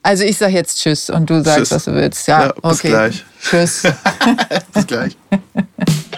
also 0.06 0.24
ich 0.24 0.38
sag 0.38 0.50
jetzt 0.52 0.78
Tschüss 0.78 1.10
und 1.10 1.28
du 1.28 1.42
sagst, 1.42 1.58
Tschüss. 1.58 1.70
was 1.72 1.84
du 1.84 1.94
willst. 1.94 2.28
Ja, 2.28 2.46
Ja, 2.46 2.52
bis 2.52 2.62
okay. 2.78 2.88
gleich. 2.88 3.24
Tschüss. 3.42 3.82
Bis 4.72 4.86
gleich. 4.86 5.16